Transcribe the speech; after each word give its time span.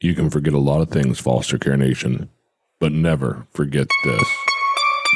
You 0.00 0.14
can 0.14 0.30
forget 0.30 0.54
a 0.54 0.58
lot 0.58 0.80
of 0.80 0.90
things, 0.90 1.18
Foster 1.18 1.58
Care 1.58 1.76
Nation, 1.76 2.30
but 2.78 2.92
never 2.92 3.48
forget 3.50 3.88
this. 4.04 4.28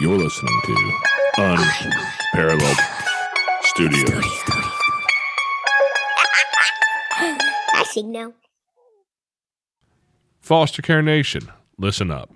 You're 0.00 0.18
listening 0.18 0.60
to 0.64 0.92
Unparalleled 1.38 2.78
Studios. 3.62 4.24
I 7.14 7.84
signal. 7.86 8.34
Foster 10.40 10.82
Care 10.82 11.00
Nation, 11.00 11.52
listen 11.78 12.10
up. 12.10 12.30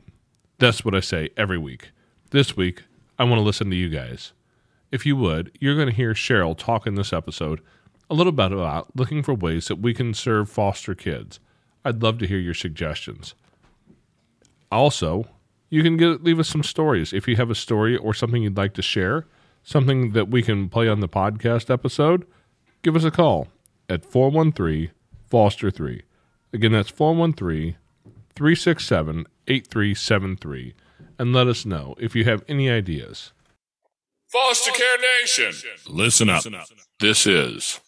That's 0.59 0.85
what 0.85 0.95
I 0.95 1.01
say 1.01 1.31
every 1.37 1.59
week. 1.59 1.91
This 2.31 2.57
week, 2.57 2.85
I 3.19 3.25
want 3.25 3.41
to 3.41 3.45
listen 3.45 3.71
to 3.71 3.77
you 3.77 3.89
guys. 3.89 4.33
If 4.93 5.05
you 5.05 5.17
would, 5.17 5.51
you're 5.59 5.75
going 5.75 5.89
to 5.89 5.95
hear 5.95 6.15
Cheryl 6.15 6.57
talk 6.57 6.87
in 6.87 6.95
this 6.95 7.13
episode 7.13 7.61
a 8.09 8.15
little 8.15 8.31
bit 8.31 8.53
about 8.53 8.95
looking 8.97 9.25
for 9.25 9.35
ways 9.35 9.67
that 9.67 9.81
we 9.81 9.93
can 9.93 10.15
serve 10.15 10.49
foster 10.49 10.95
kids. 10.95 11.41
I'd 11.87 12.03
love 12.03 12.18
to 12.18 12.27
hear 12.27 12.39
your 12.39 12.53
suggestions. 12.53 13.34
Also, 14.72 15.29
you 15.71 15.85
can 15.85 15.96
get, 15.96 16.25
leave 16.25 16.40
us 16.40 16.49
some 16.49 16.64
stories. 16.64 17.12
If 17.12 17.29
you 17.29 17.36
have 17.36 17.49
a 17.49 17.54
story 17.54 17.96
or 17.96 18.12
something 18.12 18.43
you'd 18.43 18.57
like 18.57 18.75
to 18.75 18.82
share, 18.82 19.25
something 19.62 20.11
that 20.11 20.29
we 20.29 20.43
can 20.43 20.68
play 20.68 20.89
on 20.89 20.99
the 20.99 21.09
podcast 21.09 21.71
episode, 21.71 22.26
give 22.82 22.96
us 22.96 23.04
a 23.04 23.12
call 23.12 23.46
at 23.89 24.04
413 24.04 24.90
Foster 25.31 25.71
3. 25.71 26.03
Again, 26.53 26.72
that's 26.72 26.90
413 26.90 27.76
367 28.34 29.26
8373. 29.46 30.75
And 31.21 31.32
let 31.32 31.46
us 31.46 31.64
know 31.64 31.95
if 31.98 32.17
you 32.17 32.25
have 32.25 32.42
any 32.48 32.69
ideas. 32.69 33.33
Foster 34.28 34.73
Care 34.73 34.98
Nation, 35.20 35.53
listen 35.89 36.28
up. 36.28 36.42
This 36.98 37.28
is 37.28 37.78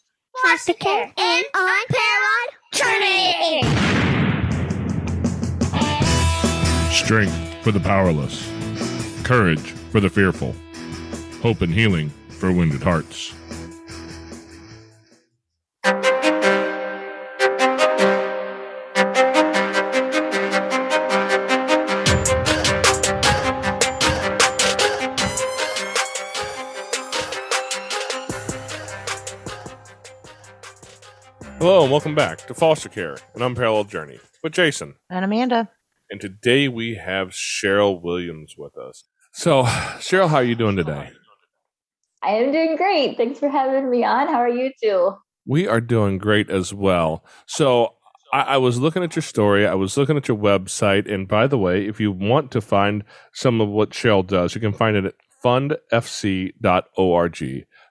Foster 0.41 0.75
care 0.75 1.13
and 1.17 1.45
unparalleled 1.53 2.58
journey. 2.73 3.63
Strength 6.91 7.65
for 7.65 7.73
the 7.73 7.81
powerless, 7.81 8.47
courage 9.25 9.73
for 9.91 10.01
the 10.01 10.09
fearful, 10.09 10.55
hope 11.43 11.63
and 11.63 11.73
healing 11.73 12.11
for 12.29 12.53
wounded 12.53 12.83
hearts. 12.83 13.35
Welcome 31.99 32.15
back 32.15 32.47
to 32.47 32.55
Foster 32.55 32.89
Care, 32.89 33.17
an 33.35 33.43
unparalleled 33.43 33.91
journey 33.91 34.21
with 34.45 34.53
Jason. 34.53 34.95
And 35.11 35.25
Amanda. 35.25 35.69
And 36.09 36.21
today 36.21 36.69
we 36.69 36.95
have 36.95 37.31
Cheryl 37.31 38.01
Williams 38.01 38.55
with 38.57 38.79
us. 38.79 39.03
So, 39.33 39.65
Cheryl, 39.65 40.29
how 40.29 40.37
are 40.37 40.45
you 40.45 40.55
doing 40.55 40.77
today? 40.77 41.11
I 42.23 42.35
am 42.35 42.53
doing 42.53 42.77
great. 42.77 43.17
Thanks 43.17 43.41
for 43.41 43.49
having 43.49 43.91
me 43.91 44.05
on. 44.05 44.29
How 44.29 44.37
are 44.37 44.49
you 44.49 44.71
two? 44.81 45.17
We 45.45 45.67
are 45.67 45.81
doing 45.81 46.19
great 46.19 46.49
as 46.51 46.73
well. 46.73 47.25
So, 47.47 47.95
I, 48.33 48.43
I 48.43 48.59
was 48.59 48.79
looking 48.79 49.03
at 49.03 49.17
your 49.17 49.25
story, 49.25 49.67
I 49.67 49.75
was 49.75 49.97
looking 49.97 50.17
at 50.17 50.29
your 50.29 50.39
website. 50.39 51.13
And 51.13 51.27
by 51.27 51.49
the 51.49 51.59
way, 51.59 51.85
if 51.85 51.99
you 51.99 52.13
want 52.13 52.53
to 52.53 52.61
find 52.61 53.03
some 53.33 53.61
of 53.61 53.69
what 53.71 53.91
Cheryl 53.91 54.25
does, 54.25 54.55
you 54.55 54.61
can 54.61 54.73
find 54.73 54.97
it 54.97 55.05
at 55.05 55.15
fundfc.org. 55.43 56.55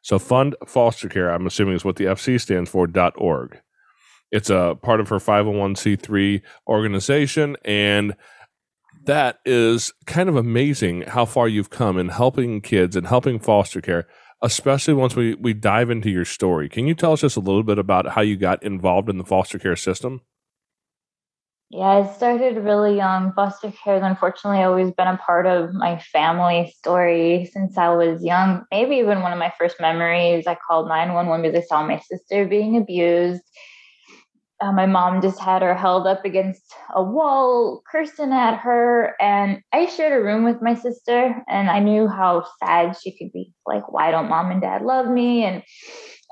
So, 0.02 0.18
Fund 0.18 0.56
Foster 0.66 1.10
Care, 1.10 1.30
I'm 1.30 1.46
assuming 1.46 1.76
is 1.76 1.84
what 1.84 1.98
the 1.98 2.06
FC 2.06 2.40
stands 2.40 2.70
for, 2.70 2.88
.org. 3.18 3.60
It's 4.32 4.50
a 4.50 4.78
part 4.82 5.00
of 5.00 5.10
her 5.10 5.18
501c3 5.18 6.42
organization. 6.68 7.56
And 7.64 8.16
that 9.06 9.40
is 9.46 9.94
kind 10.06 10.28
of 10.28 10.36
amazing 10.36 11.04
how 11.04 11.26
far 11.26 11.48
you've 11.48 11.70
come 11.70 11.98
in 11.98 12.10
helping 12.10 12.62
kids 12.62 12.96
and 12.96 13.08
helping 13.08 13.40
foster 13.40 13.82
care, 13.82 14.08
especially 14.42 14.94
once 14.94 15.16
we, 15.16 15.34
we 15.36 15.54
dive 15.54 15.90
into 15.90 16.10
your 16.10 16.26
story. 16.26 16.68
Can 16.68 16.88
you 16.88 16.94
tell 16.94 17.14
us 17.14 17.22
just 17.22 17.38
a 17.38 17.42
little 17.42 17.64
bit 17.64 17.80
about 17.80 18.10
how 18.10 18.22
you 18.22 18.36
got 18.36 18.62
involved 18.64 19.10
in 19.10 19.18
the 19.18 19.24
foster 19.24 19.58
care 19.58 19.78
system? 19.78 20.22
Yeah, 21.70 21.84
I 21.84 22.14
started 22.14 22.58
really 22.58 22.96
young. 22.96 23.34
Foster 23.34 23.72
care 23.72 23.96
has 23.96 24.04
unfortunately 24.04 24.64
always 24.64 24.92
been 24.92 25.08
a 25.08 25.18
part 25.18 25.46
of 25.46 25.74
my 25.74 26.00
family 26.00 26.74
story 26.78 27.50
since 27.52 27.78
I 27.78 27.90
was 27.90 28.24
young. 28.24 28.64
Maybe 28.72 28.96
even 28.98 29.22
one 29.22 29.34
of 29.34 29.40
my 29.40 29.54
first 29.60 29.76
memories, 29.82 30.48
I 30.48 30.56
called 30.56 30.88
911 30.88 31.42
because 31.42 31.64
I 31.64 31.68
saw 31.68 31.86
my 31.86 32.00
sister 32.00 32.46
being 32.46 32.78
abused 32.78 33.44
uh, 34.60 34.72
my 34.72 34.86
mom 34.86 35.22
just 35.22 35.40
had 35.40 35.62
her 35.62 35.76
held 35.76 36.08
up 36.08 36.26
against 36.26 36.74
a 36.94 37.04
wall, 37.04 37.84
cursing 37.92 38.32
at 38.32 38.58
her. 38.58 39.16
And 39.22 39.62
I 39.72 39.86
shared 39.86 40.20
a 40.20 40.24
room 40.24 40.44
with 40.44 40.62
my 40.62 40.74
sister, 40.74 41.44
and 41.48 41.70
I 41.70 41.80
knew 41.80 42.08
how 42.08 42.46
sad 42.64 42.98
she 42.98 43.16
could 43.16 43.32
be. 43.32 43.54
Like, 43.66 43.92
why 43.92 44.10
don't 44.10 44.30
mom 44.30 44.50
and 44.50 44.62
dad 44.62 44.82
love 44.82 45.08
me? 45.08 45.44
And 45.44 45.64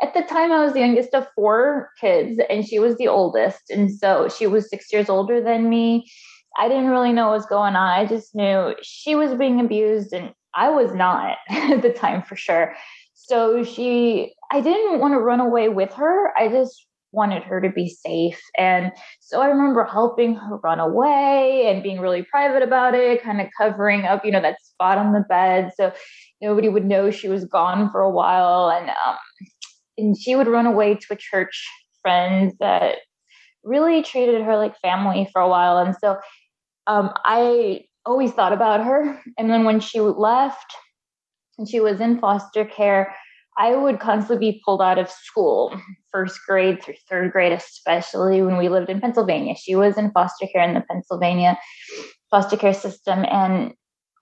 at 0.02 0.14
the 0.14 0.24
time, 0.24 0.52
I 0.52 0.64
was 0.64 0.74
the 0.74 0.80
youngest 0.80 1.14
of 1.14 1.28
four 1.36 1.92
kids, 2.02 2.40
and 2.50 2.68
she 2.68 2.80
was 2.80 2.98
the 2.98 3.08
oldest. 3.08 3.70
And 3.70 3.92
so 3.92 4.28
she 4.28 4.48
was 4.48 4.70
six 4.70 4.92
years 4.92 5.08
older 5.08 5.42
than 5.42 5.70
me. 5.70 6.10
I 6.58 6.68
didn't 6.68 6.90
really 6.90 7.14
know 7.14 7.28
what 7.28 7.38
was 7.38 7.46
going 7.46 7.76
on. 7.76 8.00
I 8.00 8.06
just 8.06 8.34
knew 8.34 8.76
she 8.82 9.14
was 9.14 9.36
being 9.36 9.60
abused, 9.60 10.14
and 10.14 10.34
I 10.56 10.70
was 10.70 10.94
not 10.94 11.38
at 11.50 11.84
the 11.84 11.94
time 11.94 12.24
for 12.24 12.36
sure. 12.36 12.76
So 13.14 13.64
she, 13.64 14.34
I 14.52 14.62
didn't 14.62 15.00
want 15.00 15.14
to 15.14 15.20
run 15.20 15.40
away 15.40 15.70
with 15.70 15.94
her. 15.94 16.36
I 16.38 16.48
just 16.48 16.86
wanted 17.16 17.44
her 17.44 17.62
to 17.62 17.70
be 17.70 17.90
safe. 17.90 18.40
And 18.58 18.92
so 19.22 19.42
I 19.42 19.48
remember 19.48 19.86
helping 19.86 20.36
her 20.36 20.58
run 20.58 20.80
away 20.80 21.68
and 21.68 21.82
being 21.82 22.00
really 22.00 22.24
private 22.24 22.62
about 22.62 22.94
it, 22.94 23.24
kind 23.24 23.42
of 23.42 23.48
covering 23.58 24.04
up, 24.04 24.26
you 24.26 24.32
know, 24.32 24.42
that 24.42 24.62
spot 24.64 24.98
on 24.98 25.14
the 25.14 25.26
bed. 25.28 25.72
So 25.78 25.94
nobody 26.42 26.70
would 26.70 26.86
know 26.86 27.10
she 27.10 27.28
was 27.28 27.46
gone 27.46 27.90
for 27.92 28.02
a 28.02 28.12
while. 28.12 28.70
And, 28.70 28.90
um, 28.90 29.16
and 29.98 30.18
she 30.18 30.36
would 30.36 30.48
run 30.48 30.66
away 30.66 30.96
to 30.96 31.14
a 31.14 31.18
church 31.18 31.66
friend 32.02 32.54
that 32.60 32.98
really 33.64 34.04
treated 34.04 34.42
her 34.44 34.58
like 34.58 34.80
family 34.80 35.28
for 35.32 35.42
a 35.42 35.50
while. 35.50 35.78
And 35.80 35.96
so 35.96 36.18
um, 36.88 37.12
I 37.26 37.86
always 38.06 38.32
thought 38.32 38.54
about 38.54 38.86
her. 38.86 39.20
And 39.38 39.50
then 39.50 39.64
when 39.64 39.80
she 39.80 40.00
left 40.00 40.76
and 41.58 41.68
she 41.68 41.80
was 41.80 42.00
in 42.00 42.20
foster 42.20 42.66
care, 42.66 43.16
I 43.58 43.76
would 43.76 44.00
constantly 44.00 44.52
be 44.52 44.62
pulled 44.66 44.82
out 44.82 44.98
of 44.98 45.10
school, 45.10 45.80
first 46.12 46.40
grade 46.48 46.84
through 46.84 46.96
third 47.10 47.32
grade, 47.32 47.54
especially 47.54 48.42
when 48.42 48.58
we 48.58 48.70
lived 48.70 48.90
in 48.90 49.00
Pennsylvania. 49.00 49.56
She 49.56 49.76
was 49.76 49.98
in 49.98 50.12
foster 50.12 50.48
care 50.48 50.68
in 50.68 50.74
the 50.74 50.82
Pennsylvania 50.82 51.58
foster 52.30 52.58
care 52.58 52.74
system. 52.74 53.26
And 53.26 53.74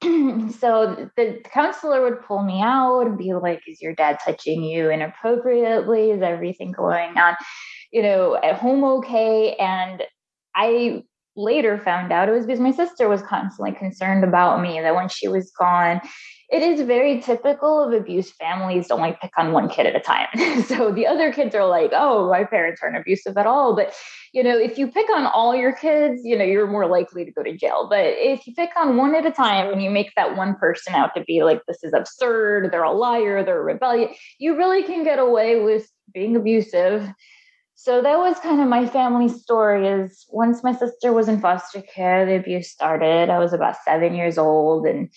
so 0.54 1.10
the 1.18 1.42
counselor 1.52 2.04
would 2.04 2.24
pull 2.26 2.44
me 2.44 2.62
out 2.62 3.08
and 3.08 3.18
be 3.18 3.34
like, 3.34 3.62
Is 3.68 3.82
your 3.82 3.96
dad 3.96 4.20
touching 4.24 4.64
you 4.64 4.90
inappropriately? 4.90 6.12
Is 6.12 6.22
everything 6.22 6.72
going 6.72 7.18
on, 7.18 7.36
you 7.92 8.04
know, 8.04 8.36
at 8.36 8.58
home 8.58 8.84
okay? 8.84 9.56
And 9.56 10.04
I 10.56 11.04
later 11.36 11.80
found 11.80 12.12
out 12.12 12.30
it 12.30 12.34
was 12.34 12.46
because 12.46 12.60
my 12.60 12.72
sister 12.72 13.10
was 13.10 13.24
constantly 13.24 13.74
concerned 13.74 14.24
about 14.24 14.62
me, 14.62 14.80
that 14.80 14.96
when 14.96 15.10
she 15.10 15.28
was 15.28 15.52
gone, 15.58 16.02
it 16.54 16.62
is 16.62 16.82
very 16.82 17.20
typical 17.20 17.84
of 17.84 17.94
abuse 17.94 18.30
families 18.30 18.88
to 18.88 18.94
only 18.94 19.18
pick 19.20 19.32
on 19.38 19.54
one 19.54 19.68
kid 19.68 19.88
at 19.88 19.96
a 19.96 20.00
time. 20.00 20.28
so 20.68 20.92
the 20.92 21.08
other 21.08 21.34
kids 21.34 21.56
are 21.56 21.66
like, 21.66 21.90
oh, 21.96 22.30
my 22.30 22.44
parents 22.44 22.80
aren't 22.84 22.96
abusive 22.96 23.36
at 23.38 23.48
all. 23.48 23.76
But, 23.76 23.96
you 24.34 24.44
know, 24.44 24.56
if 24.56 24.78
you 24.78 24.88
pick 24.88 25.10
on 25.10 25.26
all 25.26 25.56
your 25.56 25.74
kids, 25.74 26.22
you 26.24 26.38
know, 26.38 26.46
you're 26.46 26.68
more 26.68 26.86
likely 26.86 27.26
to 27.26 27.32
go 27.32 27.42
to 27.42 27.58
jail. 27.58 27.88
But 27.90 28.06
if 28.06 28.46
you 28.46 28.54
pick 28.54 28.70
on 28.78 28.98
one 28.98 29.16
at 29.16 29.26
a 29.26 29.32
time 29.32 29.74
and 29.74 29.82
you 29.82 29.90
make 29.90 30.12
that 30.16 30.38
one 30.38 30.56
person 30.56 30.94
out 30.94 31.16
to 31.16 31.24
be 31.24 31.42
like, 31.42 31.60
this 31.68 31.84
is 31.84 31.92
absurd, 31.92 32.72
they're 32.72 32.84
a 32.84 32.92
liar, 32.92 33.44
they're 33.44 33.60
a 33.60 33.64
rebellious, 33.64 34.16
you 34.38 34.56
really 34.56 34.84
can 34.84 35.04
get 35.04 35.18
away 35.18 35.60
with 35.60 35.90
being 36.14 36.36
abusive. 36.36 37.12
So 37.74 38.04
that 38.04 38.20
was 38.20 38.40
kind 38.40 38.62
of 38.62 38.68
my 38.68 38.86
family 38.86 39.28
story 39.28 39.88
is 39.88 40.26
once 40.30 40.64
my 40.64 40.74
sister 40.74 41.12
was 41.12 41.28
in 41.28 41.42
foster 41.42 41.82
care, 41.82 42.28
the 42.28 42.36
abuse 42.36 42.70
started. 42.70 43.32
I 43.32 43.40
was 43.40 43.54
about 43.54 43.76
seven 43.84 44.14
years 44.14 44.38
old 44.38 44.86
and 44.86 45.10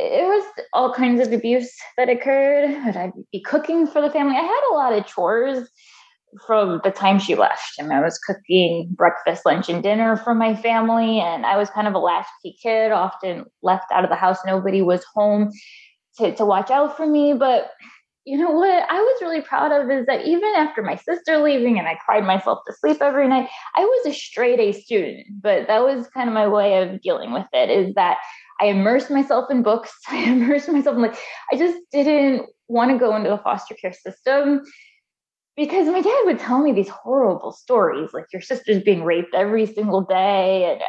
it 0.00 0.24
was 0.24 0.64
all 0.72 0.92
kinds 0.92 1.26
of 1.26 1.32
abuse 1.32 1.72
that 1.96 2.08
occurred. 2.08 2.70
I'd 2.96 3.12
be 3.32 3.40
cooking 3.40 3.86
for 3.86 4.00
the 4.00 4.10
family. 4.10 4.36
I 4.36 4.42
had 4.42 4.70
a 4.70 4.74
lot 4.74 4.92
of 4.92 5.06
chores 5.06 5.68
from 6.46 6.80
the 6.84 6.90
time 6.90 7.18
she 7.18 7.34
left. 7.34 7.72
I 7.78 7.82
mean, 7.82 7.92
I 7.92 8.00
was 8.00 8.18
cooking 8.18 8.88
breakfast, 8.90 9.44
lunch, 9.44 9.68
and 9.68 9.82
dinner 9.82 10.16
for 10.16 10.34
my 10.34 10.54
family, 10.54 11.20
and 11.20 11.44
I 11.44 11.56
was 11.56 11.70
kind 11.70 11.88
of 11.88 11.94
a 11.94 11.98
latchkey 11.98 12.56
kid, 12.62 12.92
often 12.92 13.44
left 13.62 13.90
out 13.92 14.04
of 14.04 14.10
the 14.10 14.16
house. 14.16 14.38
Nobody 14.46 14.82
was 14.82 15.04
home 15.14 15.50
to, 16.18 16.34
to 16.34 16.44
watch 16.44 16.70
out 16.70 16.96
for 16.96 17.06
me. 17.06 17.34
But 17.34 17.70
you 18.24 18.36
know 18.36 18.50
what 18.50 18.84
I 18.88 19.00
was 19.00 19.22
really 19.22 19.40
proud 19.40 19.72
of 19.72 19.90
is 19.90 20.06
that 20.06 20.26
even 20.26 20.52
after 20.56 20.82
my 20.82 20.96
sister 20.96 21.38
leaving 21.38 21.78
and 21.78 21.88
I 21.88 21.94
cried 21.94 22.24
myself 22.24 22.60
to 22.66 22.74
sleep 22.74 22.98
every 23.00 23.26
night, 23.26 23.48
I 23.76 23.84
was 23.84 24.06
a 24.06 24.12
straight 24.12 24.60
A 24.60 24.72
student. 24.72 25.26
But 25.40 25.66
that 25.68 25.82
was 25.82 26.06
kind 26.08 26.28
of 26.28 26.34
my 26.34 26.46
way 26.46 26.82
of 26.82 27.00
dealing 27.00 27.32
with 27.32 27.46
it 27.52 27.70
is 27.70 27.94
that 27.94 28.18
I 28.60 28.66
immersed 28.66 29.10
myself 29.10 29.50
in 29.50 29.62
books. 29.62 29.92
I 30.08 30.18
immersed 30.18 30.68
myself 30.68 30.96
in 30.96 31.02
like 31.02 31.18
I 31.50 31.56
just 31.56 31.78
didn't 31.92 32.46
want 32.68 32.90
to 32.90 32.98
go 32.98 33.16
into 33.16 33.30
the 33.30 33.38
foster 33.38 33.74
care 33.74 33.92
system 33.92 34.62
because 35.56 35.88
my 35.88 36.00
dad 36.00 36.22
would 36.24 36.38
tell 36.38 36.60
me 36.62 36.72
these 36.72 36.88
horrible 36.88 37.52
stories, 37.52 38.10
like 38.12 38.26
your 38.32 38.42
sister's 38.42 38.82
being 38.82 39.02
raped 39.02 39.34
every 39.34 39.66
single 39.66 40.02
day. 40.02 40.72
And 40.72 40.80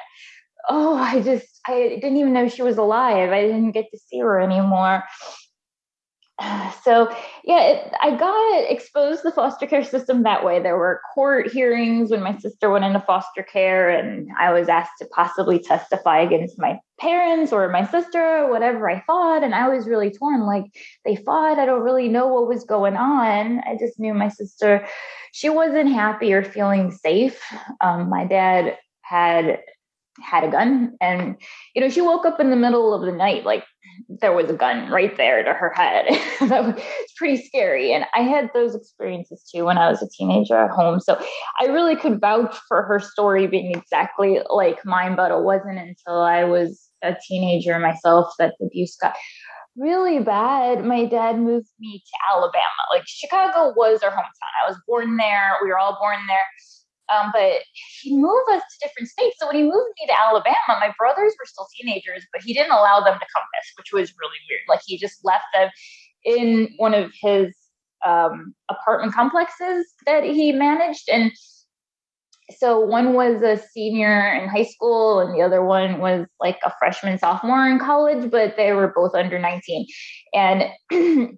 oh, 0.70 0.96
I 0.96 1.22
just, 1.22 1.48
I 1.68 1.98
didn't 2.02 2.18
even 2.18 2.34
know 2.34 2.48
she 2.48 2.62
was 2.62 2.78
alive. 2.78 3.32
I 3.32 3.42
didn't 3.42 3.72
get 3.72 3.92
to 3.92 3.98
see 3.98 4.20
her 4.20 4.40
anymore. 4.40 5.04
so 6.84 7.14
yeah 7.44 7.62
it, 7.62 7.94
i 8.02 8.16
got 8.16 8.72
exposed 8.72 9.22
to 9.22 9.30
the 9.30 9.36
foster 9.36 9.68
care 9.68 9.84
system 9.84 10.24
that 10.24 10.44
way. 10.44 10.62
There 10.62 10.78
were 10.78 11.02
court 11.14 11.52
hearings 11.52 12.12
when 12.12 12.24
my 12.24 12.38
sister 12.38 12.70
went 12.70 12.86
into 12.86 13.00
foster 13.02 13.44
care 13.44 13.90
and 13.90 14.30
i 14.40 14.52
was 14.52 14.70
asked 14.70 14.94
to 15.00 15.06
possibly 15.06 15.60
testify 15.60 16.20
against 16.20 16.60
my 16.60 16.80
parents 17.00 17.52
or 17.52 17.68
my 17.70 17.86
sister 17.86 18.48
whatever 18.50 18.90
i 18.90 19.00
thought 19.02 19.44
and 19.44 19.56
i 19.56 19.68
was 19.68 19.88
really 19.88 20.12
torn. 20.12 20.46
Like 20.46 20.66
they 21.06 21.16
fought. 21.16 21.60
I 21.60 21.66
don't 21.66 21.82
really 21.82 22.08
know 22.08 22.28
what 22.28 22.48
was 22.48 22.64
going 22.64 22.96
on. 22.96 23.60
I 23.60 23.76
just 23.80 24.00
knew 24.00 24.14
my 24.14 24.30
sister 24.30 24.88
she 25.34 25.50
wasn't 25.50 25.94
happy 25.94 26.34
or 26.34 26.44
feeling 26.44 26.92
safe. 26.92 27.42
Um, 27.80 28.10
my 28.10 28.26
dad 28.26 28.78
had 29.02 29.62
had 30.22 30.44
a 30.44 30.52
gun 30.52 30.98
and 31.00 31.38
you 31.74 31.82
know 31.82 31.90
she 31.90 32.02
woke 32.02 32.26
up 32.26 32.40
in 32.40 32.50
the 32.50 32.56
middle 32.56 32.94
of 32.94 33.02
the 33.02 33.12
night 33.12 33.46
like 33.46 33.64
there 34.08 34.34
was 34.34 34.50
a 34.50 34.54
gun 34.54 34.90
right 34.92 35.16
there 35.18 35.44
to 35.44 35.54
her 35.54 35.72
head. 35.76 36.06
That 36.50 36.66
was 36.66 36.82
pretty 37.18 37.42
scary. 37.44 37.94
And 37.94 38.06
i 38.16 38.22
had 38.22 38.50
those 38.54 38.76
experiences 38.76 39.44
too 39.54 39.66
when 39.66 39.78
i 39.78 39.90
was 39.90 40.02
a 40.02 40.10
teenager 40.10 40.58
at 40.58 40.72
home. 40.72 41.00
So 41.00 41.20
i 41.60 41.66
really 41.66 41.96
could 41.96 42.20
vouch 42.20 42.56
for 42.68 42.84
her 42.84 43.00
story 43.00 43.48
being 43.48 43.72
exactly 43.76 44.40
like 44.50 44.84
mine 44.86 45.16
but 45.16 45.32
it 45.32 45.44
wasn't 45.44 45.78
until 45.78 46.22
i 46.22 46.44
was 46.44 46.90
a 47.04 47.16
teenager 47.28 47.80
myself 47.80 48.34
that 48.40 48.56
the 48.60 48.66
abuse 48.66 48.96
got 49.02 49.16
really 49.78 50.20
bad. 50.20 50.84
My 50.84 51.06
dad 51.06 51.40
moved 51.40 51.70
me 51.80 52.04
to 52.06 52.36
alabama. 52.36 52.82
Like 52.94 53.04
chicago 53.06 53.74
was 53.76 54.04
our 54.04 54.12
hometown. 54.12 54.54
I 54.66 54.70
was 54.70 54.78
born 54.88 55.16
there. 55.16 55.54
We 55.64 55.70
were 55.70 55.80
all 55.80 55.98
born 56.00 56.20
there 56.28 56.46
um, 57.12 57.32
but 57.34 57.62
he 58.02 58.16
moved 58.16 58.50
us 58.52 58.62
to 58.62 58.88
different 58.88 59.10
states. 59.10 59.38
So 59.40 59.48
when 59.48 59.56
he 59.56 59.64
moved 59.64 59.90
me 60.00 60.08
to 60.08 60.20
Alabama, 60.20 60.56
my 60.70 60.94
brothers 60.98 61.34
were 61.40 61.46
still 61.46 61.68
teenagers, 61.76 62.26
but 62.32 62.42
he 62.42 62.54
didn't 62.54 62.72
allow 62.72 63.00
them 63.00 63.20
to 63.20 63.26
come 63.34 63.44
with, 63.44 63.78
which 63.78 63.92
was 63.94 64.14
really 64.20 64.38
weird. 64.50 64.62
Like 64.70 64.82
he 64.86 64.98
just 64.98 65.24
left 65.24 65.46
them 65.54 65.70
in 66.24 66.74
one 66.78 66.94
of 66.94 67.12
his 67.22 67.56
um, 68.06 68.54
apartment 68.70 69.14
complexes 69.14 69.88
that 70.06 70.24
he 70.24 70.52
managed. 70.52 71.10
And 71.10 71.32
so 72.58 72.80
one 72.80 73.14
was 73.14 73.42
a 73.42 73.58
senior 73.58 74.34
in 74.34 74.50
high 74.50 74.66
school 74.66 75.20
and 75.20 75.34
the 75.34 75.42
other 75.42 75.64
one 75.64 76.00
was 76.00 76.26
like 76.40 76.60
a 76.66 76.74
freshman 76.80 77.18
sophomore 77.18 77.68
in 77.68 77.80
college 77.80 78.30
but 78.30 78.58
they 78.58 78.74
were 78.74 78.92
both 78.94 79.16
under 79.16 79.40
19 79.40 79.88
and 80.34 80.66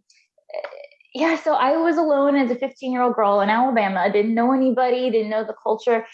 yeah, 1.14 1.36
so 1.36 1.54
I 1.54 1.78
was 1.78 1.98
alone 1.98 2.36
as 2.36 2.50
a 2.50 2.56
15 2.56 2.92
year 2.92 3.02
old 3.02 3.16
girl 3.16 3.42
in 3.42 3.50
Alabama. 3.50 4.00
I 4.00 4.10
didn't 4.10 4.34
know 4.34 4.52
anybody, 4.52 5.10
didn't 5.12 5.30
know 5.30 5.44
the 5.44 5.56
culture. 5.62 6.06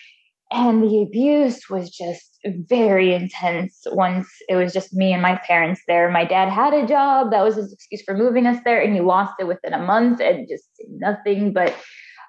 And 0.51 0.83
the 0.83 1.03
abuse 1.03 1.69
was 1.69 1.89
just 1.89 2.39
very 2.43 3.13
intense 3.13 3.81
once 3.91 4.27
it 4.49 4.55
was 4.55 4.73
just 4.73 4.93
me 4.93 5.13
and 5.13 5.21
my 5.21 5.35
parents 5.45 5.81
there. 5.87 6.09
My 6.09 6.25
dad 6.25 6.49
had 6.49 6.73
a 6.73 6.87
job. 6.87 7.31
That 7.31 7.43
was 7.43 7.55
his 7.55 7.71
excuse 7.71 8.01
for 8.01 8.17
moving 8.17 8.47
us 8.47 8.57
there. 8.65 8.81
And 8.81 8.93
he 8.93 8.99
lost 8.99 9.35
it 9.39 9.47
within 9.47 9.73
a 9.73 9.85
month 9.85 10.19
and 10.19 10.47
just 10.49 10.67
nothing 10.89 11.53
but 11.53 11.75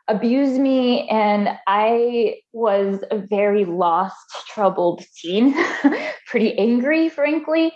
abuse 0.06 0.58
me. 0.58 1.08
And 1.08 1.48
I 1.66 2.36
was 2.52 3.02
a 3.10 3.18
very 3.18 3.64
lost, 3.64 4.16
troubled 4.48 5.02
teen, 5.16 5.54
pretty 6.26 6.56
angry, 6.58 7.08
frankly. 7.08 7.72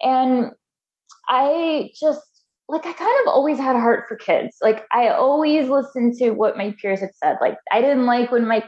And 0.00 0.52
I 1.28 1.90
just 2.00 2.31
like 2.68 2.86
I 2.86 2.92
kind 2.92 3.16
of 3.22 3.28
always 3.28 3.58
had 3.58 3.76
a 3.76 3.80
heart 3.80 4.04
for 4.08 4.16
kids. 4.16 4.56
Like 4.62 4.84
I 4.92 5.08
always 5.08 5.68
listened 5.68 6.14
to 6.18 6.30
what 6.30 6.56
my 6.56 6.74
peers 6.80 7.00
had 7.00 7.10
said. 7.22 7.36
Like 7.40 7.58
I 7.70 7.80
didn't 7.80 8.06
like 8.06 8.30
when 8.30 8.46
my 8.46 8.64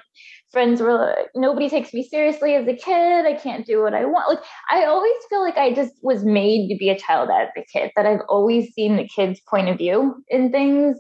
friends 0.53 0.81
were 0.81 0.95
like, 0.95 1.29
nobody 1.35 1.69
takes 1.69 1.93
me 1.95 2.07
seriously 2.07 2.55
as 2.55 2.67
a 2.67 2.75
kid. 2.75 3.27
I 3.27 3.35
can't 3.35 3.67
do 3.67 3.83
what 3.83 3.95
I 3.95 4.05
want. 4.05 4.29
Like 4.29 4.45
I 4.71 4.85
always 4.85 5.17
feel 5.29 5.41
like 5.41 5.57
I 5.57 5.73
just 5.73 5.93
was 6.03 6.25
made 6.25 6.69
to 6.69 6.77
be 6.77 6.91
a 6.91 6.99
child 6.99 7.31
advocate, 7.31 7.93
that 7.97 8.07
I've 8.07 8.23
always 8.29 8.73
seen 8.75 8.97
the 8.97 9.09
kids' 9.09 9.41
point 9.49 9.69
of 9.69 9.79
view 9.79 10.23
in 10.29 10.51
things 10.51 10.99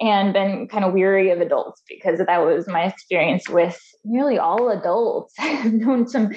and 0.00 0.32
been 0.32 0.68
kind 0.68 0.84
of 0.84 0.92
weary 0.92 1.30
of 1.30 1.40
adults 1.40 1.82
because 1.88 2.18
that 2.18 2.44
was 2.44 2.66
my 2.66 2.84
experience 2.84 3.48
with 3.48 3.78
nearly 4.04 4.38
all 4.38 4.70
adults. 4.70 5.34
I've 5.38 5.72
known 5.72 6.08
some 6.08 6.30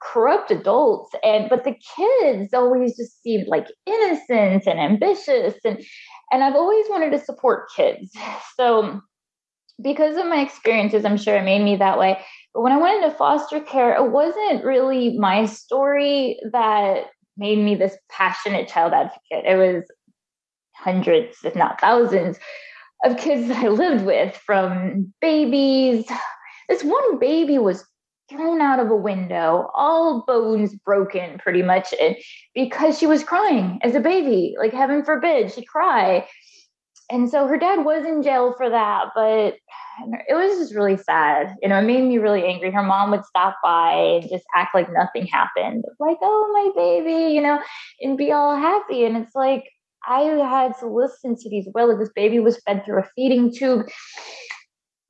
corrupt 0.00 0.50
adults 0.50 1.10
and 1.24 1.48
but 1.50 1.64
the 1.64 1.74
kids 1.96 2.54
always 2.54 2.96
just 2.96 3.20
seemed 3.22 3.48
like 3.48 3.66
innocent 3.86 4.66
and 4.66 4.78
ambitious 4.78 5.54
and 5.64 5.82
and 6.30 6.44
I've 6.44 6.54
always 6.54 6.86
wanted 6.88 7.10
to 7.10 7.18
support 7.18 7.68
kids. 7.74 8.12
So 8.56 9.00
because 9.80 10.16
of 10.16 10.26
my 10.26 10.40
experiences, 10.40 11.04
I'm 11.04 11.16
sure 11.16 11.36
it 11.36 11.44
made 11.44 11.62
me 11.62 11.76
that 11.76 11.98
way. 11.98 12.18
But 12.52 12.62
when 12.62 12.72
I 12.72 12.76
went 12.76 13.04
into 13.04 13.16
foster 13.16 13.60
care, 13.60 13.94
it 13.94 14.10
wasn't 14.10 14.64
really 14.64 15.16
my 15.16 15.46
story 15.46 16.40
that 16.52 17.04
made 17.36 17.58
me 17.58 17.76
this 17.76 17.96
passionate 18.10 18.66
child 18.66 18.92
advocate. 18.92 19.44
It 19.46 19.56
was 19.56 19.84
hundreds, 20.74 21.36
if 21.44 21.54
not 21.54 21.80
thousands, 21.80 22.38
of 23.04 23.16
kids 23.16 23.46
that 23.48 23.64
I 23.64 23.68
lived 23.68 24.04
with 24.04 24.34
from 24.36 25.12
babies. 25.20 26.06
This 26.68 26.82
one 26.82 27.18
baby 27.18 27.58
was 27.58 27.84
thrown 28.28 28.60
out 28.60 28.78
of 28.78 28.90
a 28.90 28.96
window, 28.96 29.70
all 29.74 30.24
bones 30.26 30.74
broken 30.74 31.38
pretty 31.38 31.62
much, 31.62 31.94
and 32.00 32.16
because 32.54 32.98
she 32.98 33.06
was 33.06 33.24
crying 33.24 33.78
as 33.82 33.94
a 33.94 34.00
baby. 34.00 34.54
Like 34.58 34.72
heaven 34.72 35.04
forbid 35.04 35.52
she 35.52 35.64
cry. 35.64 36.26
And 37.10 37.30
so 37.30 37.46
her 37.46 37.58
dad 37.58 37.86
was 37.86 38.04
in 38.04 38.22
jail 38.22 38.52
for 38.56 38.68
that, 38.68 39.06
but 39.14 39.56
it 40.28 40.34
was 40.34 40.58
just 40.58 40.74
really 40.74 40.98
sad. 40.98 41.56
You 41.62 41.70
know, 41.70 41.78
it 41.78 41.82
made 41.82 42.04
me 42.04 42.18
really 42.18 42.44
angry. 42.44 42.70
Her 42.70 42.82
mom 42.82 43.10
would 43.12 43.24
stop 43.24 43.56
by 43.62 43.92
and 43.92 44.28
just 44.28 44.44
act 44.54 44.74
like 44.74 44.92
nothing 44.92 45.26
happened. 45.26 45.84
Like, 45.98 46.18
oh 46.20 46.50
my 46.52 46.80
baby, 46.80 47.34
you 47.34 47.40
know, 47.40 47.60
and 48.02 48.18
be 48.18 48.30
all 48.30 48.56
happy. 48.56 49.04
And 49.04 49.16
it's 49.16 49.34
like 49.34 49.64
I 50.06 50.20
had 50.20 50.78
to 50.80 50.86
listen 50.86 51.36
to 51.36 51.50
these 51.50 51.66
well, 51.72 51.96
this 51.96 52.10
baby 52.14 52.40
was 52.40 52.60
fed 52.66 52.84
through 52.84 53.00
a 53.00 53.08
feeding 53.16 53.54
tube 53.54 53.88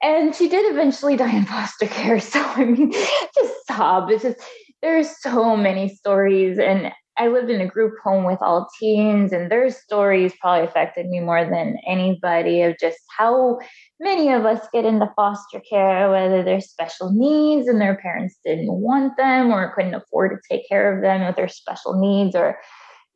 and 0.02 0.34
she 0.34 0.48
did 0.48 0.70
eventually 0.72 1.16
die 1.16 1.36
in 1.36 1.44
foster 1.44 1.86
care. 1.86 2.20
So 2.28 2.40
I 2.40 2.64
mean, 2.64 2.92
just 2.92 3.66
sob. 3.66 4.10
It's 4.10 4.22
just 4.22 4.40
there's 4.82 5.20
so 5.20 5.56
many 5.56 5.88
stories, 5.88 6.58
and 6.58 6.92
I 7.16 7.26
lived 7.26 7.50
in 7.50 7.60
a 7.60 7.66
group 7.66 7.94
home 8.02 8.24
with 8.24 8.38
all 8.40 8.68
teens, 8.78 9.32
and 9.32 9.50
their 9.50 9.70
stories 9.70 10.32
probably 10.40 10.68
affected 10.68 11.06
me 11.08 11.18
more 11.18 11.44
than 11.44 11.78
anybody 11.86 12.62
of 12.62 12.76
just 12.78 12.98
how 13.16 13.58
many 13.98 14.32
of 14.32 14.44
us 14.44 14.60
get 14.72 14.84
into 14.84 15.10
foster 15.16 15.60
care, 15.68 16.10
whether 16.10 16.44
they're 16.44 16.60
special 16.60 17.10
needs 17.12 17.66
and 17.66 17.80
their 17.80 17.96
parents 17.96 18.38
didn't 18.44 18.72
want 18.72 19.16
them 19.16 19.50
or 19.50 19.74
couldn't 19.74 19.94
afford 19.94 20.30
to 20.30 20.54
take 20.54 20.68
care 20.68 20.94
of 20.94 21.02
them 21.02 21.26
with 21.26 21.34
their 21.34 21.48
special 21.48 21.98
needs, 21.98 22.36
or 22.36 22.56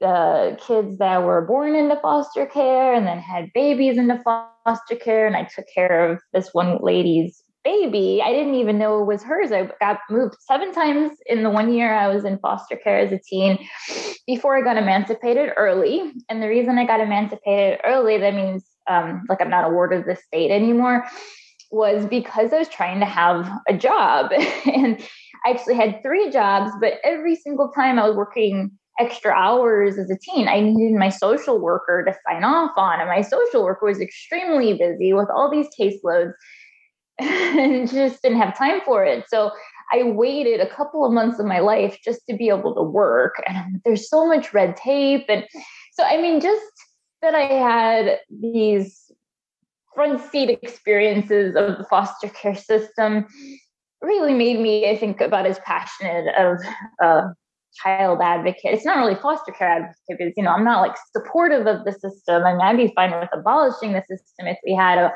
the 0.02 0.58
kids 0.60 0.98
that 0.98 1.22
were 1.22 1.42
born 1.42 1.76
into 1.76 1.96
foster 1.96 2.44
care 2.44 2.92
and 2.92 3.06
then 3.06 3.20
had 3.20 3.52
babies 3.54 3.96
into 3.96 4.20
foster 4.24 4.96
care. 4.96 5.28
And 5.28 5.36
I 5.36 5.44
took 5.44 5.64
care 5.72 6.10
of 6.10 6.20
this 6.32 6.50
one 6.52 6.78
lady's 6.82 7.40
baby. 7.64 8.20
I 8.22 8.32
didn't 8.32 8.56
even 8.56 8.78
know 8.78 9.00
it 9.00 9.06
was 9.06 9.22
hers. 9.22 9.52
I 9.52 9.70
got 9.80 10.00
moved 10.10 10.34
seven 10.40 10.72
times 10.72 11.12
in 11.26 11.44
the 11.44 11.50
one 11.50 11.72
year 11.72 11.94
I 11.94 12.08
was 12.08 12.24
in 12.24 12.38
foster 12.38 12.76
care 12.76 12.98
as 12.98 13.12
a 13.12 13.20
teen 13.20 13.56
before 14.26 14.56
I 14.56 14.62
got 14.62 14.76
emancipated 14.76 15.50
early. 15.56 16.12
And 16.28 16.42
the 16.42 16.48
reason 16.48 16.78
I 16.78 16.84
got 16.84 17.00
emancipated 17.00 17.78
early, 17.84 18.18
that 18.18 18.34
means 18.34 18.64
um, 18.90 19.22
like 19.28 19.40
I'm 19.40 19.50
not 19.50 19.70
a 19.70 19.72
ward 19.72 19.92
of 19.92 20.04
the 20.04 20.16
state 20.16 20.50
anymore, 20.50 21.06
was 21.70 22.06
because 22.06 22.52
I 22.52 22.58
was 22.58 22.68
trying 22.68 22.98
to 22.98 23.06
have 23.06 23.48
a 23.68 23.76
job. 23.76 24.32
and 24.66 25.00
I 25.46 25.50
actually 25.50 25.76
had 25.76 26.02
three 26.02 26.30
jobs, 26.30 26.72
but 26.80 26.94
every 27.04 27.36
single 27.36 27.70
time 27.70 28.00
I 28.00 28.08
was 28.08 28.16
working 28.16 28.72
extra 28.98 29.32
hours 29.32 29.98
as 29.98 30.10
a 30.10 30.18
teen. 30.18 30.48
I 30.48 30.60
needed 30.60 30.98
my 30.98 31.08
social 31.08 31.58
worker 31.58 32.04
to 32.04 32.14
sign 32.28 32.44
off 32.44 32.72
on, 32.76 33.00
and 33.00 33.08
my 33.08 33.22
social 33.22 33.64
worker 33.64 33.86
was 33.86 34.00
extremely 34.00 34.74
busy 34.74 35.12
with 35.12 35.28
all 35.30 35.50
these 35.50 35.68
caseloads 35.78 36.32
and 37.18 37.90
just 37.90 38.22
didn't 38.22 38.38
have 38.38 38.56
time 38.56 38.80
for 38.84 39.04
it. 39.04 39.24
So 39.28 39.50
I 39.92 40.04
waited 40.04 40.60
a 40.60 40.68
couple 40.68 41.04
of 41.04 41.12
months 41.12 41.38
of 41.38 41.46
my 41.46 41.60
life 41.60 41.98
just 42.04 42.22
to 42.28 42.36
be 42.36 42.48
able 42.48 42.74
to 42.74 42.82
work. 42.82 43.42
And 43.46 43.80
there's 43.84 44.08
so 44.08 44.26
much 44.26 44.54
red 44.54 44.76
tape. 44.76 45.26
And 45.28 45.44
so, 45.92 46.04
I 46.04 46.20
mean, 46.20 46.40
just 46.40 46.64
that 47.20 47.34
I 47.34 47.46
had 47.46 48.18
these 48.30 49.10
front 49.94 50.20
seat 50.30 50.48
experiences 50.62 51.54
of 51.54 51.78
the 51.78 51.84
foster 51.88 52.28
care 52.28 52.54
system 52.54 53.26
really 54.00 54.34
made 54.34 54.58
me, 54.58 54.88
I 54.88 54.96
think, 54.96 55.20
about 55.20 55.46
as 55.46 55.58
passionate 55.60 56.34
of 56.34 56.58
uh, 57.02 57.28
child 57.74 58.20
advocate. 58.22 58.74
It's 58.74 58.84
not 58.84 58.98
really 58.98 59.14
foster 59.14 59.52
care 59.52 59.68
advocate 59.68 59.94
because, 60.08 60.32
you 60.36 60.42
know, 60.42 60.50
I'm 60.50 60.64
not 60.64 60.80
like 60.80 60.96
supportive 61.14 61.66
of 61.66 61.84
the 61.84 61.92
system. 61.92 62.44
I 62.44 62.52
mean, 62.52 62.60
I'd 62.60 62.76
be 62.76 62.92
fine 62.94 63.10
with 63.18 63.28
abolishing 63.32 63.92
the 63.92 64.02
system 64.08 64.46
if 64.46 64.58
we 64.64 64.74
had 64.74 64.98
a, 64.98 65.12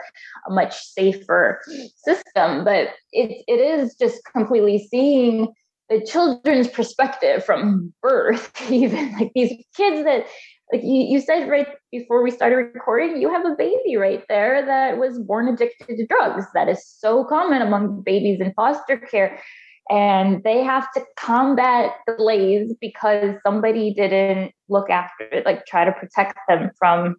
a 0.48 0.52
much 0.52 0.80
safer 0.82 1.60
system. 1.96 2.64
But 2.64 2.90
it, 3.12 3.44
it 3.46 3.60
is 3.60 3.94
just 3.94 4.20
completely 4.32 4.86
seeing 4.90 5.52
the 5.88 6.04
children's 6.04 6.68
perspective 6.68 7.44
from 7.44 7.92
birth, 8.02 8.52
even 8.70 9.12
like 9.12 9.32
these 9.34 9.52
kids 9.76 10.04
that 10.04 10.26
like 10.72 10.82
you, 10.82 11.02
you 11.02 11.20
said 11.20 11.48
right 11.48 11.68
before 11.92 12.22
we 12.22 12.30
started 12.30 12.56
recording, 12.56 13.20
you 13.20 13.32
have 13.32 13.46
a 13.46 13.54
baby 13.56 13.96
right 13.96 14.25
there 14.28 14.66
that 14.66 14.98
was 14.98 15.18
born 15.18 15.48
addicted 15.48 15.96
to 15.96 16.06
drugs. 16.06 16.44
That 16.54 16.68
is 16.68 16.84
so 16.84 17.25
common 17.25 17.62
among 17.62 18.02
babies 18.02 18.40
in 18.40 18.52
foster 18.54 18.96
care. 18.96 19.40
And 19.88 20.43
they 20.43 20.64
have 20.64 20.90
to 20.93 21.05
combat 21.16 21.93
delays 22.07 22.75
because 22.81 23.37
somebody 23.45 23.95
didn't 23.95 24.52
look 24.69 24.90
after 24.90 25.25
it, 25.25 25.47
like 25.47 25.64
try 25.66 25.85
to 25.85 25.93
protect 25.93 26.38
them 26.49 26.71
from 26.78 27.16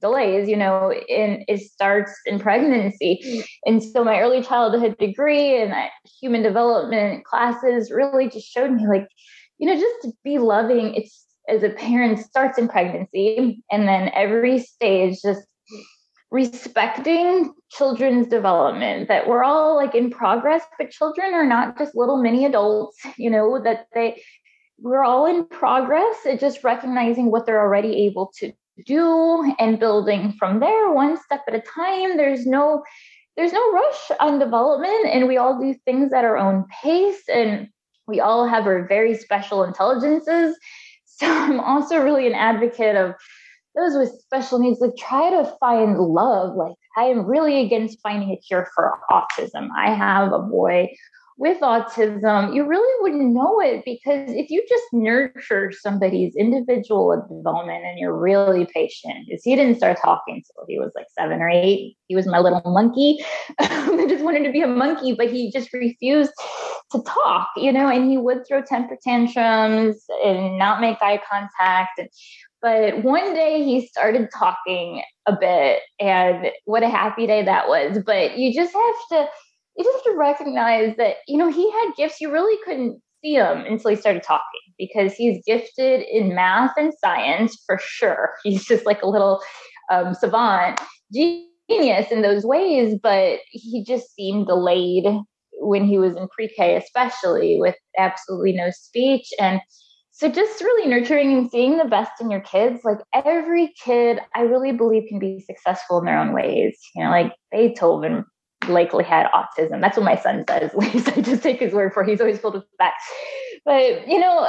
delays, 0.00 0.48
you 0.48 0.56
know, 0.56 0.92
in 0.92 1.44
it 1.48 1.60
starts 1.60 2.12
in 2.26 2.38
pregnancy. 2.38 3.44
And 3.64 3.82
so 3.82 4.04
my 4.04 4.20
early 4.20 4.42
childhood 4.42 4.96
degree 4.98 5.60
and 5.60 5.72
human 6.20 6.42
development 6.42 7.24
classes 7.24 7.90
really 7.90 8.28
just 8.28 8.46
showed 8.46 8.72
me 8.72 8.86
like, 8.88 9.08
you 9.58 9.66
know, 9.68 9.74
just 9.74 10.02
to 10.02 10.12
be 10.24 10.38
loving, 10.38 10.94
it's 10.94 11.24
as 11.48 11.62
a 11.62 11.70
parent 11.70 12.18
starts 12.18 12.58
in 12.58 12.68
pregnancy 12.68 13.62
and 13.70 13.88
then 13.88 14.10
every 14.14 14.60
stage 14.60 15.16
just 15.22 15.46
respecting 16.30 17.52
children's 17.70 18.26
development 18.28 19.08
that 19.08 19.28
we're 19.28 19.44
all 19.44 19.76
like 19.76 19.94
in 19.94 20.10
progress 20.10 20.62
but 20.78 20.90
children 20.90 21.34
are 21.34 21.46
not 21.46 21.76
just 21.78 21.94
little 21.94 22.22
mini 22.22 22.44
adults 22.44 22.98
you 23.16 23.28
know 23.28 23.62
that 23.62 23.86
they 23.94 24.22
we're 24.80 25.04
all 25.04 25.26
in 25.26 25.46
progress 25.46 26.16
it's 26.24 26.40
just 26.40 26.64
recognizing 26.64 27.30
what 27.30 27.44
they're 27.44 27.60
already 27.60 28.06
able 28.06 28.32
to 28.34 28.52
do 28.84 29.54
and 29.58 29.78
building 29.78 30.32
from 30.38 30.60
there 30.60 30.90
one 30.92 31.16
step 31.16 31.42
at 31.48 31.54
a 31.54 31.60
time. 31.60 32.16
There's 32.16 32.46
no 32.46 32.84
there's 33.36 33.52
no 33.52 33.72
rush 33.72 34.10
on 34.18 34.38
development 34.40 35.06
and 35.06 35.28
we 35.28 35.36
all 35.36 35.60
do 35.60 35.74
things 35.84 36.12
at 36.12 36.24
our 36.24 36.36
own 36.36 36.64
pace 36.82 37.22
and 37.32 37.68
we 38.06 38.20
all 38.20 38.48
have 38.48 38.66
our 38.66 38.86
very 38.86 39.16
special 39.16 39.64
intelligences. 39.64 40.56
So 41.20 41.26
i'm 41.26 41.58
also 41.58 42.00
really 42.00 42.28
an 42.28 42.34
advocate 42.34 42.94
of 42.94 43.12
those 43.74 43.96
with 43.96 44.20
special 44.20 44.60
needs 44.60 44.78
like 44.78 44.94
try 44.96 45.30
to 45.30 45.52
find 45.58 45.98
love 45.98 46.54
like 46.54 46.76
i 46.96 47.04
am 47.04 47.24
really 47.24 47.60
against 47.64 48.00
finding 48.02 48.30
a 48.30 48.36
cure 48.36 48.68
for 48.74 48.98
autism 49.10 49.68
i 49.76 49.92
have 49.92 50.32
a 50.32 50.38
boy 50.38 50.88
with 51.38 51.60
autism, 51.60 52.52
you 52.52 52.66
really 52.66 52.92
wouldn't 53.00 53.32
know 53.32 53.60
it 53.60 53.84
because 53.84 54.28
if 54.32 54.50
you 54.50 54.64
just 54.68 54.84
nurture 54.92 55.70
somebody's 55.70 56.34
individual 56.34 57.14
development 57.28 57.84
and 57.84 57.96
you're 57.96 58.16
really 58.16 58.66
patient, 58.74 59.26
because 59.28 59.44
he 59.44 59.54
didn't 59.54 59.76
start 59.76 59.98
talking 60.02 60.34
until 60.34 60.66
he 60.68 60.80
was 60.80 60.90
like 60.96 61.06
seven 61.16 61.40
or 61.40 61.48
eight. 61.48 61.96
He 62.08 62.16
was 62.16 62.26
my 62.26 62.40
little 62.40 62.60
monkey. 62.66 63.18
I 63.60 64.06
just 64.08 64.24
wanted 64.24 64.44
to 64.44 64.50
be 64.50 64.62
a 64.62 64.66
monkey, 64.66 65.12
but 65.12 65.30
he 65.30 65.52
just 65.52 65.72
refused 65.72 66.32
to 66.90 67.02
talk, 67.02 67.48
you 67.56 67.70
know, 67.70 67.88
and 67.88 68.10
he 68.10 68.18
would 68.18 68.44
throw 68.44 68.60
temper 68.60 68.96
tantrums 69.00 70.04
and 70.24 70.58
not 70.58 70.80
make 70.80 70.98
eye 71.00 71.20
contact. 71.30 72.00
And, 72.00 72.08
but 72.60 73.02
one 73.04 73.34
day 73.34 73.64
he 73.64 73.86
started 73.86 74.28
talking 74.36 75.02
a 75.26 75.36
bit, 75.38 75.80
and 76.00 76.50
what 76.64 76.82
a 76.82 76.88
happy 76.88 77.26
day 77.26 77.42
that 77.44 77.68
was. 77.68 78.02
But 78.04 78.38
you 78.38 78.52
just 78.52 78.72
have 78.72 78.94
to 79.10 79.28
you 79.78 79.84
just 79.84 80.04
have 80.04 80.12
to 80.12 80.18
recognize 80.18 80.96
that, 80.96 81.16
you 81.28 81.38
know, 81.38 81.50
he 81.50 81.70
had 81.70 81.92
gifts 81.96 82.20
you 82.20 82.32
really 82.32 82.58
couldn't 82.64 83.00
see 83.22 83.34
him 83.34 83.58
until 83.58 83.90
he 83.90 83.96
started 83.96 84.24
talking 84.24 84.60
because 84.76 85.14
he's 85.14 85.42
gifted 85.46 86.02
in 86.02 86.34
math 86.34 86.72
and 86.76 86.92
science 87.00 87.56
for 87.64 87.78
sure. 87.80 88.34
He's 88.44 88.64
just 88.64 88.86
like 88.86 89.02
a 89.02 89.08
little 89.08 89.40
um, 89.90 90.14
savant, 90.14 90.80
genius 91.12 92.10
in 92.10 92.22
those 92.22 92.44
ways, 92.44 92.96
but 93.02 93.38
he 93.50 93.84
just 93.84 94.14
seemed 94.14 94.46
delayed 94.46 95.06
when 95.60 95.84
he 95.84 95.98
was 95.98 96.16
in 96.16 96.28
pre 96.28 96.48
K, 96.48 96.76
especially 96.76 97.58
with 97.60 97.76
absolutely 97.98 98.52
no 98.52 98.70
speech. 98.70 99.30
And 99.40 99.60
so 100.18 100.28
just 100.28 100.60
really 100.60 100.88
nurturing 100.88 101.32
and 101.32 101.50
seeing 101.50 101.78
the 101.78 101.84
best 101.84 102.12
in 102.20 102.30
your 102.30 102.40
kids 102.40 102.80
like 102.84 102.98
every 103.14 103.72
kid 103.82 104.20
i 104.34 104.42
really 104.42 104.72
believe 104.72 105.04
can 105.08 105.18
be 105.18 105.40
successful 105.40 105.98
in 105.98 106.04
their 106.04 106.18
own 106.18 106.32
ways 106.32 106.76
you 106.94 107.02
know 107.02 107.10
like 107.10 107.32
beethoven 107.52 108.24
likely 108.68 109.04
had 109.04 109.26
autism. 109.32 109.80
That's 109.80 109.96
what 109.96 110.04
my 110.04 110.16
son 110.16 110.44
says. 110.48 110.70
At 110.72 110.78
least 110.78 111.08
I 111.08 111.20
just 111.20 111.42
take 111.42 111.60
his 111.60 111.72
word 111.72 111.92
for 111.92 112.02
it. 112.02 112.08
He's 112.08 112.20
always 112.20 112.38
filled 112.38 112.54
with 112.54 112.64
facts. 112.78 113.04
But 113.64 114.08
you 114.08 114.18
know, 114.18 114.48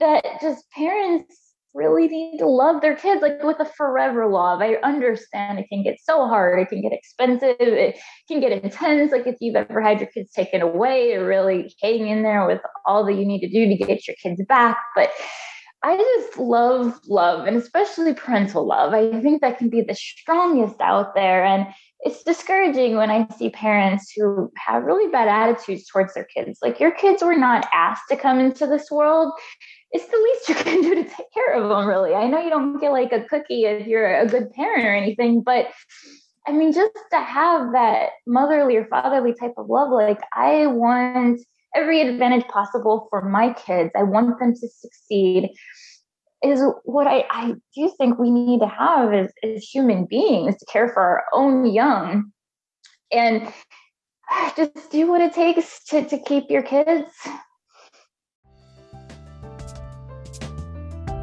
that 0.00 0.24
just 0.40 0.70
parents 0.72 1.47
really 1.74 2.08
need 2.08 2.38
to 2.38 2.46
love 2.46 2.80
their 2.80 2.96
kids 2.96 3.22
like 3.22 3.42
with 3.42 3.60
a 3.60 3.64
forever 3.64 4.26
love. 4.26 4.60
I 4.60 4.74
understand 4.82 5.58
it 5.58 5.66
can 5.68 5.82
get 5.82 5.98
so 6.02 6.26
hard, 6.26 6.60
it 6.60 6.68
can 6.68 6.82
get 6.82 6.92
expensive, 6.92 7.56
it 7.60 7.98
can 8.26 8.40
get 8.40 8.52
intense. 8.52 9.12
Like 9.12 9.26
if 9.26 9.36
you've 9.40 9.56
ever 9.56 9.80
had 9.80 10.00
your 10.00 10.08
kids 10.08 10.32
taken 10.32 10.62
away, 10.62 11.14
or 11.14 11.26
really 11.26 11.74
hang 11.82 12.08
in 12.08 12.22
there 12.22 12.46
with 12.46 12.60
all 12.86 13.04
that 13.04 13.14
you 13.14 13.24
need 13.24 13.40
to 13.40 13.48
do 13.48 13.66
to 13.66 13.84
get 13.84 14.06
your 14.06 14.16
kids 14.22 14.42
back. 14.48 14.78
But 14.96 15.10
I 15.84 15.96
just 15.96 16.38
love 16.38 16.98
love 17.06 17.46
and 17.46 17.56
especially 17.56 18.14
parental 18.14 18.66
love. 18.66 18.92
I 18.94 19.20
think 19.20 19.40
that 19.42 19.58
can 19.58 19.68
be 19.68 19.82
the 19.82 19.94
strongest 19.94 20.80
out 20.80 21.14
there. 21.14 21.44
And 21.44 21.68
it's 22.00 22.22
discouraging 22.22 22.96
when 22.96 23.10
I 23.10 23.28
see 23.36 23.50
parents 23.50 24.12
who 24.16 24.52
have 24.56 24.84
really 24.84 25.10
bad 25.10 25.28
attitudes 25.28 25.88
towards 25.88 26.14
their 26.14 26.26
kids. 26.32 26.58
Like, 26.62 26.78
your 26.78 26.92
kids 26.92 27.22
were 27.22 27.36
not 27.36 27.68
asked 27.72 28.04
to 28.10 28.16
come 28.16 28.38
into 28.38 28.66
this 28.66 28.88
world. 28.90 29.32
It's 29.90 30.06
the 30.06 30.16
least 30.16 30.48
you 30.48 30.54
can 30.54 30.82
do 30.82 30.94
to 30.96 31.04
take 31.04 31.32
care 31.32 31.54
of 31.54 31.68
them, 31.68 31.86
really. 31.86 32.14
I 32.14 32.26
know 32.26 32.40
you 32.40 32.50
don't 32.50 32.78
get 32.78 32.92
like 32.92 33.12
a 33.12 33.24
cookie 33.24 33.64
if 33.64 33.86
you're 33.86 34.20
a 34.20 34.26
good 34.26 34.52
parent 34.52 34.84
or 34.84 34.94
anything, 34.94 35.42
but 35.42 35.68
I 36.46 36.52
mean, 36.52 36.72
just 36.72 36.92
to 37.12 37.20
have 37.20 37.72
that 37.72 38.10
motherly 38.26 38.76
or 38.76 38.86
fatherly 38.86 39.34
type 39.34 39.54
of 39.56 39.68
love, 39.68 39.90
like, 39.90 40.20
I 40.32 40.66
want 40.66 41.40
every 41.74 42.00
advantage 42.00 42.46
possible 42.48 43.06
for 43.10 43.28
my 43.28 43.52
kids. 43.52 43.90
I 43.94 44.02
want 44.02 44.38
them 44.38 44.54
to 44.54 44.68
succeed 44.68 45.50
is 46.42 46.62
what 46.84 47.06
I, 47.06 47.24
I 47.30 47.54
do 47.74 47.92
think 47.98 48.18
we 48.18 48.30
need 48.30 48.60
to 48.60 48.68
have 48.68 49.12
as, 49.12 49.32
as 49.42 49.64
human 49.64 50.06
beings 50.06 50.56
to 50.56 50.66
care 50.66 50.88
for 50.88 51.02
our 51.02 51.24
own 51.32 51.66
young 51.66 52.32
and 53.10 53.52
ah, 54.30 54.52
just 54.56 54.90
do 54.90 55.08
what 55.08 55.20
it 55.20 55.32
takes 55.32 55.84
to, 55.86 56.04
to 56.04 56.18
keep 56.18 56.50
your 56.50 56.62
kids. 56.62 57.10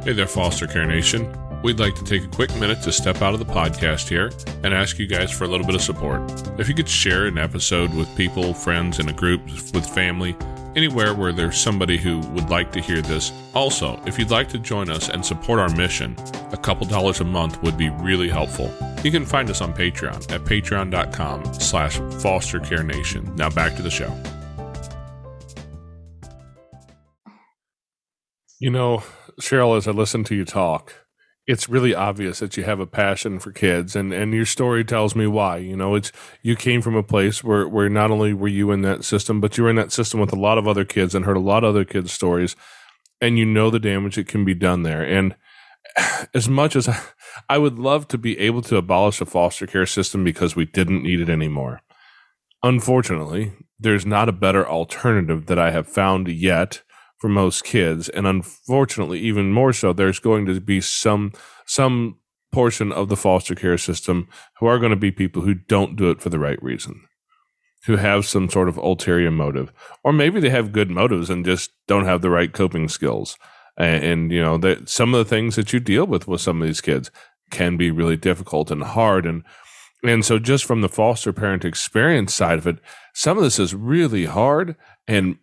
Hey 0.06 0.12
there, 0.12 0.28
Foster 0.28 0.68
Care 0.68 0.86
Nation. 0.86 1.36
We'd 1.62 1.80
like 1.80 1.96
to 1.96 2.04
take 2.04 2.22
a 2.22 2.28
quick 2.28 2.54
minute 2.60 2.80
to 2.82 2.92
step 2.92 3.22
out 3.22 3.34
of 3.34 3.40
the 3.40 3.52
podcast 3.52 4.08
here 4.08 4.30
and 4.62 4.72
ask 4.72 5.00
you 5.00 5.08
guys 5.08 5.32
for 5.32 5.42
a 5.42 5.48
little 5.48 5.66
bit 5.66 5.74
of 5.74 5.82
support. 5.82 6.20
If 6.60 6.68
you 6.68 6.76
could 6.76 6.88
share 6.88 7.26
an 7.26 7.38
episode 7.38 7.92
with 7.92 8.16
people, 8.16 8.54
friends, 8.54 9.00
in 9.00 9.08
a 9.08 9.12
group, 9.12 9.44
with 9.46 9.84
family, 9.84 10.36
anywhere 10.76 11.12
where 11.12 11.32
there's 11.32 11.58
somebody 11.58 11.96
who 11.96 12.20
would 12.20 12.50
like 12.50 12.70
to 12.70 12.80
hear 12.80 13.02
this. 13.02 13.32
Also, 13.52 14.00
if 14.06 14.16
you'd 14.16 14.30
like 14.30 14.48
to 14.50 14.60
join 14.60 14.90
us 14.90 15.08
and 15.08 15.26
support 15.26 15.58
our 15.58 15.70
mission, 15.70 16.14
a 16.52 16.56
couple 16.56 16.86
dollars 16.86 17.18
a 17.18 17.24
month 17.24 17.60
would 17.64 17.76
be 17.76 17.88
really 17.88 18.28
helpful. 18.28 18.72
You 19.02 19.10
can 19.10 19.26
find 19.26 19.50
us 19.50 19.60
on 19.60 19.74
Patreon 19.74 20.30
at 20.30 20.42
patreon.com 20.42 21.54
slash 21.54 21.98
fostercarenation. 21.98 23.36
Now 23.36 23.50
back 23.50 23.74
to 23.74 23.82
the 23.82 23.90
show. 23.90 24.16
You 28.60 28.70
know, 28.70 29.02
Cheryl, 29.40 29.76
as 29.76 29.86
I 29.86 29.90
listen 29.90 30.24
to 30.24 30.34
you 30.34 30.44
talk, 30.44 31.06
it's 31.46 31.68
really 31.68 31.94
obvious 31.94 32.40
that 32.40 32.56
you 32.56 32.64
have 32.64 32.80
a 32.80 32.86
passion 32.86 33.38
for 33.38 33.52
kids 33.52 33.94
and, 33.94 34.12
and 34.12 34.32
your 34.32 34.46
story 34.46 34.84
tells 34.84 35.14
me 35.14 35.26
why. 35.26 35.58
You 35.58 35.76
know, 35.76 35.94
it's 35.94 36.10
you 36.42 36.56
came 36.56 36.82
from 36.82 36.96
a 36.96 37.02
place 37.02 37.44
where, 37.44 37.68
where 37.68 37.88
not 37.88 38.10
only 38.10 38.32
were 38.32 38.48
you 38.48 38.72
in 38.72 38.82
that 38.82 39.04
system, 39.04 39.40
but 39.40 39.56
you 39.56 39.64
were 39.64 39.70
in 39.70 39.76
that 39.76 39.92
system 39.92 40.18
with 40.18 40.32
a 40.32 40.40
lot 40.40 40.58
of 40.58 40.66
other 40.66 40.84
kids 40.84 41.14
and 41.14 41.24
heard 41.24 41.36
a 41.36 41.40
lot 41.40 41.62
of 41.62 41.70
other 41.70 41.84
kids' 41.84 42.12
stories 42.12 42.56
and 43.20 43.38
you 43.38 43.46
know 43.46 43.70
the 43.70 43.78
damage 43.78 44.16
that 44.16 44.28
can 44.28 44.44
be 44.44 44.54
done 44.54 44.82
there. 44.82 45.02
And 45.02 45.36
as 46.34 46.48
much 46.48 46.74
as 46.74 46.88
I, 46.88 47.00
I 47.48 47.58
would 47.58 47.78
love 47.78 48.08
to 48.08 48.18
be 48.18 48.38
able 48.38 48.62
to 48.62 48.76
abolish 48.76 49.18
the 49.18 49.26
foster 49.26 49.66
care 49.66 49.86
system 49.86 50.24
because 50.24 50.56
we 50.56 50.64
didn't 50.66 51.02
need 51.02 51.20
it 51.20 51.28
anymore. 51.28 51.80
Unfortunately, 52.62 53.52
there's 53.78 54.06
not 54.06 54.28
a 54.28 54.32
better 54.32 54.66
alternative 54.66 55.46
that 55.46 55.58
I 55.58 55.70
have 55.70 55.86
found 55.86 56.28
yet 56.28 56.82
for 57.18 57.28
most 57.28 57.64
kids 57.64 58.08
and 58.10 58.26
unfortunately 58.26 59.18
even 59.18 59.52
more 59.52 59.72
so 59.72 59.92
there's 59.92 60.18
going 60.18 60.46
to 60.46 60.60
be 60.60 60.80
some 60.80 61.32
some 61.64 62.18
portion 62.52 62.92
of 62.92 63.08
the 63.08 63.16
foster 63.16 63.54
care 63.54 63.78
system 63.78 64.28
who 64.58 64.66
are 64.66 64.78
going 64.78 64.90
to 64.90 64.96
be 64.96 65.10
people 65.10 65.42
who 65.42 65.54
don't 65.54 65.96
do 65.96 66.10
it 66.10 66.20
for 66.20 66.30
the 66.30 66.38
right 66.38 66.62
reason 66.62 67.02
who 67.86 67.96
have 67.96 68.26
some 68.26 68.50
sort 68.50 68.68
of 68.68 68.76
ulterior 68.78 69.30
motive 69.30 69.72
or 70.04 70.12
maybe 70.12 70.40
they 70.40 70.50
have 70.50 70.72
good 70.72 70.90
motives 70.90 71.30
and 71.30 71.44
just 71.44 71.70
don't 71.86 72.04
have 72.04 72.20
the 72.20 72.30
right 72.30 72.52
coping 72.52 72.88
skills. 72.88 73.38
And, 73.78 74.04
and 74.04 74.32
you 74.32 74.42
know 74.42 74.58
that 74.58 74.88
some 74.88 75.14
of 75.14 75.18
the 75.18 75.28
things 75.28 75.56
that 75.56 75.72
you 75.72 75.80
deal 75.80 76.06
with 76.06 76.26
with 76.26 76.40
some 76.40 76.60
of 76.60 76.66
these 76.66 76.80
kids 76.80 77.10
can 77.50 77.76
be 77.76 77.90
really 77.90 78.16
difficult 78.16 78.70
and 78.70 78.82
hard 78.82 79.26
and 79.26 79.44
and 80.02 80.24
so 80.24 80.38
just 80.38 80.64
from 80.64 80.80
the 80.80 80.88
foster 80.88 81.32
parent 81.32 81.64
experience 81.64 82.34
side 82.34 82.58
of 82.58 82.66
it 82.66 82.78
some 83.14 83.36
of 83.36 83.44
this 83.44 83.58
is 83.58 83.74
really 83.74 84.24
hard 84.24 84.76
and 85.06 85.36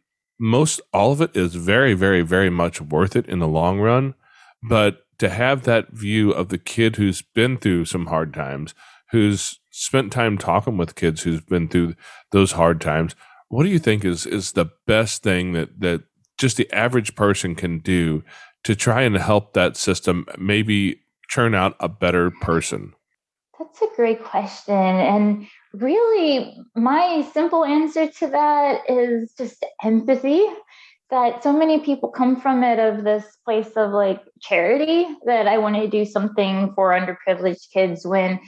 most 0.43 0.81
all 0.91 1.13
of 1.13 1.21
it 1.21 1.37
is 1.37 1.55
very, 1.55 1.93
very, 1.93 2.21
very 2.21 2.49
much 2.49 2.81
worth 2.81 3.15
it 3.15 3.25
in 3.27 3.39
the 3.39 3.47
long 3.47 3.79
run. 3.79 4.09
Mm-hmm. 4.11 4.67
But 4.67 5.05
to 5.19 5.29
have 5.29 5.63
that 5.63 5.93
view 5.93 6.31
of 6.31 6.49
the 6.49 6.57
kid 6.57 6.97
who's 6.97 7.21
been 7.21 7.57
through 7.57 7.85
some 7.85 8.07
hard 8.07 8.33
times, 8.33 8.75
who's 9.11 9.61
spent 9.71 10.11
time 10.11 10.37
talking 10.37 10.75
with 10.75 10.95
kids 10.95 11.21
who's 11.21 11.39
been 11.39 11.69
through 11.69 11.95
those 12.31 12.51
hard 12.51 12.81
times, 12.81 13.15
what 13.47 13.63
do 13.63 13.69
you 13.69 13.79
think 13.79 14.03
is 14.03 14.25
is 14.25 14.51
the 14.51 14.69
best 14.85 15.23
thing 15.23 15.53
that 15.53 15.79
that 15.79 16.03
just 16.37 16.57
the 16.57 16.69
average 16.73 17.15
person 17.15 17.55
can 17.55 17.79
do 17.79 18.21
to 18.65 18.75
try 18.75 19.03
and 19.03 19.15
help 19.15 19.53
that 19.53 19.77
system 19.77 20.25
maybe 20.37 20.99
turn 21.33 21.55
out 21.55 21.77
a 21.79 21.87
better 21.87 22.31
person? 22.41 22.91
That's 23.57 23.81
a 23.81 23.95
great 23.95 24.21
question. 24.21 24.75
And 24.75 25.47
really, 25.73 26.57
my 26.75 27.27
simple 27.33 27.65
answer 27.65 28.07
to 28.07 28.27
that 28.27 28.81
is 28.89 29.33
just 29.37 29.65
empathy. 29.83 30.45
That 31.09 31.43
so 31.43 31.53
many 31.53 31.79
people 31.79 32.09
come 32.09 32.41
from 32.41 32.63
it 32.63 32.79
of 32.79 33.03
this 33.03 33.37
place 33.45 33.69
of 33.75 33.91
like 33.91 34.21
charity 34.41 35.05
that 35.25 35.47
I 35.47 35.59
want 35.59 35.75
to 35.75 35.87
do 35.87 36.05
something 36.05 36.73
for 36.73 36.89
underprivileged 36.89 37.71
kids 37.71 38.03
when 38.03 38.39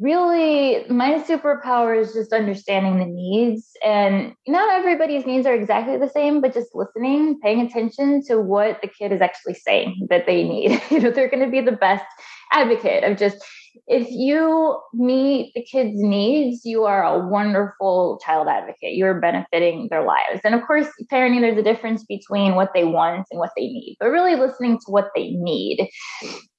really 0.00 0.86
my 0.88 1.20
superpower 1.20 2.00
is 2.00 2.14
just 2.14 2.32
understanding 2.32 2.98
the 2.98 3.04
needs 3.04 3.70
and 3.84 4.32
not 4.48 4.72
everybody's 4.72 5.26
needs 5.26 5.46
are 5.46 5.54
exactly 5.54 5.98
the 5.98 6.08
same 6.08 6.40
but 6.40 6.54
just 6.54 6.74
listening 6.74 7.38
paying 7.40 7.60
attention 7.60 8.24
to 8.24 8.40
what 8.40 8.80
the 8.80 8.88
kid 8.88 9.12
is 9.12 9.20
actually 9.20 9.54
saying 9.54 10.06
that 10.08 10.24
they 10.26 10.42
need 10.42 10.80
you 10.90 11.00
know 11.00 11.10
they're 11.10 11.28
going 11.28 11.44
to 11.44 11.50
be 11.50 11.60
the 11.60 11.70
best 11.70 12.04
advocate 12.52 13.04
of 13.04 13.18
just 13.18 13.44
if 13.86 14.10
you 14.10 14.80
meet 14.92 15.52
the 15.54 15.62
kids 15.62 15.92
needs 15.94 16.64
you 16.64 16.84
are 16.84 17.02
a 17.02 17.26
wonderful 17.26 18.20
child 18.24 18.48
advocate. 18.48 18.94
You're 18.94 19.20
benefiting 19.20 19.88
their 19.90 20.04
lives. 20.04 20.40
And 20.44 20.54
of 20.54 20.66
course 20.66 20.88
parenting 21.12 21.40
there's 21.40 21.58
a 21.58 21.62
difference 21.62 22.04
between 22.04 22.54
what 22.54 22.70
they 22.74 22.84
want 22.84 23.26
and 23.30 23.38
what 23.38 23.50
they 23.56 23.66
need. 23.66 23.96
But 24.00 24.10
really 24.10 24.36
listening 24.36 24.78
to 24.78 24.90
what 24.90 25.10
they 25.14 25.30
need 25.30 25.88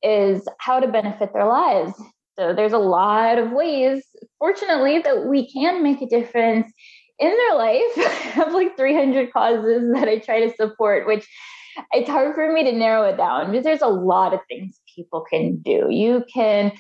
is 0.04 0.48
how 0.60 0.80
to 0.80 0.88
benefit 0.88 1.34
their 1.34 1.48
lives. 1.48 1.94
So 2.40 2.54
there's 2.54 2.74
a 2.74 2.78
lot 2.78 3.38
of 3.38 3.52
ways, 3.52 4.04
fortunately, 4.40 5.00
that 5.00 5.26
we 5.26 5.52
can 5.52 5.84
make 5.84 6.02
a 6.02 6.08
difference 6.08 6.72
in 7.20 7.30
their 7.30 7.56
life. 7.56 7.82
I 7.98 8.32
have 8.34 8.54
like 8.54 8.76
300 8.78 9.32
causes 9.32 9.92
that 9.94 10.08
I 10.08 10.18
try 10.18 10.48
to 10.48 10.56
support, 10.56 11.08
which 11.08 11.28
it's 11.92 12.10
hard 12.10 12.36
for 12.36 12.52
me 12.52 12.64
to 12.64 12.72
narrow 12.72 13.04
it 13.04 13.18
down 13.18 13.52
because 13.52 13.64
there's 13.64 13.82
a 13.82 13.88
lot 13.88 14.34
of 14.34 14.40
things 14.48 14.80
people 14.96 15.26
can 15.30 15.58
do. 15.58 15.88
You 15.90 16.24
can 16.34 16.72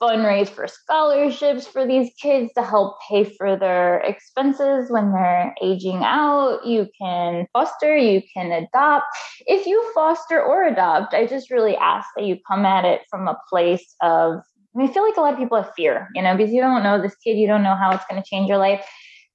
fundraise 0.00 0.48
for 0.48 0.66
scholarships 0.68 1.66
for 1.66 1.86
these 1.86 2.10
kids 2.20 2.52
to 2.54 2.62
help 2.62 2.98
pay 3.08 3.24
for 3.24 3.56
their 3.56 3.98
expenses 4.00 4.90
when 4.90 5.12
they're 5.12 5.54
aging 5.62 6.02
out. 6.04 6.64
You 6.64 6.86
can 7.00 7.46
foster, 7.52 7.96
you 7.96 8.22
can 8.32 8.52
adopt. 8.52 9.06
If 9.46 9.66
you 9.66 9.90
foster 9.94 10.40
or 10.40 10.64
adopt, 10.64 11.14
I 11.14 11.26
just 11.26 11.50
really 11.50 11.76
ask 11.76 12.08
that 12.16 12.24
you 12.24 12.36
come 12.46 12.64
at 12.64 12.84
it 12.84 13.02
from 13.10 13.28
a 13.28 13.38
place 13.48 13.94
of 14.02 14.40
I, 14.74 14.80
mean, 14.80 14.90
I 14.90 14.92
feel 14.92 15.02
like 15.02 15.16
a 15.16 15.20
lot 15.20 15.32
of 15.32 15.38
people 15.38 15.60
have 15.60 15.72
fear, 15.74 16.08
you 16.14 16.22
know, 16.22 16.36
because 16.36 16.52
you 16.52 16.60
don't 16.60 16.82
know 16.82 17.00
this 17.00 17.16
kid, 17.16 17.38
you 17.38 17.48
don't 17.48 17.62
know 17.62 17.74
how 17.74 17.90
it's 17.90 18.04
going 18.08 18.22
to 18.22 18.28
change 18.28 18.48
your 18.48 18.58
life. 18.58 18.84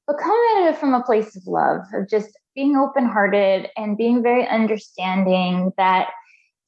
But 0.07 0.17
come 0.17 0.37
at 0.57 0.69
it 0.69 0.77
from 0.77 0.93
a 0.93 1.03
place 1.03 1.35
of 1.35 1.43
love, 1.47 1.81
of 1.93 2.09
just 2.09 2.29
being 2.55 2.75
open 2.75 3.05
hearted 3.05 3.69
and 3.77 3.97
being 3.97 4.23
very 4.23 4.47
understanding 4.47 5.71
that 5.77 6.09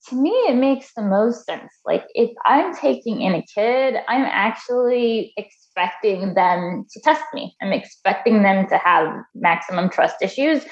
to 0.10 0.16
me 0.16 0.32
it 0.48 0.56
makes 0.56 0.94
the 0.94 1.02
most 1.02 1.46
sense. 1.46 1.72
Like 1.86 2.06
if 2.14 2.32
I'm 2.46 2.76
taking 2.76 3.22
in 3.22 3.34
a 3.34 3.46
kid, 3.54 3.96
I'm 4.08 4.24
actually 4.24 5.34
expecting 5.38 6.34
them 6.36 6.86
to 6.92 7.02
test 7.02 7.24
me. 7.34 7.56
I'm 7.62 7.74
expecting 7.74 8.44
them 8.44 8.68
to 8.70 8.78
have 8.78 9.08
maximum 9.34 9.90
trust 9.90 10.18
issues. 10.22 10.64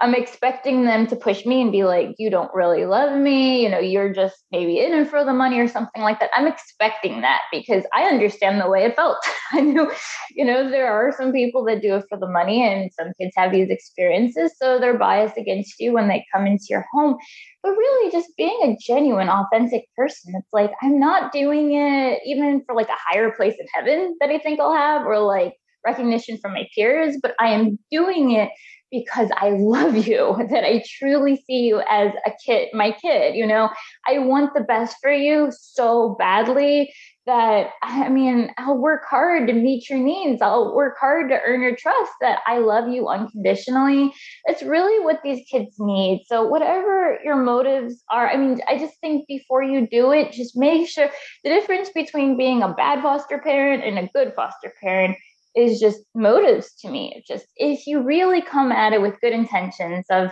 I'm 0.00 0.14
expecting 0.14 0.84
them 0.84 1.06
to 1.08 1.16
push 1.16 1.44
me 1.44 1.60
and 1.60 1.70
be 1.70 1.84
like, 1.84 2.14
you 2.18 2.30
don't 2.30 2.50
really 2.54 2.86
love 2.86 3.18
me. 3.18 3.62
You 3.62 3.68
know, 3.68 3.78
you're 3.78 4.14
just 4.14 4.36
maybe 4.50 4.78
in 4.78 4.94
it 4.94 5.08
for 5.10 5.24
the 5.24 5.34
money 5.34 5.60
or 5.60 5.68
something 5.68 6.02
like 6.02 6.20
that. 6.20 6.30
I'm 6.34 6.46
expecting 6.46 7.20
that 7.20 7.42
because 7.52 7.84
I 7.92 8.04
understand 8.04 8.60
the 8.60 8.68
way 8.70 8.84
it 8.84 8.96
felt. 8.96 9.18
I 9.52 9.60
knew, 9.60 9.92
you 10.30 10.44
know, 10.44 10.70
there 10.70 10.90
are 10.90 11.12
some 11.16 11.32
people 11.32 11.64
that 11.66 11.82
do 11.82 11.96
it 11.96 12.04
for 12.08 12.18
the 12.18 12.28
money 12.30 12.66
and 12.66 12.90
some 12.98 13.12
kids 13.20 13.32
have 13.36 13.52
these 13.52 13.68
experiences. 13.68 14.52
So 14.60 14.78
they're 14.78 14.96
biased 14.96 15.36
against 15.36 15.74
you 15.78 15.92
when 15.92 16.08
they 16.08 16.24
come 16.34 16.46
into 16.46 16.66
your 16.70 16.86
home. 16.92 17.16
But 17.62 17.72
really, 17.72 18.10
just 18.10 18.30
being 18.38 18.58
a 18.62 18.76
genuine, 18.80 19.28
authentic 19.28 19.84
person. 19.96 20.32
It's 20.34 20.48
like, 20.52 20.72
I'm 20.82 20.98
not 20.98 21.30
doing 21.30 21.74
it 21.74 22.20
even 22.24 22.62
for 22.64 22.74
like 22.74 22.88
a 22.88 22.96
higher 23.10 23.32
place 23.32 23.54
in 23.60 23.66
heaven 23.74 24.16
that 24.20 24.30
I 24.30 24.38
think 24.38 24.60
I'll 24.60 24.72
have 24.72 25.06
or 25.06 25.18
like 25.18 25.54
recognition 25.86 26.38
from 26.38 26.52
my 26.52 26.66
peers, 26.74 27.16
but 27.22 27.34
I 27.38 27.48
am 27.48 27.78
doing 27.90 28.32
it 28.32 28.50
because 28.90 29.28
I 29.36 29.50
love 29.50 30.06
you, 30.06 30.36
that 30.50 30.64
I 30.64 30.82
truly 30.86 31.42
see 31.46 31.66
you 31.66 31.82
as 31.88 32.12
a 32.26 32.32
kid, 32.44 32.68
my 32.72 32.92
kid. 32.92 33.34
You 33.34 33.46
know, 33.46 33.70
I 34.06 34.18
want 34.18 34.54
the 34.54 34.60
best 34.62 34.96
for 35.00 35.12
you 35.12 35.52
so 35.58 36.16
badly 36.18 36.92
that 37.26 37.70
I 37.82 38.08
mean, 38.08 38.50
I'll 38.58 38.76
work 38.76 39.02
hard 39.08 39.46
to 39.46 39.52
meet 39.52 39.88
your 39.88 39.98
needs. 39.98 40.40
I'll 40.42 40.74
work 40.74 40.96
hard 40.98 41.28
to 41.28 41.38
earn 41.46 41.60
your 41.60 41.76
trust 41.76 42.10
that 42.20 42.40
I 42.46 42.58
love 42.58 42.88
you 42.88 43.08
unconditionally. 43.08 44.12
It's 44.46 44.62
really 44.62 45.04
what 45.04 45.20
these 45.22 45.46
kids 45.48 45.76
need. 45.78 46.24
So, 46.26 46.44
whatever 46.44 47.18
your 47.24 47.36
motives 47.36 48.02
are, 48.10 48.28
I 48.28 48.36
mean, 48.36 48.60
I 48.66 48.78
just 48.78 48.98
think 49.00 49.28
before 49.28 49.62
you 49.62 49.86
do 49.86 50.12
it, 50.12 50.32
just 50.32 50.56
make 50.56 50.88
sure 50.88 51.10
the 51.44 51.50
difference 51.50 51.90
between 51.90 52.36
being 52.36 52.62
a 52.62 52.72
bad 52.72 53.02
foster 53.02 53.38
parent 53.38 53.84
and 53.84 53.98
a 53.98 54.10
good 54.12 54.32
foster 54.34 54.72
parent 54.80 55.16
is 55.54 55.80
just 55.80 56.00
motives 56.14 56.72
to 56.80 56.90
me. 56.90 57.12
It's 57.16 57.26
just 57.26 57.46
if 57.56 57.86
you 57.86 58.02
really 58.02 58.42
come 58.42 58.72
at 58.72 58.92
it 58.92 59.02
with 59.02 59.20
good 59.20 59.32
intentions 59.32 60.06
of 60.10 60.30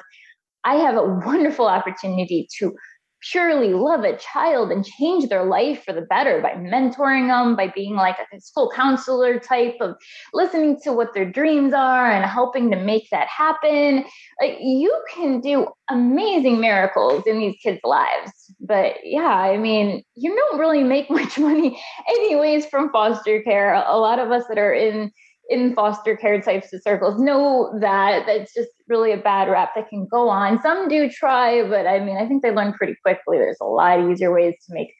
I 0.65 0.77
have 0.77 0.97
a 0.97 1.05
wonderful 1.27 1.67
opportunity 1.67 2.49
to 2.59 2.73
purely 3.21 3.73
love 3.73 4.05
a 4.05 4.17
child 4.17 4.71
and 4.71 4.85
change 4.85 5.29
their 5.29 5.45
life 5.45 5.83
for 5.85 5.93
the 5.93 6.03
better 6.03 6.41
by 6.41 6.53
mentoring 6.53 7.29
them, 7.29 7.57
by 7.57 7.69
being 7.69 7.95
like 7.95 8.17
a 8.33 8.41
school 8.41 8.71
counselor 8.75 9.39
type 9.39 9.77
of 9.81 9.97
listening 10.33 10.79
to 10.85 10.93
what 10.93 11.15
their 11.15 11.31
dreams 11.31 11.73
are 11.73 12.11
and 12.11 12.25
helping 12.25 12.71
to 12.71 12.77
make 12.77 13.09
that 13.11 13.29
happen. 13.29 14.05
Like 14.41 14.59
you 14.61 14.95
can 15.13 15.41
do 15.41 15.69
amazing 15.91 16.61
miracles 16.61 17.25
in 17.27 17.39
these 17.39 17.57
kids' 17.63 17.81
lives. 17.85 18.33
But 18.61 18.97
yeah, 19.05 19.21
I 19.27 19.57
mean, 19.57 20.03
you 20.15 20.35
don't 20.35 20.59
really 20.59 20.85
make 20.85 21.11
much 21.11 21.39
money 21.39 21.81
anyways 22.09 22.67
from 22.67 22.91
foster 22.91 23.43
care. 23.43 23.75
A 23.75 23.99
lot 23.99 24.19
of 24.19 24.31
us 24.31 24.45
that 24.49 24.59
are 24.59 24.73
in 24.73 25.11
in 25.49 25.75
foster 25.75 26.17
care 26.17 26.41
types 26.43 26.73
of 26.73 26.83
circles 26.83 27.19
know 27.19 27.73
that 27.81 28.27
that's 28.27 28.53
just 28.53 28.69
really 28.87 29.13
a 29.13 29.17
bad 29.17 29.49
rap 29.49 29.71
that 29.75 29.89
can 29.89 30.07
go 30.07 30.29
on. 30.29 30.61
Some 30.61 30.89
do 30.89 31.09
try, 31.11 31.67
but 31.67 31.87
I 31.87 32.01
mean, 32.01 32.19
I 32.19 32.27
think 32.27 32.43
they 32.43 32.53
learn 32.53 32.75
pretty 32.75 32.97
quickly. 33.03 33.39
There's 33.39 33.61
a 33.61 33.65
lot 33.65 33.99
easier 34.11 34.33
ways 34.33 34.55
to 34.67 34.75
make 34.75 34.93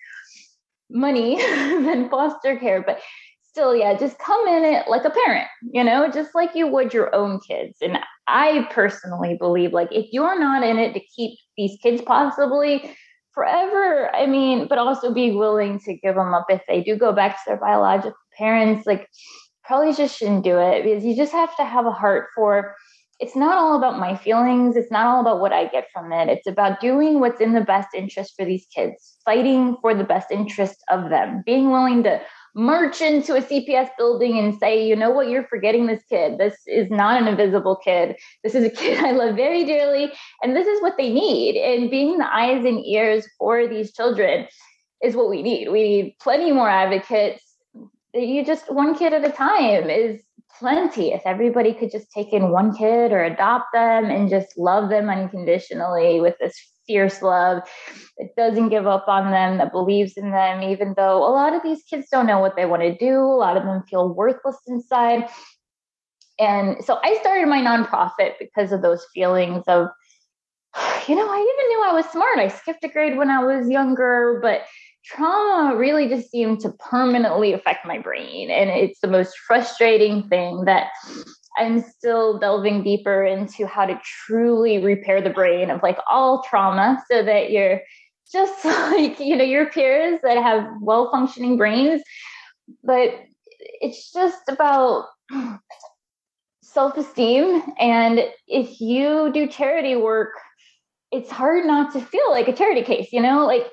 money 0.91 1.37
than 1.43 2.09
foster 2.09 2.57
care, 2.59 2.83
but 2.83 3.01
still, 3.43 3.75
yeah, 3.75 3.95
just 3.95 4.19
come 4.19 4.47
in 4.47 4.65
it 4.65 4.89
like 4.89 5.05
a 5.05 5.11
parent, 5.11 5.49
you 5.73 5.85
know, 5.85 6.11
just 6.11 6.35
like 6.35 6.55
you 6.55 6.67
would 6.67 6.95
your 6.95 7.15
own 7.15 7.41
kids. 7.41 7.79
And 7.83 7.99
I 8.27 8.69
personally 8.71 9.37
believe, 9.39 9.73
like, 9.73 9.89
if 9.91 10.07
you're 10.13 10.39
not 10.39 10.63
in 10.63 10.79
it 10.79 10.95
to 10.95 11.01
keep 11.01 11.39
these 11.57 11.77
kids 11.83 12.01
possibly 12.01 12.95
forever, 13.33 14.15
I 14.15 14.27
mean, 14.27 14.67
but 14.69 14.79
also 14.79 15.13
be 15.13 15.33
willing 15.33 15.81
to 15.81 15.95
give 15.95 16.15
them 16.15 16.33
up 16.33 16.47
if 16.49 16.63
they 16.69 16.83
do 16.83 16.97
go 16.97 17.13
back 17.13 17.33
to 17.37 17.43
their 17.49 17.57
biological 17.57 18.17
parents, 18.37 18.87
like 18.87 19.09
probably 19.69 19.93
just 19.93 20.19
shouldn't 20.19 20.43
do 20.43 20.59
it 20.59 20.83
because 20.83 21.05
you 21.05 21.15
just 21.15 21.33
have 21.33 21.55
to 21.57 21.65
have 21.65 21.87
a 21.87 21.93
heart 21.93 22.29
for 22.35 22.75
it's 23.21 23.35
not 23.35 23.59
all 23.59 23.77
about 23.77 23.99
my 23.99 24.17
feelings. 24.17 24.77
It's 24.77 24.93
not 24.93 25.07
all 25.07 25.21
about 25.21 25.41
what 25.41 25.53
I 25.53 25.67
get 25.67 25.89
from 25.93 26.13
it. 26.13 26.29
It's 26.29 26.47
about 26.47 26.81
doing 26.81 27.19
what's 27.19 27.41
in 27.41 27.53
the 27.53 27.61
best 27.61 27.89
interest 27.93 28.35
for 28.37 28.45
these 28.45 28.67
kids, 28.73 29.17
fighting 29.25 29.77
for 29.81 29.93
the 29.93 30.05
best 30.05 30.31
interest 30.31 30.77
of 30.89 31.11
them, 31.11 31.43
being 31.45 31.71
willing 31.71 32.05
to 32.05 32.21
march 32.55 33.01
into 33.01 33.35
a 33.35 33.43
CPS 33.43 33.91
building 33.99 34.39
and 34.39 34.57
say, 34.59 34.87
you 34.87 34.95
know 34.95 35.11
what, 35.11 35.29
you're 35.29 35.49
forgetting 35.49 35.87
this 35.87 36.03
kid. 36.09 36.39
This 36.39 36.57
is 36.67 36.91
not 36.91 37.21
an 37.21 37.27
invisible 37.27 37.77
kid. 37.77 38.17
This 38.45 38.55
is 38.55 38.65
a 38.65 38.71
kid 38.83 38.99
I 38.99 39.11
love 39.11 39.35
very 39.35 39.65
dearly. 39.65 40.13
And 40.43 40.55
this 40.55 40.69
is 40.69 40.81
what 40.81 40.97
they 40.97 41.13
need. 41.13 41.57
And 41.57 41.91
being 41.91 42.19
the 42.19 42.33
eyes 42.33 42.65
and 42.65 42.85
ears 42.87 43.27
for 43.37 43.67
these 43.67 43.93
children 43.93 44.47
is 45.03 45.17
what 45.17 45.29
we 45.29 45.43
need. 45.43 45.71
We 45.71 45.83
need 45.83 46.17
plenty 46.21 46.53
more 46.53 46.69
advocates 46.69 47.48
you 48.15 48.45
just 48.45 48.73
one 48.73 48.97
kid 48.97 49.13
at 49.13 49.25
a 49.25 49.31
time 49.31 49.91
is 49.91 50.23
plenty. 50.59 51.13
If 51.13 51.23
everybody 51.25 51.75
could 51.75 51.91
just 51.91 52.11
take 52.11 52.33
in 52.33 52.51
one 52.51 52.75
kid 52.75 53.13
or 53.13 53.23
adopt 53.23 53.67
them 53.73 54.07
and 54.07 54.29
just 54.29 54.57
love 54.59 54.89
them 54.91 55.09
unconditionally 55.11 56.21
with 56.21 56.37
this 56.41 56.59
fierce 56.87 57.21
love 57.21 57.63
that 58.17 58.35
doesn't 58.37 58.71
give 58.71 58.87
up 58.87 59.07
on 59.09 59.31
them, 59.31 59.59
that 59.59 59.73
believes 59.73 60.17
in 60.17 60.31
them, 60.31 60.63
even 60.63 60.95
though 60.97 61.19
a 61.19 61.31
lot 61.31 61.55
of 61.55 61.63
these 61.63 61.83
kids 61.83 62.09
don't 62.11 62.27
know 62.27 62.41
what 62.41 62.57
they 62.57 62.67
want 62.67 62.83
to 62.83 62.97
do. 62.97 63.19
A 63.19 63.39
lot 63.39 63.57
of 63.57 63.65
them 63.65 63.83
feel 63.89 64.13
worthless 64.13 64.57
inside. 64.67 65.29
And 66.39 66.83
so 66.85 66.99
I 67.03 67.19
started 67.21 67.49
my 67.49 67.61
nonprofit 67.61 68.35
because 68.39 68.73
of 68.73 68.81
those 68.81 69.05
feelings 69.13 69.65
of, 69.67 69.89
you 71.09 71.15
know, 71.15 71.29
I 71.29 71.39
even 71.39 71.69
knew 71.69 71.85
I 71.85 71.93
was 71.93 72.07
smart. 72.07 72.39
I 72.39 72.49
skipped 72.49 72.85
a 72.85 72.89
grade 72.89 73.17
when 73.17 73.31
I 73.31 73.45
was 73.45 73.69
younger, 73.69 74.39
but 74.43 74.63
trauma 75.09 75.77
really 75.77 76.09
just 76.09 76.31
seemed 76.31 76.61
to 76.61 76.71
permanently 76.73 77.53
affect 77.53 77.87
my 77.87 77.99
brain. 77.99 78.51
And 78.51 78.71
it's 78.71 79.01
the 79.01 79.09
most 79.09 79.39
frustrating 79.39 80.29
thing 80.29 80.65
that 80.67 80.89
I'm 81.57 81.81
still 81.81 82.39
delving 82.39 82.85
deeper 82.85 83.25
into 83.25 83.67
how 83.67 83.87
to 83.87 83.99
truly 84.05 84.79
repair 84.79 85.21
the 85.21 85.31
brain 85.31 85.71
of 85.71 85.83
like 85.83 85.99
all 86.09 86.43
trauma 86.43 87.03
so 87.11 87.23
that 87.23 87.51
you're 87.51 87.81
just 88.31 88.65
like, 88.65 89.19
you 89.19 89.35
know, 89.37 89.45
your 89.45 89.71
peers 89.71 90.21
that 90.23 90.37
have 90.37 90.67
well 90.83 91.11
functioning 91.11 91.57
brains. 91.57 92.03
But 92.85 93.15
it's 93.81 94.13
just 94.13 94.43
about 94.49 95.07
self 96.63 96.97
esteem. 96.99 97.63
And 97.79 98.21
if 98.47 98.81
you 98.81 99.31
do 99.33 99.47
charity 99.47 99.97
work, 99.97 100.33
it's 101.11 101.31
hard 101.31 101.65
not 101.65 101.95
to 101.95 102.01
feel 102.01 102.31
like 102.31 102.49
a 102.49 102.53
charity 102.53 102.83
case, 102.83 103.09
you 103.13 103.23
know, 103.23 103.47
like 103.47 103.67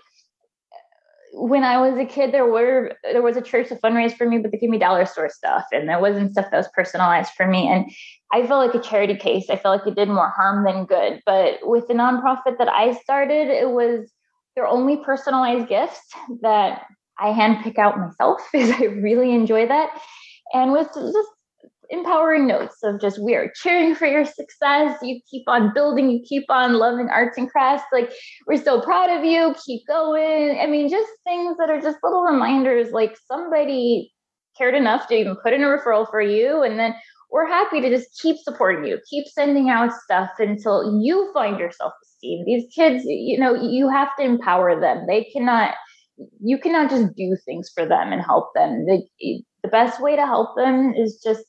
when 1.37 1.65
I 1.65 1.77
was 1.77 1.99
a 1.99 2.05
kid, 2.05 2.33
there 2.33 2.45
were 2.45 2.93
there 3.03 3.21
was 3.21 3.35
a 3.35 3.41
church 3.41 3.67
to 3.67 3.75
fundraise 3.75 4.15
for 4.15 4.27
me, 4.27 4.37
but 4.37 4.51
they 4.51 4.57
gave 4.57 4.69
me 4.69 4.77
dollar 4.77 5.05
store 5.05 5.29
stuff, 5.29 5.65
and 5.71 5.87
there 5.87 5.99
wasn't 5.99 6.31
stuff 6.31 6.47
that 6.49 6.57
was 6.57 6.69
personalized 6.73 7.31
for 7.31 7.45
me. 7.45 7.67
And 7.67 7.91
I 8.31 8.47
felt 8.47 8.65
like 8.65 8.75
a 8.75 8.87
charity 8.87 9.15
case. 9.15 9.49
I 9.49 9.57
felt 9.57 9.79
like 9.79 9.87
it 9.87 9.95
did 9.95 10.07
more 10.07 10.29
harm 10.29 10.65
than 10.65 10.85
good. 10.85 11.21
But 11.25 11.59
with 11.63 11.87
the 11.87 11.93
nonprofit 11.93 12.57
that 12.57 12.69
I 12.69 12.93
started, 12.93 13.49
it 13.49 13.71
was 13.71 14.11
their 14.55 14.65
only 14.65 14.97
personalized 15.03 15.67
gifts 15.67 16.01
that 16.41 16.83
I 17.19 17.31
handpick 17.31 17.77
out 17.77 17.99
myself 17.99 18.41
because 18.51 18.71
I 18.71 18.85
really 18.85 19.31
enjoy 19.33 19.67
that. 19.67 19.89
And 20.53 20.71
with 20.71 20.87
just 20.93 21.29
empowering 21.89 22.47
notes 22.47 22.77
of 22.83 22.99
just 22.99 23.21
we 23.21 23.35
are 23.35 23.51
cheering 23.55 23.95
for 23.95 24.07
your 24.07 24.25
success. 24.25 24.97
You 25.01 25.19
keep 25.29 25.43
on 25.47 25.73
building, 25.73 26.09
you 26.09 26.23
keep 26.27 26.45
on 26.49 26.73
loving 26.73 27.09
arts 27.09 27.37
and 27.37 27.49
crafts. 27.49 27.85
Like 27.91 28.11
we're 28.47 28.63
so 28.63 28.81
proud 28.81 29.09
of 29.09 29.23
you. 29.23 29.55
Keep 29.65 29.87
going. 29.87 30.59
I 30.59 30.67
mean, 30.67 30.89
just 30.89 31.09
things 31.23 31.57
that 31.57 31.69
are 31.69 31.81
just 31.81 31.97
little 32.03 32.23
reminders 32.23 32.91
like 32.91 33.17
somebody 33.27 34.11
cared 34.57 34.75
enough 34.75 35.07
to 35.07 35.15
even 35.15 35.35
put 35.35 35.53
in 35.53 35.63
a 35.63 35.67
referral 35.67 36.09
for 36.09 36.21
you. 36.21 36.63
And 36.63 36.79
then 36.79 36.95
we're 37.31 37.47
happy 37.47 37.81
to 37.81 37.89
just 37.89 38.19
keep 38.21 38.37
supporting 38.37 38.85
you, 38.85 38.99
keep 39.09 39.27
sending 39.27 39.69
out 39.69 39.91
stuff 39.91 40.29
until 40.39 41.01
you 41.01 41.31
find 41.33 41.59
your 41.59 41.71
self 41.71 41.93
esteem. 42.03 42.45
These 42.45 42.73
kids, 42.73 43.03
you 43.05 43.39
know, 43.39 43.53
you 43.53 43.89
have 43.89 44.09
to 44.17 44.23
empower 44.23 44.79
them. 44.79 45.05
They 45.07 45.25
cannot, 45.25 45.75
you 46.41 46.57
cannot 46.57 46.89
just 46.89 47.15
do 47.15 47.35
things 47.45 47.69
for 47.73 47.85
them 47.85 48.13
and 48.13 48.21
help 48.21 48.53
them. 48.53 48.85
The, 48.85 49.03
the 49.63 49.69
best 49.69 49.99
way 50.01 50.15
to 50.15 50.25
help 50.25 50.55
them 50.55 50.93
is 50.93 51.21
just 51.23 51.43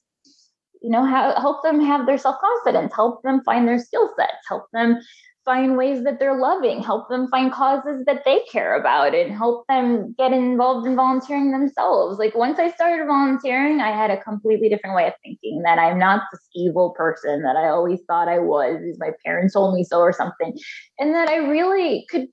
you 0.86 0.92
know 0.92 1.04
help 1.04 1.64
them 1.64 1.80
have 1.80 2.06
their 2.06 2.16
self-confidence 2.16 2.92
help 2.94 3.20
them 3.22 3.42
find 3.44 3.66
their 3.66 3.78
skill 3.78 4.08
sets 4.16 4.46
help 4.48 4.66
them 4.72 4.96
find 5.44 5.76
ways 5.76 6.04
that 6.04 6.20
they're 6.20 6.38
loving 6.38 6.80
help 6.80 7.08
them 7.08 7.26
find 7.28 7.52
causes 7.52 8.04
that 8.06 8.22
they 8.24 8.40
care 8.52 8.78
about 8.78 9.16
and 9.16 9.32
help 9.32 9.66
them 9.66 10.14
get 10.16 10.32
involved 10.32 10.86
in 10.86 10.96
volunteering 10.96 11.50
themselves. 11.50 12.18
Like 12.18 12.36
once 12.36 12.60
i 12.60 12.70
started 12.70 13.04
volunteering 13.06 13.80
i 13.80 13.90
had 13.90 14.12
a 14.12 14.22
completely 14.22 14.68
different 14.68 14.94
way 14.94 15.08
of 15.08 15.14
thinking 15.24 15.62
that 15.64 15.78
i'm 15.78 15.98
not 15.98 16.22
this 16.32 16.46
evil 16.54 16.94
person 16.96 17.42
that 17.42 17.56
i 17.56 17.68
always 17.68 18.00
thought 18.06 18.28
i 18.28 18.38
was 18.38 18.80
as 18.88 18.98
my 18.98 19.10
parents 19.24 19.54
told 19.54 19.74
me 19.74 19.82
so 19.82 19.98
or 19.98 20.12
something 20.12 20.56
and 21.00 21.14
that 21.14 21.28
i 21.28 21.36
really 21.36 22.06
could 22.10 22.26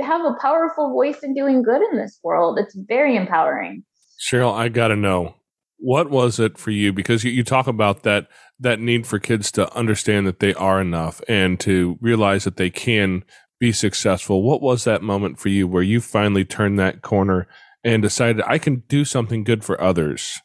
have 0.00 0.24
a 0.24 0.36
powerful 0.40 0.90
voice 0.90 1.22
in 1.22 1.34
doing 1.34 1.62
good 1.62 1.82
in 1.92 1.98
this 1.98 2.18
world. 2.24 2.58
It's 2.58 2.74
very 2.74 3.14
empowering. 3.16 3.84
Cheryl 4.20 4.54
i 4.54 4.68
gotta 4.68 4.96
know 4.96 5.34
what 5.82 6.10
was 6.10 6.38
it 6.38 6.56
for 6.58 6.70
you? 6.70 6.92
Because 6.92 7.24
you, 7.24 7.30
you, 7.30 7.44
talk 7.44 7.66
about 7.66 8.02
that 8.04 8.28
that 8.58 8.80
need 8.80 9.06
for 9.06 9.18
kids 9.18 9.50
to 9.52 9.72
understand 9.76 10.26
that 10.26 10.38
they 10.38 10.54
are 10.54 10.80
enough 10.80 11.20
and 11.28 11.58
to 11.60 11.98
realize 12.00 12.44
that 12.44 12.56
they 12.56 12.70
can 12.70 13.24
be 13.58 13.72
successful. 13.72 14.42
What 14.42 14.62
was 14.62 14.84
that 14.84 15.02
moment 15.02 15.38
for 15.38 15.48
you 15.48 15.66
where 15.66 15.82
you 15.82 16.00
finally 16.00 16.44
turned 16.44 16.78
that 16.78 17.02
corner 17.02 17.48
and 17.84 18.02
decided 18.02 18.42
i 18.46 18.58
can 18.58 18.82
do 18.88 19.04
something 19.04 19.44
good 19.44 19.64
for 19.64 19.80
others 19.80 20.40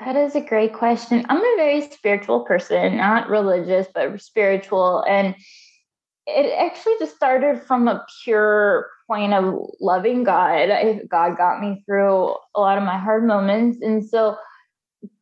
that 0.00 0.16
is 0.16 0.34
a 0.34 0.40
great 0.40 0.72
question. 0.72 1.26
I'm 1.28 1.36
a 1.36 1.56
very 1.58 1.82
spiritual 1.90 2.46
person 2.46 2.96
not 2.96 3.28
religious 3.28 3.86
but 3.94 4.18
spiritual. 4.22 5.04
And 5.06 5.34
it 6.26 6.54
actually 6.58 6.94
just 6.98 7.14
started 7.14 7.62
from 7.62 7.86
a 7.86 8.06
pure 8.24 8.88
point 9.10 9.34
of 9.34 9.54
loving 9.80 10.22
God. 10.22 10.70
I, 10.70 11.00
God 11.10 11.36
got 11.36 11.60
me 11.60 11.82
through 11.84 12.34
a 12.54 12.60
lot 12.60 12.78
of 12.78 12.84
my 12.84 12.98
hard 12.98 13.26
moments. 13.26 13.78
And 13.82 14.04
so 14.04 14.36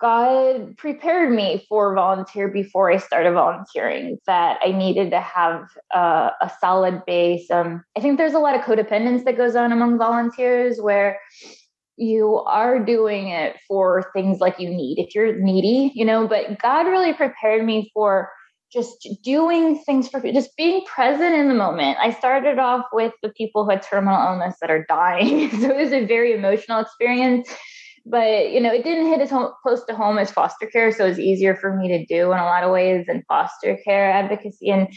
God 0.01 0.77
prepared 0.77 1.33
me 1.33 1.65
for 1.69 1.95
volunteer 1.95 2.49
before 2.49 2.91
I 2.91 2.99
started 2.99 3.33
volunteering, 3.33 4.19
that 4.27 4.59
I 4.63 4.73
needed 4.73 5.11
to 5.13 5.21
have 5.21 5.69
uh, 5.95 6.31
a 6.43 6.51
solid 6.61 7.05
base. 7.07 7.51
Um, 7.51 7.85
I 7.97 8.01
think 8.01 8.19
there's 8.19 8.35
a 8.35 8.41
lot 8.41 8.57
of 8.57 8.63
codependence 8.63 9.25
that 9.25 9.37
goes 9.37 9.57
on 9.57 9.73
among 9.73 9.97
volunteers 9.97 10.81
where 10.81 11.19
you 11.97 12.37
are 12.47 12.85
doing 12.85 13.29
it 13.29 13.57
for 13.67 14.11
things 14.15 14.39
like 14.39 14.61
you 14.61 14.71
need 14.71 15.01
if 15.01 15.17
you're 15.17 15.37
needy 15.41 15.91
you 15.97 16.05
know 16.05 16.29
but 16.29 16.57
god 16.63 16.87
really 16.87 17.13
prepared 17.13 17.67
me 17.67 17.91
for 17.93 18.31
just 18.73 19.09
doing 19.23 19.79
things 19.85 20.09
for 20.09 20.21
just 20.21 20.57
being 20.57 20.85
present 20.85 21.35
in 21.35 21.49
the 21.49 21.55
moment. 21.55 21.99
I 22.01 22.13
started 22.13 22.59
off 22.59 22.85
with 22.93 23.13
the 23.23 23.31
people 23.31 23.65
who 23.65 23.71
had 23.71 23.83
terminal 23.83 24.21
illness 24.21 24.57
that 24.61 24.71
are 24.71 24.85
dying. 24.89 25.51
so 25.61 25.71
it 25.71 25.77
was 25.77 25.93
a 25.93 26.05
very 26.05 26.35
emotional 26.35 26.81
experience. 26.81 27.49
But 28.05 28.51
you 28.51 28.61
know, 28.61 28.73
it 28.73 28.85
didn't 28.85 29.07
hit 29.07 29.21
as 29.21 29.31
home, 29.31 29.53
close 29.63 29.85
to 29.87 29.95
home 29.95 30.19
as 30.19 30.31
foster 30.31 30.67
care, 30.67 30.93
so 30.93 31.05
it 31.05 31.11
was 31.11 31.21
easier 31.21 31.57
for 31.57 31.77
me 31.77 31.89
to 31.89 32.07
do 32.07 32.33
in 32.33 32.39
a 32.39 32.45
lot 32.45 32.63
of 32.63 32.71
ways 32.71 33.07
than 33.07 33.25
foster 33.29 33.79
care 33.85 34.11
advocacy. 34.11 34.71
And 34.71 34.89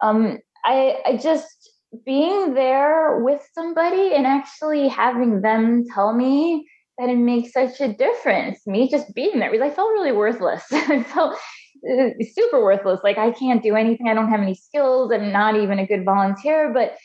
um, 0.00 0.38
I, 0.64 0.96
I 1.04 1.16
just 1.16 1.70
being 2.04 2.54
there 2.54 3.18
with 3.22 3.46
somebody 3.54 4.14
and 4.14 4.26
actually 4.26 4.88
having 4.88 5.40
them 5.40 5.84
tell 5.94 6.14
me 6.14 6.66
that 6.98 7.08
it 7.08 7.16
makes 7.16 7.52
such 7.52 7.80
a 7.80 7.92
difference. 7.92 8.66
Me 8.66 8.88
just 8.88 9.14
being 9.14 9.38
there 9.38 9.52
I 9.62 9.70
felt 9.70 9.92
really 9.92 10.12
worthless. 10.12 10.64
I 10.72 11.02
felt 11.02 11.38
super 12.32 12.62
worthless. 12.62 13.00
Like 13.02 13.18
I 13.18 13.30
can't 13.30 13.62
do 13.62 13.76
anything. 13.76 14.08
I 14.08 14.14
don't 14.14 14.30
have 14.30 14.40
any 14.40 14.54
skills. 14.54 15.12
I'm 15.12 15.32
not 15.32 15.56
even 15.56 15.78
a 15.78 15.86
good 15.86 16.04
volunteer. 16.04 16.72
But 16.72 16.96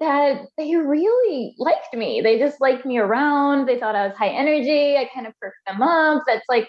that 0.00 0.42
they 0.58 0.74
really 0.74 1.54
liked 1.58 1.94
me. 1.94 2.20
They 2.20 2.38
just 2.38 2.60
liked 2.60 2.84
me 2.84 2.98
around. 2.98 3.66
They 3.66 3.78
thought 3.78 3.94
I 3.94 4.06
was 4.06 4.16
high 4.16 4.28
energy. 4.28 4.96
I 4.96 5.08
kind 5.14 5.26
of 5.26 5.32
perked 5.40 5.58
them 5.66 5.82
up. 5.82 6.22
That's 6.26 6.44
like 6.48 6.68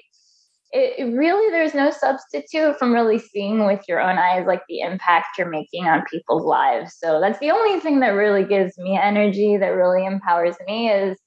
it, 0.72 1.16
really 1.18 1.50
there's 1.52 1.74
no 1.74 1.92
substitute 1.92 2.78
from 2.78 2.94
really 2.94 3.20
seeing 3.20 3.66
with 3.66 3.82
your 3.88 4.02
own 4.02 4.18
eyes 4.18 4.46
like 4.46 4.62
the 4.68 4.82
impact 4.82 5.38
you're 5.38 5.50
making 5.50 5.86
on 5.86 6.04
people's 6.12 6.44
lives. 6.44 6.96
So 7.02 7.20
that's 7.22 7.40
the 7.40 7.52
only 7.52 7.80
thing 7.80 8.02
that 8.02 8.10
really 8.10 8.44
gives 8.44 8.78
me 8.78 8.98
energy 9.02 9.58
that 9.58 9.70
really 9.70 10.06
empowers 10.06 10.56
me 10.68 10.92
is 10.92 11.18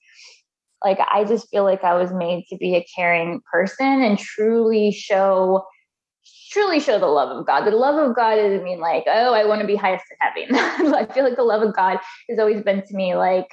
like 0.85 0.99
I 1.11 1.25
just 1.25 1.49
feel 1.51 1.65
like 1.65 1.85
I 1.85 1.95
was 1.95 2.13
made 2.13 2.45
to 2.51 2.57
be 2.57 2.77
a 2.77 2.87
caring 2.95 3.41
person 3.51 4.03
and 4.03 4.19
truly 4.19 4.93
show 4.93 5.65
truly 6.51 6.81
show 6.81 6.99
the 6.99 7.07
love 7.07 7.37
of 7.37 7.47
God. 7.47 7.65
The 7.65 7.71
love 7.71 7.97
of 7.97 8.17
God 8.17 8.37
doesn't 8.37 8.65
mean 8.65 8.81
like, 8.81 9.05
oh, 9.07 9.33
I 9.33 9.45
want 9.45 9.61
to 9.61 9.67
be 9.67 9.77
highest 9.77 10.05
in 10.11 10.17
heaven. 10.21 10.95
I 10.95 11.07
feel 11.13 11.25
like 11.25 11.37
the 11.37 11.45
love 11.45 11.63
of 11.63 11.75
God 11.75 11.99
has 12.29 12.39
always 12.39 12.63
been 12.63 12.83
to 12.87 12.95
me 12.95 13.15
like, 13.15 13.47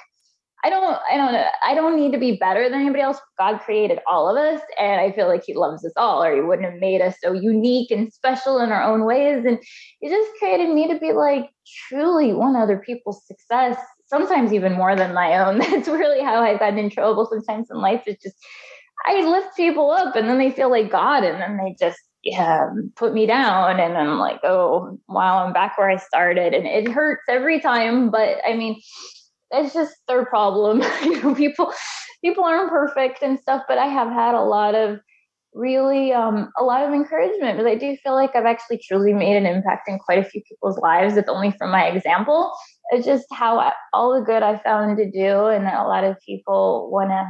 I 0.64 0.70
don't, 0.70 0.98
I 1.08 1.16
don't. 1.16 1.46
I 1.64 1.74
don't 1.76 1.96
need 1.96 2.10
to 2.12 2.18
be 2.18 2.36
better 2.36 2.68
than 2.68 2.80
anybody 2.80 3.00
else. 3.00 3.20
God 3.38 3.60
created 3.60 4.00
all 4.08 4.28
of 4.28 4.36
us, 4.36 4.60
and 4.76 5.00
I 5.00 5.12
feel 5.12 5.28
like 5.28 5.44
He 5.46 5.54
loves 5.54 5.84
us 5.84 5.92
all, 5.96 6.20
or 6.22 6.34
He 6.34 6.40
wouldn't 6.40 6.68
have 6.68 6.80
made 6.80 7.00
us 7.00 7.14
so 7.22 7.32
unique 7.32 7.92
and 7.92 8.12
special 8.12 8.58
in 8.58 8.72
our 8.72 8.82
own 8.82 9.04
ways. 9.04 9.44
And 9.44 9.60
He 10.00 10.08
just 10.08 10.30
created 10.40 10.74
me 10.74 10.88
to 10.88 10.98
be 10.98 11.12
like 11.12 11.48
truly 11.88 12.32
one 12.32 12.56
other 12.56 12.82
people's 12.84 13.24
success, 13.24 13.78
sometimes 14.06 14.52
even 14.52 14.72
more 14.72 14.96
than 14.96 15.14
my 15.14 15.38
own. 15.38 15.58
That's 15.60 15.86
really 15.86 16.24
how 16.24 16.42
I've 16.42 16.58
gotten 16.58 16.78
in 16.80 16.90
trouble 16.90 17.28
sometimes 17.30 17.70
in 17.70 17.76
life. 17.76 18.02
It's 18.06 18.24
just 18.24 18.36
I 19.06 19.22
lift 19.22 19.56
people 19.56 19.92
up, 19.92 20.16
and 20.16 20.28
then 20.28 20.38
they 20.38 20.50
feel 20.50 20.72
like 20.72 20.90
God, 20.90 21.22
and 21.22 21.40
then 21.40 21.56
they 21.56 21.76
just 21.78 22.00
yeah, 22.30 22.70
put 22.96 23.14
me 23.14 23.26
down. 23.26 23.80
And 23.80 23.96
I'm 23.96 24.18
like, 24.18 24.40
oh, 24.44 24.98
wow, 25.08 25.44
I'm 25.44 25.52
back 25.52 25.78
where 25.78 25.90
I 25.90 25.96
started. 25.96 26.54
And 26.54 26.66
it 26.66 26.90
hurts 26.90 27.22
every 27.28 27.60
time. 27.60 28.10
But 28.10 28.38
I 28.46 28.54
mean, 28.54 28.80
it's 29.50 29.74
just 29.74 29.94
their 30.06 30.26
problem. 30.26 30.82
you 31.02 31.22
know, 31.22 31.34
people 31.34 31.72
people 32.22 32.44
aren't 32.44 32.70
perfect 32.70 33.22
and 33.22 33.38
stuff, 33.38 33.62
but 33.68 33.78
I 33.78 33.86
have 33.86 34.08
had 34.08 34.34
a 34.34 34.42
lot 34.42 34.74
of 34.74 35.00
really 35.54 36.12
um, 36.12 36.50
a 36.58 36.64
lot 36.64 36.84
of 36.84 36.92
encouragement 36.92 37.56
because 37.56 37.70
I 37.70 37.76
do 37.76 37.96
feel 38.02 38.14
like 38.14 38.36
I've 38.36 38.44
actually 38.44 38.80
truly 38.86 39.14
made 39.14 39.36
an 39.36 39.46
impact 39.46 39.88
in 39.88 39.98
quite 39.98 40.18
a 40.18 40.28
few 40.28 40.42
people's 40.48 40.78
lives. 40.78 41.16
It's 41.16 41.28
only 41.28 41.52
from 41.52 41.70
my 41.70 41.86
example. 41.86 42.52
It's 42.90 43.06
just 43.06 43.26
how 43.32 43.58
I, 43.58 43.72
all 43.92 44.18
the 44.18 44.24
good 44.24 44.42
I 44.42 44.58
found 44.58 44.98
to 44.98 45.10
do, 45.10 45.46
and 45.46 45.66
a 45.66 45.84
lot 45.84 46.04
of 46.04 46.16
people 46.24 46.90
want 46.90 47.10
to 47.10 47.26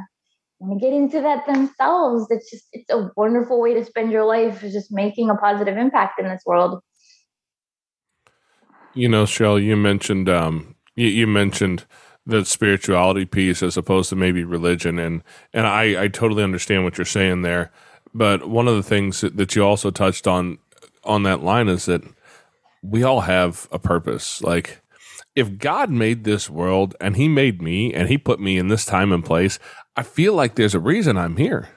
want 0.60 0.80
to 0.80 0.84
get 0.84 0.94
into 0.94 1.20
that 1.20 1.46
themselves. 1.46 2.26
It's 2.30 2.50
just 2.50 2.64
it's 2.72 2.90
a 2.90 3.10
wonderful 3.16 3.60
way 3.60 3.74
to 3.74 3.84
spend 3.84 4.12
your 4.12 4.24
life, 4.24 4.62
is 4.62 4.72
just 4.72 4.92
making 4.92 5.30
a 5.30 5.34
positive 5.34 5.76
impact 5.76 6.20
in 6.20 6.28
this 6.28 6.42
world. 6.44 6.80
You 8.94 9.08
know, 9.08 9.24
Cheryl, 9.24 9.62
you 9.62 9.76
mentioned 9.76 10.28
um, 10.28 10.74
you, 10.96 11.08
you 11.08 11.26
mentioned 11.26 11.86
the 12.26 12.44
spirituality 12.44 13.24
piece 13.24 13.62
as 13.62 13.76
opposed 13.76 14.10
to 14.10 14.16
maybe 14.16 14.44
religion, 14.44 14.98
and 14.98 15.22
and 15.52 15.66
I 15.66 16.04
I 16.04 16.08
totally 16.08 16.42
understand 16.42 16.84
what 16.84 16.98
you're 16.98 17.04
saying 17.04 17.42
there. 17.42 17.70
But 18.14 18.48
one 18.48 18.66
of 18.66 18.74
the 18.74 18.82
things 18.82 19.20
that 19.20 19.54
you 19.54 19.64
also 19.64 19.90
touched 19.90 20.26
on 20.26 20.58
on 21.04 21.22
that 21.22 21.42
line 21.42 21.68
is 21.68 21.86
that 21.86 22.02
we 22.82 23.02
all 23.02 23.22
have 23.22 23.68
a 23.70 23.78
purpose. 23.78 24.42
Like 24.42 24.80
if 25.38 25.56
God 25.56 25.90
made 25.90 26.24
this 26.24 26.50
world 26.50 26.96
and 27.00 27.16
he 27.16 27.28
made 27.28 27.62
me 27.62 27.94
and 27.94 28.08
he 28.08 28.18
put 28.18 28.40
me 28.40 28.58
in 28.58 28.68
this 28.68 28.84
time 28.84 29.12
and 29.12 29.24
place, 29.24 29.58
I 29.98 30.04
feel 30.04 30.32
like 30.32 30.54
there's 30.54 30.76
a 30.76 30.78
reason 30.78 31.16
I'm 31.16 31.38
here. 31.38 31.70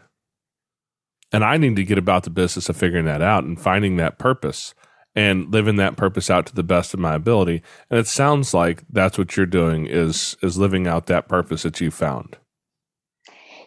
And 1.32 1.44
I 1.44 1.58
need 1.58 1.76
to 1.78 1.84
get 1.84 1.98
about 1.98 2.22
the 2.22 2.30
business 2.30 2.70
of 2.70 2.78
figuring 2.78 3.06
that 3.06 3.24
out 3.24 3.46
and 3.46 3.60
finding 3.60 3.96
that 3.96 4.20
purpose 4.20 4.76
and 5.16 5.52
living 5.52 5.78
that 5.78 5.98
purpose 5.98 6.30
out 6.30 6.46
to 6.46 6.54
the 6.54 6.62
best 6.62 6.94
of 6.94 7.00
my 7.00 7.16
ability. 7.16 7.64
And 7.90 7.98
it 7.98 8.06
sounds 8.06 8.54
like 8.54 8.84
that's 8.92 9.18
what 9.18 9.36
you're 9.36 9.48
doing 9.48 9.88
is 9.88 10.38
is 10.44 10.56
living 10.56 10.86
out 10.86 11.08
that 11.08 11.28
purpose 11.28 11.64
that 11.64 11.82
you 11.82 11.90
found. 11.90 12.38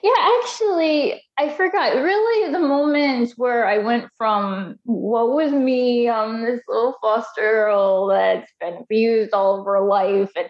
Yeah, 0.04 0.38
actually, 0.38 1.20
I 1.36 1.48
forgot 1.48 1.96
really 1.96 2.52
the 2.52 2.60
moment 2.60 3.32
where 3.36 3.66
I 3.66 3.78
went 3.78 4.08
from 4.16 4.76
what 4.84 5.32
was 5.32 5.50
me, 5.50 6.06
um, 6.06 6.44
this 6.44 6.60
little 6.68 6.94
foster 7.02 7.40
girl 7.40 8.06
that's 8.06 8.52
been 8.60 8.76
abused 8.76 9.32
all 9.32 9.58
of 9.58 9.66
her 9.66 9.84
life, 9.84 10.30
and 10.36 10.48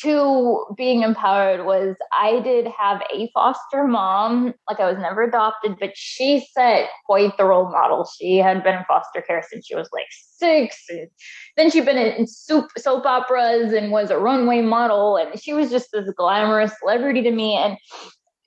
to 0.00 0.64
being 0.76 1.02
empowered 1.02 1.66
was 1.66 1.96
I 2.12 2.40
did 2.40 2.66
have 2.66 3.02
a 3.12 3.30
foster 3.34 3.84
mom. 3.84 4.54
Like 4.68 4.80
I 4.80 4.90
was 4.90 4.98
never 4.98 5.22
adopted, 5.22 5.76
but 5.78 5.90
she 5.94 6.46
set 6.52 6.88
quite 7.06 7.36
the 7.36 7.44
role 7.44 7.70
model. 7.70 8.08
She 8.18 8.38
had 8.38 8.64
been 8.64 8.76
in 8.76 8.84
foster 8.88 9.20
care 9.20 9.44
since 9.48 9.66
she 9.66 9.74
was 9.74 9.88
like 9.92 10.06
six. 10.10 10.84
And 10.88 11.08
then 11.56 11.70
she'd 11.70 11.84
been 11.84 11.98
in 11.98 12.26
soap, 12.26 12.70
soap 12.78 13.04
operas 13.04 13.72
and 13.72 13.92
was 13.92 14.10
a 14.10 14.18
runway 14.18 14.62
model. 14.62 15.16
And 15.16 15.40
she 15.40 15.52
was 15.52 15.70
just 15.70 15.88
this 15.92 16.10
glamorous 16.16 16.72
celebrity 16.80 17.22
to 17.22 17.30
me. 17.30 17.56
And 17.56 17.76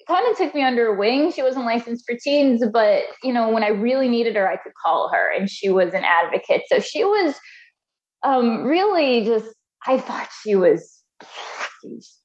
kind 0.08 0.28
of 0.30 0.38
took 0.38 0.54
me 0.54 0.64
under 0.64 0.86
her 0.86 0.96
wing. 0.96 1.32
She 1.32 1.42
wasn't 1.42 1.66
licensed 1.66 2.06
for 2.08 2.16
teens, 2.16 2.64
but 2.72 3.04
you 3.24 3.34
know, 3.34 3.50
when 3.50 3.64
I 3.64 3.70
really 3.70 4.08
needed 4.08 4.36
her, 4.36 4.48
I 4.48 4.58
could 4.58 4.74
call 4.84 5.10
her 5.10 5.32
and 5.32 5.50
she 5.50 5.70
was 5.70 5.94
an 5.94 6.04
advocate. 6.04 6.64
So 6.68 6.80
she 6.80 7.04
was 7.04 7.36
um, 8.24 8.64
really 8.64 9.26
just, 9.26 9.48
I 9.88 10.00
thought 10.00 10.30
she 10.44 10.56
was 10.56 10.95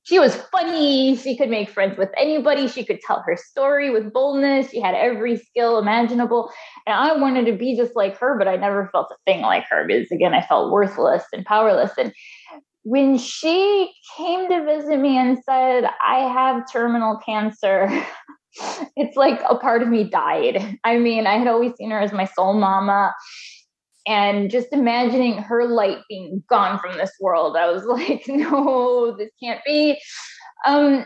she 0.04 0.18
was 0.18 0.34
funny. 0.50 1.16
She 1.16 1.36
could 1.36 1.50
make 1.50 1.70
friends 1.70 1.98
with 1.98 2.10
anybody. 2.16 2.68
She 2.68 2.84
could 2.84 3.00
tell 3.00 3.22
her 3.26 3.36
story 3.36 3.90
with 3.90 4.12
boldness. 4.12 4.70
She 4.70 4.80
had 4.80 4.94
every 4.94 5.36
skill 5.36 5.78
imaginable. 5.78 6.50
And 6.86 6.94
I 6.94 7.16
wanted 7.16 7.46
to 7.46 7.52
be 7.52 7.76
just 7.76 7.96
like 7.96 8.18
her, 8.18 8.38
but 8.38 8.48
I 8.48 8.56
never 8.56 8.88
felt 8.92 9.10
a 9.10 9.16
thing 9.26 9.42
like 9.42 9.64
her 9.70 9.86
because, 9.86 10.10
again, 10.10 10.34
I 10.34 10.42
felt 10.42 10.72
worthless 10.72 11.24
and 11.32 11.44
powerless. 11.44 11.92
And 11.98 12.12
when 12.82 13.18
she 13.18 13.92
came 14.16 14.48
to 14.48 14.64
visit 14.64 14.98
me 14.98 15.16
and 15.18 15.38
said, 15.44 15.84
I 16.06 16.20
have 16.20 16.70
terminal 16.70 17.18
cancer, 17.24 17.88
it's 18.96 19.16
like 19.16 19.40
a 19.48 19.56
part 19.56 19.82
of 19.82 19.88
me 19.88 20.04
died. 20.04 20.78
I 20.84 20.98
mean, 20.98 21.26
I 21.26 21.36
had 21.36 21.48
always 21.48 21.74
seen 21.76 21.90
her 21.90 22.00
as 22.00 22.12
my 22.12 22.24
soul 22.24 22.54
mama 22.54 23.12
and 24.06 24.50
just 24.50 24.68
imagining 24.72 25.38
her 25.38 25.66
light 25.66 25.98
being 26.08 26.42
gone 26.48 26.78
from 26.78 26.96
this 26.96 27.12
world 27.20 27.56
i 27.56 27.70
was 27.70 27.84
like 27.86 28.24
no 28.28 29.14
this 29.16 29.30
can't 29.42 29.60
be. 29.64 29.98
Um 30.66 31.04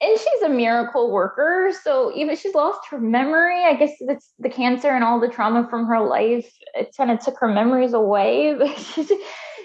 and 0.00 0.18
she's 0.18 0.42
a 0.44 0.48
miracle 0.48 1.10
worker 1.10 1.72
so 1.82 2.12
even 2.14 2.36
she's 2.36 2.54
lost 2.54 2.80
her 2.90 3.00
memory. 3.00 3.64
I 3.64 3.74
guess 3.74 3.92
it's 4.00 4.32
the 4.38 4.48
cancer 4.48 4.90
and 4.90 5.02
all 5.02 5.18
the 5.18 5.28
trauma 5.28 5.66
from 5.68 5.86
her 5.86 6.00
life 6.00 6.50
it 6.74 6.94
kind 6.96 7.10
of 7.10 7.18
took 7.18 7.38
her 7.40 7.48
memories 7.48 7.92
away 7.92 8.54
but 8.58 8.76
she's, 8.78 9.10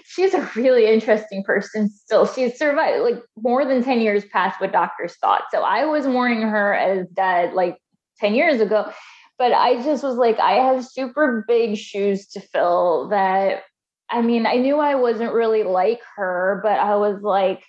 she's 0.06 0.34
a 0.34 0.50
really 0.56 0.86
interesting 0.86 1.44
person 1.44 1.88
still. 1.88 2.26
She's 2.26 2.58
survived 2.58 3.02
like 3.02 3.22
more 3.36 3.64
than 3.64 3.84
10 3.84 4.00
years 4.00 4.24
past 4.26 4.60
what 4.60 4.72
doctors 4.72 5.14
thought. 5.16 5.42
So 5.52 5.62
i 5.62 5.84
was 5.84 6.06
mourning 6.06 6.42
her 6.42 6.74
as 6.74 7.06
dead 7.08 7.54
like 7.54 7.78
10 8.18 8.34
years 8.34 8.60
ago 8.60 8.92
but 9.38 9.52
I 9.52 9.82
just 9.82 10.02
was 10.02 10.16
like, 10.16 10.38
I 10.38 10.52
have 10.52 10.84
super 10.84 11.44
big 11.46 11.76
shoes 11.76 12.28
to 12.28 12.40
fill 12.40 13.08
that 13.08 13.62
I 14.10 14.22
mean, 14.22 14.46
I 14.46 14.54
knew 14.56 14.78
I 14.78 14.94
wasn't 14.94 15.32
really 15.32 15.62
like 15.62 16.00
her, 16.16 16.60
but 16.62 16.78
I 16.78 16.96
was 16.96 17.22
like, 17.22 17.64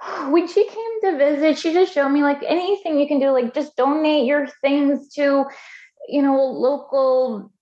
when 0.28 0.46
she 0.46 0.68
came 0.68 1.00
to 1.02 1.18
visit, 1.18 1.58
she 1.58 1.72
just 1.72 1.92
showed 1.92 2.10
me 2.10 2.22
like 2.22 2.42
anything 2.46 3.00
you 3.00 3.08
can 3.08 3.18
do, 3.18 3.30
like 3.30 3.54
just 3.54 3.76
donate 3.76 4.26
your 4.26 4.46
things 4.60 5.08
to, 5.14 5.44
you 6.08 6.22
know, 6.22 6.44
local. 6.44 7.52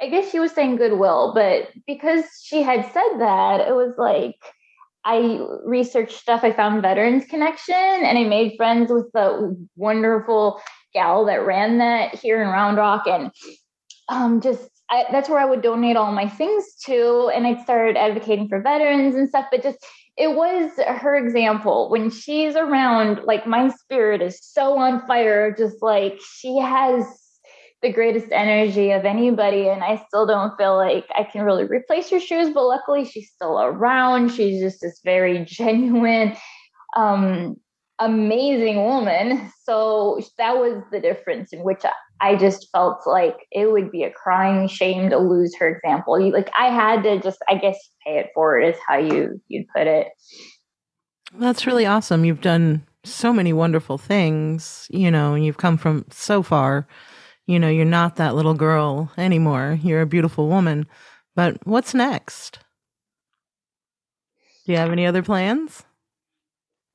I 0.00 0.08
guess 0.08 0.30
she 0.30 0.38
was 0.38 0.52
saying 0.52 0.76
goodwill, 0.76 1.32
but 1.34 1.70
because 1.86 2.24
she 2.44 2.62
had 2.62 2.84
said 2.92 3.18
that, 3.18 3.66
it 3.66 3.74
was 3.74 3.94
like 3.96 4.36
I 5.06 5.40
researched 5.64 6.18
stuff. 6.18 6.44
I 6.44 6.52
found 6.52 6.82
Veterans 6.82 7.24
Connection 7.24 7.74
and 7.74 8.18
I 8.18 8.24
made 8.24 8.56
friends 8.58 8.92
with 8.92 9.10
the 9.12 9.56
wonderful 9.76 10.60
gal 10.96 11.26
that 11.26 11.44
ran 11.44 11.78
that 11.78 12.14
here 12.14 12.42
in 12.42 12.48
Round 12.48 12.78
Rock, 12.78 13.06
and 13.06 13.30
um, 14.08 14.40
just 14.40 14.68
I, 14.90 15.04
that's 15.12 15.28
where 15.28 15.38
I 15.38 15.44
would 15.44 15.62
donate 15.62 15.96
all 15.96 16.12
my 16.12 16.28
things 16.28 16.64
to, 16.86 17.30
and 17.34 17.46
I 17.46 17.62
started 17.62 17.96
advocating 17.96 18.48
for 18.48 18.62
veterans 18.62 19.14
and 19.14 19.28
stuff. 19.28 19.46
But 19.50 19.62
just 19.62 19.78
it 20.16 20.28
was 20.28 20.70
her 20.78 21.16
example 21.16 21.90
when 21.90 22.10
she's 22.10 22.56
around. 22.56 23.20
Like 23.24 23.46
my 23.46 23.68
spirit 23.68 24.22
is 24.22 24.40
so 24.42 24.78
on 24.78 25.06
fire, 25.06 25.54
just 25.56 25.82
like 25.82 26.18
she 26.20 26.58
has 26.58 27.04
the 27.82 27.92
greatest 27.92 28.32
energy 28.32 28.90
of 28.90 29.04
anybody 29.04 29.68
and 29.68 29.84
i 29.84 30.02
still 30.08 30.26
don't 30.26 30.56
feel 30.56 30.76
like 30.76 31.04
i 31.14 31.22
can 31.22 31.42
really 31.42 31.64
replace 31.64 32.10
her 32.10 32.18
shoes 32.18 32.52
but 32.52 32.64
luckily 32.66 33.04
she's 33.04 33.30
still 33.30 33.60
around 33.60 34.30
she's 34.30 34.60
just 34.60 34.80
this 34.80 35.00
very 35.04 35.44
genuine 35.48 36.34
um 36.96 37.54
amazing 37.98 38.84
woman. 38.84 39.50
So 39.64 40.20
that 40.38 40.56
was 40.56 40.82
the 40.92 41.00
difference 41.00 41.52
in 41.52 41.60
which 41.60 41.82
I 42.20 42.36
just 42.36 42.68
felt 42.72 43.00
like 43.06 43.36
it 43.50 43.70
would 43.70 43.90
be 43.90 44.04
a 44.04 44.10
crying 44.10 44.68
shame 44.68 45.10
to 45.10 45.18
lose 45.18 45.56
her 45.58 45.68
example. 45.68 46.30
Like 46.30 46.50
I 46.58 46.66
had 46.66 47.02
to 47.02 47.20
just, 47.20 47.38
I 47.48 47.56
guess, 47.56 47.78
pay 48.06 48.18
it 48.18 48.30
forward 48.34 48.60
is 48.60 48.76
how 48.86 48.98
you 48.98 49.40
you'd 49.48 49.66
put 49.74 49.86
it. 49.86 50.08
That's 51.34 51.66
really 51.66 51.86
awesome. 51.86 52.24
You've 52.24 52.40
done 52.40 52.86
so 53.04 53.32
many 53.32 53.52
wonderful 53.52 53.98
things, 53.98 54.86
you 54.90 55.10
know, 55.10 55.34
and 55.34 55.44
you've 55.44 55.58
come 55.58 55.76
from 55.76 56.04
so 56.10 56.42
far. 56.42 56.86
You 57.46 57.58
know, 57.58 57.68
you're 57.68 57.84
not 57.84 58.16
that 58.16 58.34
little 58.34 58.54
girl 58.54 59.12
anymore. 59.16 59.78
You're 59.82 60.02
a 60.02 60.06
beautiful 60.06 60.48
woman. 60.48 60.86
But 61.34 61.66
what's 61.66 61.94
next? 61.94 62.60
Do 64.64 64.72
you 64.72 64.78
have 64.78 64.90
any 64.90 65.06
other 65.06 65.22
plans? 65.22 65.85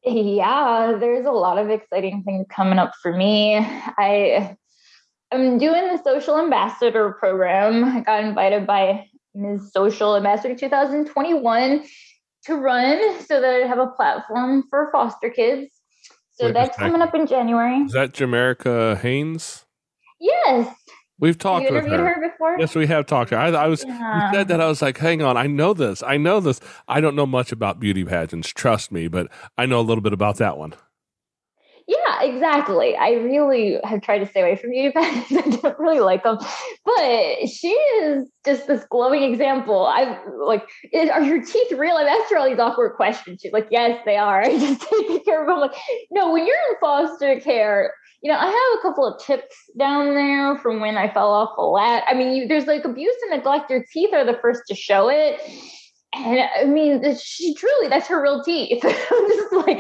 Yeah, 0.04 0.98
there's 1.00 1.26
a 1.26 1.32
lot 1.32 1.58
of 1.58 1.70
exciting 1.70 2.24
things 2.24 2.48
coming 2.50 2.80
up 2.80 2.94
for 3.02 3.16
me. 3.16 3.58
I 3.58 4.58
I'm 5.32 5.58
doing 5.58 5.88
the 5.88 6.02
social 6.04 6.38
ambassador 6.38 7.12
program. 7.20 7.86
I 7.86 8.02
got 8.02 8.24
invited 8.24 8.68
by 8.68 9.06
Ms. 9.34 9.72
Social 9.72 10.18
Ambassador 10.18 10.56
2021 10.56 11.86
to 12.46 12.56
run 12.56 13.22
so 13.22 13.40
that 13.40 13.64
I 13.64 13.68
have 13.68 13.78
a 13.78 13.88
platform 13.88 14.66
for 14.70 14.90
foster 14.92 15.30
kids. 15.30 15.72
So 16.34 16.48
Wait 16.48 16.54
that's 16.54 16.78
coming 16.78 17.02
up 17.02 17.16
in 17.16 17.28
January. 17.28 17.78
Is 17.78 17.94
that 17.94 18.14
Jamaica 18.14 19.00
Haynes? 19.02 19.66
Yes. 20.20 20.76
We've 21.22 21.38
talked 21.38 21.68
you 21.68 21.74
with 21.74 21.86
her. 21.86 22.14
her. 22.16 22.30
before. 22.30 22.60
Yes, 22.60 22.74
we 22.76 22.88
have 22.88 23.06
talked 23.06 23.30
to 23.30 23.38
her. 23.38 23.42
I, 23.42 23.50
I 23.50 23.68
was 23.68 23.86
yeah. 23.88 24.32
you 24.32 24.34
said 24.34 24.48
that 24.48 24.60
I 24.60 24.68
was 24.68 24.82
like, 24.82 24.98
hang 24.98 25.22
on, 25.22 25.38
I 25.38 25.46
know 25.46 25.74
this. 25.74 26.02
I 26.02 26.18
know 26.18 26.40
this. 26.40 26.60
I 26.88 27.00
don't 27.00 27.16
know 27.16 27.28
much 27.28 27.52
about 27.52 27.80
beauty 27.80 28.04
pageants, 28.04 28.50
trust 28.50 28.92
me, 28.92 29.08
but 29.08 29.28
I 29.56 29.68
know 29.68 29.80
a 29.80 29.86
little 29.86 30.02
bit 30.02 30.14
about 30.14 30.38
that 30.38 30.58
one. 30.58 30.74
Yeah, 31.88 32.24
exactly. 32.24 32.96
I 32.96 33.12
really 33.12 33.78
have 33.84 34.02
tried 34.02 34.20
to 34.20 34.26
stay 34.26 34.42
away 34.42 34.56
from 34.56 34.72
beauty 34.72 34.92
pageants. 34.96 35.32
I 35.32 35.42
don't 35.62 35.80
really 35.80 36.00
like 36.00 36.24
them, 36.24 36.38
but 36.86 37.48
she 37.48 37.70
is 37.70 38.30
just 38.46 38.66
this 38.66 38.84
glowing 38.90 39.24
example. 39.24 39.86
I'm 39.86 40.18
like, 40.40 40.68
are 40.94 41.22
your 41.22 41.44
teeth 41.44 41.72
real? 41.74 41.98
I've 41.98 42.08
asked 42.08 42.32
her 42.32 42.38
all 42.38 42.50
these 42.50 42.60
awkward 42.60 42.96
questions. 42.96 43.42
She's 43.42 43.52
like, 43.52 43.68
yes, 43.70 44.02
they 44.06 44.18
are. 44.18 44.42
I 44.44 44.58
just 44.58 44.82
take 44.82 45.26
care 45.26 45.42
of 45.42 45.48
them. 45.48 45.56
I'm 45.56 45.62
like, 45.62 45.76
no, 46.10 46.32
when 46.32 46.48
you're 46.48 46.56
in 46.70 46.78
foster 46.80 47.40
care, 47.40 47.94
you 48.22 48.32
know, 48.32 48.38
I 48.38 48.46
have 48.46 48.80
a 48.80 48.82
couple 48.82 49.06
of 49.06 49.22
tips 49.22 49.56
down 49.78 50.14
there 50.14 50.58
from 50.60 50.80
when 50.80 50.96
I 50.96 51.12
fell 51.12 51.32
off 51.32 51.58
a 51.58 51.64
lat. 51.64 52.04
I 52.08 52.14
mean, 52.14 52.36
you, 52.36 52.48
there's 52.48 52.68
like 52.68 52.86
abuse 52.86 53.16
and 53.24 53.38
neglect. 53.38 53.72
Your 53.72 53.84
teeth 53.92 54.14
are 54.14 54.26
the 54.26 54.38
first 54.42 54.62
to 54.68 54.76
show 54.76 55.10
it. 55.10 55.42
And 56.14 56.42
I 56.60 56.66
mean, 56.66 57.02
she 57.18 57.56
truly, 57.56 57.88
that's 57.88 58.08
her 58.08 58.22
real 58.22 58.44
teeth. 58.44 58.84
I'm 58.86 59.28
just 59.30 59.54
like, 59.54 59.80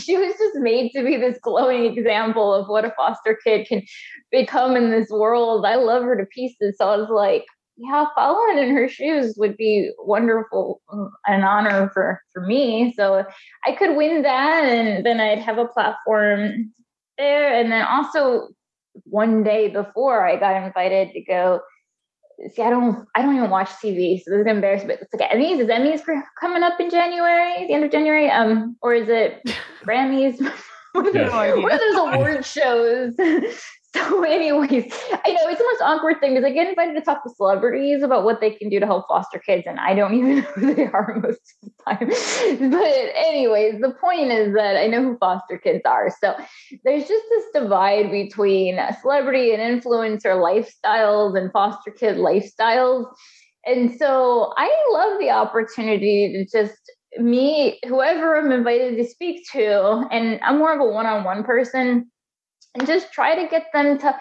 she 0.00 0.16
was 0.16 0.32
just 0.38 0.56
made 0.56 0.92
to 0.92 1.02
be 1.02 1.16
this 1.16 1.38
glowing 1.42 1.84
example 1.84 2.54
of 2.54 2.68
what 2.68 2.84
a 2.84 2.94
foster 2.96 3.38
kid 3.44 3.66
can 3.66 3.82
become 4.30 4.76
in 4.76 4.90
this 4.90 5.10
world. 5.10 5.66
I 5.66 5.74
love 5.74 6.04
her 6.04 6.16
to 6.16 6.26
pieces. 6.26 6.76
So 6.78 6.88
I 6.88 6.96
was 6.96 7.10
like, 7.10 7.44
yeah, 7.76 8.06
following 8.14 8.58
in 8.58 8.74
her 8.74 8.88
shoes 8.88 9.34
would 9.36 9.56
be 9.56 9.90
wonderful, 9.98 10.80
um, 10.92 11.10
an 11.26 11.42
honor 11.42 11.90
for 11.92 12.20
for 12.32 12.46
me. 12.46 12.94
So 12.96 13.24
I 13.66 13.72
could 13.72 13.96
win 13.96 14.22
that, 14.22 14.64
and 14.64 15.04
then 15.04 15.18
I'd 15.18 15.40
have 15.40 15.58
a 15.58 15.66
platform 15.66 16.72
there. 17.18 17.52
And 17.54 17.70
then 17.70 17.84
also 17.86 18.48
one 19.04 19.42
day 19.42 19.68
before 19.68 20.26
I 20.26 20.36
got 20.36 20.62
invited 20.62 21.12
to 21.12 21.20
go 21.22 21.60
see 22.54 22.62
I 22.62 22.70
don't 22.70 23.06
I 23.14 23.22
don't 23.22 23.36
even 23.36 23.50
watch 23.50 23.70
TV, 23.70 24.22
so 24.22 24.30
this 24.30 24.40
is 24.40 24.46
embarrassing. 24.46 24.88
But 24.88 25.00
it's 25.00 25.14
like 25.14 25.30
Emmys. 25.30 25.60
Is 25.60 25.68
Emmys 25.68 26.02
coming 26.40 26.62
up 26.62 26.80
in 26.80 26.90
January, 26.90 27.66
the 27.66 27.74
end 27.74 27.84
of 27.84 27.90
January? 27.90 28.30
Um, 28.30 28.76
or 28.82 28.94
is 28.94 29.08
it 29.08 29.42
Grammys? 29.84 30.38
what 30.92 31.16
are 31.16 31.78
those 31.78 31.96
award 31.96 32.44
shows? 32.44 33.14
So, 34.04 34.24
anyways, 34.24 34.92
I 35.12 35.30
know 35.30 35.48
it's 35.48 35.58
the 35.58 35.64
most 35.72 35.82
awkward 35.82 36.18
thing 36.20 36.34
because 36.34 36.44
I 36.44 36.52
get 36.52 36.68
invited 36.68 36.94
to 36.94 37.00
talk 37.00 37.22
to 37.22 37.30
celebrities 37.30 38.02
about 38.02 38.24
what 38.24 38.40
they 38.40 38.50
can 38.50 38.68
do 38.68 38.80
to 38.80 38.86
help 38.86 39.06
foster 39.06 39.38
kids, 39.38 39.64
and 39.66 39.78
I 39.78 39.94
don't 39.94 40.14
even 40.18 40.36
know 40.36 40.42
who 40.42 40.74
they 40.74 40.86
are 40.86 41.20
most 41.22 41.40
of 41.62 41.68
the 41.68 41.84
time. 41.84 42.70
But, 42.70 43.12
anyways, 43.14 43.80
the 43.80 43.94
point 44.00 44.32
is 44.32 44.52
that 44.54 44.76
I 44.76 44.88
know 44.88 45.02
who 45.02 45.16
foster 45.18 45.58
kids 45.58 45.82
are. 45.84 46.12
So, 46.20 46.34
there's 46.84 47.06
just 47.06 47.24
this 47.30 47.44
divide 47.54 48.10
between 48.10 48.80
celebrity 49.00 49.54
and 49.54 49.62
influencer 49.62 50.34
lifestyles 50.36 51.38
and 51.38 51.52
foster 51.52 51.92
kid 51.92 52.16
lifestyles. 52.16 53.06
And 53.64 53.96
so, 53.96 54.52
I 54.56 54.70
love 54.90 55.20
the 55.20 55.30
opportunity 55.30 56.32
to 56.32 56.58
just 56.58 56.80
meet 57.18 57.78
whoever 57.86 58.36
I'm 58.36 58.50
invited 58.50 58.96
to 58.96 59.04
speak 59.04 59.46
to. 59.52 60.08
And 60.10 60.40
I'm 60.42 60.58
more 60.58 60.74
of 60.74 60.80
a 60.80 60.84
one 60.84 61.06
on 61.06 61.22
one 61.22 61.44
person 61.44 62.10
and 62.74 62.86
just 62.86 63.12
try 63.12 63.34
to 63.34 63.48
get 63.48 63.66
them 63.72 63.98
to 63.98 64.14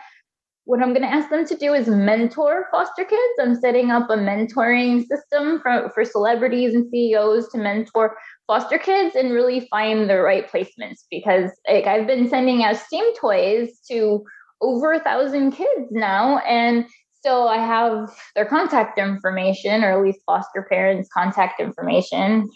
what 0.66 0.82
I'm 0.82 0.94
going 0.94 1.02
to 1.02 1.14
ask 1.14 1.30
them 1.30 1.46
to 1.46 1.58
do 1.58 1.74
is 1.74 1.88
mentor 1.88 2.68
foster 2.72 3.04
kids. 3.04 3.34
I'm 3.42 3.56
setting 3.56 3.92
up 3.92 4.10
a 4.10 4.16
mentoring 4.16 5.06
system 5.06 5.60
for, 5.62 5.92
for 5.94 6.06
celebrities 6.06 6.74
and 6.74 6.90
CEOs 6.90 7.50
to 7.50 7.58
mentor 7.58 8.16
foster 8.48 8.78
kids 8.78 9.16
and 9.16 9.34
really 9.34 9.68
find 9.70 10.10
the 10.10 10.22
right 10.22 10.50
placements 10.50 11.02
because 11.12 11.52
like 11.70 11.86
I've 11.86 12.08
been 12.08 12.30
sending 12.30 12.64
out 12.64 12.78
STEAM 12.78 13.14
toys 13.16 13.80
to 13.92 14.24
over 14.62 14.94
a 14.94 15.00
thousand 15.00 15.52
kids 15.52 15.88
now 15.92 16.38
and 16.40 16.86
so 17.26 17.48
I 17.48 17.58
have 17.58 18.10
their 18.36 18.46
contact 18.46 18.98
information 18.98 19.84
or 19.84 19.92
at 19.92 20.02
least 20.04 20.20
foster 20.26 20.66
parents 20.70 21.10
contact 21.14 21.60
information 21.60 22.50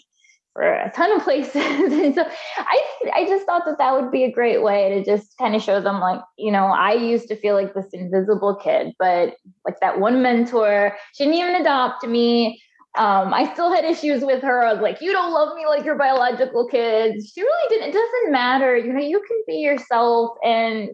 for 0.58 0.72
a 0.72 0.90
ton 0.90 1.12
of 1.12 1.22
places. 1.22 1.54
and 1.54 2.14
so 2.16 2.24
I 2.58 2.82
I 3.14 3.24
just 3.26 3.46
thought 3.46 3.64
that 3.66 3.78
that 3.78 3.94
would 3.94 4.10
be 4.10 4.24
a 4.24 4.32
great 4.32 4.60
way 4.60 4.88
to 4.90 5.04
just 5.04 5.38
kind 5.38 5.54
of 5.54 5.62
show 5.62 5.80
them 5.80 6.00
like, 6.00 6.20
you 6.36 6.50
know, 6.50 6.66
I 6.66 6.94
used 6.94 7.28
to 7.28 7.36
feel 7.36 7.54
like 7.54 7.74
this 7.74 7.86
invisible 7.92 8.56
kid, 8.56 8.92
but 8.98 9.36
like 9.64 9.78
that 9.80 10.00
one 10.00 10.20
mentor, 10.20 10.96
she 11.14 11.24
didn't 11.24 11.38
even 11.38 11.54
adopt 11.60 12.04
me. 12.04 12.60
Um, 12.98 13.32
I 13.32 13.52
still 13.52 13.72
had 13.72 13.84
issues 13.84 14.24
with 14.24 14.42
her. 14.42 14.64
I 14.64 14.72
was 14.72 14.82
like, 14.82 15.00
you 15.00 15.12
don't 15.12 15.32
love 15.32 15.54
me 15.56 15.66
like 15.66 15.84
your 15.84 15.96
biological 15.96 16.66
kids. 16.68 17.30
She 17.32 17.40
really 17.42 17.68
didn't. 17.68 17.90
It 17.90 17.92
doesn't 17.92 18.32
matter. 18.32 18.76
You 18.76 18.92
know, 18.92 19.00
you 19.00 19.22
can 19.26 19.42
be 19.46 19.58
yourself. 19.58 20.32
And 20.42 20.90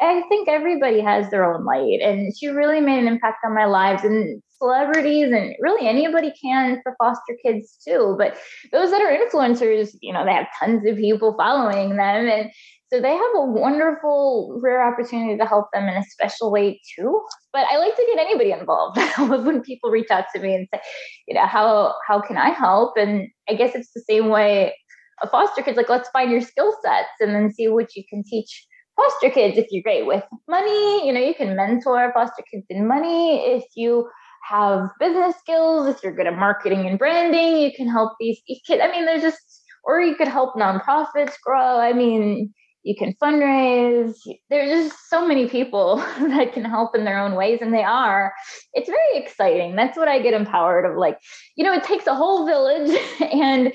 I 0.00 0.22
think 0.30 0.48
everybody 0.48 1.00
has 1.00 1.30
their 1.30 1.44
own 1.44 1.64
light. 1.64 2.00
And 2.00 2.34
she 2.36 2.48
really 2.48 2.80
made 2.80 3.00
an 3.00 3.06
impact 3.06 3.44
on 3.44 3.54
my 3.54 3.66
lives. 3.66 4.02
And 4.02 4.42
celebrities 4.62 5.32
and 5.32 5.54
really 5.58 5.88
anybody 5.88 6.32
can 6.40 6.80
for 6.82 6.94
foster 6.96 7.36
kids 7.44 7.76
too. 7.86 8.14
But 8.16 8.38
those 8.70 8.90
that 8.90 9.02
are 9.02 9.10
influencers, 9.10 9.90
you 10.00 10.12
know, 10.12 10.24
they 10.24 10.32
have 10.32 10.46
tons 10.58 10.86
of 10.86 10.96
people 10.96 11.34
following 11.36 11.96
them. 11.96 12.28
And 12.28 12.50
so 12.92 13.00
they 13.00 13.12
have 13.12 13.30
a 13.36 13.44
wonderful, 13.46 14.58
rare 14.62 14.86
opportunity 14.86 15.38
to 15.38 15.46
help 15.46 15.68
them 15.72 15.88
in 15.88 15.96
a 15.96 16.04
special 16.04 16.52
way 16.52 16.80
too. 16.94 17.22
But 17.52 17.66
I 17.70 17.78
like 17.78 17.96
to 17.96 18.06
get 18.14 18.20
anybody 18.20 18.52
involved. 18.52 18.98
when 19.46 19.62
people 19.62 19.90
reach 19.90 20.10
out 20.10 20.26
to 20.34 20.40
me 20.40 20.54
and 20.54 20.68
say, 20.72 20.80
you 21.26 21.34
know, 21.34 21.46
how 21.46 21.94
how 22.06 22.20
can 22.20 22.36
I 22.36 22.50
help? 22.50 22.96
And 22.96 23.28
I 23.48 23.54
guess 23.54 23.74
it's 23.74 23.92
the 23.94 24.04
same 24.06 24.28
way 24.28 24.74
a 25.22 25.28
foster 25.28 25.62
kid's 25.62 25.76
like, 25.76 25.88
let's 25.88 26.08
find 26.10 26.30
your 26.30 26.40
skill 26.40 26.74
sets 26.82 27.20
and 27.20 27.34
then 27.34 27.52
see 27.52 27.68
what 27.68 27.94
you 27.94 28.02
can 28.10 28.22
teach 28.24 28.66
foster 28.96 29.30
kids 29.30 29.56
if 29.56 29.66
you're 29.70 29.82
great 29.82 30.06
with 30.06 30.24
money. 30.48 31.06
You 31.06 31.12
know, 31.12 31.20
you 31.20 31.34
can 31.34 31.56
mentor 31.56 32.12
foster 32.12 32.42
kids 32.50 32.66
in 32.68 32.86
money. 32.86 33.40
If 33.54 33.64
you 33.74 34.08
have 34.50 34.90
business 34.98 35.36
skills, 35.38 35.86
if 35.86 36.02
you're 36.02 36.14
good 36.14 36.26
at 36.26 36.36
marketing 36.36 36.86
and 36.86 36.98
branding, 36.98 37.58
you 37.58 37.70
can 37.74 37.88
help 37.88 38.12
these, 38.18 38.40
these 38.46 38.60
kids. 38.66 38.82
I 38.84 38.90
mean, 38.90 39.06
there's 39.06 39.22
just, 39.22 39.38
or 39.84 40.00
you 40.00 40.14
could 40.16 40.28
help 40.28 40.54
nonprofits 40.56 41.34
grow. 41.44 41.78
I 41.78 41.92
mean, 41.92 42.52
you 42.82 42.96
can 42.96 43.14
fundraise. 43.22 44.14
There's 44.50 44.88
just 44.88 45.08
so 45.08 45.26
many 45.26 45.48
people 45.48 45.96
that 46.18 46.52
can 46.52 46.64
help 46.64 46.96
in 46.96 47.04
their 47.04 47.18
own 47.18 47.34
ways, 47.34 47.58
and 47.60 47.72
they 47.72 47.84
are. 47.84 48.32
It's 48.74 48.88
very 48.88 49.22
exciting. 49.22 49.76
That's 49.76 49.96
what 49.96 50.08
I 50.08 50.20
get 50.20 50.34
empowered 50.34 50.84
of. 50.84 50.96
Like, 50.96 51.18
you 51.56 51.64
know, 51.64 51.72
it 51.72 51.84
takes 51.84 52.06
a 52.06 52.14
whole 52.14 52.46
village, 52.46 52.96
and 53.32 53.72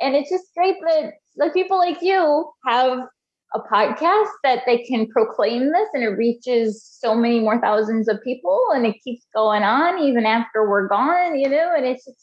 and 0.00 0.16
it's 0.16 0.30
just 0.30 0.52
great 0.56 0.76
that 0.86 1.12
like 1.36 1.54
people 1.54 1.78
like 1.78 2.02
you 2.02 2.50
have 2.66 3.00
a 3.54 3.60
podcast 3.60 4.30
that 4.44 4.62
they 4.66 4.78
can 4.78 5.06
proclaim 5.08 5.72
this 5.72 5.88
and 5.92 6.02
it 6.02 6.08
reaches 6.08 6.82
so 6.82 7.14
many 7.14 7.38
more 7.38 7.60
thousands 7.60 8.08
of 8.08 8.22
people 8.24 8.58
and 8.74 8.86
it 8.86 8.96
keeps 9.04 9.26
going 9.34 9.62
on 9.62 9.98
even 9.98 10.24
after 10.24 10.68
we're 10.68 10.88
gone, 10.88 11.38
you 11.38 11.48
know, 11.48 11.74
and 11.76 11.86
it's 11.86 12.04
just, 12.04 12.18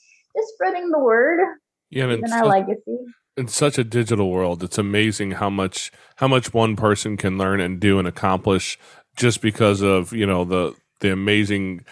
spreading 0.55 0.89
the 0.89 0.99
word. 0.99 1.41
Yeah, 1.89 2.05
and 2.05 2.31
our 2.31 2.45
legacy. 2.45 2.97
In 3.39 3.47
such 3.47 3.77
a 3.77 3.85
digital 3.85 4.29
world, 4.29 4.61
it's 4.63 4.77
amazing 4.77 5.31
how 5.31 5.49
much 5.49 5.93
how 6.17 6.27
much 6.27 6.53
one 6.53 6.75
person 6.75 7.15
can 7.15 7.37
learn 7.37 7.61
and 7.61 7.79
do 7.79 7.97
and 7.97 8.05
accomplish 8.05 8.77
just 9.15 9.41
because 9.41 9.81
of, 9.81 10.11
you 10.11 10.25
know, 10.25 10.43
the 10.43 10.75
the 10.99 11.13
amazing 11.13 11.85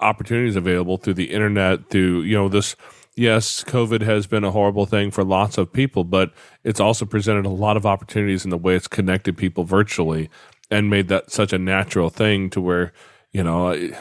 opportunities 0.00 0.56
available 0.56 0.96
through 0.96 1.14
the 1.14 1.30
internet, 1.30 1.90
through, 1.90 2.22
you 2.22 2.36
know, 2.36 2.48
this 2.48 2.74
yes, 3.14 3.62
COVID 3.62 4.02
has 4.02 4.26
been 4.26 4.42
a 4.42 4.50
horrible 4.50 4.84
thing 4.84 5.12
for 5.12 5.22
lots 5.22 5.58
of 5.58 5.72
people, 5.72 6.02
but 6.02 6.32
it's 6.64 6.80
also 6.80 7.04
presented 7.04 7.46
a 7.46 7.50
lot 7.50 7.76
of 7.76 7.86
opportunities 7.86 8.42
in 8.42 8.50
the 8.50 8.58
way 8.58 8.74
it's 8.74 8.88
connected 8.88 9.36
people 9.36 9.62
virtually 9.62 10.28
and 10.72 10.90
made 10.90 11.06
that 11.06 11.30
such 11.30 11.52
a 11.52 11.58
natural 11.58 12.10
thing 12.10 12.50
to 12.50 12.60
where, 12.60 12.92
you 13.30 13.44
know, 13.44 13.92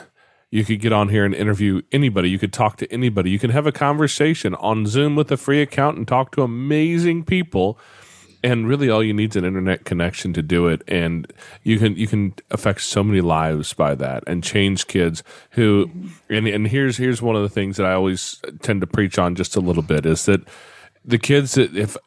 you 0.52 0.66
could 0.66 0.80
get 0.80 0.92
on 0.92 1.10
here 1.10 1.26
and 1.26 1.36
interview 1.36 1.82
anybody. 1.92 2.30
You 2.30 2.40
could 2.40 2.54
talk 2.54 2.78
to 2.78 2.92
anybody. 2.92 3.30
You 3.30 3.40
can 3.40 3.52
have 3.52 3.68
a 3.68 3.72
conversation 3.72 4.56
on 4.56 4.88
Zoom 4.88 5.16
with 5.16 5.32
a 5.32 5.38
free 5.38 5.62
account 5.62 5.98
and 5.98 6.08
talk 6.08 6.32
to 6.34 6.42
amazing 6.42 7.24
people 7.24 7.80
and 8.44 8.68
really 8.68 8.90
all 8.90 9.04
you 9.04 9.14
need 9.14 9.32
is 9.32 9.36
an 9.36 9.46
internet 9.46 9.86
connection 9.86 10.34
to 10.34 10.42
do 10.42 10.68
it 10.68 10.82
and 10.88 11.32
you 11.64 11.78
can 11.78 11.96
you 11.96 12.08
can 12.08 12.34
affect 12.52 12.82
so 12.82 13.04
many 13.04 13.22
lives 13.22 13.74
by 13.74 13.96
that 13.96 14.24
and 14.28 14.44
change 14.44 14.88
kids 14.88 15.24
who 15.52 15.90
and 16.30 16.48
and 16.48 16.68
here's 16.68 16.98
here's 16.98 17.22
one 17.22 17.36
of 17.36 17.42
the 17.42 17.50
things 17.50 17.78
that 17.78 17.86
I 17.86 17.94
always 17.94 18.42
tend 18.62 18.82
to 18.82 18.88
preach 18.88 19.20
on 19.20 19.36
just 19.36 19.56
a 19.56 19.62
little 19.62 19.84
bit 19.84 20.06
is 20.06 20.26
that 20.26 20.42
the 21.04 21.18
kids 21.18 21.54
that 21.54 21.76
if 21.76 21.98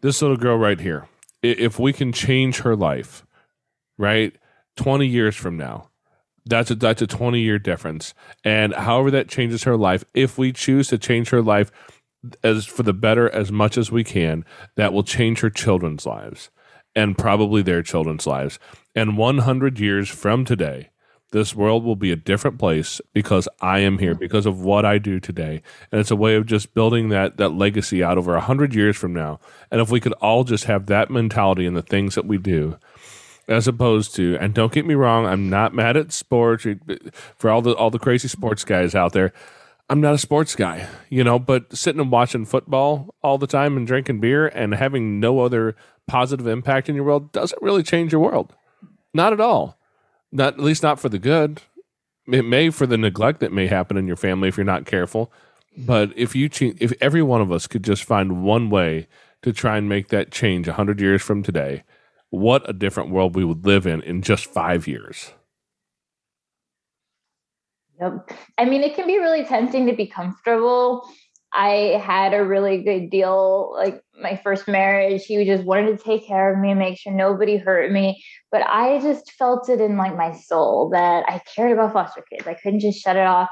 this 0.00 0.22
little 0.22 0.36
girl 0.36 0.56
right 0.56 0.80
here 0.80 1.08
if 1.42 1.78
we 1.78 1.92
can 1.92 2.12
change 2.12 2.60
her 2.60 2.76
life 2.76 3.26
right 3.98 4.34
20 4.76 5.06
years 5.06 5.36
from 5.36 5.56
now 5.56 5.90
that's 6.44 6.70
a 6.70 6.74
that's 6.74 7.02
a 7.02 7.06
20 7.06 7.40
year 7.40 7.58
difference 7.58 8.14
and 8.44 8.74
however 8.74 9.10
that 9.10 9.28
changes 9.28 9.62
her 9.62 9.76
life 9.76 10.04
if 10.12 10.36
we 10.38 10.52
choose 10.52 10.88
to 10.88 10.98
change 10.98 11.30
her 11.30 11.42
life 11.42 11.70
as 12.42 12.66
for 12.66 12.82
the 12.82 12.92
better 12.92 13.30
as 13.30 13.50
much 13.50 13.76
as 13.76 13.90
we 13.90 14.04
can 14.04 14.44
that 14.76 14.92
will 14.92 15.02
change 15.02 15.40
her 15.40 15.50
children's 15.50 16.06
lives 16.06 16.50
and 16.94 17.18
probably 17.18 17.62
their 17.62 17.82
children's 17.82 18.26
lives. 18.26 18.58
And 18.94 19.16
100 19.16 19.80
years 19.80 20.08
from 20.08 20.44
today, 20.44 20.90
this 21.30 21.54
world 21.54 21.82
will 21.82 21.96
be 21.96 22.12
a 22.12 22.16
different 22.16 22.58
place 22.58 23.00
because 23.14 23.48
I 23.60 23.78
am 23.78 23.98
here, 23.98 24.14
because 24.14 24.44
of 24.44 24.60
what 24.60 24.84
I 24.84 24.98
do 24.98 25.18
today. 25.18 25.62
And 25.90 25.98
it's 25.98 26.10
a 26.10 26.16
way 26.16 26.34
of 26.34 26.44
just 26.44 26.74
building 26.74 27.08
that, 27.08 27.38
that 27.38 27.50
legacy 27.50 28.04
out 28.04 28.18
over 28.18 28.32
100 28.32 28.74
years 28.74 28.96
from 28.96 29.14
now. 29.14 29.40
And 29.70 29.80
if 29.80 29.90
we 29.90 30.00
could 30.00 30.12
all 30.14 30.44
just 30.44 30.64
have 30.64 30.86
that 30.86 31.10
mentality 31.10 31.64
in 31.64 31.72
the 31.72 31.82
things 31.82 32.14
that 32.16 32.26
we 32.26 32.36
do, 32.36 32.76
as 33.48 33.68
opposed 33.68 34.14
to, 34.16 34.36
and 34.40 34.54
don't 34.54 34.72
get 34.72 34.86
me 34.86 34.94
wrong, 34.94 35.26
I'm 35.26 35.50
not 35.50 35.74
mad 35.74 35.96
at 35.96 36.12
sports 36.12 36.66
for 37.36 37.50
all 37.50 37.62
the 37.62 37.74
all 37.74 37.90
the 37.90 37.98
crazy 37.98 38.28
sports 38.28 38.64
guys 38.64 38.94
out 38.94 39.12
there. 39.12 39.32
I'm 39.90 40.00
not 40.00 40.14
a 40.14 40.18
sports 40.18 40.54
guy, 40.54 40.88
you 41.10 41.22
know, 41.22 41.38
but 41.38 41.76
sitting 41.76 42.00
and 42.00 42.10
watching 42.10 42.46
football 42.46 43.14
all 43.22 43.36
the 43.36 43.46
time 43.46 43.76
and 43.76 43.86
drinking 43.86 44.20
beer 44.20 44.46
and 44.46 44.74
having 44.74 45.20
no 45.20 45.40
other 45.40 45.76
positive 46.06 46.46
impact 46.46 46.88
in 46.88 46.94
your 46.94 47.04
world 47.04 47.32
doesn't 47.32 47.60
really 47.60 47.82
change 47.82 48.12
your 48.12 48.22
world. 48.22 48.54
Not 49.12 49.32
at 49.32 49.40
all. 49.40 49.78
Not 50.30 50.54
at 50.54 50.60
least 50.60 50.82
not 50.82 50.98
for 50.98 51.08
the 51.08 51.18
good. 51.18 51.60
It 52.26 52.44
may 52.44 52.70
for 52.70 52.86
the 52.86 52.96
neglect 52.96 53.40
that 53.40 53.52
may 53.52 53.66
happen 53.66 53.96
in 53.96 54.06
your 54.06 54.16
family 54.16 54.48
if 54.48 54.56
you're 54.56 54.64
not 54.64 54.86
careful. 54.86 55.32
But 55.76 56.16
if 56.16 56.34
you 56.34 56.48
if 56.52 56.92
every 57.00 57.22
one 57.22 57.40
of 57.40 57.52
us 57.52 57.66
could 57.66 57.82
just 57.82 58.04
find 58.04 58.42
one 58.42 58.70
way 58.70 59.08
to 59.42 59.52
try 59.52 59.76
and 59.76 59.88
make 59.88 60.08
that 60.08 60.30
change 60.30 60.68
100 60.68 61.00
years 61.00 61.20
from 61.20 61.42
today, 61.42 61.82
what 62.32 62.68
a 62.68 62.72
different 62.72 63.10
world 63.10 63.36
we 63.36 63.44
would 63.44 63.66
live 63.66 63.86
in 63.86 64.00
in 64.02 64.22
just 64.22 64.46
5 64.46 64.88
years. 64.88 65.32
Yep. 68.00 68.30
I 68.56 68.64
mean, 68.64 68.82
it 68.82 68.94
can 68.94 69.06
be 69.06 69.18
really 69.18 69.44
tempting 69.44 69.86
to 69.86 69.92
be 69.92 70.06
comfortable. 70.06 71.06
I 71.52 72.00
had 72.02 72.32
a 72.32 72.42
really 72.42 72.82
good 72.82 73.10
deal, 73.10 73.74
like 73.76 74.02
my 74.18 74.40
first 74.42 74.66
marriage. 74.66 75.26
He 75.26 75.44
just 75.44 75.64
wanted 75.64 75.98
to 75.98 76.02
take 76.02 76.26
care 76.26 76.50
of 76.50 76.58
me 76.58 76.70
and 76.70 76.78
make 76.78 76.98
sure 76.98 77.12
nobody 77.12 77.58
hurt 77.58 77.92
me. 77.92 78.24
But 78.50 78.62
I 78.62 78.98
just 79.00 79.32
felt 79.32 79.68
it 79.68 79.82
in 79.82 79.98
like 79.98 80.16
my 80.16 80.32
soul 80.32 80.88
that 80.88 81.24
I 81.28 81.42
cared 81.54 81.72
about 81.72 81.92
foster 81.92 82.24
kids. 82.32 82.46
I 82.46 82.54
couldn't 82.54 82.80
just 82.80 83.02
shut 83.02 83.16
it 83.16 83.26
off. 83.26 83.50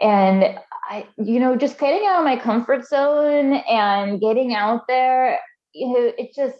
And 0.00 0.56
I, 0.88 1.08
you 1.16 1.40
know, 1.40 1.56
just 1.56 1.80
getting 1.80 2.06
out 2.06 2.20
of 2.20 2.24
my 2.24 2.36
comfort 2.36 2.86
zone 2.86 3.54
and 3.68 4.20
getting 4.20 4.54
out 4.54 4.86
there, 4.86 5.40
you 5.74 5.88
know, 5.88 6.12
it 6.16 6.32
just 6.36 6.56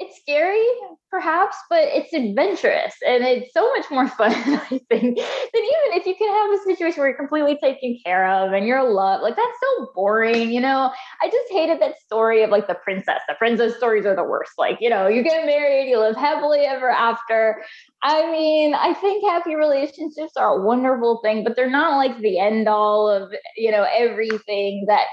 it's 0.00 0.18
scary 0.20 0.64
perhaps 1.10 1.56
but 1.70 1.82
it's 1.84 2.12
adventurous 2.12 2.94
and 3.06 3.22
it's 3.24 3.52
so 3.52 3.70
much 3.76 3.88
more 3.90 4.08
fun 4.18 4.32
i 4.32 4.80
think 4.88 4.90
than 4.90 5.62
even 5.62 5.90
if 5.92 6.06
you 6.06 6.14
can 6.16 6.28
have 6.28 6.60
a 6.60 6.64
situation 6.64 6.98
where 7.00 7.08
you're 7.08 7.16
completely 7.16 7.56
taken 7.62 7.98
care 8.04 8.28
of 8.28 8.52
and 8.52 8.66
you're 8.66 8.82
loved 8.82 9.22
like 9.22 9.36
that's 9.36 9.58
so 9.60 9.90
boring 9.94 10.50
you 10.50 10.60
know? 10.60 10.90
I 11.22 11.26
just 11.26 11.50
hated 11.50 11.80
that 11.80 11.98
story 12.00 12.42
of 12.42 12.50
like 12.50 12.66
the 12.66 12.74
princess. 12.74 13.20
The 13.28 13.34
princess 13.34 13.76
stories 13.76 14.06
are 14.06 14.16
the 14.16 14.24
worst 14.24 14.52
like 14.58 14.78
you 14.80 14.90
know 14.90 15.06
you 15.06 15.22
get 15.22 15.46
married 15.46 15.88
you 15.88 15.98
live 15.98 16.16
happily 16.16 16.60
ever 16.60 16.90
after. 16.90 17.62
I 18.02 18.30
mean 18.30 18.74
i 18.74 18.94
think 18.94 19.24
happy 19.24 19.54
relationships 19.54 20.36
are 20.36 20.58
a 20.58 20.62
wonderful 20.62 21.20
thing 21.22 21.44
but 21.44 21.56
they're 21.56 21.70
not 21.70 21.96
like 21.96 22.18
the 22.20 22.38
end 22.38 22.68
all 22.68 23.08
of 23.08 23.32
you 23.56 23.70
know 23.70 23.86
everything 23.96 24.84
that 24.88 25.06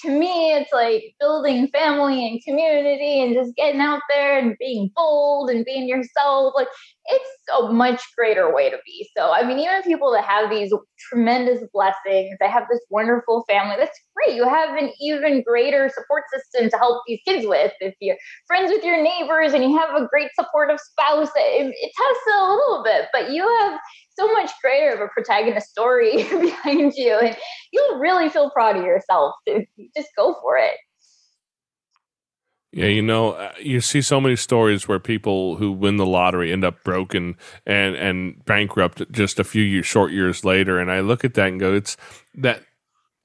to 0.00 0.10
me, 0.10 0.52
it's 0.52 0.72
like 0.72 1.14
building 1.18 1.68
family 1.68 2.26
and 2.26 2.42
community 2.44 3.22
and 3.22 3.34
just 3.34 3.56
getting 3.56 3.80
out 3.80 4.02
there 4.10 4.38
and 4.38 4.56
being 4.58 4.90
bold 4.94 5.48
and 5.48 5.64
being 5.64 5.88
yourself. 5.88 6.52
Like 6.54 6.68
it's 7.06 7.30
a 7.58 7.72
much 7.72 8.02
greater 8.16 8.54
way 8.54 8.68
to 8.68 8.76
be. 8.84 9.08
So, 9.16 9.32
I 9.32 9.46
mean, 9.46 9.58
even 9.58 9.82
people 9.82 10.12
that 10.12 10.24
have 10.24 10.50
these 10.50 10.72
tremendous 11.08 11.62
blessings, 11.72 12.36
they 12.40 12.48
have 12.48 12.64
this 12.70 12.80
wonderful 12.90 13.44
family. 13.48 13.76
That's 13.78 13.98
great. 14.14 14.36
You 14.36 14.48
have 14.48 14.76
an 14.76 14.90
even 15.00 15.42
greater 15.42 15.90
support 15.94 16.24
system 16.32 16.68
to 16.70 16.76
help 16.76 17.02
these 17.06 17.20
kids 17.26 17.46
with. 17.46 17.72
If 17.80 17.94
you're 18.00 18.16
friends 18.46 18.70
with 18.70 18.84
your 18.84 19.02
neighbors 19.02 19.54
and 19.54 19.62
you 19.62 19.76
have 19.78 19.90
a 19.94 20.06
great 20.08 20.30
supportive 20.34 20.80
spouse, 20.80 21.30
it, 21.36 21.74
it 21.74 21.92
tests 21.96 22.22
a 22.36 22.42
little 22.42 22.82
bit, 22.84 23.06
but 23.12 23.30
you 23.30 23.48
have 23.60 23.80
so 24.18 24.32
much 24.32 24.50
greater 24.62 24.94
of 24.94 25.00
a 25.00 25.08
protagonist 25.08 25.70
story 25.70 26.16
behind 26.40 26.94
you 26.96 27.18
and 27.18 27.36
you'll 27.72 27.98
really 27.98 28.28
feel 28.28 28.50
proud 28.50 28.76
of 28.76 28.84
yourself 28.84 29.34
just 29.96 30.08
go 30.16 30.34
for 30.42 30.56
it. 30.56 30.76
Yeah, 32.72 32.88
you 32.88 33.00
know, 33.00 33.32
uh, 33.32 33.52
you 33.58 33.80
see 33.80 34.02
so 34.02 34.20
many 34.20 34.36
stories 34.36 34.86
where 34.86 34.98
people 34.98 35.56
who 35.56 35.72
win 35.72 35.96
the 35.96 36.04
lottery 36.04 36.52
end 36.52 36.62
up 36.62 36.84
broken 36.84 37.36
and 37.64 37.96
and 37.96 38.44
bankrupt 38.44 39.10
just 39.10 39.38
a 39.40 39.44
few 39.44 39.62
years, 39.62 39.86
short 39.86 40.12
years 40.12 40.44
later, 40.44 40.78
and 40.78 40.92
I 40.92 41.00
look 41.00 41.24
at 41.24 41.32
that 41.34 41.48
and 41.48 41.58
go, 41.58 41.72
it's 41.72 41.96
that 42.34 42.62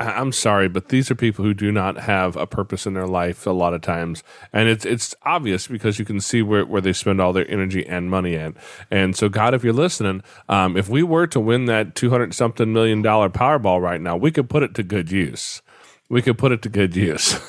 I'm 0.02 0.32
sorry, 0.32 0.68
but 0.68 0.90
these 0.90 1.12
are 1.12 1.16
people 1.16 1.46
who 1.46 1.54
do 1.54 1.72
not 1.72 1.98
have 1.98 2.36
a 2.36 2.48
purpose 2.48 2.86
in 2.86 2.94
their 2.94 3.08
life 3.08 3.46
a 3.46 3.52
lot 3.52 3.74
of 3.74 3.82
times, 3.82 4.24
and 4.52 4.68
it's 4.68 4.86
it's 4.86 5.16
obvious 5.24 5.68
because 5.68 6.00
you 6.00 6.06
can 6.06 6.20
see 6.20 6.42
where, 6.42 6.66
where 6.66 6.82
they 6.82 6.94
spend 6.94 7.22
all 7.22 7.34
their 7.34 7.50
energy 7.50 7.86
and 7.86 8.10
money 8.10 8.36
at. 8.36 8.54
And 8.90 9.16
so, 9.16 9.30
God, 9.30 9.54
if 9.54 9.64
you're 9.64 9.74
listening, 9.74 10.24
um, 10.50 10.78
if 10.78 10.90
we 10.90 11.04
were 11.04 11.28
to 11.28 11.40
win 11.40 11.66
that 11.66 11.96
two 11.96 12.10
hundred 12.10 12.34
something 12.34 12.74
million 12.74 13.02
dollar 13.02 13.30
Powerball 13.30 13.82
right 13.82 14.02
now, 14.02 14.18
we 14.18 14.32
could 14.32 14.50
put 14.50 14.64
it 14.64 14.74
to 14.76 14.84
good 14.84 15.12
use. 15.12 15.62
We 16.10 16.22
could 16.22 16.38
put 16.38 16.52
it 16.52 16.62
to 16.64 16.70
good 16.70 16.96
use. 16.96 17.40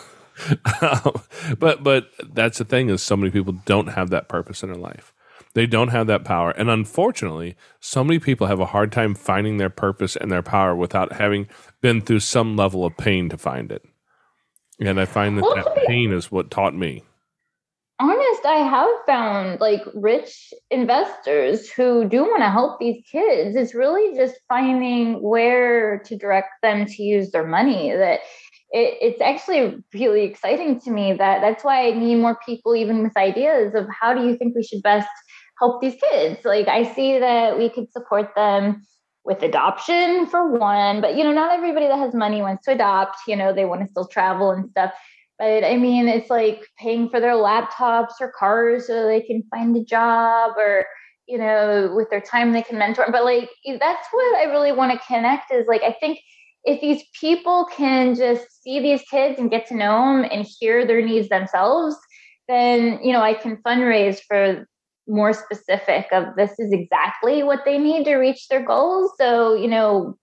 but 1.59 1.83
but 1.83 2.11
that's 2.33 2.59
the 2.59 2.65
thing 2.65 2.89
is 2.89 3.03
so 3.03 3.17
many 3.17 3.31
people 3.31 3.55
don't 3.65 3.89
have 3.89 4.11
that 4.11 4.29
purpose 4.29 4.63
in 4.63 4.71
their 4.71 4.81
life. 4.81 5.13
They 5.55 5.67
don't 5.67 5.89
have 5.89 6.07
that 6.07 6.25
power. 6.25 6.51
And 6.53 6.71
unfortunately, 6.71 7.57
so 7.81 8.03
many 8.03 8.19
people 8.19 8.47
have 8.47 8.61
a 8.61 8.67
hard 8.67 8.91
time 8.91 9.15
finding 9.15 9.59
their 9.59 9.71
purpose 9.71 10.17
and 10.17 10.31
their 10.31 10.43
power 10.43 10.75
without 10.75 11.13
having 11.15 11.47
been 11.83 12.01
through 12.01 12.21
some 12.21 12.57
level 12.57 12.87
of 12.87 12.97
pain 12.97 13.29
to 13.29 13.37
find 13.37 13.71
it. 13.71 13.83
And 14.81 14.99
I 14.99 15.05
find 15.05 15.37
that 15.37 15.43
well, 15.43 15.57
that 15.57 15.87
pain 15.87 16.13
is 16.13 16.33
what 16.33 16.51
taught 16.51 16.75
me. 16.75 17.05
Honest, 18.01 18.45
I 18.45 18.67
have 18.67 18.91
found 19.07 19.61
like 19.61 19.83
rich 19.95 20.53
investors 20.71 21.71
who 21.71 22.09
do 22.09 22.23
want 22.23 22.43
to 22.43 22.51
help 22.51 22.81
these 22.81 23.05
kids. 23.11 23.55
It's 23.55 23.75
really 23.75 24.17
just 24.17 24.35
finding 24.49 25.23
where 25.23 25.99
to 26.01 26.17
direct 26.17 26.51
them 26.63 26.87
to 26.87 27.03
use 27.03 27.31
their 27.31 27.47
money. 27.47 27.93
That 27.93 28.21
it, 28.71 28.99
it's 29.01 29.21
actually 29.21 29.85
really 29.95 30.25
exciting 30.25 30.81
to 30.81 30.91
me 30.91 31.13
that 31.13 31.43
that's 31.43 31.63
why 31.63 31.87
I 31.87 31.91
need 31.93 32.17
more 32.17 32.39
people, 32.45 32.75
even 32.75 33.03
with 33.05 33.17
ideas 33.17 33.75
of 33.75 33.87
how 33.89 34.15
do 34.15 34.27
you 34.27 34.37
think 34.37 34.57
we 34.57 34.65
should 34.65 34.83
best 34.83 35.09
help 35.61 35.81
these 35.81 36.01
kids. 36.11 36.45
Like 36.45 36.67
I 36.67 36.93
see 36.95 37.19
that 37.21 37.57
we 37.57 37.69
could 37.69 37.93
support 37.93 38.31
them 38.35 38.83
with 39.25 39.43
adoption 39.43 40.27
for 40.27 40.49
one, 40.49 41.01
but 41.01 41.17
you 41.17 41.23
know, 41.23 41.33
not 41.33 41.53
everybody 41.53 41.87
that 41.87 41.99
has 41.99 42.15
money 42.15 42.43
wants 42.43 42.65
to 42.65 42.73
adopt, 42.73 43.19
you 43.29 43.37
know, 43.37 43.53
they 43.53 43.65
want 43.65 43.81
to 43.81 43.89
still 43.89 44.07
travel 44.07 44.51
and 44.51 44.69
stuff. 44.71 44.93
But 45.39 45.65
I 45.65 45.77
mean, 45.77 46.09
it's 46.09 46.31
like 46.31 46.67
paying 46.79 47.09
for 47.09 47.21
their 47.21 47.35
laptops 47.35 48.15
or 48.21 48.33
cars 48.37 48.87
so 48.87 49.07
they 49.07 49.21
can 49.21 49.43
find 49.51 49.77
a 49.77 49.85
job 49.85 50.53
or, 50.57 50.87
you 51.27 51.39
know, 51.39 51.93
with 51.95 52.11
their 52.11 52.21
time 52.21 52.53
they 52.53 52.63
can 52.63 52.79
mentor. 52.79 53.07
But 53.11 53.25
like, 53.25 53.49
that's 53.79 54.07
what 54.11 54.37
I 54.37 54.45
really 54.45 54.73
want 54.73 54.93
to 54.93 55.07
connect 55.07 55.53
is 55.53 55.67
like, 55.67 55.83
I 55.83 55.93
think 55.93 56.19
if 56.65 56.81
these 56.81 57.03
people 57.19 57.67
can 57.77 58.15
just 58.15 58.63
see 58.63 58.81
these 58.81 59.03
kids 59.11 59.39
and 59.39 59.51
get 59.51 59.67
to 59.69 59.77
know 59.77 60.17
them 60.17 60.29
and 60.31 60.47
hear 60.61 60.87
their 60.87 61.05
needs 61.05 61.29
themselves, 61.29 61.97
then, 62.49 63.01
you 63.03 63.13
know, 63.13 63.23
I 63.23 63.35
can 63.35 63.57
fundraise 63.59 64.21
for 64.21 64.69
more 65.09 65.33
specific 65.33 66.07
of 66.13 66.37
this 66.37 66.53
is 66.59 66.73
exactly 66.73 67.43
what 67.43 67.65
they 67.65 67.79
need 67.79 68.05
to 68.05 68.17
reach 68.17 68.49
their 68.49 68.65
goals. 68.65 69.13
So, 69.19 69.55
you 69.55 69.69
know, 69.69 70.17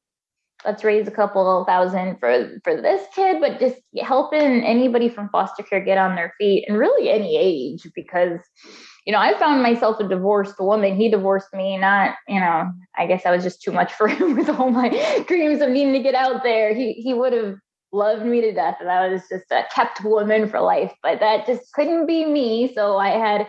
let's 0.66 0.84
raise 0.84 1.08
a 1.08 1.12
couple 1.12 1.64
thousand 1.66 2.18
for 2.20 2.60
for 2.64 2.82
this 2.82 3.06
kid, 3.16 3.40
but 3.40 3.60
just 3.60 3.78
helping 4.02 4.64
anybody 4.64 5.10
from 5.10 5.30
foster 5.30 5.64
care 5.64 5.84
get 5.84 5.98
on 5.98 6.16
their 6.16 6.34
feet 6.38 6.66
and 6.68 6.78
really 6.78 7.10
any 7.10 7.38
age 7.38 7.88
because 7.96 8.40
you 9.06 9.14
know, 9.14 9.20
I 9.20 9.36
found 9.40 9.64
myself 9.64 10.00
a 10.00 10.08
divorced 10.08 10.60
woman. 10.60 10.96
He 10.96 11.10
divorced 11.10 11.52
me, 11.54 11.78
not, 11.78 12.16
you 12.28 12.40
know, 12.40 12.70
I 12.96 13.08
guess 13.08 13.26
I 13.26 13.32
was 13.32 13.44
just 13.44 13.60
too 13.60 13.72
much 13.72 13.92
for 13.92 14.08
him 14.08 14.36
with 14.36 14.50
all 14.50 14.70
my 14.70 14.90
dreams 15.28 15.62
of 15.62 15.70
needing 15.70 15.94
to 15.94 16.04
get 16.04 16.14
out 16.14 16.44
there. 16.44 16.76
He 16.76 16.94
he 16.94 17.14
would 17.14 17.34
have 17.34 17.56
loved 17.92 18.24
me 18.24 18.40
to 18.42 18.54
death 18.54 18.76
and 18.80 18.88
I 18.88 19.08
was 19.08 19.24
just 19.28 19.46
a 19.52 19.64
kept 19.74 20.04
woman 20.04 20.48
for 20.48 20.60
life, 20.60 20.94
but 21.02 21.20
that 21.22 21.48
just 21.48 21.74
couldn't 21.74 22.06
be 22.06 22.24
me. 22.26 22.72
So 22.76 22.98
I 22.98 23.10
had 23.10 23.48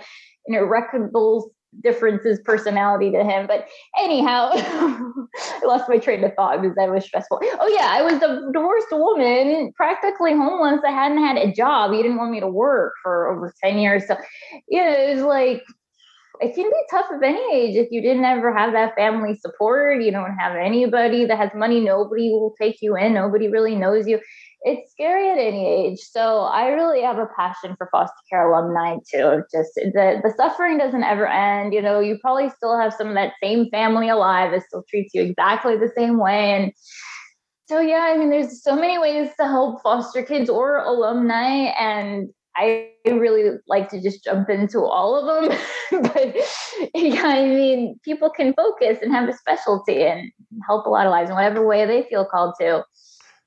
irreconcilable 0.54 1.52
differences 1.82 2.40
personality 2.44 3.10
to 3.12 3.22
him. 3.22 3.46
But 3.46 3.68
anyhow, 3.98 4.50
I 4.54 5.60
lost 5.64 5.88
my 5.88 5.98
train 5.98 6.24
of 6.24 6.34
thought 6.34 6.60
because 6.60 6.74
that 6.76 6.90
was 6.90 7.04
stressful. 7.04 7.40
Oh 7.42 7.76
yeah, 7.78 7.88
I 7.90 8.02
was 8.02 8.14
a 8.14 8.50
divorced 8.52 8.90
woman, 8.90 9.72
practically 9.76 10.32
homeless. 10.32 10.80
I 10.86 10.90
hadn't 10.90 11.24
had 11.24 11.36
a 11.36 11.52
job. 11.52 11.92
He 11.92 12.02
didn't 12.02 12.18
want 12.18 12.32
me 12.32 12.40
to 12.40 12.48
work 12.48 12.94
for 13.02 13.28
over 13.28 13.54
10 13.62 13.78
years. 13.78 14.06
So 14.06 14.16
yeah, 14.68 14.92
it 14.92 15.14
was 15.14 15.24
like 15.24 15.62
it 16.40 16.54
can 16.54 16.64
be 16.64 16.82
tough 16.90 17.06
of 17.10 17.22
any 17.22 17.42
age 17.54 17.76
if 17.76 17.88
you 17.90 18.00
didn't 18.00 18.24
ever 18.24 18.56
have 18.56 18.72
that 18.72 18.94
family 18.96 19.36
support. 19.36 20.02
You 20.02 20.10
don't 20.10 20.36
have 20.38 20.56
anybody 20.56 21.26
that 21.26 21.36
has 21.36 21.50
money. 21.54 21.80
Nobody 21.80 22.30
will 22.30 22.54
take 22.60 22.80
you 22.80 22.96
in. 22.96 23.12
Nobody 23.12 23.48
really 23.48 23.76
knows 23.76 24.08
you 24.08 24.20
it's 24.62 24.92
scary 24.92 25.30
at 25.30 25.38
any 25.38 25.66
age. 25.66 26.00
So 26.00 26.40
I 26.40 26.68
really 26.68 27.02
have 27.02 27.18
a 27.18 27.28
passion 27.36 27.74
for 27.76 27.88
foster 27.90 28.14
care 28.28 28.50
alumni 28.50 28.96
too. 29.10 29.42
Just 29.50 29.74
the 29.74 30.20
the 30.22 30.32
suffering 30.36 30.78
doesn't 30.78 31.02
ever 31.02 31.26
end. 31.26 31.72
You 31.72 31.82
know, 31.82 32.00
you 32.00 32.18
probably 32.20 32.50
still 32.50 32.78
have 32.78 32.92
some 32.92 33.08
of 33.08 33.14
that 33.14 33.32
same 33.42 33.70
family 33.70 34.08
alive 34.08 34.52
that 34.52 34.62
still 34.64 34.84
treats 34.88 35.14
you 35.14 35.22
exactly 35.22 35.76
the 35.76 35.92
same 35.96 36.18
way. 36.18 36.54
And 36.54 36.72
so 37.68 37.80
yeah, 37.80 38.10
I 38.12 38.18
mean, 38.18 38.30
there's 38.30 38.62
so 38.62 38.76
many 38.76 38.98
ways 38.98 39.30
to 39.38 39.46
help 39.46 39.82
foster 39.82 40.22
kids 40.22 40.50
or 40.50 40.78
alumni, 40.78 41.70
and 41.78 42.28
I 42.56 42.90
really 43.06 43.58
like 43.66 43.88
to 43.90 44.02
just 44.02 44.24
jump 44.24 44.50
into 44.50 44.80
all 44.80 45.16
of 45.16 45.48
them. 45.48 45.58
but 46.02 46.34
yeah, 46.94 47.26
I 47.26 47.46
mean, 47.46 47.98
people 48.04 48.28
can 48.28 48.52
focus 48.54 48.98
and 49.00 49.12
have 49.12 49.28
a 49.28 49.32
specialty 49.32 50.02
and 50.02 50.30
help 50.66 50.84
a 50.84 50.90
lot 50.90 51.06
of 51.06 51.12
lives 51.12 51.30
in 51.30 51.36
whatever 51.36 51.66
way 51.66 51.86
they 51.86 52.02
feel 52.10 52.26
called 52.26 52.54
to. 52.60 52.84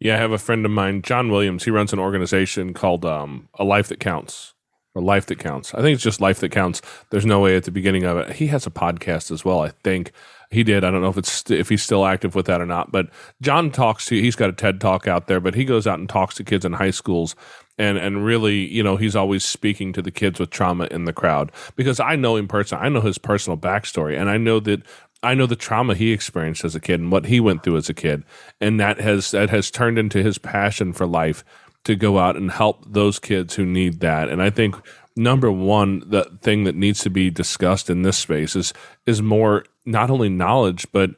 Yeah, 0.04 0.16
I 0.16 0.18
have 0.18 0.34
a 0.34 0.38
friend 0.38 0.66
of 0.66 0.72
mine, 0.72 1.01
John 1.01 1.32
Williams. 1.32 1.64
He 1.64 1.72
runs 1.72 1.93
an 1.93 1.99
organization 1.99 2.74
called 2.74 3.06
um, 3.06 3.47
A 3.58 3.64
Life 3.64 3.88
That 3.88 4.01
Counts 4.01 4.54
or 4.93 5.01
Life 5.01 5.28
That 5.28 5.39
Counts. 5.39 5.74
I 5.74 5.82
think 5.82 5.95
it's 5.95 6.04
just 6.04 6.20
Life 6.20 6.41
That 6.41 6.51
Counts. 6.51 6.82
There's 7.10 7.26
no 7.26 7.39
way 7.39 7.56
at 7.56 7.64
the 7.64 7.72
beginning 7.72 8.04
of 8.04 8.18
it. 8.18 8.34
He 8.34 8.47
has 8.47 8.68
a 8.68 8.70
podcast 8.70 9.32
as 9.32 9.45
well, 9.45 9.62
I 9.62 9.70
think. 9.70 10.12
He 10.51 10.62
did. 10.62 10.84
I 10.84 10.91
don't 10.91 11.01
know 11.01 11.08
if 11.08 11.18
it's 11.18 11.49
if 11.49 11.70
he's 11.70 11.82
still 11.82 12.06
active 12.06 12.36
with 12.36 12.47
that 12.47 12.60
or 12.60 12.66
not. 12.66 12.91
But 12.91 13.12
John 13.41 13.72
talks 13.72 14.06
to. 14.08 14.20
He's 14.20 14.36
got 14.36 14.49
a 14.49 14.54
TED 14.54 14.82
talk 14.82 15.08
out 15.08 15.28
there, 15.28 15.39
but 15.39 15.56
he 15.56 15.64
goes 15.64 15.88
out 15.88 15.99
and 15.99 16.10
talks 16.10 16.36
to 16.36 16.43
kids 16.43 16.66
in 16.66 16.74
high 16.74 16.91
schools, 16.91 17.34
and 17.78 17.97
and 17.97 18.26
really, 18.26 18.58
you 18.58 18.84
know, 18.84 18.97
he's 18.97 19.16
always 19.16 19.45
speaking 19.45 19.93
to 19.93 20.01
the 20.01 20.12
kids 20.12 20.38
with 20.38 20.49
trauma 20.49 20.89
in 20.91 21.06
the 21.06 21.14
crowd 21.14 21.49
because 21.78 22.01
I 22.01 22.18
know 22.18 22.36
him 22.36 22.49
personally. 22.49 22.86
I 22.86 22.89
know 22.89 23.01
his 23.01 23.18
personal 23.18 23.58
backstory, 23.58 24.20
and 24.20 24.30
I 24.30 24.36
know 24.36 24.60
that 24.60 24.84
I 25.24 25.34
know 25.36 25.45
the 25.45 25.55
trauma 25.55 25.95
he 25.95 26.11
experienced 26.11 26.65
as 26.65 26.76
a 26.76 26.80
kid 26.80 26.99
and 26.99 27.11
what 27.11 27.26
he 27.26 27.39
went 27.39 27.63
through 27.63 27.78
as 27.78 27.89
a 27.89 27.93
kid, 27.93 28.24
and 28.59 28.80
that 28.80 28.99
has 28.99 29.32
that 29.32 29.49
has 29.49 29.71
turned 29.71 29.97
into 29.97 30.21
his 30.21 30.38
passion 30.38 30.93
for 30.93 31.07
life 31.07 31.43
to 31.86 31.95
go 31.95 32.19
out 32.19 32.36
and 32.36 32.51
help 32.51 32.86
those 32.86 33.19
kids 33.19 33.55
who 33.55 33.65
need 33.65 33.99
that. 34.01 34.30
And 34.30 34.41
I 34.41 34.49
think 34.49 34.76
number 35.15 35.51
one, 35.51 36.03
the 36.05 36.24
thing 36.41 36.63
that 36.65 36.76
needs 36.76 37.01
to 37.01 37.09
be 37.09 37.30
discussed 37.30 37.89
in 37.89 38.01
this 38.01 38.17
space 38.17 38.55
is 38.55 38.74
is 39.05 39.21
more 39.21 39.65
not 39.86 40.09
only 40.09 40.30
knowledge 40.30 40.88
but 40.91 41.11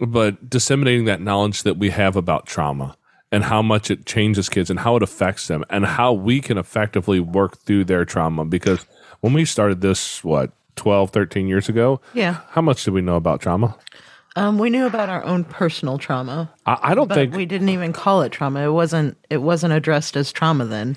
but 0.00 0.48
disseminating 0.48 1.04
that 1.04 1.20
knowledge 1.20 1.62
that 1.62 1.76
we 1.76 1.90
have 1.90 2.16
about 2.16 2.46
trauma 2.46 2.96
and 3.32 3.44
how 3.44 3.62
much 3.62 3.90
it 3.90 4.06
changes 4.06 4.48
kids 4.48 4.70
and 4.70 4.80
how 4.80 4.96
it 4.96 5.02
affects 5.02 5.46
them 5.46 5.64
and 5.70 5.84
how 5.84 6.12
we 6.12 6.40
can 6.40 6.58
effectively 6.58 7.20
work 7.20 7.58
through 7.58 7.84
their 7.84 8.04
trauma 8.04 8.44
because 8.44 8.86
when 9.20 9.32
we 9.32 9.44
started 9.44 9.80
this 9.80 10.24
what 10.24 10.52
12, 10.80 11.10
13 11.10 11.46
years 11.46 11.68
ago. 11.68 12.00
Yeah. 12.14 12.40
How 12.48 12.62
much 12.62 12.84
did 12.84 12.94
we 12.94 13.02
know 13.02 13.16
about 13.16 13.42
trauma? 13.42 13.76
Um, 14.34 14.58
we 14.58 14.70
knew 14.70 14.86
about 14.86 15.10
our 15.10 15.22
own 15.24 15.44
personal 15.44 15.98
trauma. 15.98 16.50
I, 16.64 16.78
I 16.82 16.94
don't 16.94 17.12
think 17.12 17.34
we 17.34 17.44
didn't 17.44 17.68
even 17.68 17.92
call 17.92 18.22
it 18.22 18.32
trauma. 18.32 18.64
It 18.64 18.72
wasn't. 18.72 19.18
It 19.28 19.42
wasn't 19.42 19.74
addressed 19.74 20.16
as 20.16 20.32
trauma 20.32 20.64
then. 20.64 20.96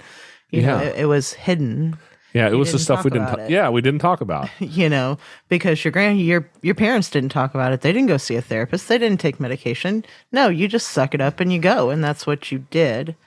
You 0.52 0.62
yeah. 0.62 0.68
know, 0.68 0.78
it, 0.78 0.96
it 1.00 1.06
was 1.06 1.34
hidden. 1.34 1.98
Yeah, 2.34 2.48
it 2.48 2.56
was 2.56 2.72
the 2.72 2.80
stuff 2.80 3.04
we 3.04 3.12
didn't. 3.12 3.28
Ta- 3.28 3.48
yeah, 3.50 3.70
we 3.70 3.82
didn't 3.82 4.00
talk 4.00 4.22
about. 4.22 4.50
you 4.60 4.88
know, 4.88 5.18
because 5.50 5.84
your 5.84 5.92
grand 5.92 6.22
your 6.22 6.50
your 6.62 6.76
parents 6.76 7.10
didn't 7.10 7.30
talk 7.30 7.54
about 7.54 7.74
it. 7.74 7.82
They 7.82 7.92
didn't 7.92 8.08
go 8.08 8.18
see 8.18 8.38
a 8.38 8.42
therapist. 8.42 8.88
They 8.88 8.98
didn't 8.98 9.20
take 9.20 9.40
medication. 9.40 10.06
No, 10.32 10.48
you 10.48 10.70
just 10.70 10.92
suck 10.92 11.14
it 11.14 11.20
up 11.20 11.42
and 11.42 11.52
you 11.52 11.60
go, 11.60 11.90
and 11.90 12.02
that's 12.02 12.26
what 12.26 12.52
you 12.52 12.60
did. 12.70 13.18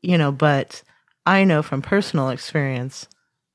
You 0.00 0.16
know, 0.16 0.32
but 0.32 0.82
I 1.26 1.44
know 1.44 1.62
from 1.62 1.82
personal 1.82 2.30
experience, 2.30 3.06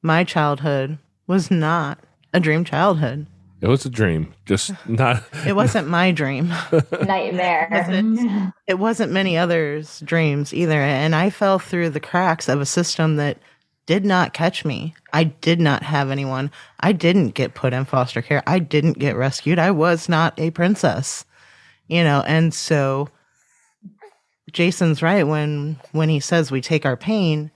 my 0.03 0.23
childhood 0.23 0.99
was 1.25 1.49
not 1.49 1.99
a 2.33 2.39
dream 2.39 2.63
childhood. 2.63 3.27
It 3.59 3.67
was 3.67 3.85
a 3.85 3.89
dream, 3.89 4.33
just 4.45 4.71
not. 4.87 5.23
It 5.45 5.55
wasn't 5.55 5.87
my 5.87 6.11
dream. 6.11 6.53
Nightmare. 6.91 8.53
It 8.67 8.77
wasn't 8.77 9.11
many 9.11 9.37
others' 9.37 9.99
dreams 10.01 10.53
either. 10.53 10.79
And 10.79 11.15
I 11.15 11.29
fell 11.29 11.57
through 11.57 11.89
the 11.89 11.99
cracks 11.99 12.47
of 12.49 12.61
a 12.61 12.65
system 12.65 13.15
that 13.15 13.39
did 13.87 14.05
not 14.05 14.33
catch 14.33 14.63
me. 14.63 14.93
I 15.13 15.23
did 15.23 15.59
not 15.59 15.81
have 15.81 16.11
anyone. 16.11 16.51
I 16.79 16.91
didn't 16.91 17.29
get 17.29 17.55
put 17.55 17.73
in 17.73 17.85
foster 17.85 18.21
care. 18.21 18.43
I 18.45 18.59
didn't 18.59 18.99
get 18.99 19.15
rescued. 19.15 19.57
I 19.57 19.71
was 19.71 20.07
not 20.07 20.37
a 20.39 20.51
princess. 20.51 21.25
You 21.87 22.03
know, 22.03 22.21
and 22.27 22.53
so 22.53 23.07
Jason's 24.51 25.01
right 25.01 25.23
when 25.25 25.79
when 25.93 26.09
he 26.09 26.19
says 26.19 26.51
we 26.51 26.61
take 26.61 26.85
our 26.85 26.97
pain 26.97 27.49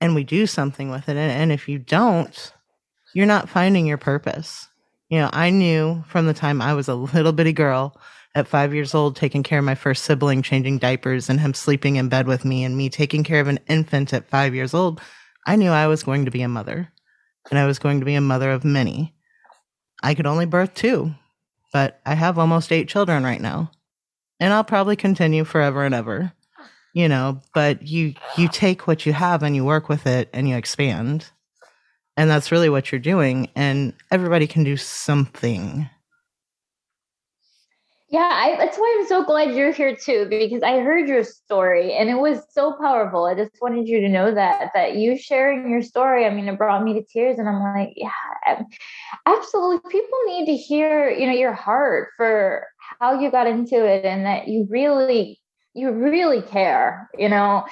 and 0.00 0.14
we 0.14 0.24
do 0.24 0.46
something 0.46 0.90
with 0.90 1.08
it 1.08 1.16
and, 1.16 1.30
and 1.32 1.52
if 1.52 1.68
you 1.68 1.78
don't, 1.78 2.52
you're 3.14 3.26
not 3.26 3.48
finding 3.48 3.86
your 3.86 3.98
purpose. 3.98 4.68
You 5.08 5.18
know, 5.18 5.30
I 5.32 5.50
knew 5.50 6.04
from 6.08 6.26
the 6.26 6.34
time 6.34 6.60
I 6.60 6.74
was 6.74 6.88
a 6.88 6.94
little 6.94 7.32
bitty 7.32 7.52
girl 7.52 7.98
at 8.34 8.46
five 8.46 8.74
years 8.74 8.94
old, 8.94 9.16
taking 9.16 9.42
care 9.42 9.58
of 9.58 9.64
my 9.64 9.74
first 9.74 10.04
sibling, 10.04 10.42
changing 10.42 10.78
diapers, 10.78 11.28
and 11.28 11.40
him 11.40 11.54
sleeping 11.54 11.96
in 11.96 12.08
bed 12.08 12.26
with 12.26 12.44
me, 12.44 12.64
and 12.64 12.76
me 12.76 12.88
taking 12.88 13.24
care 13.24 13.40
of 13.40 13.48
an 13.48 13.58
infant 13.68 14.12
at 14.12 14.28
five 14.28 14.54
years 14.54 14.74
old, 14.74 15.00
I 15.46 15.56
knew 15.56 15.70
I 15.70 15.86
was 15.86 16.02
going 16.02 16.24
to 16.26 16.30
be 16.30 16.42
a 16.42 16.48
mother. 16.48 16.92
And 17.50 17.58
I 17.58 17.66
was 17.66 17.78
going 17.78 18.00
to 18.00 18.06
be 18.06 18.14
a 18.14 18.20
mother 18.20 18.50
of 18.50 18.64
many. 18.64 19.14
I 20.02 20.14
could 20.14 20.26
only 20.26 20.44
birth 20.44 20.74
two, 20.74 21.14
but 21.72 22.00
I 22.04 22.14
have 22.14 22.38
almost 22.38 22.70
eight 22.70 22.88
children 22.88 23.24
right 23.24 23.40
now. 23.40 23.70
And 24.38 24.52
I'll 24.52 24.64
probably 24.64 24.96
continue 24.96 25.44
forever 25.44 25.84
and 25.84 25.94
ever. 25.94 26.32
You 26.92 27.08
know, 27.08 27.40
but 27.54 27.82
you 27.82 28.14
you 28.36 28.48
take 28.48 28.86
what 28.86 29.06
you 29.06 29.12
have 29.12 29.42
and 29.42 29.54
you 29.54 29.64
work 29.64 29.88
with 29.88 30.06
it 30.06 30.30
and 30.32 30.48
you 30.48 30.56
expand. 30.56 31.30
And 32.18 32.28
that's 32.28 32.50
really 32.50 32.68
what 32.68 32.90
you're 32.90 32.98
doing. 32.98 33.48
And 33.54 33.94
everybody 34.10 34.48
can 34.48 34.64
do 34.64 34.76
something. 34.76 35.88
Yeah, 38.10 38.28
I, 38.32 38.56
that's 38.58 38.76
why 38.76 38.96
I'm 38.98 39.06
so 39.06 39.22
glad 39.22 39.54
you're 39.54 39.70
here 39.70 39.94
too, 39.94 40.26
because 40.28 40.64
I 40.64 40.80
heard 40.80 41.08
your 41.08 41.22
story 41.22 41.92
and 41.92 42.10
it 42.10 42.16
was 42.16 42.40
so 42.50 42.72
powerful. 42.72 43.26
I 43.26 43.36
just 43.36 43.52
wanted 43.60 43.86
you 43.86 44.00
to 44.00 44.08
know 44.08 44.34
that 44.34 44.70
that 44.74 44.96
you 44.96 45.16
sharing 45.16 45.70
your 45.70 45.82
story. 45.82 46.26
I 46.26 46.30
mean, 46.30 46.48
it 46.48 46.58
brought 46.58 46.82
me 46.82 46.94
to 46.94 47.04
tears, 47.04 47.38
and 47.38 47.48
I'm 47.48 47.62
like, 47.62 47.92
yeah, 47.94 48.64
absolutely. 49.26 49.88
People 49.90 50.18
need 50.26 50.46
to 50.46 50.56
hear, 50.56 51.10
you 51.10 51.26
know, 51.26 51.34
your 51.34 51.52
heart 51.52 52.08
for 52.16 52.66
how 52.98 53.20
you 53.20 53.30
got 53.30 53.46
into 53.46 53.86
it, 53.86 54.04
and 54.04 54.26
that 54.26 54.48
you 54.48 54.66
really, 54.68 55.38
you 55.74 55.92
really 55.92 56.42
care, 56.42 57.10
you 57.16 57.28
know. 57.28 57.64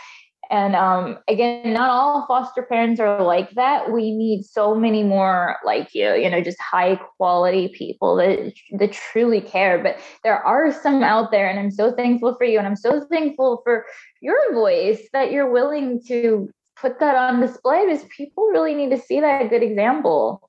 And 0.51 0.77
um, 0.77 1.19
again, 1.29 1.73
not 1.73 1.91
all 1.91 2.27
foster 2.27 2.63
parents 2.63 3.01
are 3.01 3.23
like 3.23 3.51
that. 3.53 3.91
We 3.91 4.13
need 4.13 4.45
so 4.45 4.75
many 4.75 5.03
more 5.03 5.57
like 5.65 5.95
you, 5.95 6.15
you 6.15 6.31
know, 6.31 6.41
just 6.41 6.61
high 6.61 6.97
quality 7.17 7.69
people 7.69 8.17
that 8.17 8.53
that 8.79 8.93
truly 8.93 9.41
care. 9.41 9.83
But 9.83 9.99
there 10.23 10.39
are 10.39 10.73
some 10.73 11.03
out 11.03 11.31
there, 11.31 11.49
and 11.49 11.59
I'm 11.59 11.71
so 11.71 11.93
thankful 11.93 12.37
for 12.37 12.45
you, 12.45 12.59
and 12.59 12.67
I'm 12.67 12.77
so 12.77 13.05
thankful 13.11 13.61
for 13.65 13.87
your 14.21 14.55
voice 14.55 15.09
that 15.13 15.33
you're 15.33 15.51
willing 15.51 16.03
to 16.09 16.49
put 16.81 17.01
that 17.01 17.17
on 17.17 17.41
display 17.41 17.87
because 17.87 18.05
people 18.17 18.47
really 18.47 18.75
need 18.75 18.91
to 18.91 18.99
see 18.99 19.21
that 19.21 19.51
good 19.51 19.63
example. 19.63 20.49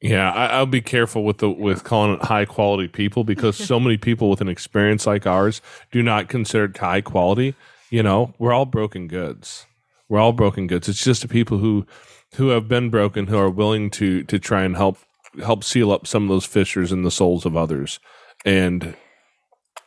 Yeah, 0.00 0.30
I, 0.30 0.46
I'll 0.48 0.66
be 0.66 0.82
careful 0.82 1.24
with 1.24 1.38
the 1.38 1.50
with 1.50 1.82
calling 1.82 2.14
it 2.14 2.22
high 2.22 2.44
quality 2.44 2.86
people 2.86 3.24
because 3.24 3.56
so 3.66 3.80
many 3.80 3.96
people 3.96 4.30
with 4.30 4.40
an 4.40 4.48
experience 4.48 5.06
like 5.06 5.26
ours 5.26 5.60
do 5.90 6.02
not 6.02 6.28
consider 6.28 6.66
it 6.66 6.76
high 6.76 7.00
quality 7.00 7.54
you 7.90 8.02
know, 8.02 8.34
we're 8.38 8.52
all 8.52 8.66
broken 8.66 9.08
goods. 9.08 9.66
We're 10.08 10.20
all 10.20 10.32
broken 10.32 10.66
goods. 10.66 10.88
It's 10.88 11.04
just 11.04 11.22
the 11.22 11.28
people 11.28 11.58
who 11.58 11.86
who 12.34 12.48
have 12.48 12.68
been 12.68 12.90
broken 12.90 13.26
who 13.26 13.38
are 13.38 13.50
willing 13.50 13.90
to 13.90 14.22
to 14.24 14.38
try 14.38 14.62
and 14.62 14.76
help 14.76 14.98
help 15.42 15.64
seal 15.64 15.90
up 15.90 16.06
some 16.06 16.24
of 16.24 16.28
those 16.28 16.44
fissures 16.44 16.92
in 16.92 17.02
the 17.02 17.10
souls 17.10 17.44
of 17.44 17.56
others. 17.56 17.98
And 18.44 18.96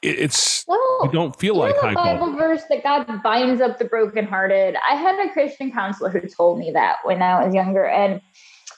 it's 0.02 0.66
well, 0.68 1.02
you 1.04 1.12
don't 1.12 1.38
feel 1.38 1.56
like 1.56 1.76
high 1.78 1.94
Bible 1.94 2.34
quality. 2.34 2.38
verse 2.38 2.62
that 2.70 2.84
God 2.84 3.22
binds 3.24 3.62
up 3.62 3.80
the 3.80 3.86
brokenhearted. 3.86 4.76
I 4.90 4.96
had 4.96 5.20
a 5.20 5.32
Christian 5.32 5.72
counselor 5.72 6.10
who 6.10 6.22
told 6.22 6.60
me 6.60 6.72
that 6.72 6.98
when 7.04 7.22
I 7.22 7.44
was 7.44 7.54
younger, 7.54 7.86
and 7.86 8.22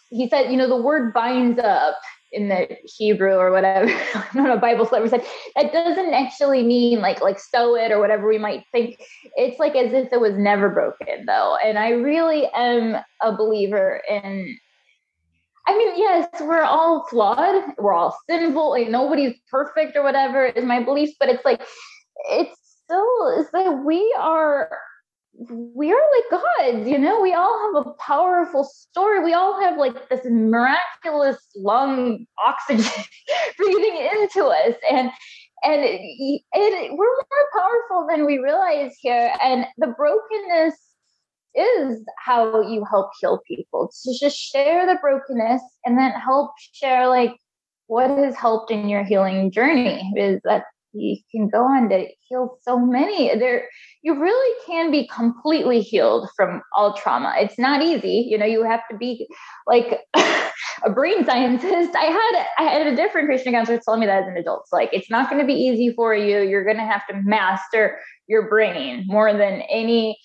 he 0.10 0.28
said, 0.28 0.52
you 0.52 0.58
know, 0.58 0.68
the 0.68 0.82
word 0.82 1.14
binds 1.14 1.60
up 1.60 1.96
in 2.32 2.50
the 2.50 2.78
Hebrew 2.86 3.34
or 3.34 3.52
whatever, 3.52 3.90
I 4.16 4.28
don't 4.34 4.46
know, 4.46 4.58
Bible 4.58 4.90
ever 4.94 5.08
said, 5.08 5.26
that 5.56 5.74
doesn't 5.74 6.14
actually 6.14 6.64
mean 6.64 7.02
like 7.02 7.22
like 7.22 7.40
sew 7.40 7.76
it 7.76 7.92
or 7.92 8.00
whatever 8.00 8.28
we 8.28 8.38
might 8.38 8.64
think. 8.72 9.02
It's 9.36 9.60
like 9.60 9.76
as 9.76 9.94
if 9.94 10.12
it 10.12 10.20
was 10.22 10.36
never 10.38 10.70
broken 10.70 11.26
though. 11.26 11.58
And 11.64 11.78
I 11.78 11.90
really 11.90 12.48
am 12.56 12.98
a 13.22 13.36
believer 13.36 14.02
in 14.10 14.58
I 15.68 15.78
mean, 15.78 15.94
yes, 15.96 16.28
we're 16.42 16.64
all 16.64 17.06
flawed, 17.08 17.64
we're 17.78 17.94
all 17.94 18.18
sinful, 18.28 18.72
like 18.72 18.90
nobody's 18.90 19.36
perfect 19.50 19.96
or 19.96 20.04
whatever 20.04 20.48
is 20.48 20.66
my 20.66 20.84
belief, 20.84 21.12
but 21.20 21.30
it's 21.30 21.46
like 21.46 21.62
it's 22.30 22.56
still 22.84 23.40
is 23.40 23.50
that 23.52 23.84
we 23.86 24.14
are 24.20 24.70
we 25.34 25.92
are 25.92 26.02
like 26.16 26.42
gods, 26.42 26.88
you 26.88 26.98
know, 26.98 27.22
we 27.22 27.34
all 27.34 27.74
have 27.74 27.86
a 27.88 27.94
powerful 27.94 28.64
story. 28.64 29.24
We 29.24 29.34
all 29.34 29.60
have 29.62 29.78
like 29.78 30.10
this 30.10 30.22
miraculous 30.26 31.38
lung 31.56 32.26
oxygen 32.46 33.04
breathing 33.58 34.08
into 34.22 34.46
us. 34.46 34.76
And 34.90 35.10
and 35.64 35.84
it, 35.84 36.02
it, 36.54 36.92
we're 36.92 37.06
more 37.06 37.50
powerful 37.54 38.08
than 38.10 38.26
we 38.26 38.40
realize 38.40 38.96
here. 39.00 39.32
And 39.44 39.66
the 39.78 39.94
brokenness 39.96 40.76
is 41.54 42.04
how 42.18 42.62
you 42.62 42.84
help 42.90 43.12
heal 43.20 43.42
people 43.48 43.92
to 44.04 44.20
just 44.20 44.38
share 44.38 44.88
the 44.88 44.98
brokenness 45.02 45.62
and 45.86 45.98
then 45.98 46.12
help 46.12 46.52
share 46.74 47.08
like 47.08 47.36
what 47.88 48.10
has 48.10 48.36
helped 48.36 48.72
in 48.72 48.88
your 48.88 49.04
healing 49.04 49.52
journey 49.52 50.12
is 50.16 50.40
that 50.46 50.64
you 50.94 51.18
can 51.32 51.50
go 51.50 51.64
on 51.64 51.90
to 51.90 52.08
heal 52.28 52.58
so 52.62 52.80
many. 52.80 53.34
There 53.38 53.68
you 54.02 54.20
really 54.20 54.56
can 54.66 54.92
be 54.92 55.08
completely 55.08 55.82
healed 55.82 56.30
from 56.36 56.62
all 56.76 56.94
trauma. 56.94 57.34
It's 57.38 57.60
not 57.60 57.82
easy. 57.82 58.28
You 58.30 58.38
know 58.38 58.46
you 58.46 58.64
have 58.64 58.82
to 58.90 58.98
be 58.98 59.28
like 59.68 60.00
a 60.16 60.90
brain 60.94 61.26
scientist. 61.26 61.96
I 61.96 62.06
had 62.06 62.46
i 62.60 62.64
had 62.64 62.88
a 62.88 62.96
different 62.96 63.28
christian 63.28 63.54
counselor 63.54 63.80
tell 63.84 63.98
me 63.98 64.06
that 64.06 64.24
as 64.24 64.28
an 64.28 64.38
adult. 64.38 64.62
It's 64.64 64.74
like 64.74 64.90
it's 64.92 65.10
not 65.10 65.30
going 65.30 65.42
to 65.42 65.48
be 65.48 65.54
easy 65.54 65.94
for 65.94 66.14
you. 66.16 66.42
You're 66.42 66.66
going 66.66 66.78
to 66.78 66.84
have 66.84 67.06
to 67.08 67.22
master 67.24 68.00
your 68.28 68.50
brain 68.50 69.06
more 69.08 69.32
than 69.34 69.62
any 69.70 70.18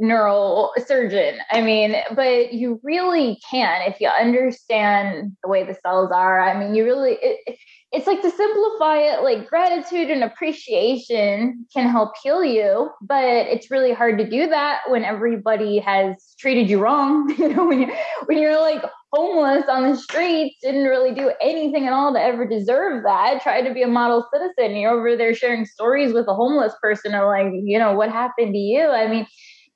neural 0.00 0.72
surgeon. 0.86 1.38
I 1.50 1.60
mean, 1.60 1.94
but 2.14 2.52
you 2.52 2.80
really 2.82 3.38
can 3.50 3.82
if 3.82 4.00
you 4.00 4.08
understand 4.08 5.36
the 5.42 5.48
way 5.48 5.62
the 5.64 5.74
cells 5.74 6.10
are. 6.10 6.40
I 6.40 6.58
mean, 6.58 6.74
you 6.74 6.84
really, 6.84 7.18
it, 7.20 7.58
it's 7.92 8.06
like 8.06 8.22
to 8.22 8.30
simplify 8.30 8.98
it, 8.98 9.22
like 9.24 9.48
gratitude 9.48 10.10
and 10.10 10.22
appreciation 10.22 11.66
can 11.72 11.88
help 11.88 12.12
heal 12.22 12.44
you, 12.44 12.88
but 13.00 13.24
it's 13.24 13.68
really 13.68 13.92
hard 13.92 14.16
to 14.18 14.30
do 14.30 14.46
that 14.46 14.82
when 14.88 15.04
everybody 15.04 15.78
has 15.78 16.34
treated 16.38 16.70
you 16.70 16.80
wrong. 16.80 17.34
You 17.40 17.48
know, 17.48 17.64
when 17.64 17.80
you 17.80 17.92
when 18.26 18.38
you're 18.38 18.60
like 18.60 18.82
homeless 19.12 19.64
on 19.68 19.90
the 19.90 19.96
streets, 19.96 20.56
didn't 20.62 20.84
really 20.84 21.14
do 21.14 21.32
anything 21.40 21.86
at 21.86 21.92
all 21.92 22.12
to 22.12 22.20
ever 22.20 22.46
deserve 22.46 23.02
that. 23.04 23.42
Try 23.42 23.62
to 23.62 23.72
be 23.72 23.82
a 23.82 23.88
model 23.88 24.28
citizen. 24.32 24.76
You're 24.76 24.92
over 24.92 25.16
there 25.16 25.34
sharing 25.34 25.64
stories 25.64 26.12
with 26.12 26.28
a 26.28 26.34
homeless 26.34 26.74
person 26.82 27.14
or 27.14 27.26
like, 27.26 27.52
you 27.64 27.78
know, 27.78 27.94
what 27.94 28.10
happened 28.10 28.52
to 28.52 28.58
you? 28.58 28.86
I 28.88 29.08
mean, 29.08 29.26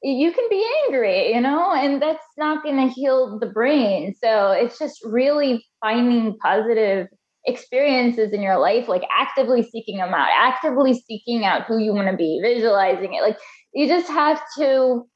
you 0.03 0.31
can 0.33 0.47
be 0.51 0.65
angry, 0.85 1.33
you 1.33 1.41
know, 1.41 1.73
and 1.73 2.01
that's 2.03 2.27
not 2.37 2.63
going 2.63 2.77
to 2.77 2.93
heal 2.93 3.39
the 3.39 3.47
brain. 3.47 4.15
So 4.21 4.53
it's 4.53 4.79
just 4.79 5.01
really 5.05 5.65
finding 5.81 6.37
positive 6.39 7.09
experiences 7.47 8.33
in 8.33 8.43
your 8.43 8.59
life, 8.59 8.89
like 8.89 9.03
actively 9.11 9.63
seeking 9.63 9.99
them 9.99 10.15
out, 10.15 10.29
actively 10.33 10.95
seeking 10.95 11.45
out 11.45 11.65
who 11.65 11.79
you 11.79 11.93
want 11.93 12.09
to 12.11 12.17
be, 12.17 12.41
visualizing 12.43 13.15
it. 13.15 13.23
Like 13.23 13.39
you 13.75 13.87
just 13.87 14.09
have 14.09 14.41
to 14.59 15.07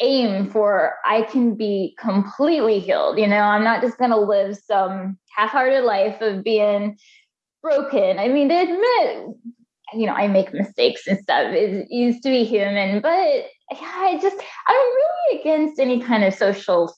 aim 0.00 0.48
for 0.48 0.94
I 1.04 1.22
can 1.22 1.54
be 1.54 1.94
completely 1.98 2.80
healed. 2.80 3.18
You 3.18 3.26
know, 3.26 3.40
I'm 3.40 3.64
not 3.64 3.82
just 3.82 3.98
going 3.98 4.10
to 4.10 4.16
live 4.18 4.56
some 4.56 5.18
half 5.36 5.50
hearted 5.50 5.84
life 5.84 6.20
of 6.20 6.42
being 6.42 6.96
broken. 7.62 8.18
I 8.18 8.28
mean, 8.28 8.48
to 8.48 8.54
admit, 8.54 9.36
you 9.92 10.06
know, 10.06 10.14
I 10.14 10.28
make 10.28 10.52
mistakes 10.52 11.06
and 11.06 11.18
stuff. 11.18 11.52
It 11.52 11.90
used 11.90 12.22
to 12.22 12.30
be 12.30 12.44
human, 12.44 13.00
but 13.00 13.44
yeah, 13.72 13.92
I 13.96 14.18
just 14.20 14.36
I'm 14.66 14.76
really 14.76 15.40
against 15.40 15.78
any 15.78 16.00
kind 16.00 16.24
of 16.24 16.34
social 16.34 16.94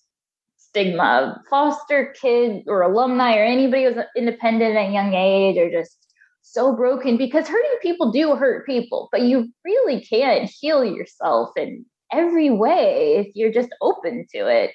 stigma. 0.73 1.43
Foster 1.51 2.15
kid 2.21 2.65
or 2.67 2.83
alumni 2.83 3.37
or 3.37 3.45
anybody 3.45 3.85
who's 3.85 3.97
independent 4.17 4.77
at 4.77 4.89
a 4.89 4.93
young 4.93 5.15
age 5.15 5.59
are 5.59 5.71
just 5.71 5.97
so 6.41 6.75
broken 6.75 7.17
because 7.17 7.47
hurting 7.47 7.79
people 7.83 8.11
do 8.11 8.35
hurt 8.35 8.67
people, 8.67 9.09
but 9.13 9.23
you 9.23 9.49
really 9.65 10.01
can't 10.01 10.51
heal 10.61 10.85
yourself 10.85 11.51
in 11.57 11.85
every 12.13 12.51
way 12.51 13.17
if 13.17 13.29
you're 13.35 13.53
just 13.53 13.71
open 13.81 14.27
to 14.35 14.47
it. 14.47 14.73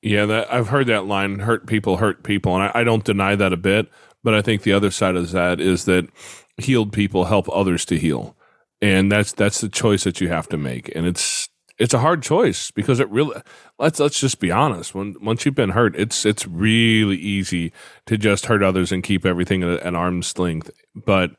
Yeah, 0.00 0.26
that 0.26 0.52
I've 0.52 0.68
heard 0.68 0.88
that 0.88 1.06
line 1.06 1.38
hurt 1.38 1.66
people 1.66 1.98
hurt 1.98 2.24
people 2.24 2.54
and 2.54 2.64
I, 2.64 2.80
I 2.80 2.84
don't 2.84 3.04
deny 3.04 3.36
that 3.36 3.52
a 3.52 3.56
bit, 3.56 3.88
but 4.24 4.34
I 4.34 4.42
think 4.42 4.62
the 4.62 4.72
other 4.72 4.90
side 4.90 5.16
of 5.16 5.30
that 5.30 5.60
is 5.60 5.84
that 5.84 6.08
healed 6.56 6.92
people 6.92 7.26
help 7.26 7.48
others 7.50 7.84
to 7.86 7.98
heal 7.98 8.36
and 8.82 9.10
that's 9.10 9.32
that's 9.32 9.60
the 9.60 9.68
choice 9.68 10.04
that 10.04 10.20
you 10.20 10.28
have 10.28 10.48
to 10.48 10.58
make 10.58 10.94
and 10.94 11.06
it's 11.06 11.41
it's 11.82 11.94
a 11.94 11.98
hard 11.98 12.22
choice 12.22 12.70
because 12.70 13.00
it 13.00 13.10
really 13.10 13.40
let's 13.78 13.98
let's 13.98 14.20
just 14.20 14.38
be 14.38 14.52
honest. 14.52 14.94
When 14.94 15.16
once 15.20 15.44
you've 15.44 15.56
been 15.56 15.70
hurt 15.70 15.96
it's 15.96 16.24
it's 16.24 16.46
really 16.46 17.16
easy 17.16 17.72
to 18.06 18.16
just 18.16 18.46
hurt 18.46 18.62
others 18.62 18.92
and 18.92 19.02
keep 19.02 19.26
everything 19.26 19.64
at, 19.64 19.80
at 19.80 19.94
arm's 19.94 20.38
length. 20.38 20.70
But 20.94 21.32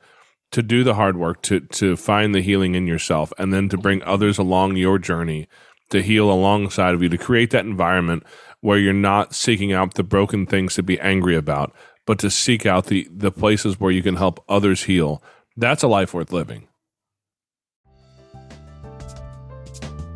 to 0.52 0.62
do 0.62 0.84
the 0.84 0.96
hard 0.96 1.16
work 1.16 1.42
to 1.44 1.62
to 1.62 1.96
find 1.96 2.36
the 2.36 2.42
healing 2.42 2.76
in 2.76 2.88
yourself 2.88 3.32
and 3.38 3.54
then 3.54 3.70
to 3.70 3.78
bring 3.78 4.04
others 4.04 4.38
along 4.38 4.76
your 4.76 5.00
journey 5.00 5.48
to 5.92 6.02
heal 6.02 6.30
alongside 6.30 6.94
of 6.94 7.02
you 7.02 7.08
to 7.08 7.18
create 7.18 7.52
that 7.52 7.66
environment 7.66 8.24
where 8.60 8.78
you're 8.78 8.94
not 8.94 9.34
seeking 9.34 9.72
out 9.72 9.94
the 9.94 10.04
broken 10.04 10.46
things 10.46 10.76
to 10.76 10.84
be 10.84 11.00
angry 11.00 11.36
about 11.36 11.74
but 12.06 12.20
to 12.20 12.30
seek 12.30 12.66
out 12.66 12.88
the 12.88 13.08
the 13.10 13.32
places 13.32 13.80
where 13.80 13.92
you 13.92 14.04
can 14.04 14.16
help 14.16 14.44
others 14.50 14.84
heal 14.84 15.24
that's 15.56 15.84
a 15.84 15.88
life 15.88 16.14
worth 16.14 16.34
living 16.34 16.68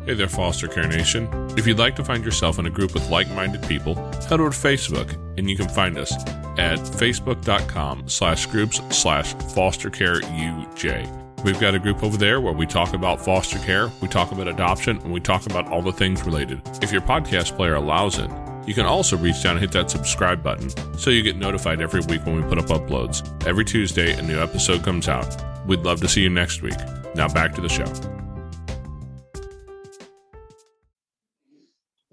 Hey 0.08 0.14
there, 0.14 0.26
Foster 0.26 0.68
Care 0.68 0.88
Nation. 0.88 1.28
If 1.58 1.66
you'd 1.66 1.78
like 1.78 1.94
to 1.96 2.02
find 2.02 2.24
yourself 2.24 2.58
in 2.58 2.64
a 2.64 2.70
group 2.70 2.94
with 2.94 3.10
like-minded 3.10 3.62
people, 3.68 3.94
head 4.26 4.40
over 4.40 4.48
to 4.48 4.56
Facebook 4.56 5.12
and 5.36 5.50
you 5.50 5.54
can 5.54 5.68
find 5.68 5.98
us 5.98 6.16
at 6.56 6.78
facebook.com 6.78 8.08
slash 8.08 8.46
groups 8.46 8.80
slash 8.88 9.34
foster 9.34 9.90
care 9.90 10.22
UJ. 10.22 11.44
We've 11.44 11.60
got 11.60 11.74
a 11.74 11.78
group 11.78 12.02
over 12.02 12.16
there 12.16 12.40
where 12.40 12.54
we 12.54 12.64
talk 12.64 12.94
about 12.94 13.22
foster 13.22 13.58
care, 13.58 13.90
we 14.00 14.08
talk 14.08 14.32
about 14.32 14.48
adoption, 14.48 14.96
and 14.96 15.12
we 15.12 15.20
talk 15.20 15.44
about 15.44 15.68
all 15.68 15.82
the 15.82 15.92
things 15.92 16.22
related. 16.22 16.62
If 16.80 16.90
your 16.90 17.02
podcast 17.02 17.54
player 17.54 17.74
allows 17.74 18.18
it, 18.18 18.30
you 18.66 18.72
can 18.72 18.86
also 18.86 19.14
reach 19.18 19.42
down 19.42 19.56
and 19.56 19.60
hit 19.60 19.72
that 19.72 19.90
subscribe 19.90 20.42
button 20.42 20.70
so 20.96 21.10
you 21.10 21.22
get 21.22 21.36
notified 21.36 21.82
every 21.82 22.00
week 22.00 22.24
when 22.24 22.36
we 22.36 22.48
put 22.48 22.56
up 22.56 22.68
uploads. 22.68 23.46
Every 23.46 23.66
Tuesday, 23.66 24.14
a 24.14 24.22
new 24.22 24.40
episode 24.40 24.82
comes 24.84 25.06
out. 25.06 25.36
We'd 25.66 25.80
love 25.80 26.00
to 26.00 26.08
see 26.08 26.22
you 26.22 26.30
next 26.30 26.62
week. 26.62 26.78
Now 27.14 27.28
back 27.28 27.54
to 27.56 27.60
the 27.60 27.68
show. 27.68 27.84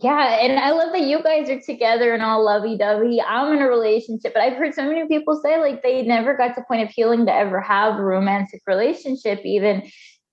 Yeah, 0.05 0.37
and 0.39 0.59
I 0.59 0.69
love 0.69 0.93
that 0.93 1.01
you 1.01 1.23
guys 1.23 1.49
are 1.49 1.59
together 1.59 2.13
and 2.13 2.21
all 2.21 2.45
lovey 2.45 2.77
dovey. 2.77 3.19
I'm 3.19 3.53
in 3.53 3.63
a 3.63 3.67
relationship, 3.67 4.35
but 4.35 4.43
I've 4.43 4.55
heard 4.55 4.75
so 4.75 4.83
many 4.83 5.07
people 5.07 5.41
say 5.43 5.59
like 5.59 5.81
they 5.81 6.03
never 6.03 6.37
got 6.37 6.53
to 6.53 6.63
point 6.67 6.83
of 6.83 6.89
healing 6.89 7.25
to 7.25 7.33
ever 7.33 7.59
have 7.59 7.95
a 7.97 8.03
romantic 8.03 8.61
relationship, 8.67 9.41
even. 9.43 9.81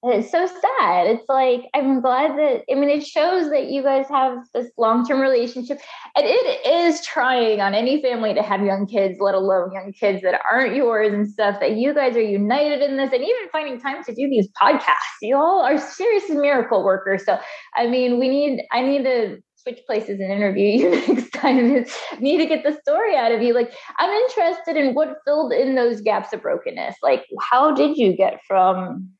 And 0.02 0.12
it's 0.12 0.30
so 0.30 0.46
sad. 0.46 1.06
It's 1.06 1.26
like 1.26 1.70
I'm 1.74 2.02
glad 2.02 2.32
that 2.32 2.64
I 2.70 2.74
mean 2.74 2.90
it 2.90 3.06
shows 3.06 3.48
that 3.48 3.70
you 3.70 3.82
guys 3.82 4.04
have 4.10 4.40
this 4.52 4.70
long-term 4.76 5.20
relationship. 5.20 5.78
And 6.16 6.26
it 6.26 6.66
is 6.66 7.02
trying 7.06 7.62
on 7.62 7.72
any 7.72 8.02
family 8.02 8.34
to 8.34 8.42
have 8.42 8.62
young 8.62 8.86
kids, 8.86 9.20
let 9.20 9.34
alone 9.34 9.72
young 9.72 9.94
kids 9.98 10.20
that 10.22 10.38
aren't 10.52 10.76
yours 10.76 11.14
and 11.14 11.26
stuff, 11.26 11.60
that 11.60 11.76
you 11.76 11.94
guys 11.94 12.14
are 12.14 12.20
united 12.20 12.82
in 12.82 12.98
this 12.98 13.10
and 13.10 13.22
even 13.22 13.48
finding 13.50 13.80
time 13.80 14.04
to 14.04 14.14
do 14.14 14.28
these 14.28 14.48
podcasts. 14.60 15.22
You 15.22 15.36
all 15.36 15.62
are 15.62 15.78
serious 15.78 16.28
miracle 16.28 16.84
workers. 16.84 17.24
So 17.24 17.38
I 17.74 17.86
mean, 17.86 18.18
we 18.18 18.28
need 18.28 18.64
I 18.70 18.82
need 18.82 19.04
to 19.04 19.38
switch 19.62 19.80
places 19.86 20.20
and 20.20 20.32
interview 20.32 20.66
you 20.66 20.90
next 21.08 21.30
time. 21.30 21.84
need 22.20 22.38
to 22.38 22.46
get 22.46 22.64
the 22.64 22.78
story 22.82 23.16
out 23.16 23.32
of 23.32 23.42
you. 23.42 23.54
Like, 23.54 23.72
I'm 23.98 24.10
interested 24.10 24.76
in 24.76 24.94
what 24.94 25.18
filled 25.24 25.52
in 25.52 25.74
those 25.74 26.00
gaps 26.00 26.32
of 26.32 26.42
brokenness. 26.42 26.96
Like, 27.02 27.24
how 27.40 27.72
did 27.72 27.96
you 27.96 28.16
get 28.16 28.40
from 28.46 29.10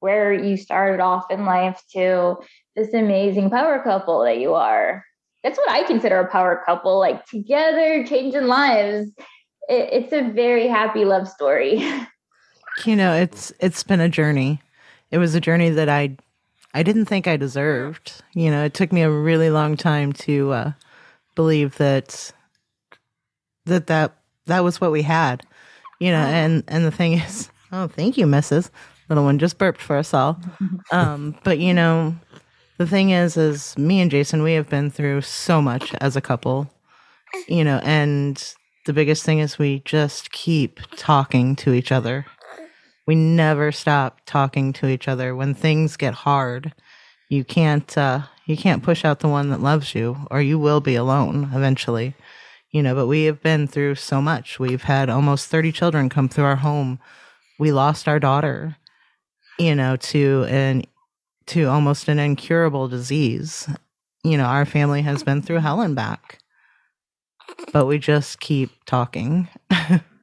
where 0.00 0.32
you 0.32 0.56
started 0.56 1.00
off 1.00 1.30
in 1.30 1.44
life 1.44 1.82
to 1.92 2.36
this 2.74 2.92
amazing 2.92 3.50
power 3.50 3.82
couple 3.82 4.22
that 4.24 4.38
you 4.38 4.54
are? 4.54 5.04
That's 5.42 5.58
what 5.58 5.70
I 5.70 5.84
consider 5.84 6.18
a 6.18 6.30
power 6.30 6.62
couple, 6.66 6.98
like 6.98 7.24
together, 7.26 8.04
changing 8.04 8.46
lives. 8.46 9.08
It, 9.68 9.88
it's 9.92 10.12
a 10.12 10.30
very 10.32 10.66
happy 10.68 11.04
love 11.04 11.28
story. 11.28 11.84
You 12.84 12.94
know, 12.94 13.14
it's 13.14 13.54
it's 13.58 13.82
been 13.82 14.00
a 14.00 14.08
journey. 14.08 14.60
It 15.10 15.16
was 15.16 15.34
a 15.34 15.40
journey 15.40 15.70
that 15.70 15.88
I 15.88 16.14
I 16.76 16.82
didn't 16.82 17.06
think 17.06 17.26
I 17.26 17.38
deserved. 17.38 18.22
You 18.34 18.50
know, 18.50 18.62
it 18.62 18.74
took 18.74 18.92
me 18.92 19.00
a 19.00 19.10
really 19.10 19.48
long 19.48 19.78
time 19.78 20.12
to 20.12 20.52
uh, 20.52 20.72
believe 21.34 21.78
that 21.78 22.32
that 23.64 23.86
that 23.86 24.12
that 24.44 24.62
was 24.62 24.78
what 24.78 24.92
we 24.92 25.00
had. 25.00 25.42
You 26.00 26.10
know, 26.10 26.18
and 26.18 26.62
and 26.68 26.84
the 26.84 26.90
thing 26.90 27.12
is, 27.20 27.50
oh, 27.72 27.88
thank 27.88 28.18
you, 28.18 28.26
Mrs. 28.26 28.68
Little 29.08 29.24
one 29.24 29.38
just 29.38 29.56
burped 29.56 29.80
for 29.80 29.96
us 29.96 30.12
all. 30.12 30.38
Um, 30.92 31.34
but 31.44 31.58
you 31.58 31.72
know, 31.72 32.14
the 32.76 32.86
thing 32.86 33.08
is, 33.10 33.38
is 33.38 33.76
me 33.78 34.00
and 34.02 34.10
Jason, 34.10 34.42
we 34.42 34.52
have 34.52 34.68
been 34.68 34.90
through 34.90 35.22
so 35.22 35.62
much 35.62 35.94
as 35.94 36.14
a 36.14 36.20
couple. 36.20 36.70
You 37.48 37.64
know, 37.64 37.80
and 37.82 38.36
the 38.84 38.92
biggest 38.92 39.24
thing 39.24 39.38
is 39.38 39.58
we 39.58 39.80
just 39.86 40.30
keep 40.30 40.78
talking 40.94 41.56
to 41.56 41.72
each 41.72 41.90
other 41.90 42.26
we 43.06 43.14
never 43.14 43.72
stop 43.72 44.20
talking 44.26 44.72
to 44.74 44.88
each 44.88 45.08
other. 45.08 45.34
When 45.34 45.54
things 45.54 45.96
get 45.96 46.14
hard 46.14 46.72
you 47.28 47.44
can't 47.44 47.96
uh, 47.98 48.22
you 48.44 48.56
can't 48.56 48.82
push 48.82 49.04
out 49.04 49.20
the 49.20 49.28
one 49.28 49.50
that 49.50 49.60
loves 49.60 49.94
you 49.94 50.16
or 50.30 50.40
you 50.40 50.58
will 50.58 50.80
be 50.80 50.94
alone 50.94 51.50
eventually. 51.54 52.14
You 52.70 52.82
know 52.82 52.94
but 52.94 53.06
we 53.06 53.24
have 53.24 53.42
been 53.42 53.66
through 53.66 53.96
so 53.96 54.20
much. 54.20 54.58
We've 54.58 54.82
had 54.82 55.08
almost 55.08 55.48
30 55.48 55.72
children 55.72 56.08
come 56.08 56.28
through 56.28 56.44
our 56.44 56.56
home. 56.56 56.98
We 57.58 57.72
lost 57.72 58.08
our 58.08 58.20
daughter 58.20 58.76
you 59.58 59.74
know 59.74 59.96
to 59.96 60.44
an 60.48 60.84
to 61.46 61.64
almost 61.64 62.08
an 62.08 62.18
incurable 62.18 62.88
disease. 62.88 63.68
You 64.22 64.36
know 64.38 64.44
our 64.44 64.64
family 64.64 65.02
has 65.02 65.22
been 65.22 65.42
through 65.42 65.58
hell 65.60 65.80
and 65.80 65.94
back 65.94 66.38
but 67.72 67.86
we 67.86 67.98
just 67.98 68.40
keep 68.40 68.70
talking 68.84 69.48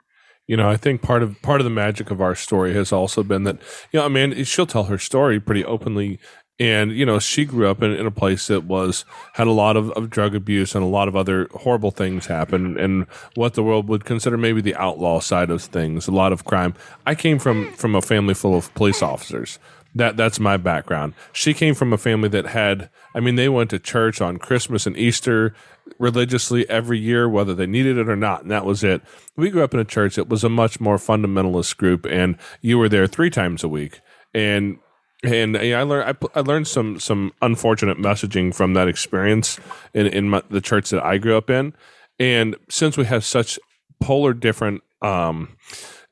you 0.47 0.57
know, 0.57 0.69
I 0.69 0.77
think 0.77 1.01
part 1.01 1.23
of 1.23 1.41
part 1.41 1.61
of 1.61 1.65
the 1.65 1.71
magic 1.71 2.11
of 2.11 2.21
our 2.21 2.35
story 2.35 2.73
has 2.73 2.91
also 2.91 3.23
been 3.23 3.43
that, 3.43 3.57
you 3.91 3.99
know, 3.99 4.05
I 4.05 4.09
mean, 4.09 4.43
she'll 4.43 4.65
tell 4.65 4.85
her 4.85 4.97
story 4.97 5.39
pretty 5.39 5.63
openly. 5.63 6.19
And, 6.59 6.91
you 6.91 7.03
know, 7.03 7.17
she 7.17 7.45
grew 7.45 7.67
up 7.67 7.81
in, 7.81 7.91
in 7.93 8.05
a 8.05 8.11
place 8.11 8.45
that 8.47 8.63
was, 8.63 9.05
had 9.33 9.47
a 9.47 9.51
lot 9.51 9.75
of, 9.75 9.89
of 9.91 10.11
drug 10.11 10.35
abuse 10.35 10.75
and 10.75 10.83
a 10.83 10.87
lot 10.87 11.07
of 11.07 11.15
other 11.15 11.47
horrible 11.51 11.89
things 11.89 12.27
happen 12.27 12.77
and 12.77 13.07
what 13.33 13.55
the 13.55 13.63
world 13.63 13.87
would 13.89 14.05
consider 14.05 14.37
maybe 14.37 14.61
the 14.61 14.75
outlaw 14.75 15.19
side 15.19 15.49
of 15.49 15.63
things, 15.63 16.07
a 16.07 16.11
lot 16.11 16.31
of 16.31 16.45
crime. 16.45 16.75
I 17.07 17.15
came 17.15 17.39
from, 17.39 17.73
from 17.73 17.95
a 17.95 18.03
family 18.03 18.35
full 18.35 18.55
of 18.55 18.71
police 18.75 19.01
officers 19.01 19.57
that 19.95 20.17
that's 20.17 20.39
my 20.39 20.57
background. 20.57 21.13
She 21.31 21.53
came 21.53 21.75
from 21.75 21.93
a 21.93 21.97
family 21.97 22.29
that 22.29 22.47
had 22.47 22.89
I 23.13 23.19
mean 23.19 23.35
they 23.35 23.49
went 23.49 23.69
to 23.71 23.79
church 23.79 24.21
on 24.21 24.37
Christmas 24.37 24.85
and 24.85 24.97
Easter 24.97 25.53
religiously 25.99 26.67
every 26.69 26.97
year 26.97 27.27
whether 27.29 27.53
they 27.53 27.67
needed 27.67 27.97
it 27.97 28.09
or 28.09 28.15
not 28.15 28.41
and 28.41 28.51
that 28.51 28.65
was 28.65 28.83
it. 28.83 29.01
We 29.35 29.49
grew 29.49 29.63
up 29.63 29.73
in 29.73 29.79
a 29.79 29.85
church 29.85 30.15
that 30.15 30.29
was 30.29 30.43
a 30.43 30.49
much 30.49 30.79
more 30.79 30.97
fundamentalist 30.97 31.77
group 31.77 32.05
and 32.05 32.37
you 32.61 32.77
were 32.77 32.89
there 32.89 33.07
3 33.07 33.29
times 33.29 33.63
a 33.63 33.67
week 33.67 34.01
and 34.33 34.79
and 35.23 35.55
I 35.57 35.83
learned 35.83 36.17
I, 36.35 36.39
I 36.39 36.41
learned 36.41 36.67
some 36.67 36.99
some 36.99 37.31
unfortunate 37.41 37.97
messaging 37.97 38.53
from 38.53 38.73
that 38.73 38.87
experience 38.87 39.59
in 39.93 40.07
in 40.07 40.29
my, 40.29 40.41
the 40.49 40.61
church 40.61 40.89
that 40.89 41.03
I 41.03 41.17
grew 41.17 41.37
up 41.37 41.49
in 41.49 41.73
and 42.19 42.55
since 42.69 42.97
we 42.97 43.05
have 43.05 43.23
such 43.23 43.59
polar 43.99 44.33
different 44.33 44.83
um 45.01 45.55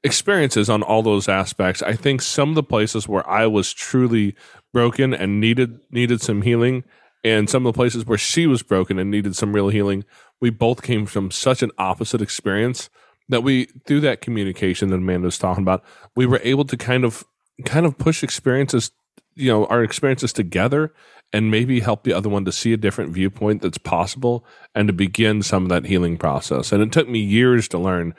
experiences 0.04 0.70
on 0.70 0.82
all 0.82 1.04
those 1.04 1.30
aspects. 1.30 1.82
I 1.84 1.94
think 1.94 2.22
some 2.22 2.50
of 2.50 2.56
the 2.56 2.64
places 2.64 3.08
where 3.08 3.28
I 3.30 3.46
was 3.46 3.72
truly 3.72 4.36
broken 4.74 5.14
and 5.14 5.40
needed 5.40 5.80
needed 5.92 6.22
some 6.22 6.42
healing, 6.42 6.84
and 7.24 7.50
some 7.50 7.66
of 7.66 7.74
the 7.74 7.78
places 7.78 8.06
where 8.06 8.18
she 8.18 8.48
was 8.48 8.64
broken 8.64 8.98
and 8.98 9.12
needed 9.12 9.36
some 9.36 9.54
real 9.54 9.70
healing, 9.70 10.06
we 10.40 10.50
both 10.50 10.82
came 10.82 11.06
from 11.06 11.32
such 11.32 11.62
an 11.62 11.72
opposite 11.78 12.22
experience 12.22 12.90
that 13.30 13.44
we 13.44 13.66
through 13.86 14.02
that 14.02 14.22
communication 14.22 14.90
that 14.90 14.98
Amanda 14.98 15.26
was 15.26 15.38
talking 15.38 15.64
about, 15.64 15.84
we 16.16 16.26
were 16.26 16.42
able 16.44 16.66
to 16.66 16.78
kind 16.78 17.06
of 17.06 17.24
kind 17.66 17.86
of 17.86 17.98
push 17.98 18.24
experiences, 18.24 18.92
you 19.36 19.52
know, 19.52 19.66
our 19.68 19.84
experiences 19.84 20.34
together 20.34 20.94
and 21.34 21.50
maybe 21.50 21.80
help 21.80 22.04
the 22.04 22.14
other 22.14 22.28
one 22.28 22.44
to 22.44 22.52
see 22.52 22.74
a 22.74 22.78
different 22.78 23.12
viewpoint 23.12 23.62
that's 23.62 23.78
possible 23.78 24.44
and 24.76 24.88
to 24.88 24.94
begin 24.94 25.42
some 25.42 25.64
of 25.64 25.70
that 25.70 25.86
healing 25.86 26.18
process. 26.18 26.72
And 26.72 26.84
it 26.84 26.92
took 26.92 27.08
me 27.08 27.20
years 27.20 27.68
to 27.70 27.78
learn. 27.78 28.14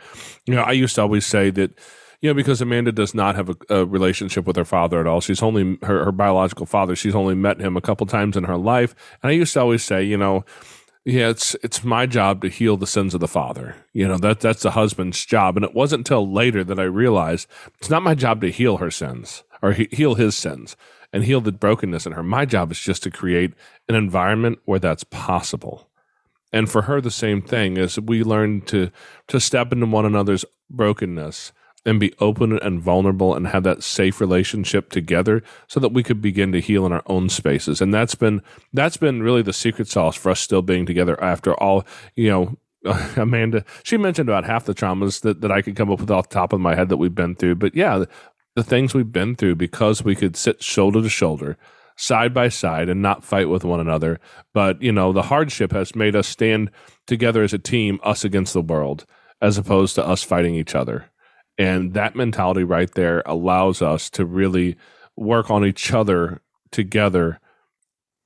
You 0.47 0.55
know, 0.55 0.63
I 0.63 0.73
used 0.73 0.95
to 0.95 1.03
always 1.03 1.27
say 1.27 1.51
that, 1.51 1.73
know, 2.31 2.35
because 2.35 2.61
Amanda 2.61 2.93
does 2.93 3.15
not 3.15 3.35
have 3.35 3.51
a, 3.51 3.57
a 3.69 3.85
relationship 3.85 4.47
with 4.47 4.57
her 4.57 4.65
father 4.65 5.01
at 5.01 5.07
all. 5.07 5.21
She's 5.21 5.43
only 5.43 5.79
her, 5.83 6.05
her 6.05 6.13
biological 6.13 6.67
father. 6.67 6.95
She's 6.95 7.15
only 7.15 7.35
met 7.35 7.61
him 7.61 7.77
a 7.77 7.81
couple 7.81 8.07
times 8.07 8.37
in 8.37 8.45
her 8.45 8.57
life. 8.57 8.95
And 9.23 9.31
I 9.31 9.33
used 9.33 9.55
to 9.55 9.61
always 9.61 9.83
say, 9.83 10.05
you 10.05 10.17
know, 10.17 10.45
yeah, 11.05 11.31
it's 11.31 11.57
it's 11.65 11.83
my 11.83 12.07
job 12.07 12.43
to 12.43 12.49
heal 12.49 12.77
the 12.77 12.87
sins 12.87 13.13
of 13.13 13.21
the 13.21 13.27
father. 13.27 13.75
You 13.93 14.07
know 14.07 14.19
that 14.19 14.39
that's 14.39 14.63
the 14.63 14.71
husband's 14.71 15.25
job, 15.25 15.57
and 15.57 15.65
it 15.65 15.75
wasn't 15.75 16.01
until 16.01 16.31
later 16.31 16.63
that 16.63 16.79
I 16.79 16.85
realized 16.85 17.49
it's 17.81 17.91
not 17.91 18.05
my 18.05 18.15
job 18.15 18.41
to 18.43 18.53
heal 18.53 18.77
her 18.77 18.91
sins 18.91 19.43
or 19.61 19.73
he, 19.73 19.89
heal 19.91 20.15
his 20.15 20.37
sins 20.37 20.77
and 21.13 21.25
heal 21.25 21.41
the 21.41 21.51
brokenness 21.51 22.07
in 22.07 22.13
her. 22.13 22.23
My 22.23 22.45
job 22.45 22.71
is 22.71 22.79
just 22.79 23.03
to 23.03 23.11
create 23.11 23.53
an 23.89 23.97
environment 23.97 24.61
where 24.65 24.79
that's 24.79 25.05
possible. 25.05 25.89
And 26.53 26.71
for 26.71 26.83
her, 26.83 27.01
the 27.01 27.11
same 27.11 27.43
thing 27.43 27.77
is 27.79 27.99
we 27.99 28.23
learn 28.23 28.61
to 28.63 28.93
to 29.27 29.41
step 29.41 29.73
into 29.73 29.87
one 29.87 30.07
another's 30.07 30.45
brokenness 30.71 31.53
and 31.85 31.99
be 31.99 32.15
open 32.21 32.59
and 32.59 32.81
vulnerable 32.81 33.35
and 33.35 33.49
have 33.49 33.65
that 33.65 33.83
safe 33.83 34.21
relationship 34.21 34.91
together 34.91 35.43
so 35.67 35.81
that 35.81 35.93
we 35.93 36.03
could 36.03 36.23
begin 36.23 36.53
to 36.53 36.61
heal 36.61 36.87
in 36.87 36.93
our 36.93 37.03
own 37.07 37.29
spaces. 37.29 37.81
And 37.81 37.93
that's 37.93 38.15
been 38.15 38.43
that's 38.73 38.97
been 38.97 39.23
really 39.23 39.43
the 39.43 39.53
secret 39.53 39.89
sauce 39.89 40.17
for 40.17 40.31
us 40.31 40.41
still 40.41 40.63
being 40.63 40.87
together 40.87 41.23
after 41.23 41.55
all, 41.55 41.85
you 42.15 42.31
know, 42.31 42.57
Amanda, 43.17 43.65
she 43.83 43.97
mentioned 43.97 44.29
about 44.29 44.45
half 44.45 44.65
the 44.65 44.75
traumas 44.75 45.21
that, 45.23 45.41
that 45.41 45.53
I 45.53 45.63
could 45.63 45.77
come 45.77 45.91
up 45.91 46.01
with 46.01 46.11
off 46.11 46.29
the 46.29 46.35
top 46.35 46.53
of 46.53 46.61
my 46.61 46.75
head 46.75 46.89
that 46.89 46.97
we've 46.97 47.15
been 47.15 47.35
through. 47.35 47.57
But 47.57 47.75
yeah, 47.75 48.05
the 48.55 48.65
things 48.65 48.95
we've 48.95 49.13
been 49.13 49.35
through 49.35 49.57
because 49.57 50.05
we 50.05 50.15
could 50.15 50.37
sit 50.37 50.63
shoulder 50.63 51.01
to 51.03 51.09
shoulder, 51.09 51.57
side 51.97 52.35
by 52.35 52.49
side 52.49 52.89
and 52.89 53.01
not 53.01 53.25
fight 53.25 53.49
with 53.49 53.65
one 53.65 53.81
another. 53.81 54.21
But, 54.53 54.83
you 54.83 54.93
know, 54.93 55.13
the 55.13 55.23
hardship 55.23 55.73
has 55.73 55.95
made 55.95 56.17
us 56.17 56.27
stand 56.27 56.71
together 57.07 57.43
as 57.43 57.53
a 57.53 57.59
team, 57.59 58.01
us 58.03 58.25
against 58.25 58.53
the 58.53 58.63
world, 58.63 59.07
as 59.41 59.59
opposed 59.59 59.95
to 59.97 60.07
us 60.07 60.23
fighting 60.23 60.55
each 60.55 60.75
other. 60.75 61.12
And 61.59 61.95
that 61.95 62.17
mentality 62.17 62.65
right 62.65 62.91
there 62.93 63.23
allows 63.27 63.83
us 63.83 64.09
to 64.11 64.25
really 64.25 64.77
work 65.17 65.51
on 65.51 65.65
each 65.65 65.93
other 65.93 66.41
together 66.71 67.39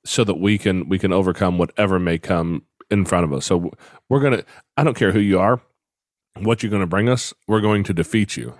so 0.05 0.23
that 0.23 0.39
we 0.39 0.57
can 0.57 0.87
we 0.87 0.97
can 0.97 1.11
overcome 1.11 1.57
whatever 1.57 1.99
may 1.99 2.17
come 2.17 2.63
in 2.89 3.05
front 3.05 3.25
of 3.25 3.33
us. 3.33 3.45
So 3.45 3.71
we're 4.09 4.21
going 4.21 4.37
to 4.37 4.45
I 4.77 4.83
don't 4.83 4.95
care 4.95 5.11
who 5.11 5.19
you 5.19 5.39
are, 5.39 5.61
what 6.37 6.63
you're 6.63 6.69
going 6.69 6.81
to 6.81 6.87
bring 6.87 7.09
us, 7.09 7.33
we're 7.47 7.61
going 7.61 7.83
to 7.85 7.93
defeat 7.93 8.37
you. 8.37 8.53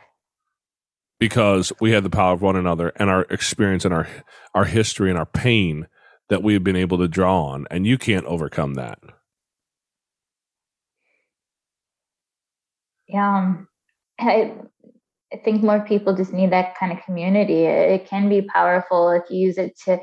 Because 1.19 1.73
we 1.81 1.91
have 1.91 2.03
the 2.03 2.11
power 2.11 2.33
of 2.33 2.43
one 2.43 2.55
another 2.55 2.89
and 2.97 3.09
our 3.09 3.25
experience 3.29 3.85
and 3.85 3.93
our 3.93 4.07
our 4.53 4.65
history 4.65 5.09
and 5.09 5.17
our 5.17 5.25
pain 5.25 5.87
that 6.29 6.43
we've 6.43 6.63
been 6.63 6.75
able 6.75 6.97
to 6.97 7.07
draw 7.07 7.45
on 7.45 7.65
and 7.71 7.87
you 7.87 7.97
can't 7.97 8.25
overcome 8.25 8.73
that. 8.75 8.99
Yeah. 13.07 13.37
Um, 13.37 13.67
I, 14.19 14.53
I 15.33 15.37
think 15.43 15.63
more 15.63 15.81
people 15.81 16.15
just 16.15 16.33
need 16.33 16.51
that 16.51 16.77
kind 16.77 16.91
of 16.91 17.03
community. 17.05 17.65
It, 17.65 17.91
it 18.01 18.09
can 18.09 18.29
be 18.29 18.41
powerful 18.41 19.11
if 19.11 19.23
you 19.29 19.39
use 19.39 19.57
it 19.57 19.77
to 19.85 19.99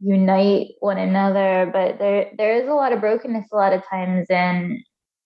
unite 0.00 0.68
one 0.80 0.98
another, 0.98 1.70
but 1.72 1.98
there 1.98 2.30
there 2.38 2.54
is 2.54 2.68
a 2.68 2.74
lot 2.74 2.92
of 2.92 3.00
brokenness 3.00 3.46
a 3.52 3.56
lot 3.56 3.72
of 3.72 3.82
times 3.90 4.26
and 4.30 4.78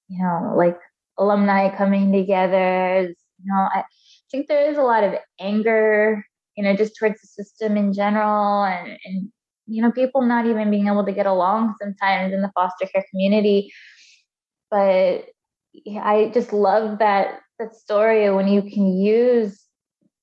you 0.08 0.22
know, 0.22 0.54
like 0.56 0.78
alumni 1.18 1.74
coming 1.76 2.12
together. 2.12 3.02
You 3.02 3.44
know, 3.52 3.68
I 3.74 3.84
think 4.30 4.48
there 4.48 4.70
is 4.70 4.78
a 4.78 4.82
lot 4.82 5.04
of 5.04 5.14
anger, 5.40 6.24
you 6.56 6.64
know, 6.64 6.76
just 6.76 6.94
towards 6.98 7.20
the 7.20 7.26
system 7.28 7.76
in 7.76 7.92
general 7.92 8.64
and, 8.64 8.98
and 9.04 9.32
you 9.66 9.82
know, 9.82 9.92
people 9.92 10.22
not 10.22 10.46
even 10.46 10.70
being 10.70 10.88
able 10.88 11.04
to 11.04 11.12
get 11.12 11.26
along 11.26 11.74
sometimes 11.80 12.32
in 12.34 12.42
the 12.42 12.52
foster 12.54 12.86
care 12.86 13.04
community. 13.10 13.72
But 14.70 15.26
I 16.00 16.30
just 16.34 16.52
love 16.52 16.98
that 16.98 17.40
that 17.58 17.74
story 17.76 18.30
when 18.30 18.48
you 18.48 18.62
can 18.62 18.96
use 18.96 19.62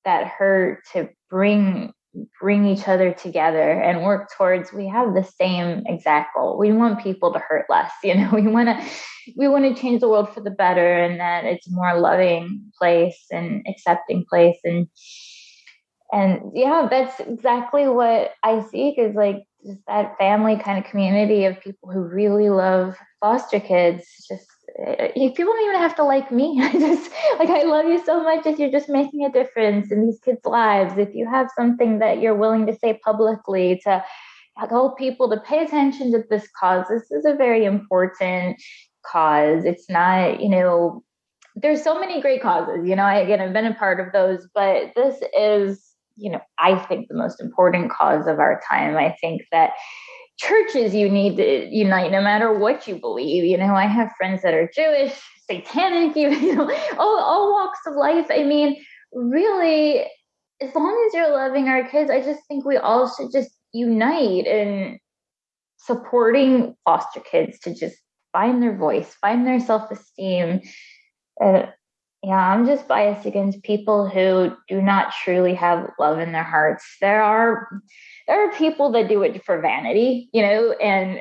that 0.04 0.26
hurt 0.26 0.80
to 0.92 1.08
bring 1.28 1.92
bring 2.40 2.66
each 2.66 2.88
other 2.88 3.12
together 3.12 3.70
and 3.70 4.02
work 4.02 4.28
towards 4.36 4.72
we 4.72 4.88
have 4.88 5.14
the 5.14 5.22
same 5.22 5.84
exact 5.86 6.34
goal. 6.34 6.58
We 6.58 6.72
want 6.72 7.00
people 7.00 7.32
to 7.32 7.38
hurt 7.38 7.66
less 7.68 7.92
you 8.04 8.14
know 8.14 8.30
we 8.32 8.48
want 8.48 8.68
to 8.68 8.86
we 9.36 9.48
want 9.48 9.64
to 9.64 9.80
change 9.80 10.00
the 10.00 10.08
world 10.08 10.32
for 10.32 10.40
the 10.40 10.50
better 10.50 10.98
and 10.98 11.20
that 11.20 11.44
it's 11.44 11.68
a 11.68 11.72
more 11.72 11.98
loving 11.98 12.72
place 12.78 13.26
and 13.30 13.64
accepting 13.68 14.24
place. 14.28 14.58
And 14.64 14.88
and 16.12 16.40
yeah 16.54 16.88
that's 16.90 17.20
exactly 17.20 17.86
what 17.86 18.32
i 18.42 18.62
seek 18.70 18.98
is 18.98 19.14
like 19.14 19.44
just 19.64 19.80
that 19.86 20.16
family 20.18 20.56
kind 20.56 20.82
of 20.82 20.90
community 20.90 21.44
of 21.44 21.60
people 21.60 21.90
who 21.90 22.00
really 22.00 22.50
love 22.50 22.96
foster 23.20 23.60
kids 23.60 24.04
just 24.28 24.46
Eh, 24.78 25.10
eh, 25.16 25.30
people 25.34 25.52
don't 25.52 25.64
even 25.64 25.80
have 25.80 25.96
to 25.96 26.04
like 26.04 26.30
me. 26.30 26.60
I 26.62 26.72
just 26.72 27.10
like 27.38 27.50
I 27.50 27.64
love 27.64 27.86
you 27.86 28.04
so 28.04 28.22
much 28.22 28.46
if 28.46 28.58
you're 28.58 28.70
just 28.70 28.88
making 28.88 29.24
a 29.24 29.32
difference 29.32 29.90
in 29.90 30.04
these 30.04 30.20
kids' 30.20 30.44
lives. 30.44 30.98
If 30.98 31.14
you 31.14 31.28
have 31.28 31.48
something 31.56 31.98
that 31.98 32.20
you're 32.20 32.34
willing 32.34 32.66
to 32.66 32.76
say 32.76 33.00
publicly 33.04 33.80
to 33.84 34.04
help 34.56 34.98
people 34.98 35.30
to 35.30 35.40
pay 35.40 35.64
attention 35.64 36.12
to 36.12 36.24
this 36.28 36.48
cause. 36.58 36.86
This 36.88 37.10
is 37.10 37.24
a 37.24 37.34
very 37.34 37.64
important 37.64 38.60
cause. 39.06 39.64
It's 39.64 39.88
not, 39.88 40.40
you 40.40 40.48
know, 40.48 41.02
there's 41.56 41.82
so 41.82 41.98
many 41.98 42.20
great 42.20 42.42
causes. 42.42 42.86
You 42.86 42.96
know, 42.96 43.04
I, 43.04 43.16
again, 43.16 43.40
I've 43.40 43.52
been 43.52 43.66
a 43.66 43.74
part 43.74 44.00
of 44.00 44.12
those, 44.12 44.46
but 44.54 44.92
this 44.94 45.20
is, 45.36 45.94
you 46.16 46.30
know, 46.30 46.40
I 46.58 46.78
think 46.78 47.08
the 47.08 47.16
most 47.16 47.40
important 47.40 47.90
cause 47.90 48.26
of 48.26 48.38
our 48.38 48.60
time. 48.68 48.96
I 48.96 49.16
think 49.20 49.42
that 49.52 49.72
churches 50.40 50.94
you 50.94 51.08
need 51.08 51.36
to 51.36 51.68
unite 51.70 52.10
no 52.10 52.22
matter 52.22 52.58
what 52.58 52.88
you 52.88 52.96
believe. 52.96 53.44
You 53.44 53.58
know, 53.58 53.74
I 53.74 53.86
have 53.86 54.12
friends 54.16 54.42
that 54.42 54.54
are 54.54 54.70
Jewish, 54.74 55.12
satanic, 55.50 56.16
you 56.16 56.54
know, 56.54 56.70
all, 56.98 57.20
all 57.20 57.52
walks 57.52 57.80
of 57.86 57.94
life. 57.94 58.26
I 58.30 58.44
mean, 58.44 58.82
really, 59.12 60.00
as 60.60 60.74
long 60.74 61.06
as 61.06 61.14
you're 61.14 61.30
loving 61.30 61.68
our 61.68 61.86
kids, 61.88 62.10
I 62.10 62.22
just 62.22 62.40
think 62.48 62.64
we 62.64 62.78
all 62.78 63.12
should 63.14 63.32
just 63.32 63.50
unite 63.72 64.46
in 64.46 64.98
supporting 65.76 66.74
foster 66.84 67.20
kids 67.20 67.58
to 67.60 67.74
just 67.74 67.96
find 68.32 68.62
their 68.62 68.76
voice, 68.76 69.14
find 69.20 69.46
their 69.46 69.60
self 69.60 69.90
esteem. 69.90 70.60
Uh, 71.42 71.66
yeah, 72.22 72.36
I'm 72.36 72.66
just 72.66 72.86
biased 72.86 73.24
against 73.24 73.62
people 73.62 74.08
who 74.08 74.54
do 74.68 74.82
not 74.82 75.12
truly 75.24 75.54
have 75.54 75.90
love 75.98 76.18
in 76.18 76.32
their 76.32 76.44
hearts. 76.44 76.84
There 77.00 77.22
are 77.22 77.68
there 78.30 78.48
are 78.48 78.52
people 78.52 78.92
that 78.92 79.08
do 79.08 79.22
it 79.22 79.44
for 79.44 79.60
vanity, 79.60 80.30
you 80.32 80.40
know, 80.40 80.70
and 80.80 81.20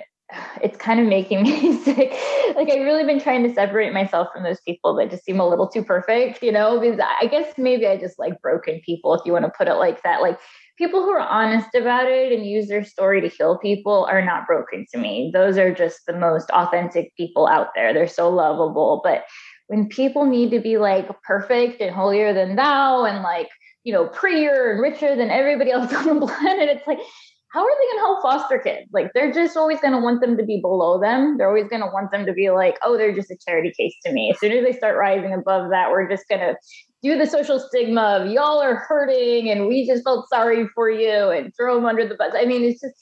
it's 0.62 0.78
kind 0.78 1.00
of 1.00 1.08
making 1.08 1.42
me 1.44 1.76
sick. 1.78 2.16
Like 2.56 2.70
I've 2.70 2.84
really 2.84 3.04
been 3.04 3.20
trying 3.20 3.42
to 3.48 3.54
separate 3.54 3.94
myself 3.94 4.28
from 4.32 4.44
those 4.44 4.60
people 4.62 4.94
that 4.98 5.10
just 5.10 5.26
seem 5.26 5.40
a 5.40 5.50
little 5.50 5.68
too 5.68 5.84
perfect, 5.84 6.44
you 6.44 6.52
know, 6.52 6.80
because 6.80 7.00
I 7.00 7.26
guess 7.26 7.52
maybe 7.58 7.88
I 7.88 7.98
just 7.98 8.20
like 8.20 8.40
broken 8.44 8.80
people, 8.86 9.16
if 9.16 9.22
you 9.26 9.34
want 9.34 9.46
to 9.46 9.52
put 9.58 9.68
it 9.68 9.74
like 9.74 10.04
that. 10.04 10.22
Like 10.22 10.40
people 10.78 11.02
who 11.02 11.10
are 11.10 11.20
honest 11.20 11.74
about 11.74 12.08
it 12.08 12.32
and 12.32 12.46
use 12.46 12.68
their 12.68 12.86
story 12.86 13.22
to 13.22 13.28
heal 13.28 13.58
people 13.58 14.06
are 14.06 14.24
not 14.24 14.46
broken 14.46 14.86
to 14.94 15.00
me. 15.00 15.32
Those 15.34 15.58
are 15.58 15.74
just 15.74 16.06
the 16.06 16.16
most 16.16 16.52
authentic 16.52 17.16
people 17.18 17.48
out 17.48 17.70
there. 17.76 17.92
They're 17.92 18.08
so 18.08 18.30
lovable. 18.30 19.02
But 19.04 19.24
when 19.66 19.88
people 19.88 20.28
need 20.28 20.52
to 20.52 20.60
be 20.60 20.78
like 20.78 21.10
perfect 21.24 21.82
and 21.82 21.94
holier 21.94 22.34
than 22.36 22.56
thou 22.56 23.06
and 23.06 23.24
like 23.24 23.50
you 23.84 23.94
know, 23.94 24.08
prettier 24.08 24.72
and 24.72 24.82
richer 24.82 25.16
than 25.16 25.30
everybody 25.30 25.72
else 25.72 25.94
on 26.08 26.20
the 26.20 26.28
planet. 26.28 26.70
It's 26.70 26.88
like, 26.88 27.00
how 27.52 27.62
are 27.62 27.70
they 27.70 27.86
going 27.88 27.98
to 27.98 28.02
help 28.02 28.22
foster 28.22 28.60
kids? 28.60 28.90
Like, 28.94 29.12
they're 29.14 29.34
just 29.34 29.58
always 29.58 29.80
going 29.80 29.94
to 29.94 30.00
want 30.00 30.22
them 30.22 30.38
to 30.38 30.46
be 30.46 30.60
below 30.62 31.00
them. 31.00 31.38
They're 31.38 31.48
always 31.48 31.68
going 31.68 31.82
to 31.82 31.88
want 31.88 32.12
them 32.12 32.26
to 32.28 32.34
be 32.34 32.52
like, 32.52 32.78
oh, 32.84 32.96
they're 32.96 33.16
just 33.16 33.32
a 33.32 33.38
charity 33.48 33.74
case 33.76 33.96
to 34.06 34.12
me. 34.12 34.30
As 34.32 34.40
soon 34.40 34.52
as 34.52 34.64
they 34.64 34.78
start 34.78 34.98
rising 34.98 35.34
above 35.34 35.72
that, 35.72 35.90
we're 35.90 36.08
just 36.08 36.28
going 36.30 36.42
to 36.42 36.56
do 37.02 37.18
the 37.18 37.26
social 37.26 37.60
stigma 37.60 38.20
of 38.22 38.32
y'all 38.32 38.62
are 38.62 38.76
hurting 38.76 39.50
and 39.50 39.68
we 39.68 39.88
just 39.88 40.04
felt 40.04 40.28
sorry 40.30 40.68
for 40.76 40.92
you 40.92 41.30
and 41.30 41.52
throw 41.56 41.76
them 41.76 41.86
under 41.86 42.08
the 42.08 42.16
bus. 42.16 42.34
I 42.36 42.46
mean, 42.46 42.64
it's 42.64 42.82
just, 42.82 42.94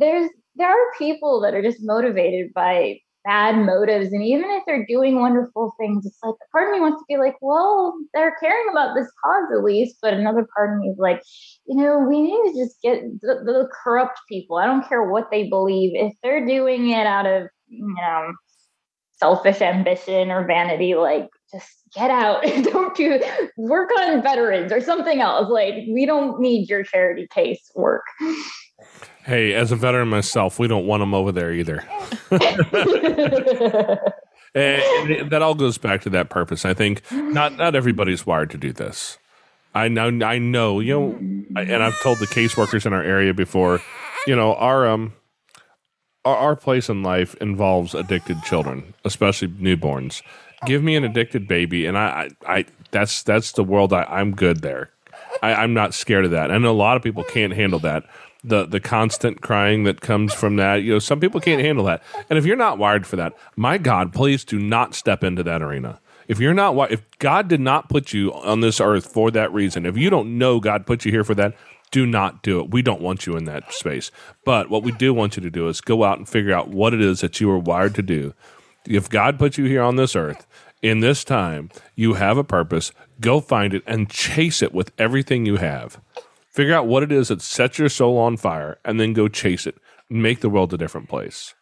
there's, 0.00 0.30
there 0.56 0.70
are 0.70 0.92
people 0.98 1.40
that 1.42 1.54
are 1.54 1.62
just 1.62 1.78
motivated 1.82 2.52
by 2.54 2.98
bad 3.26 3.58
motives. 3.58 4.12
And 4.12 4.22
even 4.22 4.50
if 4.50 4.62
they're 4.66 4.86
doing 4.86 5.20
wonderful 5.20 5.74
things, 5.78 6.06
it's 6.06 6.18
like 6.22 6.34
a 6.34 6.50
part 6.52 6.68
of 6.68 6.74
me 6.74 6.80
wants 6.80 7.00
to 7.00 7.04
be 7.08 7.16
like, 7.16 7.34
well, 7.42 7.98
they're 8.14 8.36
caring 8.40 8.68
about 8.70 8.94
this 8.94 9.10
cause 9.22 9.48
at 9.52 9.64
least. 9.64 9.98
But 10.00 10.14
another 10.14 10.46
part 10.56 10.72
of 10.72 10.78
me 10.78 10.88
is 10.88 10.98
like, 10.98 11.20
you 11.66 11.76
know, 11.76 11.98
we 11.98 12.22
need 12.22 12.52
to 12.52 12.58
just 12.58 12.80
get 12.82 13.02
the, 13.20 13.42
the 13.44 13.68
corrupt 13.82 14.20
people. 14.28 14.56
I 14.56 14.66
don't 14.66 14.88
care 14.88 15.02
what 15.02 15.30
they 15.30 15.48
believe. 15.48 15.92
If 15.94 16.14
they're 16.22 16.46
doing 16.46 16.90
it 16.90 17.06
out 17.06 17.26
of, 17.26 17.48
you 17.68 17.94
know, 17.94 18.32
selfish 19.18 19.60
ambition 19.60 20.30
or 20.30 20.46
vanity, 20.46 20.94
like 20.94 21.28
just 21.50 21.68
get 21.94 22.10
out 22.10 22.42
don't 22.62 22.96
do 22.96 23.20
work 23.56 23.90
on 23.98 24.22
veterans 24.22 24.72
or 24.72 24.80
something 24.80 25.20
else. 25.20 25.48
Like 25.50 25.74
we 25.88 26.06
don't 26.06 26.40
need 26.40 26.68
your 26.68 26.84
charity 26.84 27.26
case 27.34 27.70
work. 27.74 28.04
Hey, 29.26 29.54
as 29.54 29.72
a 29.72 29.76
veteran 29.76 30.06
myself, 30.06 30.60
we 30.60 30.68
don't 30.68 30.86
want 30.86 31.00
them 31.00 31.12
over 31.12 31.32
there 31.32 31.52
either. 31.52 31.82
and 32.30 32.40
that 34.54 35.40
all 35.42 35.56
goes 35.56 35.78
back 35.78 36.02
to 36.02 36.10
that 36.10 36.30
purpose. 36.30 36.64
I 36.64 36.74
think 36.74 37.02
not 37.10 37.56
not 37.56 37.74
everybody's 37.74 38.24
wired 38.24 38.50
to 38.50 38.56
do 38.56 38.72
this. 38.72 39.18
I 39.74 39.88
know, 39.88 40.24
I 40.24 40.38
know, 40.38 40.78
you 40.78 40.94
know, 40.94 41.60
and 41.60 41.82
I've 41.82 42.00
told 42.02 42.18
the 42.18 42.26
caseworkers 42.26 42.86
in 42.86 42.92
our 42.92 43.02
area 43.02 43.34
before, 43.34 43.82
you 44.28 44.36
know, 44.36 44.54
our 44.54 44.86
um, 44.86 45.12
our, 46.24 46.36
our 46.36 46.56
place 46.56 46.88
in 46.88 47.02
life 47.02 47.34
involves 47.40 47.96
addicted 47.96 48.44
children, 48.44 48.94
especially 49.04 49.48
newborns. 49.48 50.22
Give 50.66 50.84
me 50.84 50.94
an 50.94 51.02
addicted 51.02 51.48
baby, 51.48 51.84
and 51.84 51.98
I, 51.98 52.30
I, 52.46 52.58
I 52.58 52.64
that's 52.92 53.24
that's 53.24 53.50
the 53.50 53.64
world. 53.64 53.92
I, 53.92 54.04
I'm 54.04 54.36
good 54.36 54.62
there. 54.62 54.92
I, 55.42 55.54
I'm 55.54 55.74
not 55.74 55.94
scared 55.94 56.24
of 56.24 56.30
that. 56.30 56.52
I 56.52 56.58
know 56.58 56.70
a 56.70 56.72
lot 56.72 56.96
of 56.96 57.02
people 57.02 57.24
can't 57.24 57.52
handle 57.52 57.80
that 57.80 58.04
the 58.46 58.66
the 58.66 58.80
constant 58.80 59.40
crying 59.40 59.84
that 59.84 60.00
comes 60.00 60.32
from 60.32 60.56
that. 60.56 60.76
You 60.76 60.94
know, 60.94 60.98
some 60.98 61.20
people 61.20 61.40
can't 61.40 61.60
handle 61.60 61.84
that. 61.86 62.02
And 62.30 62.38
if 62.38 62.46
you're 62.46 62.56
not 62.56 62.78
wired 62.78 63.06
for 63.06 63.16
that, 63.16 63.34
my 63.56 63.78
God, 63.78 64.12
please 64.12 64.44
do 64.44 64.58
not 64.58 64.94
step 64.94 65.24
into 65.24 65.42
that 65.42 65.62
arena. 65.62 66.00
If 66.28 66.40
you're 66.40 66.54
not 66.54 66.90
if 66.90 67.02
God 67.18 67.48
did 67.48 67.60
not 67.60 67.88
put 67.88 68.12
you 68.12 68.32
on 68.32 68.60
this 68.60 68.80
earth 68.80 69.12
for 69.12 69.30
that 69.30 69.52
reason, 69.52 69.86
if 69.86 69.96
you 69.96 70.10
don't 70.10 70.38
know 70.38 70.60
God 70.60 70.86
put 70.86 71.04
you 71.04 71.10
here 71.10 71.24
for 71.24 71.34
that, 71.34 71.54
do 71.90 72.06
not 72.06 72.42
do 72.42 72.60
it. 72.60 72.70
We 72.70 72.82
don't 72.82 73.00
want 73.00 73.26
you 73.26 73.36
in 73.36 73.44
that 73.44 73.72
space. 73.72 74.10
But 74.44 74.70
what 74.70 74.82
we 74.82 74.92
do 74.92 75.14
want 75.14 75.36
you 75.36 75.42
to 75.42 75.50
do 75.50 75.68
is 75.68 75.80
go 75.80 76.04
out 76.04 76.18
and 76.18 76.28
figure 76.28 76.52
out 76.52 76.68
what 76.68 76.94
it 76.94 77.00
is 77.00 77.20
that 77.20 77.40
you 77.40 77.50
are 77.50 77.58
wired 77.58 77.94
to 77.96 78.02
do. 78.02 78.34
If 78.86 79.08
God 79.08 79.38
put 79.38 79.58
you 79.58 79.64
here 79.64 79.82
on 79.82 79.96
this 79.96 80.14
earth, 80.14 80.46
in 80.82 81.00
this 81.00 81.24
time, 81.24 81.70
you 81.94 82.14
have 82.14 82.38
a 82.38 82.44
purpose. 82.44 82.92
Go 83.20 83.40
find 83.40 83.74
it 83.74 83.82
and 83.86 84.10
chase 84.10 84.62
it 84.62 84.72
with 84.72 84.92
everything 84.98 85.46
you 85.46 85.56
have. 85.56 86.00
Figure 86.56 86.72
out 86.72 86.86
what 86.86 87.02
it 87.02 87.12
is 87.12 87.28
that 87.28 87.42
sets 87.42 87.78
your 87.78 87.90
soul 87.90 88.16
on 88.16 88.38
fire, 88.38 88.78
and 88.82 88.98
then 88.98 89.12
go 89.12 89.28
chase 89.28 89.66
it. 89.66 89.76
Make 90.08 90.40
the 90.40 90.48
world 90.48 90.72
a 90.72 90.78
different 90.78 91.06
place. 91.06 91.54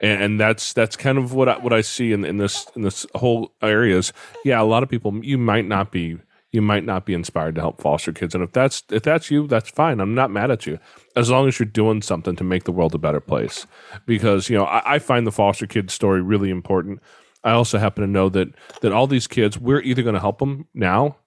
And, 0.00 0.20
and 0.20 0.40
that's 0.40 0.72
that's 0.72 0.96
kind 0.96 1.18
of 1.18 1.32
what 1.32 1.48
I, 1.48 1.58
what 1.58 1.72
I 1.72 1.82
see 1.82 2.12
in, 2.12 2.24
in 2.24 2.38
this 2.38 2.66
in 2.74 2.82
this 2.82 3.06
whole 3.14 3.52
areas. 3.62 4.12
Yeah, 4.44 4.60
a 4.60 4.64
lot 4.64 4.82
of 4.82 4.88
people 4.88 5.24
you 5.24 5.38
might 5.38 5.66
not 5.66 5.92
be 5.92 6.18
you 6.50 6.62
might 6.62 6.84
not 6.84 7.06
be 7.06 7.14
inspired 7.14 7.54
to 7.54 7.60
help 7.60 7.80
foster 7.80 8.12
kids. 8.12 8.34
And 8.34 8.42
if 8.42 8.50
that's 8.50 8.82
if 8.90 9.04
that's 9.04 9.30
you, 9.30 9.46
that's 9.46 9.70
fine. 9.70 10.00
I'm 10.00 10.16
not 10.16 10.32
mad 10.32 10.50
at 10.50 10.66
you 10.66 10.80
as 11.14 11.30
long 11.30 11.46
as 11.46 11.60
you're 11.60 11.66
doing 11.66 12.02
something 12.02 12.34
to 12.34 12.42
make 12.42 12.64
the 12.64 12.72
world 12.72 12.92
a 12.92 12.98
better 12.98 13.20
place. 13.20 13.68
Because 14.04 14.50
you 14.50 14.58
know, 14.58 14.64
I, 14.64 14.96
I 14.96 14.98
find 14.98 15.28
the 15.28 15.32
foster 15.32 15.68
kid 15.68 15.92
story 15.92 16.20
really 16.20 16.50
important. 16.50 17.00
I 17.44 17.52
also 17.52 17.78
happen 17.78 18.02
to 18.02 18.10
know 18.10 18.28
that 18.30 18.48
that 18.80 18.90
all 18.90 19.06
these 19.06 19.28
kids, 19.28 19.56
we're 19.56 19.80
either 19.82 20.02
going 20.02 20.14
to 20.14 20.20
help 20.20 20.40
them 20.40 20.66
now 20.74 21.18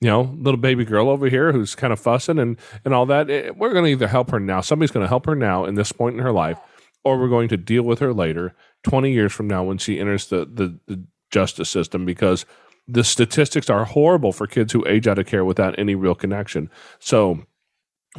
you 0.00 0.08
know, 0.08 0.34
little 0.36 0.60
baby 0.60 0.84
girl 0.84 1.08
over 1.08 1.28
here 1.28 1.52
who's 1.52 1.74
kind 1.74 1.92
of 1.92 1.98
fussing 1.98 2.38
and, 2.38 2.58
and 2.84 2.92
all 2.92 3.06
that. 3.06 3.30
It, 3.30 3.46
eh, 3.46 3.50
we're 3.56 3.72
going 3.72 3.84
to 3.84 3.90
either 3.90 4.08
help 4.08 4.30
her 4.30 4.40
now. 4.40 4.60
Somebody's 4.60 4.90
going 4.90 5.04
to 5.04 5.08
help 5.08 5.26
her 5.26 5.34
now 5.34 5.64
in 5.64 5.74
this 5.74 5.92
point 5.92 6.16
in 6.16 6.22
her 6.22 6.32
life, 6.32 6.58
or 7.04 7.18
we're 7.18 7.28
going 7.28 7.48
to 7.48 7.56
deal 7.56 7.82
with 7.82 7.98
her 8.00 8.12
later, 8.12 8.54
20 8.84 9.12
years 9.12 9.32
from 9.32 9.48
now 9.48 9.62
when 9.62 9.78
she 9.78 9.98
enters 9.98 10.26
the, 10.26 10.44
the, 10.44 10.78
the 10.86 11.04
justice 11.30 11.70
system 11.70 12.04
because 12.04 12.44
the 12.86 13.04
statistics 13.04 13.70
are 13.70 13.84
horrible 13.84 14.32
for 14.32 14.46
kids 14.46 14.72
who 14.72 14.86
age 14.86 15.08
out 15.08 15.18
of 15.18 15.26
care 15.26 15.44
without 15.44 15.78
any 15.78 15.94
real 15.94 16.14
connection. 16.14 16.70
So 16.98 17.44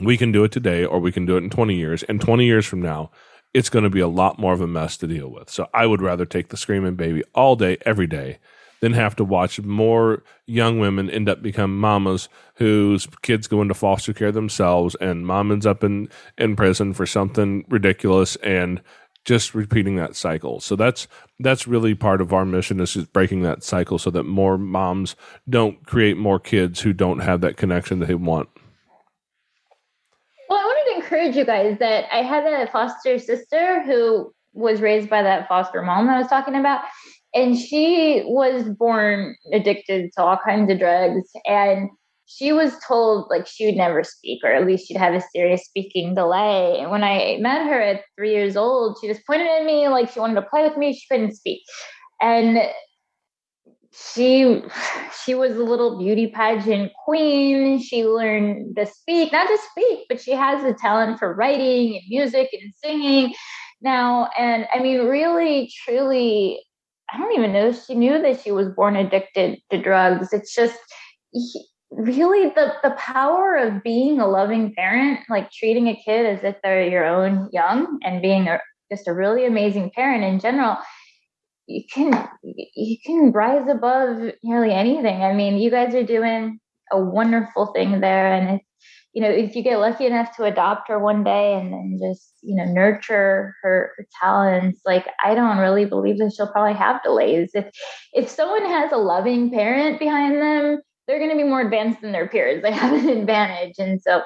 we 0.02 0.18
can 0.18 0.32
do 0.32 0.44
it 0.44 0.52
today 0.52 0.84
or 0.84 1.00
we 1.00 1.12
can 1.12 1.26
do 1.26 1.38
it 1.38 1.44
in 1.44 1.50
20 1.50 1.76
years. 1.76 2.04
And 2.04 2.20
20 2.20 2.46
years 2.46 2.66
from 2.66 2.82
now, 2.82 3.12
it's 3.54 3.70
going 3.70 3.84
to 3.84 3.90
be 3.90 4.02
a 4.02 4.08
lot 4.08 4.40
more 4.40 4.54
of 4.54 4.62
a 4.62 4.68
mess 4.68 4.98
to 4.98 5.08
deal 5.08 5.30
with. 5.30 5.50
So 5.50 5.68
I 5.74 5.86
would 5.86 6.02
rather 6.02 6.26
take 6.26 6.50
the 6.50 6.58
screaming 6.58 6.96
baby 6.96 7.24
all 7.34 7.56
day, 7.56 7.78
every 7.86 8.08
day 8.08 8.40
then 8.82 8.94
have 8.94 9.16
to 9.16 9.24
watch 9.24 9.60
more 9.62 10.24
young 10.46 10.80
women 10.80 11.10
end 11.10 11.30
up 11.30 11.42
become 11.42 11.80
mamas 11.80 12.30
whose 12.56 13.08
kids 13.22 13.48
go 13.48 13.62
into 13.62 13.74
foster 13.74 14.14
care 14.14 14.32
themselves 14.32 14.96
and 14.96 15.26
mom 15.26 15.52
ends 15.52 15.66
up 15.66 15.84
in, 15.84 16.10
in 16.38 16.56
prison 16.56 16.94
for 16.94 17.06
something 17.06 17.66
ridiculous 17.70 18.36
and 18.38 18.82
just 19.28 19.54
repeating 19.54 19.98
that 19.98 20.16
cycle. 20.16 20.62
So 20.62 20.78
that's 20.78 21.06
that's 21.40 21.68
really 21.68 21.94
part 21.94 22.22
of 22.22 22.32
our 22.32 22.46
mission 22.46 22.80
is 22.80 22.94
just 22.94 23.12
breaking 23.12 23.42
that 23.42 23.62
cycle 23.62 24.00
so 24.00 24.10
that 24.12 24.24
more 24.24 24.58
moms 24.58 25.18
don't 25.50 25.86
create 25.86 26.18
more 26.18 26.40
kids 26.40 26.80
who 26.80 26.94
don't 26.94 27.20
have 27.20 27.42
that 27.42 27.58
connection 27.58 28.00
that 28.00 28.06
they 28.06 28.16
want. 28.16 28.48
Well, 30.48 30.60
I 30.60 30.64
wanted 30.64 30.92
to 30.92 30.96
encourage 31.04 31.36
you 31.36 31.44
guys 31.44 31.78
that 31.80 32.06
I 32.10 32.24
had 32.24 32.46
a 32.46 32.72
foster 32.72 33.20
sister 33.20 33.84
who 33.84 34.34
was 34.54 34.80
raised 34.80 35.10
by 35.10 35.22
that 35.22 35.50
foster 35.50 35.82
mom 35.82 36.08
that 36.08 36.16
I 36.16 36.20
was 36.20 36.30
talking 36.30 36.56
about 36.56 36.82
and 37.38 37.56
she 37.56 38.24
was 38.26 38.68
born 38.68 39.36
addicted 39.54 40.12
to 40.14 40.24
all 40.24 40.40
kinds 40.44 40.72
of 40.72 40.80
drugs 40.80 41.30
and 41.46 41.90
she 42.26 42.52
was 42.52 42.74
told 42.86 43.28
like 43.30 43.46
she 43.48 43.68
would 43.68 43.76
never 43.76 44.04
speak 44.04 44.44
or 44.44 44.52
at 44.52 44.66
least 44.66 44.88
she'd 44.88 44.98
have 44.98 45.14
a 45.14 45.22
serious 45.34 45.64
speaking 45.64 46.16
delay. 46.16 46.80
And 46.80 46.90
when 46.90 47.04
i 47.04 47.38
met 47.40 47.68
her 47.68 47.80
at 47.80 48.02
three 48.18 48.34
years 48.34 48.58
old 48.58 48.98
she 49.00 49.08
just 49.08 49.26
pointed 49.28 49.48
at 49.48 49.66
me 49.66 49.88
like 49.88 50.12
she 50.12 50.20
wanted 50.20 50.36
to 50.36 50.42
play 50.42 50.68
with 50.68 50.78
me 50.78 50.94
she 50.94 51.08
couldn't 51.10 51.36
speak. 51.36 51.62
And 52.22 52.60
she 53.94 54.64
she 55.24 55.36
was 55.36 55.56
a 55.58 55.64
little 55.64 56.00
beauty 56.00 56.28
pageant 56.28 56.92
queen. 57.06 57.80
She 57.80 58.04
learned 58.04 58.76
to 58.78 58.86
speak 58.88 59.32
not 59.32 59.48
to 59.48 59.58
speak 59.72 60.08
but 60.10 60.20
she 60.20 60.32
has 60.32 60.64
a 60.64 60.74
talent 60.74 61.20
for 61.20 61.36
writing 61.36 61.98
and 61.98 62.04
music 62.10 62.50
and 62.52 62.74
singing 62.84 63.36
now. 63.80 64.30
And 64.38 64.68
i 64.74 64.80
mean 64.80 65.06
really 65.06 65.72
truly 65.86 66.64
I 67.12 67.18
don't 67.18 67.34
even 67.34 67.54
know 67.54 67.72
she 67.72 67.96
knew 67.96 68.22
that 68.22 68.42
she 68.42 68.52
was 68.52 68.70
born 68.70 68.96
addicted 68.96 69.60
to 69.72 69.82
drugs. 69.82 70.34
It's 70.34 70.54
just 70.54 70.78
really 71.92 72.50
the 72.50 72.74
the 72.84 72.92
power 72.98 73.56
of 73.56 73.84
being 73.84 74.20
a 74.20 74.28
loving 74.28 74.74
parent, 74.76 75.22
like 75.30 75.52
treating 75.52 75.88
a 75.88 75.96
kid 75.96 76.26
as 76.26 76.44
if 76.44 76.56
they're 76.64 76.88
your 76.88 77.06
own 77.06 77.50
young, 77.52 78.00
and 78.04 78.22
being 78.22 78.48
a, 78.48 78.60
just 78.92 79.08
a 79.08 79.14
really 79.14 79.46
amazing 79.46 79.92
parent 79.92 80.24
in 80.24 80.40
general. 80.40 80.78
You 81.68 81.84
can 81.92 82.28
you 82.44 82.98
can 83.06 83.32
rise 83.32 83.68
above 83.70 84.34
nearly 84.44 84.74
anything. 84.74 85.24
I 85.24 85.34
mean, 85.34 85.58
you 85.58 85.70
guys 85.70 85.96
are 85.96 86.04
doing 86.04 86.60
a 86.92 87.00
wonderful 87.00 87.68
thing 87.68 88.00
there, 88.00 88.34
and 88.34 88.60
you 89.18 89.24
know, 89.24 89.32
if 89.32 89.56
you 89.56 89.64
get 89.64 89.80
lucky 89.80 90.06
enough 90.06 90.36
to 90.36 90.44
adopt 90.44 90.88
her 90.90 91.00
one 91.00 91.24
day 91.24 91.56
and 91.56 91.74
then 91.74 91.98
just, 92.00 92.34
you 92.44 92.56
know, 92.56 92.66
nurture 92.66 93.56
her, 93.64 93.92
her 93.98 94.06
talents, 94.22 94.82
like 94.86 95.08
I 95.26 95.34
don't 95.34 95.58
really 95.58 95.86
believe 95.86 96.20
that 96.20 96.34
she'll 96.38 96.52
probably 96.52 96.76
have 96.76 97.02
delays. 97.02 97.50
If 97.56 97.66
if 98.14 98.30
someone 98.30 98.64
has 98.68 98.92
a 98.92 98.98
loving 98.98 99.50
parent 99.50 99.98
behind 99.98 100.36
them, 100.36 100.84
they're 101.08 101.18
going 101.18 101.32
to 101.32 101.36
be 101.36 101.50
more 101.50 101.62
advanced 101.62 102.02
than 102.02 102.12
their 102.12 102.28
peers. 102.28 102.62
They 102.62 102.72
have 102.84 102.94
an 102.94 103.10
advantage, 103.10 103.80
and 103.80 104.00
so 104.00 104.22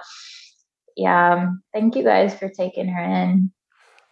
yeah, 0.97 1.35
um, 1.35 1.63
thank 1.73 1.95
you 1.95 2.03
guys 2.03 2.37
for 2.37 2.49
taking 2.49 2.89
her 2.89 3.01
in. 3.01 3.49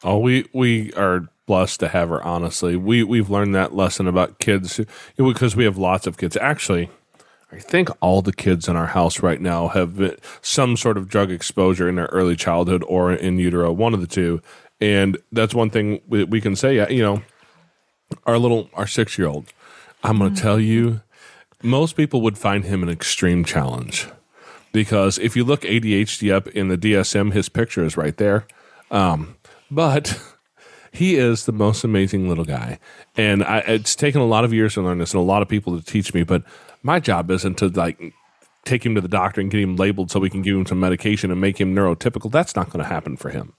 Oh, 0.01 0.19
we 0.19 0.45
we 0.53 0.93
are 0.93 1.27
blessed 1.45 1.81
to 1.81 1.89
have 1.89 2.07
her. 2.07 2.23
Honestly, 2.23 2.77
we 2.77 3.03
we've 3.03 3.29
learned 3.29 3.53
that 3.53 3.75
lesson 3.75 4.07
about 4.07 4.39
kids 4.39 4.79
because 5.17 5.57
we 5.57 5.65
have 5.65 5.77
lots 5.77 6.07
of 6.07 6.15
kids. 6.15 6.37
Actually, 6.37 6.89
I 7.51 7.57
think 7.57 7.89
all 7.99 8.21
the 8.21 8.33
kids 8.33 8.67
in 8.67 8.75
our 8.75 8.87
house 8.87 9.23
right 9.23 9.41
now 9.41 9.69
have 9.69 10.17
some 10.41 10.77
sort 10.77 10.97
of 10.97 11.09
drug 11.09 11.31
exposure 11.31 11.89
in 11.89 11.95
their 11.95 12.05
early 12.07 12.35
childhood 12.35 12.83
or 12.87 13.11
in 13.11 13.39
utero, 13.39 13.71
one 13.71 13.93
of 13.93 14.01
the 14.01 14.07
two. 14.07 14.41
And 14.79 15.17
that's 15.31 15.55
one 15.55 15.69
thing 15.69 16.01
we, 16.07 16.23
we 16.23 16.41
can 16.41 16.55
say, 16.55 16.75
you 16.93 17.01
know, 17.01 17.23
our 18.25 18.37
little, 18.37 18.69
our 18.75 18.87
six 18.87 19.17
year 19.17 19.27
old, 19.27 19.51
I'm 20.03 20.19
going 20.19 20.33
to 20.33 20.41
tell 20.41 20.59
you, 20.59 21.01
most 21.63 21.97
people 21.97 22.21
would 22.21 22.37
find 22.37 22.63
him 22.63 22.83
an 22.83 22.89
extreme 22.89 23.43
challenge 23.43 24.07
because 24.71 25.17
if 25.17 25.35
you 25.35 25.43
look 25.43 25.61
ADHD 25.61 26.31
up 26.31 26.47
in 26.49 26.67
the 26.67 26.77
DSM, 26.77 27.33
his 27.33 27.49
picture 27.49 27.83
is 27.83 27.97
right 27.97 28.15
there. 28.17 28.45
Um, 28.91 29.37
but 29.71 30.21
he 30.91 31.15
is 31.15 31.45
the 31.45 31.51
most 31.51 31.83
amazing 31.83 32.29
little 32.29 32.45
guy. 32.45 32.79
And 33.17 33.43
I, 33.43 33.59
it's 33.59 33.95
taken 33.95 34.21
a 34.21 34.25
lot 34.25 34.45
of 34.45 34.53
years 34.53 34.75
to 34.75 34.81
learn 34.81 34.99
this 34.99 35.13
and 35.13 35.21
a 35.21 35.25
lot 35.25 35.41
of 35.41 35.47
people 35.47 35.77
to 35.77 35.83
teach 35.85 36.13
me, 36.13 36.23
but 36.23 36.43
my 36.83 36.99
job 36.99 37.29
isn't 37.31 37.57
to 37.59 37.67
like 37.69 38.13
take 38.65 38.85
him 38.85 38.95
to 38.95 39.01
the 39.01 39.07
doctor 39.07 39.41
and 39.41 39.51
get 39.51 39.61
him 39.61 39.75
labeled 39.75 40.11
so 40.11 40.19
we 40.19 40.29
can 40.29 40.41
give 40.41 40.55
him 40.55 40.65
some 40.65 40.79
medication 40.79 41.31
and 41.31 41.41
make 41.41 41.59
him 41.59 41.75
neurotypical. 41.75 42.31
That's 42.31 42.55
not 42.55 42.69
going 42.69 42.83
to 42.83 42.89
happen 42.89 43.17
for 43.17 43.29
him. 43.29 43.53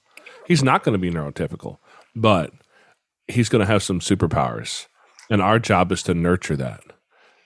He's 0.46 0.62
not 0.62 0.82
going 0.82 0.92
to 0.92 0.98
be 0.98 1.10
neurotypical, 1.10 1.78
but 2.14 2.52
he's 3.28 3.48
going 3.48 3.60
to 3.60 3.72
have 3.72 3.82
some 3.82 4.00
superpowers. 4.00 4.86
And 5.30 5.40
our 5.40 5.58
job 5.58 5.92
is 5.92 6.02
to 6.04 6.14
nurture 6.14 6.56
that. 6.56 6.80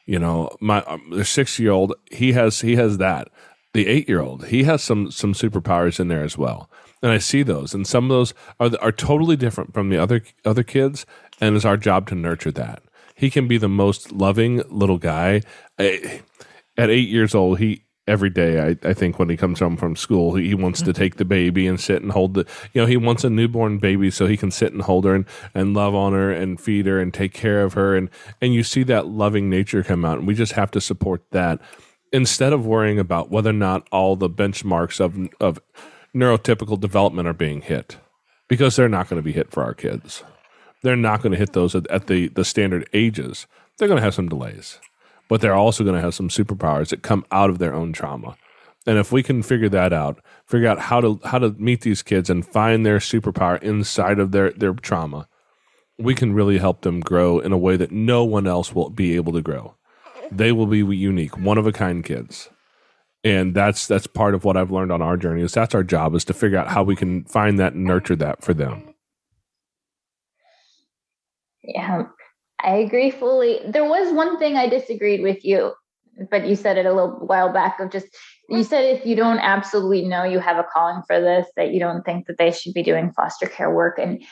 You 0.07 0.18
know, 0.18 0.51
my 0.61 0.83
um, 0.83 1.11
the 1.11 1.25
six 1.25 1.59
year 1.59 1.70
old 1.70 1.95
he 2.11 2.33
has 2.33 2.61
he 2.61 2.77
has 2.77 2.99
that. 2.99 3.29
The 3.72 3.89
eight 3.89 4.09
year 4.09 4.20
old 4.20 4.47
he 4.47 4.64
has 4.64 4.83
some 4.83 5.11
some 5.11 5.33
superpowers 5.33 5.99
in 5.99 6.09
there 6.09 6.22
as 6.22 6.37
well, 6.37 6.70
and 7.03 7.11
I 7.11 7.18
see 7.18 7.43
those. 7.43 7.75
And 7.75 7.87
some 7.87 8.05
of 8.05 8.11
those 8.11 8.35
are 8.61 8.70
are 8.83 8.93
totally 8.93 9.37
different 9.37 9.72
from 9.72 9.89
the 9.89 9.97
other 9.97 10.22
other 10.45 10.62
kids, 10.62 11.07
and 11.41 11.57
it's 11.57 11.64
our 11.64 11.79
job 11.79 12.07
to 12.09 12.14
nurture 12.14 12.53
that 12.53 12.83
he 13.15 13.31
can 13.31 13.49
be 13.49 13.59
the 13.59 13.69
most 13.69 14.12
loving 14.12 14.62
little 14.69 14.99
guy. 14.99 15.43
At 15.79 16.91
eight 16.91 17.09
years 17.09 17.35
old, 17.35 17.59
he 17.59 17.85
every 18.07 18.31
day 18.31 18.61
I, 18.61 18.89
I 18.89 18.93
think 18.93 19.19
when 19.19 19.31
he 19.31 19.37
comes 19.37 19.61
home 19.61 19.77
from 19.77 19.97
school 19.97 20.35
he, 20.35 20.49
he 20.49 20.55
wants 20.55 20.81
to 20.81 20.91
mm-hmm. 20.91 21.01
take 21.01 21.17
the 21.17 21.25
baby 21.25 21.67
and 21.67 21.81
sit 21.81 22.03
and 22.03 22.12
hold 22.12 22.35
the 22.35 22.47
you 22.73 22.81
know 22.81 22.87
he 22.87 22.99
wants 22.99 23.25
a 23.25 23.31
newborn 23.31 23.79
baby 23.79 24.11
so 24.11 24.27
he 24.27 24.37
can 24.37 24.51
sit 24.51 24.75
and 24.75 24.83
hold 24.83 25.07
her 25.07 25.15
and, 25.15 25.25
and 25.55 25.75
love 25.75 25.95
on 25.95 26.12
her 26.12 26.31
and 26.31 26.61
feed 26.61 26.87
her 26.87 27.01
and 27.01 27.15
take 27.15 27.33
care 27.33 27.62
of 27.62 27.73
her. 27.75 27.97
And 27.97 28.11
and 28.41 28.53
you 28.53 28.62
see 28.62 28.83
that 28.85 29.07
loving 29.07 29.49
nature 29.49 29.83
come 29.83 30.05
out 30.05 30.19
and 30.19 30.27
we 30.27 30.35
just 30.35 30.53
have 30.53 30.71
to 30.73 30.81
support 30.81 31.23
that. 31.31 31.61
Instead 32.12 32.53
of 32.53 32.65
worrying 32.67 33.01
about 33.01 33.31
whether 33.31 33.51
or 33.51 33.55
not 33.55 33.89
all 33.91 34.17
the 34.17 34.31
benchmarks 34.31 35.01
of 35.01 35.17
of 35.41 35.61
neurotypical 36.15 36.79
development 36.79 37.27
are 37.27 37.33
being 37.33 37.62
hit 37.62 37.97
because 38.49 38.77
they're 38.77 38.89
not 38.89 39.09
going 39.09 39.19
to 39.19 39.25
be 39.25 39.33
hit 39.33 39.51
for 39.51 39.65
our 39.65 39.75
kids 39.75 40.23
they're 40.85 40.97
not 40.97 41.22
going 41.22 41.32
to 41.32 41.39
hit 41.39 41.55
those 41.55 41.74
at, 41.74 41.91
at 41.91 42.07
the, 42.07 42.28
the 42.28 42.45
standard 42.45 42.89
ages. 42.93 43.47
They're 43.78 43.89
going 43.89 43.99
to 43.99 44.05
have 44.05 44.14
some 44.14 44.28
delays, 44.28 44.78
but 45.28 45.41
they're 45.41 45.55
also 45.55 45.82
going 45.82 45.97
to 45.97 46.03
have 46.03 46.14
some 46.14 46.28
superpowers 46.28 46.91
that 46.91 47.03
come 47.03 47.24
out 47.32 47.51
of 47.51 47.59
their 47.59 47.74
own 47.74 47.93
trauma. 47.93 48.37
And 48.87 48.99
if 48.99 49.11
we 49.11 49.22
can 49.22 49.43
figure 49.43 49.70
that 49.70 49.95
out, 49.95 50.20
figure 50.47 50.68
out 50.68 50.78
how 50.78 51.01
to 51.01 51.18
how 51.24 51.39
to 51.39 51.51
meet 51.53 51.80
these 51.80 52.03
kids 52.03 52.28
and 52.28 52.47
find 52.47 52.85
their 52.85 52.99
superpower 52.99 53.61
inside 53.62 54.18
of 54.18 54.30
their 54.30 54.51
their 54.51 54.74
trauma, 54.74 55.26
we 55.99 56.14
can 56.14 56.35
really 56.35 56.59
help 56.59 56.82
them 56.82 57.01
grow 57.01 57.39
in 57.39 57.51
a 57.51 57.59
way 57.59 57.78
that 57.78 57.91
no 57.91 58.22
one 58.24 58.47
else 58.47 58.74
will 58.74 58.91
be 58.91 59.16
able 59.16 59.32
to 59.32 59.41
grow. 59.41 59.74
They 60.30 60.53
will 60.53 60.66
be 60.66 60.78
unique, 60.78 61.39
one 61.39 61.57
of 61.57 61.66
a 61.66 61.72
kind 61.72 62.05
kids. 62.05 62.51
And 63.24 63.55
that's 63.55 63.87
that's 63.87 64.07
part 64.07 64.35
of 64.35 64.45
what 64.45 64.59
I've 64.59 64.70
learned 64.70 64.93
on 64.93 65.01
our 65.01 65.16
journey 65.16 65.41
is 65.41 65.53
that's 65.53 65.74
our 65.74 65.82
job 65.82 66.14
is 66.14 66.26
to 66.26 66.35
figure 66.35 66.59
out 66.59 66.68
how 66.68 66.82
we 66.82 66.95
can 66.95 67.24
find 67.24 67.59
that 67.59 67.72
and 67.72 67.85
nurture 67.85 68.16
that 68.16 68.45
for 68.45 68.53
them. 68.53 68.93
Yeah, 71.67 72.05
I 72.62 72.77
agree 72.77 73.11
fully. 73.11 73.61
There 73.67 73.85
was 73.85 74.12
one 74.12 74.39
thing 74.39 74.57
I 74.57 74.69
disagreed 74.69 75.23
with 75.23 75.45
you, 75.45 75.73
but 76.31 76.47
you 76.47 76.57
said 76.57 76.79
it 76.79 76.87
a 76.87 76.93
little 76.93 77.27
while 77.27 77.53
back 77.53 77.81
of 77.81 77.91
just 77.91 78.07
you 78.49 78.62
said 78.62 78.85
if 78.85 79.07
you 79.07 79.17
don't 79.17 79.39
absolutely 79.39 80.05
know 80.07 80.23
you 80.23 80.39
have 80.39 80.59
a 80.59 80.67
calling 80.73 81.03
for 81.07 81.21
this, 81.21 81.47
that 81.57 81.73
you 81.73 81.81
don't 81.81 82.05
think 82.05 82.27
that 82.27 82.37
they 82.39 82.51
should 82.51 82.75
be 82.75 82.83
doing 82.83 83.12
foster 83.12 83.47
care 83.47 83.75
work. 83.75 83.99
And 83.99 84.23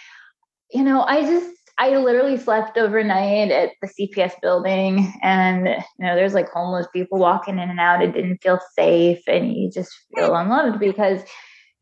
you 0.70 0.84
know, 0.84 1.02
I 1.02 1.22
just 1.22 1.50
I 1.78 1.96
literally 1.96 2.36
slept 2.36 2.76
overnight 2.76 3.50
at 3.50 3.70
the 3.80 3.88
CPS 3.88 4.34
building 4.42 5.12
and 5.22 5.66
you 5.66 6.06
know 6.06 6.14
there's 6.14 6.34
like 6.34 6.50
homeless 6.50 6.86
people 6.92 7.18
walking 7.18 7.58
in 7.58 7.70
and 7.70 7.80
out. 7.80 8.02
It 8.02 8.12
didn't 8.12 8.42
feel 8.42 8.60
safe 8.74 9.22
and 9.26 9.52
you 9.54 9.70
just 9.70 9.90
feel 10.14 10.34
unloved 10.34 10.78
because 10.78 11.22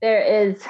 there 0.01 0.23
is 0.23 0.63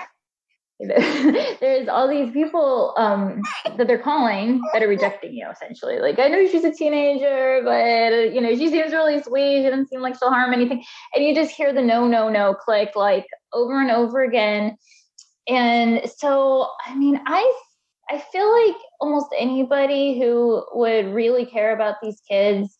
there's 1.61 1.89
all 1.89 2.09
these 2.09 2.33
people 2.33 2.95
um, 2.97 3.43
that 3.77 3.87
they're 3.87 3.99
calling 3.99 4.63
that 4.73 4.83
are 4.83 4.89
rejecting 4.89 5.35
you 5.35 5.47
essentially. 5.51 5.99
Like 5.99 6.19
i 6.19 6.29
know 6.29 6.47
she's 6.47 6.65
a 6.65 6.73
teenager 6.73 7.61
but 7.63 8.33
you 8.33 8.41
know 8.41 8.55
she 8.57 8.71
seems 8.71 8.93
really 8.93 9.23
sweet. 9.23 9.59
She 9.59 9.69
doesn't 9.69 9.89
seem 9.89 10.01
like 10.01 10.19
she'll 10.19 10.31
harm 10.31 10.55
anything. 10.55 10.83
And 11.15 11.25
you 11.25 11.35
just 11.35 11.55
hear 11.55 11.73
the 11.73 11.83
no 11.83 12.09
no 12.09 12.31
no 12.31 12.55
click 12.55 12.93
like 12.97 13.27
over 13.53 13.81
and 13.81 13.91
over 13.91 14.23
again. 14.23 14.77
And 15.49 16.01
so 16.17 16.69
i 16.87 16.95
mean 16.95 17.21
i 17.27 17.61
i 18.09 18.23
feel 18.33 18.51
like 18.51 18.77
almost 19.01 19.27
anybody 19.39 20.19
who 20.19 20.65
would 20.73 21.13
really 21.13 21.45
care 21.45 21.75
about 21.75 21.97
these 22.03 22.23
kids 22.29 22.79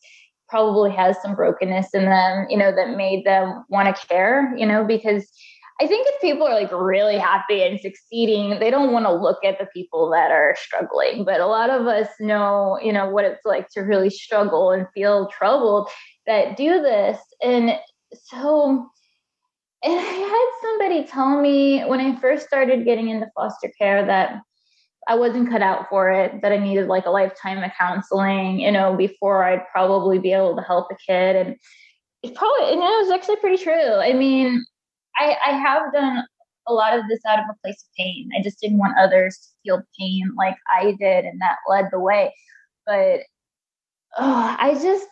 probably 0.49 0.91
has 0.91 1.15
some 1.21 1.35
brokenness 1.35 1.93
in 1.93 2.05
them 2.05 2.45
you 2.49 2.57
know 2.57 2.75
that 2.75 2.97
made 2.97 3.25
them 3.25 3.63
want 3.69 3.93
to 3.93 4.07
care 4.07 4.53
you 4.57 4.65
know 4.65 4.83
because 4.83 5.31
I 5.81 5.87
think 5.87 6.07
if 6.07 6.21
people 6.21 6.45
are 6.45 6.53
like 6.53 6.71
really 6.71 7.17
happy 7.17 7.63
and 7.63 7.79
succeeding, 7.79 8.59
they 8.59 8.69
don't 8.69 8.91
want 8.91 9.07
to 9.07 9.11
look 9.11 9.43
at 9.43 9.57
the 9.57 9.65
people 9.73 10.11
that 10.11 10.29
are 10.29 10.55
struggling. 10.55 11.25
But 11.25 11.41
a 11.41 11.47
lot 11.47 11.71
of 11.71 11.87
us 11.87 12.07
know, 12.19 12.77
you 12.83 12.93
know, 12.93 13.09
what 13.09 13.25
it's 13.25 13.43
like 13.45 13.67
to 13.69 13.81
really 13.81 14.11
struggle 14.11 14.69
and 14.69 14.85
feel 14.93 15.27
troubled 15.29 15.89
that 16.27 16.55
do 16.55 16.83
this. 16.83 17.17
And 17.41 17.79
so, 18.13 18.87
and 19.83 19.93
I 19.93 20.03
had 20.03 20.69
somebody 20.69 21.03
tell 21.07 21.41
me 21.41 21.81
when 21.85 21.99
I 21.99 22.15
first 22.19 22.45
started 22.45 22.85
getting 22.85 23.09
into 23.09 23.31
foster 23.35 23.71
care 23.75 24.05
that 24.05 24.39
I 25.07 25.15
wasn't 25.15 25.49
cut 25.49 25.63
out 25.63 25.89
for 25.89 26.11
it, 26.11 26.43
that 26.43 26.51
I 26.51 26.57
needed 26.57 26.89
like 26.89 27.07
a 27.07 27.09
lifetime 27.09 27.63
of 27.63 27.71
counseling, 27.75 28.59
you 28.59 28.71
know, 28.71 28.95
before 28.95 29.45
I'd 29.45 29.67
probably 29.71 30.19
be 30.19 30.31
able 30.31 30.55
to 30.57 30.61
help 30.61 30.91
a 30.91 30.95
kid. 31.07 31.35
And 31.35 31.55
it's 32.21 32.37
probably, 32.37 32.71
and 32.71 32.83
it 32.83 33.01
was 33.01 33.09
actually 33.09 33.37
pretty 33.37 33.63
true. 33.63 33.95
I 33.95 34.13
mean, 34.13 34.63
I, 35.17 35.35
I 35.45 35.51
have 35.51 35.93
done 35.93 36.23
a 36.67 36.73
lot 36.73 36.97
of 36.97 37.03
this 37.09 37.19
out 37.27 37.39
of 37.39 37.45
a 37.49 37.57
place 37.61 37.83
of 37.83 37.93
pain. 37.97 38.29
I 38.37 38.41
just 38.41 38.59
didn't 38.59 38.77
want 38.77 38.97
others 38.97 39.37
to 39.37 39.47
feel 39.63 39.83
pain 39.99 40.31
like 40.37 40.57
I 40.73 40.95
did, 40.99 41.25
and 41.25 41.41
that 41.41 41.57
led 41.67 41.89
the 41.91 41.99
way. 41.99 42.33
But 42.85 43.21
oh, 44.17 44.55
I 44.59 44.73
just, 44.81 45.07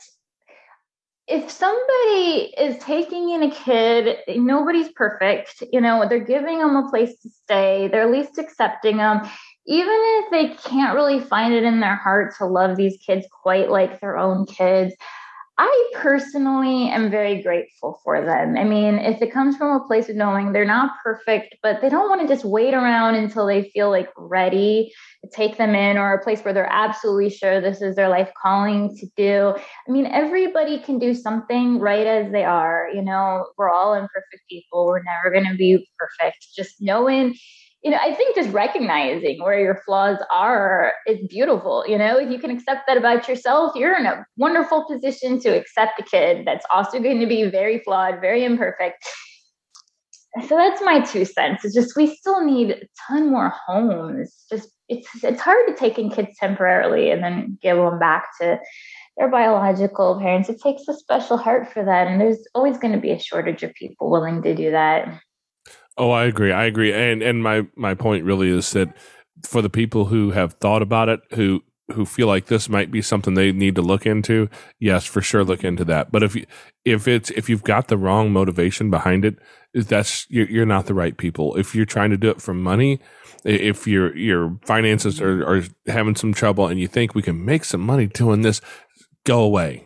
if 1.28 1.50
somebody 1.50 2.54
is 2.58 2.82
taking 2.84 3.30
in 3.30 3.44
a 3.44 3.52
kid, 3.52 4.18
nobody's 4.28 4.90
perfect. 4.90 5.64
You 5.72 5.82
know, 5.82 6.08
they're 6.08 6.20
giving 6.20 6.60
them 6.60 6.76
a 6.76 6.90
place 6.90 7.20
to 7.22 7.30
stay, 7.30 7.88
they're 7.88 8.04
at 8.04 8.12
least 8.12 8.38
accepting 8.38 8.98
them. 8.98 9.22
Even 9.68 9.94
if 9.94 10.32
they 10.32 10.56
can't 10.68 10.96
really 10.96 11.20
find 11.20 11.54
it 11.54 11.64
in 11.64 11.80
their 11.80 11.96
heart 11.96 12.34
to 12.38 12.46
love 12.46 12.76
these 12.76 12.98
kids 13.06 13.28
quite 13.44 13.70
like 13.70 14.00
their 14.00 14.18
own 14.18 14.48
kids, 14.48 14.96
I 15.62 15.92
personally 15.94 16.88
am 16.88 17.12
very 17.12 17.42
grateful 17.42 18.00
for 18.06 18.26
them. 18.26 18.56
I 18.56 18.64
mean, 18.64 18.96
if 18.98 19.22
it 19.22 19.34
comes 19.34 19.58
from 19.58 19.76
a 19.76 19.86
place 19.86 20.08
of 20.08 20.16
knowing 20.16 20.54
they're 20.54 20.64
not 20.64 20.92
perfect, 21.04 21.58
but 21.62 21.82
they 21.82 21.90
don't 21.90 22.08
want 22.08 22.22
to 22.22 22.28
just 22.30 22.46
wait 22.46 22.74
around 22.74 23.16
until 23.16 23.46
they 23.46 23.70
feel 23.72 23.90
like 23.90 24.08
ready 24.16 24.90
to 25.22 25.30
take 25.30 25.58
them 25.58 25.76
in 25.76 25.98
or 25.98 26.14
a 26.14 26.24
place 26.24 26.40
where 26.46 26.54
they're 26.54 26.72
absolutely 26.72 27.30
sure 27.30 27.60
this 27.60 27.82
is 27.82 27.98
their 27.98 28.08
life 28.08 28.32
calling 28.42 28.96
to 29.00 29.08
do. 29.18 29.54
I 29.86 29.92
mean, 29.92 30.06
everybody 30.06 30.80
can 30.80 30.98
do 30.98 31.14
something 31.14 31.80
right 31.80 32.08
as 32.08 32.32
they 32.32 32.46
are. 32.46 32.90
You 32.94 33.02
know, 33.02 33.46
we're 33.58 33.70
all 33.70 33.94
imperfect 33.96 34.44
people. 34.50 34.86
We're 34.86 35.04
never 35.04 35.30
going 35.30 35.52
to 35.52 35.58
be 35.58 35.86
perfect. 36.00 36.48
Just 36.56 36.76
knowing 36.80 37.36
you 37.84 37.92
know, 37.92 37.98
I 38.02 38.14
think 38.14 38.36
just 38.36 38.52
recognizing 38.52 39.42
where 39.42 39.60
your 39.60 39.82
flaws 39.86 40.18
are 40.32 40.94
is 41.08 41.26
beautiful. 41.30 41.86
You 41.88 41.98
know, 41.98 42.18
if 42.18 42.30
you 42.30 42.38
can 42.38 42.52
accept 42.52 42.82
that 42.88 42.98
about 42.98 43.28
yourself, 43.28 43.74
you're 43.76 43.98
in 43.98 44.06
a 44.06 44.26
wonderful 44.36 44.86
position 44.86 45.40
to 45.42 45.50
accept 45.50 46.00
a 46.00 46.04
kid 46.04 46.46
that's 46.46 46.66
also 46.74 47.00
going 47.00 47.22
to 47.22 47.26
be 47.26 47.46
very 47.46 47.80
flawed, 47.80 48.20
very 48.20 48.44
imperfect. 48.44 48.98
So 50.48 50.56
that's 50.56 50.82
my 50.82 51.00
two 51.00 51.26
cents. 51.26 51.64
It's 51.64 51.74
just 51.74 51.96
we 51.96 52.14
still 52.14 52.44
need 52.44 52.72
a 52.72 52.82
ton 53.08 53.32
more 53.32 53.54
homes. 53.66 54.46
Just 54.50 54.70
it's 54.90 55.08
it's 55.24 55.42
hard 55.42 55.66
to 55.68 55.76
take 55.76 55.98
in 55.98 56.12
kids 56.12 56.36
temporarily 56.40 57.12
and 57.12 57.24
then 57.24 57.58
give 57.62 57.78
them 57.78 57.98
back 57.98 58.28
to 58.42 58.60
their 59.18 59.30
biological 59.30 60.20
parents. 60.20 60.50
It 60.50 60.62
takes 60.62 60.88
a 60.88 60.94
special 60.94 61.38
heart 61.38 61.72
for 61.72 61.84
that, 61.84 62.08
and 62.08 62.22
there's 62.22 62.46
always 62.54 62.78
going 62.78 62.94
to 62.94 63.00
be 63.00 63.12
a 63.12 63.20
shortage 63.20 63.64
of 63.64 63.74
people 63.74 64.12
willing 64.12 64.42
to 64.44 64.54
do 64.54 64.72
that. 64.72 65.20
Oh, 65.98 66.12
I 66.12 66.26
agree. 66.26 66.52
I 66.52 66.66
agree. 66.66 66.94
And 66.94 67.22
and 67.22 67.44
my 67.44 67.68
my 67.76 67.94
point 67.94 68.24
really 68.26 68.50
is 68.50 68.72
that 68.72 68.96
for 69.48 69.62
the 69.62 69.70
people 69.70 70.06
who 70.06 70.32
have 70.32 70.54
thought 70.54 70.82
about 70.82 71.10
it, 71.10 71.22
who 71.32 71.62
who 71.94 72.06
feel 72.06 72.28
like 72.28 72.46
this 72.46 72.70
might 72.70 72.92
be 72.92 73.02
something 73.02 73.34
they 73.34 73.52
need 73.52 73.76
to 73.76 73.82
look 73.82 74.06
into, 74.06 74.48
yes, 74.80 75.06
for 75.06 75.22
sure 75.22 75.44
look 75.44 75.64
into 75.64 75.84
that. 75.86 76.12
But 76.12 76.24
if 76.24 76.36
you, 76.36 76.46
if 76.86 77.08
it's 77.08 77.32
if 77.32 77.50
you've 77.50 77.64
got 77.64 77.88
the 77.88 77.98
wrong 77.98 78.32
motivation 78.32 78.90
behind 78.90 79.26
it, 79.26 79.38
that's 79.74 80.26
you're, 80.30 80.50
you're 80.50 80.66
not 80.66 80.86
the 80.86 80.94
right 80.94 81.18
people. 81.18 81.56
If 81.56 81.76
you're 81.76 81.86
trying 81.86 82.12
to 82.12 82.18
do 82.18 82.30
it 82.30 82.42
for 82.42 82.54
money, 82.54 83.00
if 83.44 83.88
your 83.88 84.16
your 84.16 84.58
finances 84.66 85.20
are, 85.20 85.44
are 85.46 85.64
having 85.88 86.16
some 86.16 86.34
trouble 86.34 86.68
and 86.68 86.80
you 86.80 86.88
think 86.88 87.16
we 87.16 87.22
can 87.22 87.44
make 87.44 87.66
some 87.66 87.82
money 87.82 88.08
doing 88.08 88.42
this, 88.42 88.62
go 89.26 89.42
away. 89.42 89.86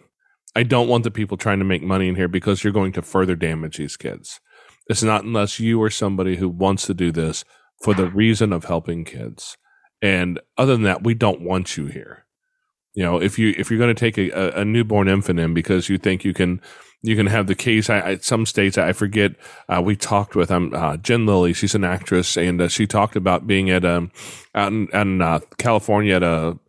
I 0.55 0.63
don't 0.63 0.87
want 0.87 1.03
the 1.03 1.11
people 1.11 1.37
trying 1.37 1.59
to 1.59 1.65
make 1.65 1.81
money 1.81 2.07
in 2.07 2.15
here 2.15 2.27
because 2.27 2.63
you're 2.63 2.73
going 2.73 2.91
to 2.93 3.01
further 3.01 3.35
damage 3.35 3.77
these 3.77 3.97
kids. 3.97 4.39
It's 4.87 5.03
not 5.03 5.23
unless 5.23 5.59
you 5.59 5.81
are 5.81 5.89
somebody 5.89 6.35
who 6.37 6.49
wants 6.49 6.85
to 6.87 6.93
do 6.93 7.11
this 7.11 7.45
for 7.81 7.93
the 7.93 8.07
reason 8.07 8.51
of 8.53 8.65
helping 8.65 9.05
kids. 9.05 9.57
And 10.01 10.39
other 10.57 10.73
than 10.73 10.83
that, 10.83 11.03
we 11.03 11.13
don't 11.13 11.41
want 11.41 11.77
you 11.77 11.85
here. 11.85 12.25
You 12.93 13.03
know, 13.03 13.21
if 13.21 13.39
you 13.39 13.55
if 13.57 13.71
you're 13.71 13.79
going 13.79 13.93
to 13.93 13.99
take 13.99 14.17
a, 14.17 14.51
a 14.51 14.65
newborn 14.65 15.07
infant 15.07 15.39
in 15.39 15.53
because 15.53 15.89
you 15.89 15.97
think 15.97 16.23
you 16.23 16.33
can 16.33 16.61
you 17.01 17.15
can 17.15 17.27
have 17.27 17.47
the 17.47 17.55
case. 17.55 17.89
I, 17.89 18.01
I 18.01 18.17
some 18.17 18.45
states 18.45 18.77
I 18.77 18.93
forget. 18.93 19.33
Uh, 19.67 19.81
we 19.83 19.95
talked 19.95 20.35
with 20.35 20.51
um, 20.51 20.71
uh, 20.75 20.97
Jen 20.97 21.25
Lilley. 21.25 21.53
She's 21.53 21.73
an 21.73 21.83
actress, 21.83 22.37
and 22.37 22.61
uh, 22.61 22.67
she 22.67 22.85
talked 22.85 23.15
about 23.15 23.47
being 23.47 23.69
at 23.69 23.83
um 23.83 24.11
out 24.53 24.71
in, 24.71 24.87
out 24.93 25.07
in 25.07 25.21
uh, 25.21 25.39
California 25.57 26.15
at 26.15 26.23
a 26.23 26.59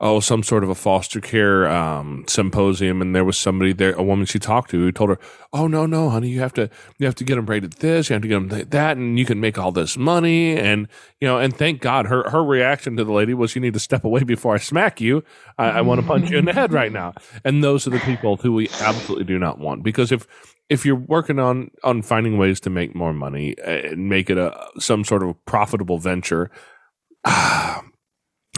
oh, 0.00 0.20
some 0.20 0.42
sort 0.42 0.62
of 0.62 0.70
a 0.70 0.74
foster 0.74 1.20
care 1.20 1.66
um, 1.68 2.24
symposium, 2.28 3.00
and 3.00 3.14
there 3.14 3.24
was 3.24 3.36
somebody 3.36 3.72
there, 3.72 3.92
a 3.94 4.02
woman 4.02 4.26
she 4.26 4.38
talked 4.38 4.70
to, 4.70 4.78
who 4.78 4.92
told 4.92 5.10
her, 5.10 5.18
"Oh 5.52 5.66
no, 5.66 5.86
no, 5.86 6.10
honey, 6.10 6.28
you 6.28 6.40
have 6.40 6.52
to 6.54 6.68
you 6.98 7.06
have 7.06 7.14
to 7.16 7.24
get 7.24 7.36
them 7.36 7.46
rated 7.46 7.74
this, 7.74 8.08
you 8.08 8.14
have 8.14 8.22
to 8.22 8.28
get 8.28 8.48
them 8.48 8.68
that, 8.70 8.96
and 8.96 9.18
you 9.18 9.24
can 9.24 9.40
make 9.40 9.58
all 9.58 9.72
this 9.72 9.96
money." 9.96 10.56
And 10.56 10.88
you 11.20 11.28
know, 11.28 11.38
and 11.38 11.56
thank 11.56 11.80
God, 11.80 12.06
her 12.06 12.28
her 12.30 12.44
reaction 12.44 12.96
to 12.96 13.04
the 13.04 13.12
lady 13.12 13.34
was, 13.34 13.54
"You 13.54 13.60
need 13.60 13.74
to 13.74 13.80
step 13.80 14.04
away 14.04 14.22
before 14.24 14.54
I 14.54 14.58
smack 14.58 15.00
you. 15.00 15.24
I, 15.58 15.66
I 15.66 15.80
want 15.80 16.00
to 16.00 16.06
punch 16.06 16.30
you 16.30 16.38
in 16.38 16.44
the 16.44 16.52
head 16.52 16.72
right 16.72 16.92
now." 16.92 17.14
And 17.44 17.62
those 17.64 17.86
are 17.86 17.90
the 17.90 18.00
people 18.00 18.36
who 18.36 18.52
we 18.52 18.68
absolutely 18.80 19.24
do 19.24 19.38
not 19.38 19.58
want 19.58 19.82
because 19.82 20.12
if 20.12 20.26
if 20.68 20.84
you're 20.84 20.96
working 20.96 21.38
on 21.38 21.70
on 21.84 22.02
finding 22.02 22.38
ways 22.38 22.60
to 22.60 22.70
make 22.70 22.94
more 22.94 23.12
money 23.12 23.54
and 23.64 24.08
make 24.08 24.30
it 24.30 24.38
a 24.38 24.54
some 24.78 25.04
sort 25.04 25.22
of 25.22 25.44
profitable 25.46 25.98
venture. 25.98 26.50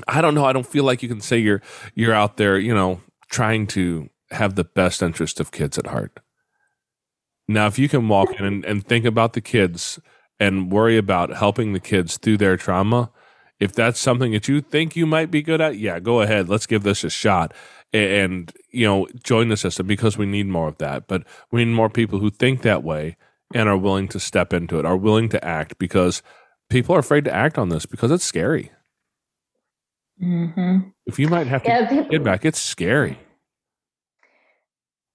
I 0.06 0.20
don't 0.20 0.34
know. 0.34 0.44
I 0.44 0.52
don't 0.52 0.66
feel 0.66 0.84
like 0.84 1.02
you 1.02 1.08
can 1.08 1.20
say 1.20 1.38
you're 1.38 1.62
you're 1.94 2.14
out 2.14 2.36
there, 2.36 2.58
you 2.58 2.74
know, 2.74 3.00
trying 3.30 3.66
to 3.68 4.08
have 4.30 4.54
the 4.54 4.64
best 4.64 5.02
interest 5.02 5.40
of 5.40 5.50
kids 5.50 5.78
at 5.78 5.86
heart. 5.86 6.20
Now, 7.48 7.66
if 7.66 7.78
you 7.78 7.88
can 7.88 8.08
walk 8.08 8.38
in 8.38 8.44
and, 8.44 8.64
and 8.64 8.86
think 8.86 9.06
about 9.06 9.32
the 9.32 9.40
kids 9.40 9.98
and 10.38 10.70
worry 10.70 10.98
about 10.98 11.30
helping 11.30 11.72
the 11.72 11.80
kids 11.80 12.18
through 12.18 12.36
their 12.36 12.56
trauma, 12.56 13.10
if 13.58 13.72
that's 13.72 13.98
something 13.98 14.32
that 14.32 14.48
you 14.48 14.60
think 14.60 14.94
you 14.94 15.06
might 15.06 15.30
be 15.30 15.42
good 15.42 15.60
at, 15.60 15.78
yeah, 15.78 15.98
go 15.98 16.20
ahead. 16.20 16.48
Let's 16.48 16.66
give 16.66 16.82
this 16.82 17.04
a 17.04 17.10
shot 17.10 17.54
and, 17.92 18.52
you 18.70 18.86
know, 18.86 19.08
join 19.24 19.48
the 19.48 19.56
system 19.56 19.86
because 19.86 20.18
we 20.18 20.26
need 20.26 20.46
more 20.46 20.68
of 20.68 20.78
that. 20.78 21.08
But 21.08 21.24
we 21.50 21.64
need 21.64 21.72
more 21.72 21.88
people 21.88 22.18
who 22.18 22.30
think 22.30 22.62
that 22.62 22.84
way 22.84 23.16
and 23.54 23.68
are 23.68 23.78
willing 23.78 24.08
to 24.08 24.20
step 24.20 24.52
into 24.52 24.78
it, 24.78 24.84
are 24.84 24.96
willing 24.96 25.30
to 25.30 25.42
act 25.44 25.78
because 25.78 26.22
people 26.68 26.94
are 26.94 27.00
afraid 27.00 27.24
to 27.24 27.34
act 27.34 27.56
on 27.58 27.70
this 27.70 27.86
because 27.86 28.10
it's 28.10 28.24
scary. 28.24 28.70
Mm-hmm. 30.22 30.88
If 31.06 31.18
you 31.18 31.28
might 31.28 31.46
have 31.46 31.62
to 31.62 31.68
yeah, 31.68 31.88
people, 31.88 32.10
get 32.10 32.24
back, 32.24 32.44
it's 32.44 32.60
scary. 32.60 33.18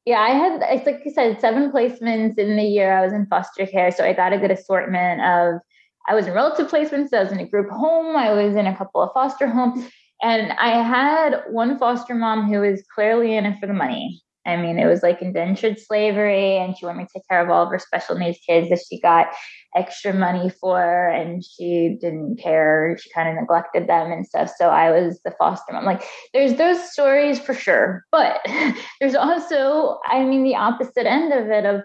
Yeah, 0.05 0.19
I 0.19 0.29
had, 0.29 0.61
it's 0.63 0.85
like 0.85 1.01
you 1.05 1.11
said, 1.11 1.39
seven 1.39 1.71
placements 1.71 2.37
in 2.37 2.57
the 2.57 2.63
year 2.63 2.97
I 2.97 3.03
was 3.03 3.13
in 3.13 3.25
foster 3.27 3.65
care. 3.65 3.91
So 3.91 4.03
I 4.03 4.13
got 4.13 4.33
a 4.33 4.37
good 4.37 4.51
assortment 4.51 5.21
of, 5.21 5.61
I 6.07 6.15
was 6.15 6.27
in 6.27 6.33
relative 6.33 6.67
placements, 6.67 7.13
I 7.13 7.23
was 7.23 7.31
in 7.31 7.39
a 7.39 7.47
group 7.47 7.69
home, 7.69 8.15
I 8.15 8.33
was 8.33 8.55
in 8.55 8.67
a 8.67 8.75
couple 8.75 9.01
of 9.01 9.11
foster 9.13 9.47
homes. 9.47 9.89
And 10.21 10.51
I 10.53 10.81
had 10.81 11.43
one 11.49 11.77
foster 11.77 12.15
mom 12.15 12.47
who 12.47 12.61
was 12.61 12.83
clearly 12.93 13.35
in 13.35 13.45
it 13.45 13.59
for 13.59 13.67
the 13.67 13.73
money. 13.73 14.21
I 14.45 14.57
mean, 14.57 14.77
it 14.77 14.87
was 14.87 15.01
like 15.01 15.21
indentured 15.21 15.79
slavery, 15.79 16.57
and 16.57 16.77
she 16.77 16.85
wanted 16.85 16.99
me 16.99 17.05
to 17.05 17.09
take 17.13 17.27
care 17.29 17.41
of 17.41 17.49
all 17.49 17.63
of 17.63 17.69
her 17.69 17.79
special 17.79 18.17
needs 18.17 18.39
kids 18.45 18.69
that 18.69 18.79
she 18.89 18.99
got 18.99 19.27
extra 19.75 20.13
money 20.13 20.49
for, 20.49 21.07
and 21.07 21.43
she 21.43 21.97
didn't 21.99 22.39
care. 22.41 22.97
She 23.01 23.09
kind 23.11 23.29
of 23.29 23.35
neglected 23.35 23.87
them 23.87 24.11
and 24.11 24.27
stuff. 24.27 24.51
So 24.57 24.69
I 24.69 24.91
was 24.91 25.21
the 25.23 25.31
foster 25.39 25.71
mom. 25.71 25.85
Like, 25.85 26.03
there's 26.33 26.55
those 26.55 26.91
stories 26.91 27.39
for 27.39 27.53
sure, 27.53 28.03
but 28.11 28.45
there's 28.99 29.15
also, 29.15 29.99
I 30.05 30.23
mean, 30.23 30.43
the 30.43 30.55
opposite 30.55 31.07
end 31.07 31.31
of 31.31 31.49
it 31.49 31.65
of 31.65 31.81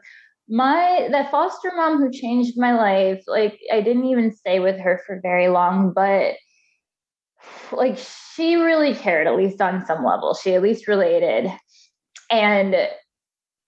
my 0.48 1.08
that 1.12 1.30
foster 1.30 1.70
mom 1.76 1.98
who 1.98 2.10
changed 2.10 2.54
my 2.56 2.74
life. 2.74 3.22
Like, 3.28 3.58
I 3.72 3.82
didn't 3.82 4.06
even 4.06 4.34
stay 4.34 4.58
with 4.58 4.80
her 4.80 5.00
for 5.06 5.20
very 5.22 5.48
long, 5.48 5.92
but 5.94 6.34
like 7.72 7.98
she 8.34 8.56
really 8.56 8.94
cared 8.94 9.26
at 9.26 9.36
least 9.36 9.60
on 9.60 9.84
some 9.86 10.04
level 10.04 10.34
she 10.34 10.54
at 10.54 10.62
least 10.62 10.88
related 10.88 11.50
and 12.30 12.76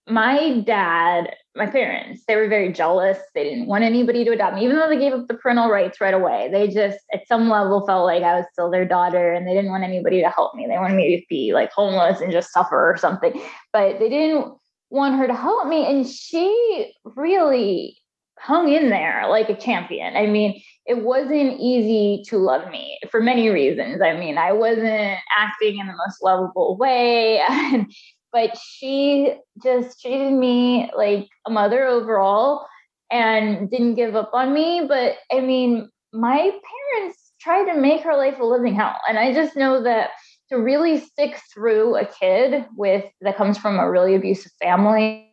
my 0.07 0.59
dad 0.59 1.35
my 1.55 1.65
parents. 1.65 2.23
They 2.27 2.35
were 2.35 2.47
very 2.47 2.71
jealous. 2.71 3.17
They 3.35 3.43
didn't 3.43 3.67
want 3.67 3.83
anybody 3.83 4.23
to 4.23 4.31
adopt 4.31 4.55
me, 4.55 4.63
even 4.63 4.77
though 4.77 4.87
they 4.87 4.97
gave 4.97 5.13
up 5.13 5.27
the 5.27 5.33
parental 5.33 5.69
rights 5.69 5.99
right 5.99 6.13
away. 6.13 6.49
They 6.51 6.67
just, 6.67 6.99
at 7.13 7.27
some 7.27 7.49
level, 7.49 7.85
felt 7.85 8.05
like 8.05 8.23
I 8.23 8.37
was 8.37 8.45
still 8.53 8.71
their 8.71 8.85
daughter 8.85 9.33
and 9.33 9.45
they 9.45 9.53
didn't 9.53 9.71
want 9.71 9.83
anybody 9.83 10.21
to 10.21 10.29
help 10.29 10.55
me. 10.55 10.65
They 10.65 10.77
wanted 10.77 10.95
me 10.95 11.17
to 11.17 11.25
be 11.29 11.53
like 11.53 11.71
homeless 11.71 12.21
and 12.21 12.31
just 12.31 12.53
suffer 12.53 12.89
or 12.89 12.97
something. 12.97 13.33
But 13.73 13.99
they 13.99 14.07
didn't 14.07 14.53
want 14.89 15.17
her 15.17 15.27
to 15.27 15.35
help 15.35 15.67
me. 15.67 15.85
And 15.85 16.07
she 16.07 16.93
really 17.03 17.97
hung 18.39 18.71
in 18.71 18.89
there 18.89 19.27
like 19.29 19.49
a 19.49 19.55
champion. 19.55 20.15
I 20.15 20.27
mean, 20.27 20.61
it 20.85 21.03
wasn't 21.03 21.59
easy 21.59 22.23
to 22.29 22.37
love 22.37 22.71
me 22.71 22.97
for 23.11 23.21
many 23.21 23.49
reasons. 23.49 24.01
I 24.01 24.17
mean, 24.17 24.37
I 24.37 24.53
wasn't 24.53 25.17
acting 25.37 25.79
in 25.79 25.87
the 25.87 25.93
most 25.93 26.23
lovable 26.23 26.77
way. 26.77 27.41
but 28.31 28.57
she 28.57 29.35
just 29.63 30.01
treated 30.01 30.33
me 30.33 30.89
like 30.95 31.27
a 31.45 31.51
mother 31.51 31.85
overall 31.85 32.65
and 33.11 33.69
didn't 33.69 33.95
give 33.95 34.15
up 34.15 34.31
on 34.33 34.53
me. 34.53 34.85
But 34.87 35.15
I 35.31 35.41
mean, 35.41 35.89
my 36.13 36.37
parents 36.37 37.33
tried 37.39 37.71
to 37.71 37.79
make 37.79 38.01
her 38.01 38.15
life 38.15 38.39
a 38.39 38.45
living 38.45 38.75
hell. 38.75 38.95
And 39.07 39.17
I 39.17 39.33
just 39.33 39.55
know 39.55 39.83
that 39.83 40.11
to 40.49 40.57
really 40.57 40.99
stick 40.99 41.39
through 41.53 41.95
a 41.95 42.05
kid 42.05 42.65
with 42.75 43.05
that 43.21 43.37
comes 43.37 43.57
from 43.57 43.79
a 43.79 43.89
really 43.89 44.15
abusive 44.15 44.51
family 44.61 45.31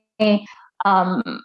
um, 0.84 1.42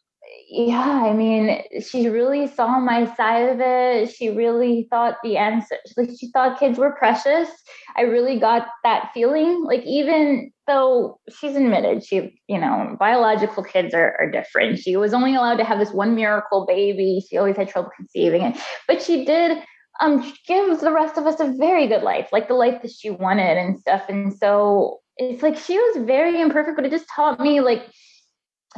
yeah, 0.56 1.01
I 1.04 1.14
mean, 1.14 1.64
she 1.82 2.10
really 2.10 2.45
saw 2.45 2.80
my 2.80 3.12
side 3.16 3.49
of 3.49 3.60
it. 3.60 4.14
She 4.14 4.30
really 4.30 4.86
thought 4.88 5.16
the 5.24 5.36
answer, 5.36 5.78
like 5.97 6.12
she 6.16 6.30
thought 6.30 6.60
kids 6.60 6.78
were 6.78 6.91
precious. 6.91 7.49
I 7.95 8.01
really 8.01 8.39
got 8.39 8.68
that 8.84 9.10
feeling. 9.16 9.64
Like 9.64 9.84
even 9.84 10.51
though 10.68 11.20
she's 11.39 11.56
admitted 11.56 12.06
she, 12.06 12.39
you 12.47 12.60
know, 12.60 12.95
biological 12.99 13.64
kids 13.64 13.95
are, 13.95 14.16
are 14.20 14.30
different. 14.30 14.78
She 14.78 14.95
was 14.95 15.12
only 15.12 15.34
allowed 15.34 15.56
to 15.56 15.64
have 15.64 15.80
this 15.80 15.91
one 15.91 16.14
miracle 16.14 16.68
baby. 16.68 17.26
She 17.28 17.36
always 17.36 17.58
had 17.58 17.70
trouble 17.70 17.89
conceiving 17.95 18.43
it, 18.43 18.58
but 18.88 19.01
she 19.01 19.26
did 19.26 19.58
um 20.01 20.20
give 20.47 20.80
the 20.82 20.91
rest 20.91 21.18
of 21.18 21.26
us 21.26 21.39
a 21.39 21.51
very 21.58 21.88
good 21.88 22.04
life, 22.04 22.30
like 22.32 22.47
the 22.47 22.54
life 22.54 22.84
that 22.84 22.91
she 22.91 23.10
wanted 23.10 23.58
and 23.58 23.80
stuff. 23.80 24.04
And 24.08 24.32
so 24.32 24.99
it's 25.18 25.41
like 25.41 25.58
she 25.58 25.80
was 25.80 26.06
very 26.06 26.39
imperfect, 26.39 26.76
but 26.76 26.86
it 26.86 26.91
just 26.91 27.10
taught 27.16 27.39
me 27.39 27.60
like 27.60 27.88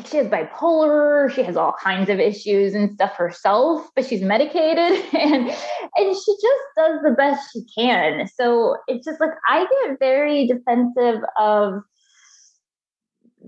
she 0.04 0.18
has 0.18 0.28
bipolar 0.28 1.32
she 1.32 1.42
has 1.42 1.56
all 1.56 1.74
kinds 1.82 2.10
of 2.10 2.20
issues 2.20 2.74
and 2.74 2.92
stuff 2.92 3.16
herself 3.16 3.88
but 3.96 4.06
she's 4.06 4.22
medicated 4.22 4.92
and 5.14 5.50
and 5.96 6.16
she 6.16 6.34
just 6.34 6.64
does 6.76 7.02
the 7.04 7.16
best 7.18 7.50
she 7.54 7.64
can. 7.78 8.28
So 8.28 8.78
it's 8.88 9.06
just 9.06 9.20
like 9.22 9.32
i 9.48 9.66
get 9.84 10.00
very 10.00 10.48
defensive 10.48 11.22
of 11.40 11.82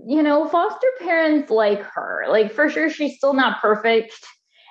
you 0.06 0.22
know 0.22 0.48
foster 0.48 0.88
parents 1.00 1.50
like 1.50 1.82
her. 1.82 2.24
Like 2.28 2.52
for 2.52 2.70
sure 2.70 2.88
she's 2.88 3.16
still 3.16 3.34
not 3.34 3.60
perfect. 3.60 4.14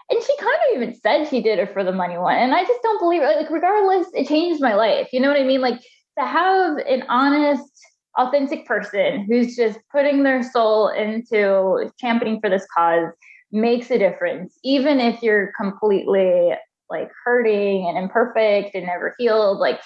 And 0.10 0.24
she 0.24 0.38
kind 0.38 0.56
of 0.56 0.78
even 0.78 0.96
said 0.96 1.28
she 1.28 1.42
did 1.42 1.60
it 1.60 1.74
for 1.74 1.84
the 1.84 1.92
money 1.92 2.18
one 2.18 2.38
and 2.38 2.56
i 2.56 2.64
just 2.64 2.82
don't 2.82 3.00
believe 3.00 3.22
it 3.22 3.38
like 3.38 3.50
regardless 3.50 4.08
it 4.14 4.28
changed 4.28 4.62
my 4.62 4.74
life. 4.74 5.10
You 5.14 5.20
know 5.20 5.30
what 5.30 5.40
i 5.40 5.44
mean? 5.44 5.62
Like 5.62 5.80
to 6.18 6.26
have 6.26 6.78
an 6.78 7.04
honest 7.08 7.70
authentic 8.18 8.65
person 8.65 9.26
who's 9.28 9.55
just 9.55 9.80
putting 9.91 10.24
their 10.24 10.43
soul 10.43 10.89
into 10.89 11.89
championing 11.99 12.39
for 12.41 12.49
this 12.49 12.65
cause 12.76 13.11
makes 13.51 13.89
a 13.91 13.97
difference, 13.97 14.57
even 14.63 14.99
if 14.99 15.22
you're 15.22 15.51
completely 15.59 16.53
like 16.89 17.09
hurting 17.24 17.88
and 17.88 17.97
imperfect 17.97 18.76
and 18.76 18.86
never 18.86 19.13
healed. 19.18 19.59
Like, 19.59 19.80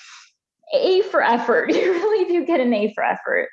A 0.73 1.01
for 1.03 1.21
effort. 1.21 1.71
You 1.73 1.91
really 1.93 2.32
do 2.32 2.45
get 2.45 2.59
an 2.59 2.73
A 2.73 2.93
for 2.93 3.03
effort. 3.03 3.49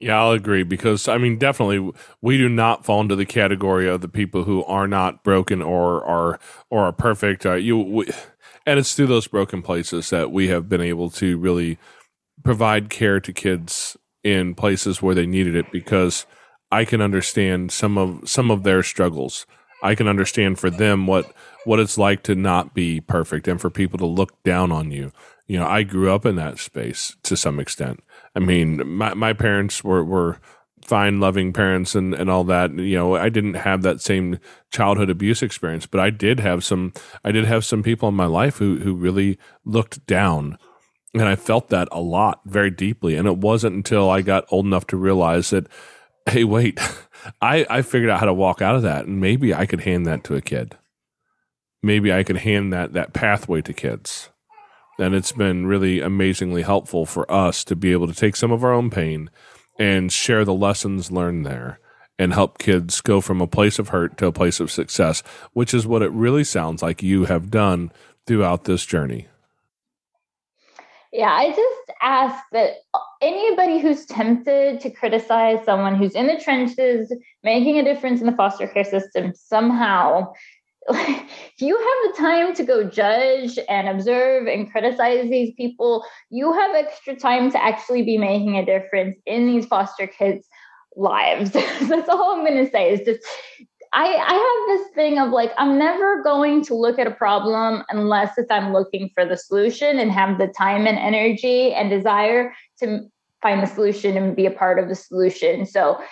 Yeah, 0.00 0.20
I'll 0.20 0.32
agree 0.32 0.64
because 0.64 1.08
I 1.08 1.18
mean, 1.18 1.38
definitely, 1.38 1.92
we 2.20 2.36
do 2.36 2.48
not 2.48 2.84
fall 2.84 3.00
into 3.00 3.16
the 3.16 3.24
category 3.24 3.88
of 3.88 4.00
the 4.00 4.08
people 4.08 4.44
who 4.44 4.64
are 4.64 4.88
not 4.88 5.24
broken 5.24 5.62
or 5.62 6.04
are 6.04 6.38
or 6.68 6.84
are 6.84 6.92
perfect. 6.92 7.46
Uh, 7.46 7.54
you, 7.54 7.78
we, 7.78 8.10
and 8.66 8.78
it's 8.78 8.94
through 8.94 9.06
those 9.06 9.26
broken 9.26 9.62
places 9.62 10.10
that 10.10 10.30
we 10.30 10.48
have 10.48 10.68
been 10.68 10.80
able 10.80 11.10
to 11.10 11.38
really 11.38 11.78
provide 12.42 12.90
care 12.90 13.20
to 13.20 13.32
kids 13.32 13.96
in 14.22 14.54
places 14.54 15.02
where 15.02 15.14
they 15.14 15.26
needed 15.26 15.54
it 15.54 15.70
because 15.70 16.26
I 16.72 16.84
can 16.84 17.00
understand 17.00 17.70
some 17.70 17.96
of 17.98 18.28
some 18.28 18.50
of 18.50 18.62
their 18.62 18.82
struggles. 18.82 19.46
I 19.82 19.94
can 19.94 20.08
understand 20.08 20.58
for 20.58 20.70
them 20.70 21.06
what 21.06 21.32
what 21.64 21.80
it's 21.80 21.98
like 21.98 22.22
to 22.24 22.34
not 22.34 22.74
be 22.74 23.00
perfect 23.00 23.46
and 23.46 23.60
for 23.60 23.70
people 23.70 23.98
to 23.98 24.06
look 24.06 24.42
down 24.42 24.72
on 24.72 24.90
you. 24.90 25.12
You 25.46 25.58
know, 25.58 25.66
I 25.66 25.82
grew 25.82 26.12
up 26.12 26.24
in 26.24 26.36
that 26.36 26.58
space 26.58 27.16
to 27.24 27.36
some 27.36 27.60
extent. 27.60 28.02
I 28.34 28.40
mean, 28.40 28.86
my 28.88 29.14
my 29.14 29.32
parents 29.34 29.84
were 29.84 30.02
were 30.02 30.40
fine 30.84 31.18
loving 31.18 31.52
parents 31.52 31.94
and, 31.94 32.12
and 32.14 32.28
all 32.28 32.44
that 32.44 32.70
you 32.74 32.94
know 32.94 33.16
i 33.16 33.30
didn't 33.30 33.54
have 33.54 33.80
that 33.80 34.02
same 34.02 34.38
childhood 34.70 35.08
abuse 35.08 35.42
experience 35.42 35.86
but 35.86 35.98
i 35.98 36.10
did 36.10 36.38
have 36.38 36.62
some 36.62 36.92
i 37.24 37.32
did 37.32 37.46
have 37.46 37.64
some 37.64 37.82
people 37.82 38.08
in 38.10 38.14
my 38.14 38.26
life 38.26 38.58
who 38.58 38.78
who 38.80 38.94
really 38.94 39.38
looked 39.64 40.04
down 40.06 40.58
and 41.14 41.28
I 41.28 41.36
felt 41.36 41.68
that 41.68 41.88
a 41.92 42.00
lot 42.00 42.40
very 42.44 42.70
deeply. 42.70 43.14
And 43.14 43.28
it 43.28 43.38
wasn't 43.38 43.76
until 43.76 44.10
I 44.10 44.20
got 44.20 44.46
old 44.50 44.66
enough 44.66 44.86
to 44.88 44.96
realize 44.96 45.50
that, 45.50 45.68
hey, 46.28 46.44
wait, 46.44 46.78
I, 47.40 47.64
I 47.70 47.82
figured 47.82 48.10
out 48.10 48.20
how 48.20 48.26
to 48.26 48.34
walk 48.34 48.60
out 48.60 48.74
of 48.74 48.82
that. 48.82 49.06
And 49.06 49.20
maybe 49.20 49.54
I 49.54 49.64
could 49.66 49.80
hand 49.80 50.06
that 50.06 50.24
to 50.24 50.34
a 50.34 50.42
kid. 50.42 50.76
Maybe 51.82 52.12
I 52.12 52.24
could 52.24 52.38
hand 52.38 52.72
that, 52.72 52.94
that 52.94 53.12
pathway 53.12 53.62
to 53.62 53.72
kids. 53.72 54.30
And 54.98 55.14
it's 55.14 55.32
been 55.32 55.66
really 55.66 56.00
amazingly 56.00 56.62
helpful 56.62 57.06
for 57.06 57.30
us 57.30 57.64
to 57.64 57.76
be 57.76 57.92
able 57.92 58.06
to 58.06 58.14
take 58.14 58.36
some 58.36 58.52
of 58.52 58.64
our 58.64 58.72
own 58.72 58.90
pain 58.90 59.30
and 59.78 60.12
share 60.12 60.44
the 60.44 60.54
lessons 60.54 61.10
learned 61.10 61.44
there 61.44 61.80
and 62.18 62.32
help 62.32 62.58
kids 62.58 63.00
go 63.00 63.20
from 63.20 63.40
a 63.40 63.46
place 63.46 63.78
of 63.78 63.88
hurt 63.88 64.16
to 64.18 64.26
a 64.26 64.32
place 64.32 64.60
of 64.60 64.70
success, 64.70 65.22
which 65.52 65.74
is 65.74 65.86
what 65.86 66.02
it 66.02 66.10
really 66.12 66.44
sounds 66.44 66.80
like 66.80 67.02
you 67.02 67.24
have 67.24 67.50
done 67.50 67.90
throughout 68.26 68.64
this 68.64 68.86
journey. 68.86 69.26
Yeah, 71.14 71.30
I 71.30 71.50
just 71.50 71.92
ask 72.02 72.42
that 72.50 72.72
anybody 73.22 73.78
who's 73.78 74.04
tempted 74.04 74.80
to 74.80 74.90
criticize 74.90 75.64
someone 75.64 75.94
who's 75.94 76.16
in 76.16 76.26
the 76.26 76.40
trenches, 76.40 77.14
making 77.44 77.78
a 77.78 77.84
difference 77.84 78.20
in 78.20 78.26
the 78.26 78.32
foster 78.32 78.66
care 78.66 78.82
system 78.82 79.32
somehow, 79.32 80.32
like, 80.88 81.28
you 81.60 81.76
have 81.76 82.16
the 82.16 82.20
time 82.20 82.52
to 82.56 82.64
go 82.64 82.82
judge 82.90 83.60
and 83.68 83.88
observe 83.88 84.48
and 84.48 84.72
criticize 84.72 85.30
these 85.30 85.54
people. 85.54 86.04
You 86.30 86.52
have 86.52 86.74
extra 86.74 87.14
time 87.14 87.52
to 87.52 87.62
actually 87.62 88.02
be 88.02 88.18
making 88.18 88.56
a 88.56 88.66
difference 88.66 89.16
in 89.24 89.46
these 89.46 89.66
foster 89.66 90.08
kids' 90.08 90.48
lives. 90.96 91.50
That's 91.52 92.08
all 92.08 92.34
I'm 92.34 92.44
going 92.44 92.64
to 92.64 92.70
say 92.72 92.92
is 92.92 93.02
just 93.06 93.24
I, 93.96 94.06
I 94.06 94.34
have 94.34 94.78
this 94.78 94.94
thing 94.94 95.20
of 95.20 95.30
like, 95.30 95.52
I'm 95.56 95.78
never 95.78 96.22
going 96.22 96.64
to 96.64 96.74
look 96.74 96.98
at 96.98 97.06
a 97.06 97.12
problem 97.12 97.84
unless 97.90 98.36
if 98.36 98.46
I'm 98.50 98.72
looking 98.72 99.08
for 99.14 99.24
the 99.24 99.36
solution 99.36 100.00
and 100.00 100.10
have 100.10 100.38
the 100.38 100.48
time 100.48 100.88
and 100.88 100.98
energy 100.98 101.72
and 101.72 101.88
desire 101.88 102.52
to 102.80 103.08
find 103.40 103.62
the 103.62 103.66
solution 103.66 104.16
and 104.16 104.34
be 104.34 104.46
a 104.46 104.50
part 104.50 104.80
of 104.80 104.88
the 104.88 104.96
solution. 104.96 105.64
So 105.64 106.02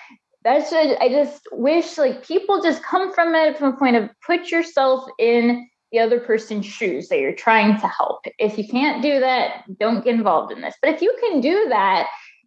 that's 0.44 0.70
what 0.70 1.00
I 1.02 1.08
just 1.08 1.42
wish 1.50 1.98
like 1.98 2.24
people 2.24 2.62
just 2.62 2.84
come 2.84 3.12
from 3.12 3.34
it 3.34 3.58
from 3.58 3.74
a 3.74 3.76
point 3.76 3.96
of 3.96 4.10
put 4.24 4.50
yourself 4.50 5.08
in 5.18 5.68
the 5.90 5.98
other 5.98 6.20
person's 6.20 6.66
shoes 6.66 7.08
that 7.08 7.18
you're 7.18 7.34
trying 7.34 7.78
to 7.80 7.88
help. 7.88 8.24
If 8.38 8.58
you 8.58 8.66
can't 8.66 9.02
do 9.02 9.20
that, 9.20 9.64
don't 9.78 10.04
get 10.04 10.14
involved 10.14 10.52
in 10.52 10.62
this. 10.62 10.74
But 10.80 10.94
if 10.94 11.02
you 11.02 11.14
can 11.20 11.40
do 11.40 11.68
that, 11.68 12.06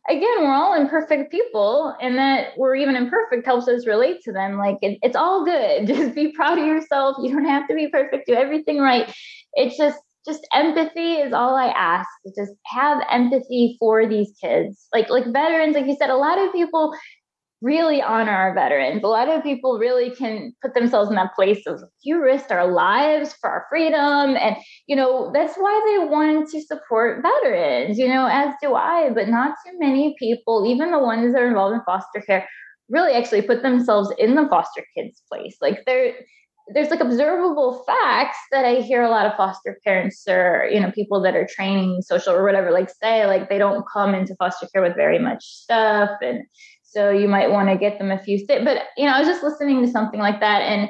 again, 0.10 0.38
we're 0.40 0.54
all 0.54 0.74
imperfect 0.80 1.32
people, 1.32 1.96
and 2.02 2.18
that 2.18 2.50
we're 2.58 2.76
even 2.76 2.96
imperfect 2.96 3.46
helps 3.46 3.68
us 3.68 3.88
relate 3.88 4.22
to 4.24 4.32
them. 4.32 4.58
Like 4.58 4.78
it, 4.82 5.00
it's 5.02 5.16
all 5.16 5.46
good. 5.46 5.88
Just 5.88 6.16
be 6.16 6.32
proud 6.32 6.58
of 6.58 6.66
yourself. 6.66 7.18
You 7.22 7.32
don't 7.32 7.46
have 7.46 7.68
to 7.68 7.76
be 7.76 7.88
perfect. 7.88 8.28
Do 8.28 8.34
everything 8.34 8.80
right. 8.80 9.14
It's 9.54 9.78
just 9.78 9.98
just 10.28 10.46
empathy 10.54 11.14
is 11.14 11.34
all 11.34 11.56
I 11.56 11.68
ask. 11.68 12.10
Just 12.36 12.54
have 12.66 13.02
empathy 13.12 13.78
for 13.80 14.08
these 14.08 14.34
kids. 14.42 14.88
Like 14.94 15.10
like 15.10 15.26
veterans, 15.32 15.76
like 15.76 15.86
you 15.86 15.96
said, 15.98 16.10
a 16.10 16.18
lot 16.18 16.40
of 16.40 16.52
people 16.52 16.94
really 17.62 18.02
honor 18.02 18.32
our 18.32 18.54
veterans. 18.54 19.04
A 19.04 19.08
lot 19.08 19.30
of 19.30 19.44
people 19.44 19.80
really 19.80 20.12
can 20.12 20.54
put 20.62 20.74
themselves 20.74 21.10
in 21.10 21.16
that 21.16 21.34
place 21.36 21.66
of 21.66 21.82
you 22.04 22.22
risked 22.22 22.52
our 22.52 22.72
lives 22.72 23.34
for 23.34 23.50
our 23.50 23.66
freedom. 23.70 24.36
And, 24.36 24.56
you 24.88 24.96
know, 24.96 25.32
that's 25.34 25.56
why 25.56 25.82
they 25.90 26.06
want 26.06 26.50
to 26.52 26.62
support 26.62 27.24
veterans, 27.24 27.98
you 27.98 28.08
know, 28.08 28.28
as 28.28 28.54
do 28.62 28.76
I, 28.76 29.10
but 29.14 29.30
not 29.30 29.56
too 29.66 29.74
many 29.80 30.16
people, 30.20 30.66
even 30.68 30.92
the 30.92 31.00
ones 31.00 31.34
that 31.34 31.42
are 31.42 31.48
involved 31.48 31.76
in 31.76 31.82
foster 31.86 32.22
care, 32.22 32.48
really 32.90 33.14
actually 33.14 33.42
put 33.42 33.64
themselves 33.64 34.14
in 34.20 34.36
the 34.36 34.48
foster 34.48 34.84
kids' 34.96 35.22
place. 35.30 35.58
Like 35.62 35.84
they're 35.86 36.14
there's 36.74 36.90
like 36.90 37.00
observable 37.00 37.84
facts 37.86 38.38
that 38.52 38.66
I 38.66 38.82
hear 38.82 39.04
a 39.04 39.10
lot 39.10 39.28
of 39.28 39.36
foster 39.36 39.80
parents 39.84 40.24
or 40.28 40.68
you 40.72 40.80
know 40.80 40.92
people 40.92 41.22
that 41.22 41.36
are 41.36 41.48
training 41.48 42.02
social 42.02 42.34
or 42.34 42.44
whatever 42.44 42.72
like 42.72 42.90
say 42.90 43.28
like 43.28 43.50
they 43.50 43.60
don't 43.60 43.86
come 43.92 44.16
into 44.16 44.36
foster 44.36 44.68
care 44.74 44.82
with 44.82 44.96
very 44.96 45.20
much 45.20 45.46
stuff 45.46 46.10
and 46.22 46.44
so 46.96 47.10
you 47.10 47.28
might 47.28 47.52
want 47.52 47.68
to 47.70 47.78
get 47.78 48.00
them 48.00 48.10
a 48.10 48.24
few 48.24 48.46
things. 48.46 48.64
But, 48.64 48.84
you 48.96 49.06
know, 49.06 49.12
I 49.12 49.20
was 49.20 49.28
just 49.28 49.44
listening 49.44 49.82
to 49.82 49.92
something 49.92 50.20
like 50.20 50.40
that. 50.40 50.62
And 50.62 50.90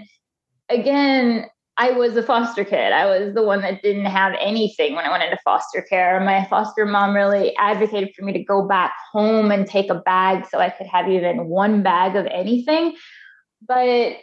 again, 0.70 1.46
I 1.78 1.92
was 1.92 2.16
a 2.16 2.24
foster 2.24 2.64
kid. 2.64 2.94
I 2.94 3.06
was 3.06 3.34
the 3.34 3.44
one 3.44 3.62
that 3.62 3.82
didn't 3.82 4.06
have 4.06 4.34
anything 4.40 4.96
when 4.96 5.04
I 5.04 5.12
went 5.12 5.24
into 5.24 5.38
foster 5.44 5.82
care. 5.82 6.20
My 6.22 6.46
foster 6.46 6.86
mom 6.86 7.16
really 7.16 7.56
advocated 7.58 8.14
for 8.16 8.24
me 8.24 8.34
to 8.34 8.44
go 8.44 8.68
back 8.68 8.94
home 9.12 9.52
and 9.52 9.68
take 9.68 9.90
a 9.90 9.96
bag 9.96 10.46
so 10.46 10.60
I 10.60 10.70
could 10.70 10.88
have 10.88 11.10
even 11.10 11.48
one 11.48 11.82
bag 11.82 12.16
of 12.16 12.28
anything. 12.28 12.96
but 13.68 14.18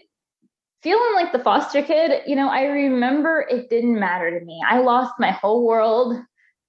feeling 0.82 1.14
like 1.14 1.32
the 1.32 1.38
foster 1.38 1.82
kid, 1.82 2.22
you 2.26 2.34
know, 2.34 2.48
I 2.48 2.64
remember 2.64 3.46
it 3.48 3.70
didn't 3.70 4.00
matter 4.00 4.36
to 4.38 4.44
me. 4.44 4.60
I 4.68 4.78
lost 4.78 5.14
my 5.18 5.30
whole 5.30 5.64
world, 5.64 6.16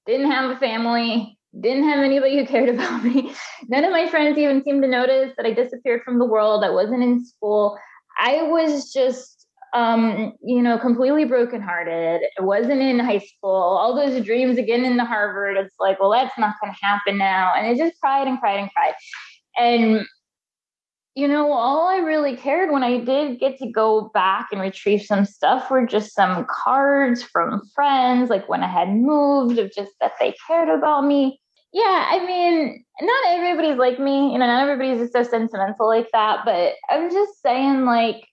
didn't 0.06 0.30
have 0.30 0.52
a 0.52 0.60
family, 0.60 1.38
didn't 1.60 1.84
have 1.84 2.04
anybody 2.04 2.38
who 2.38 2.46
cared 2.48 2.70
about 2.70 3.04
me. 3.04 3.34
None 3.68 3.84
of 3.84 3.92
my 3.92 4.08
friends 4.10 4.38
even 4.38 4.64
seemed 4.64 4.84
to 4.84 4.88
notice 4.88 5.34
that 5.38 5.46
I 5.46 5.54
disappeared 5.54 6.02
from 6.04 6.20
the 6.20 6.26
world. 6.26 6.64
I 6.64 6.70
wasn't 6.70 7.04
in 7.04 7.26
school. 7.26 7.78
I 8.18 8.44
was 8.44 8.92
just, 8.92 9.48
um, 9.74 10.34
you 10.44 10.62
know, 10.62 10.78
completely 10.78 11.26
brokenhearted. 11.26 12.22
I 12.40 12.44
wasn't 12.44 12.82
in 12.82 13.00
high 13.00 13.20
school. 13.20 13.52
All 13.52 13.96
those 13.96 14.24
dreams 14.24 14.58
again 14.58 14.86
into 14.86 15.04
Harvard. 15.04 15.58
It's 15.58 15.76
like, 15.80 16.00
well, 16.00 16.12
that's 16.12 16.38
not 16.38 16.56
going 16.62 16.74
to 16.74 16.86
happen 16.86 17.18
now. 17.18 17.54
And 17.56 17.66
I 17.66 17.76
just 17.76 18.00
cried 18.00 18.28
and 18.28 18.40
cried 18.40 18.60
and 18.60 18.70
cried. 18.72 18.94
And 19.58 20.06
you 21.16 21.28
know, 21.28 21.52
all 21.52 21.88
I 21.88 21.98
really 21.98 22.36
cared 22.36 22.72
when 22.72 22.84
I 22.84 22.98
did 22.98 23.40
get 23.40 23.60
to 23.60 23.72
go 23.72 24.10
back 24.16 24.48
and 24.52 24.60
retrieve 24.60 25.04
some 25.04 25.26
stuff 25.26 25.70
were 25.70 25.86
just 25.86 26.16
some 26.16 26.46
cards 26.50 27.22
from 27.22 27.62
friends, 27.76 28.32
like 28.32 28.50
when 28.50 28.64
I 28.64 28.68
had 28.68 28.90
moved, 28.90 29.60
of 29.60 29.72
just 29.72 29.92
that 30.02 30.14
they 30.20 30.34
cared 30.48 30.70
about 30.70 31.06
me. 31.06 31.40
Yeah, 31.74 32.08
I 32.12 32.24
mean, 32.26 32.86
not 33.02 33.26
everybody's 33.34 33.78
like 33.78 34.00
me, 34.00 34.32
you 34.32 34.38
know, 34.38 34.46
not 34.46 34.70
everybody's 34.70 35.02
just 35.02 35.14
so 35.14 35.24
sentimental 35.24 35.88
like 35.88 36.08
that, 36.14 36.46
but 36.46 36.74
I'm 36.90 37.12
just 37.12 37.42
saying, 37.42 37.84
like, 37.86 38.24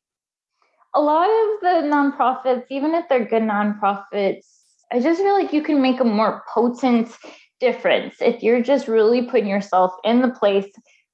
a 0.94 1.00
lot 1.00 1.24
of 1.24 1.60
the 1.62 1.88
nonprofits, 1.88 2.64
even 2.70 2.94
if 2.94 3.08
they're 3.08 3.24
good 3.24 3.42
nonprofits, 3.42 4.44
I 4.92 5.00
just 5.00 5.20
feel 5.20 5.32
like 5.32 5.52
you 5.52 5.62
can 5.62 5.80
make 5.80 6.00
a 6.00 6.04
more 6.04 6.42
potent 6.52 7.16
difference 7.60 8.16
if 8.20 8.42
you're 8.42 8.62
just 8.62 8.88
really 8.88 9.22
putting 9.22 9.48
yourself 9.48 9.92
in 10.04 10.20
the 10.20 10.30
place 10.30 10.70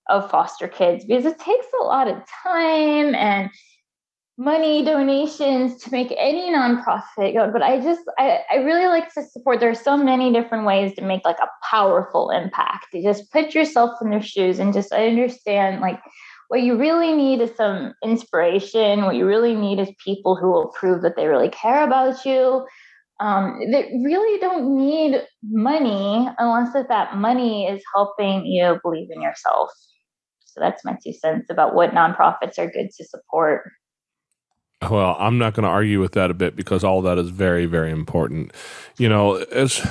of 0.09 0.31
foster 0.31 0.69
kids 0.69 1.05
because 1.05 1.27
it 1.27 1.39
takes 1.39 1.67
a 1.81 1.85
lot 1.85 2.09
of 2.09 2.17
time 2.43 3.15
and 3.15 3.51
money 4.39 4.85
donations 4.85 5.83
to 5.83 5.91
make 5.91 6.15
any 6.19 6.53
nonprofit 6.53 7.33
go 7.33 7.51
but 7.51 7.63
i 7.63 7.81
just 7.81 8.03
I, 8.19 8.41
I 8.53 8.57
really 8.57 8.87
like 8.87 9.13
to 9.15 9.23
support 9.23 9.61
there 9.61 9.71
are 9.71 9.75
so 9.75 9.97
many 9.97 10.31
different 10.31 10.67
ways 10.67 10.95
to 10.97 11.03
make 11.03 11.25
like 11.25 11.39
a 11.39 11.49
powerful 11.71 12.31
impact. 12.31 12.87
You 12.93 13.03
just 13.03 13.31
put 13.31 13.55
yourself 13.55 13.99
in 14.01 14.11
their 14.11 14.23
shoes 14.23 14.59
and 14.59 14.73
just 14.73 14.93
understand 14.93 15.81
like 15.81 16.01
what 16.49 16.63
you 16.63 16.77
really 16.77 17.13
need 17.13 17.41
is 17.41 17.57
some 17.57 17.95
inspiration. 18.05 19.05
What 19.05 19.17
you 19.17 19.27
really 19.27 19.55
need 19.55 19.81
is 19.81 19.91
people 20.05 20.37
who 20.37 20.51
will 20.51 20.69
prove 20.69 21.03
that 21.03 21.17
they 21.17 21.27
really 21.27 21.49
care 21.49 21.85
about 21.85 22.25
you. 22.25 22.67
Um, 23.19 23.59
they 23.73 23.91
really 24.05 24.39
don't 24.39 24.77
need 24.77 25.23
money 25.43 26.29
unless 26.39 26.73
that, 26.75 26.89
that 26.89 27.17
money 27.17 27.67
is 27.67 27.83
helping 27.95 28.47
you 28.47 28.79
believe 28.83 29.09
in 29.11 29.23
yourself. 29.23 29.71
So 30.45 30.61
that's 30.61 30.85
my 30.85 30.97
two 31.03 31.13
cents 31.13 31.51
about 31.51 31.75
what 31.75 31.91
nonprofits 31.91 32.59
are 32.59 32.71
good 32.71 32.91
to 32.97 33.05
support. 33.05 33.71
Well, 34.83 35.17
I'm 35.19 35.39
not 35.39 35.55
going 35.55 35.65
to 35.65 35.71
argue 35.71 36.01
with 36.01 36.13
that 36.13 36.31
a 36.31 36.35
bit 36.35 36.55
because 36.55 36.85
all 36.85 37.01
that 37.03 37.17
is 37.19 37.31
very, 37.31 37.67
very 37.67 37.91
important. 37.91 38.53
You 38.99 39.09
know, 39.09 39.37
as 39.37 39.87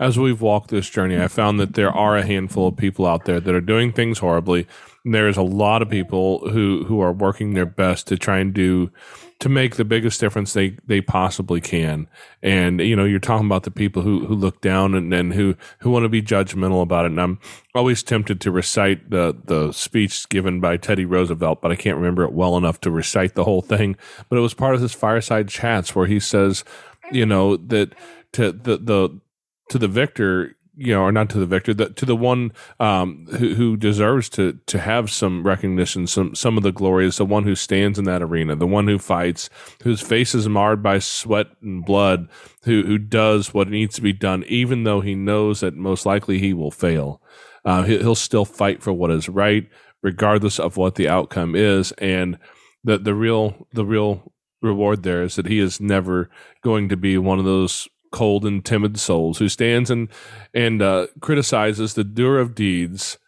as 0.00 0.18
we've 0.18 0.40
walked 0.40 0.70
this 0.70 0.88
journey, 0.88 1.20
I 1.20 1.28
found 1.28 1.60
that 1.60 1.74
there 1.74 1.90
are 1.90 2.16
a 2.16 2.24
handful 2.24 2.68
of 2.68 2.76
people 2.76 3.06
out 3.06 3.26
there 3.26 3.40
that 3.40 3.54
are 3.54 3.60
doing 3.60 3.92
things 3.92 4.18
horribly. 4.18 4.66
There's 5.04 5.36
a 5.36 5.42
lot 5.42 5.82
of 5.82 5.90
people 5.90 6.48
who 6.50 6.84
who 6.84 7.00
are 7.00 7.12
working 7.12 7.54
their 7.54 7.66
best 7.66 8.06
to 8.08 8.16
try 8.16 8.38
and 8.38 8.54
do 8.54 8.90
to 9.40 9.48
make 9.50 9.76
the 9.76 9.84
biggest 9.84 10.20
difference 10.20 10.52
they, 10.52 10.78
they 10.86 11.00
possibly 11.02 11.60
can. 11.60 12.08
And, 12.42 12.80
you 12.80 12.96
know, 12.96 13.04
you're 13.04 13.18
talking 13.18 13.46
about 13.46 13.64
the 13.64 13.70
people 13.70 14.00
who, 14.00 14.26
who 14.26 14.34
look 14.34 14.60
down 14.62 14.94
and, 14.94 15.12
and 15.12 15.34
who, 15.34 15.56
who 15.80 15.90
want 15.90 16.04
to 16.04 16.08
be 16.08 16.22
judgmental 16.22 16.80
about 16.80 17.04
it. 17.04 17.10
And 17.10 17.20
I'm 17.20 17.38
always 17.74 18.02
tempted 18.02 18.40
to 18.40 18.50
recite 18.50 19.10
the, 19.10 19.36
the 19.44 19.72
speech 19.72 20.28
given 20.28 20.60
by 20.60 20.76
Teddy 20.76 21.04
Roosevelt, 21.04 21.60
but 21.60 21.72
I 21.72 21.76
can't 21.76 21.98
remember 21.98 22.24
it 22.24 22.32
well 22.32 22.56
enough 22.56 22.80
to 22.82 22.90
recite 22.90 23.34
the 23.34 23.44
whole 23.44 23.60
thing. 23.60 23.96
But 24.30 24.38
it 24.38 24.42
was 24.42 24.54
part 24.54 24.76
of 24.76 24.80
his 24.80 24.94
fireside 24.94 25.48
chats 25.48 25.94
where 25.94 26.06
he 26.06 26.20
says, 26.20 26.64
you 27.12 27.26
know, 27.26 27.56
that 27.56 27.94
to 28.32 28.52
the, 28.52 28.78
the, 28.78 29.20
to 29.68 29.78
the 29.78 29.88
victor, 29.88 30.53
you 30.76 30.92
know, 30.92 31.02
or 31.02 31.12
not 31.12 31.30
to 31.30 31.38
the 31.38 31.46
victor, 31.46 31.72
the, 31.72 31.90
to 31.90 32.04
the 32.04 32.16
one 32.16 32.52
um, 32.80 33.26
who, 33.38 33.54
who 33.54 33.76
deserves 33.76 34.28
to 34.30 34.58
to 34.66 34.78
have 34.78 35.10
some 35.10 35.46
recognition, 35.46 36.06
some 36.06 36.34
some 36.34 36.56
of 36.56 36.62
the 36.62 36.72
glory 36.72 37.06
is 37.06 37.16
the 37.16 37.24
one 37.24 37.44
who 37.44 37.54
stands 37.54 37.98
in 37.98 38.04
that 38.06 38.22
arena, 38.22 38.56
the 38.56 38.66
one 38.66 38.86
who 38.88 38.98
fights, 38.98 39.48
whose 39.82 40.00
face 40.00 40.34
is 40.34 40.48
marred 40.48 40.82
by 40.82 40.98
sweat 40.98 41.46
and 41.62 41.84
blood, 41.84 42.28
who 42.64 42.82
who 42.82 42.98
does 42.98 43.54
what 43.54 43.68
needs 43.68 43.94
to 43.94 44.02
be 44.02 44.12
done, 44.12 44.44
even 44.48 44.84
though 44.84 45.00
he 45.00 45.14
knows 45.14 45.60
that 45.60 45.74
most 45.74 46.04
likely 46.06 46.38
he 46.38 46.52
will 46.52 46.70
fail. 46.70 47.22
Uh, 47.64 47.82
he, 47.82 47.98
he'll 47.98 48.14
still 48.14 48.44
fight 48.44 48.82
for 48.82 48.92
what 48.92 49.10
is 49.10 49.28
right, 49.28 49.68
regardless 50.02 50.58
of 50.58 50.76
what 50.76 50.96
the 50.96 51.08
outcome 51.08 51.54
is, 51.54 51.92
and 51.92 52.38
the 52.82 52.98
the 52.98 53.14
real 53.14 53.66
the 53.72 53.84
real 53.84 54.32
reward 54.60 55.02
there 55.02 55.22
is 55.22 55.36
that 55.36 55.46
he 55.46 55.58
is 55.58 55.80
never 55.80 56.30
going 56.62 56.88
to 56.88 56.96
be 56.96 57.18
one 57.18 57.38
of 57.38 57.44
those 57.44 57.86
cold 58.14 58.44
and 58.44 58.64
timid 58.64 58.96
souls 58.96 59.38
who 59.38 59.48
stands 59.48 59.90
and 59.90 60.08
and 60.54 60.80
uh, 60.80 61.08
criticizes 61.20 61.94
the 61.94 62.04
doer 62.04 62.38
of 62.38 62.54
deeds 62.54 63.18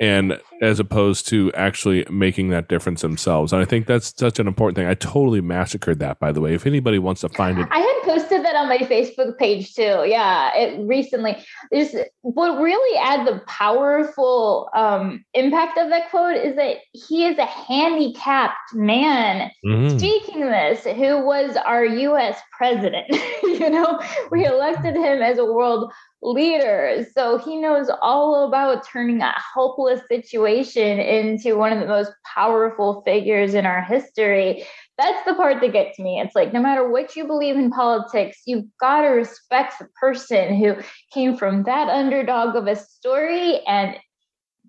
and 0.00 0.40
as 0.60 0.78
opposed 0.78 1.26
to 1.28 1.50
actually 1.54 2.04
making 2.10 2.50
that 2.50 2.68
difference 2.68 3.00
themselves. 3.00 3.52
And 3.52 3.62
I 3.62 3.64
think 3.64 3.86
that's 3.86 4.12
such 4.16 4.38
an 4.38 4.46
important 4.46 4.76
thing. 4.76 4.86
I 4.86 4.94
totally 4.94 5.40
massacred 5.40 5.98
that, 6.00 6.18
by 6.18 6.32
the 6.32 6.40
way. 6.40 6.54
If 6.54 6.66
anybody 6.66 6.98
wants 6.98 7.22
to 7.22 7.30
find 7.30 7.58
it, 7.58 7.66
I 7.70 7.78
had 7.78 8.14
posted 8.14 8.44
that 8.44 8.56
on 8.56 8.68
my 8.68 8.78
Facebook 8.78 9.38
page 9.38 9.74
too. 9.74 10.04
Yeah, 10.06 10.54
it 10.54 10.86
recently. 10.86 11.36
Is 11.72 11.96
what 12.22 12.60
really 12.60 12.98
add 12.98 13.26
the 13.26 13.40
powerful 13.46 14.68
um, 14.74 15.24
impact 15.34 15.78
of 15.78 15.88
that 15.88 16.10
quote 16.10 16.36
is 16.36 16.56
that 16.56 16.76
he 16.92 17.26
is 17.26 17.38
a 17.38 17.46
handicapped 17.46 18.74
man 18.74 19.50
mm-hmm. 19.64 19.96
speaking 19.96 20.40
this, 20.40 20.84
who 20.84 21.24
was 21.24 21.56
our 21.56 21.84
U.S. 21.84 22.38
president. 22.52 23.06
you 23.42 23.70
know, 23.70 24.00
we 24.30 24.44
elected 24.44 24.94
him 24.94 25.22
as 25.22 25.38
a 25.38 25.44
world 25.44 25.92
leader. 26.22 27.06
So 27.14 27.38
he 27.38 27.56
knows 27.56 27.90
all 28.02 28.46
about 28.46 28.86
turning 28.86 29.20
a 29.22 29.34
helpless 29.54 30.00
situation 30.08 30.98
into 30.98 31.56
one 31.56 31.72
of 31.72 31.80
the 31.80 31.86
most 31.86 32.12
powerful 32.34 33.02
figures 33.02 33.54
in 33.54 33.66
our 33.66 33.82
history. 33.82 34.64
That's 34.98 35.24
the 35.24 35.34
part 35.34 35.60
that 35.60 35.72
gets 35.72 35.98
me. 35.98 36.20
It's 36.20 36.34
like 36.34 36.52
no 36.52 36.60
matter 36.60 36.88
what 36.88 37.16
you 37.16 37.26
believe 37.26 37.56
in 37.56 37.70
politics, 37.70 38.42
you've 38.46 38.66
got 38.78 39.02
to 39.02 39.08
respect 39.08 39.78
the 39.78 39.88
person 39.98 40.56
who 40.56 40.76
came 41.12 41.36
from 41.36 41.62
that 41.64 41.88
underdog 41.88 42.54
of 42.54 42.66
a 42.66 42.76
story 42.76 43.60
and 43.66 43.96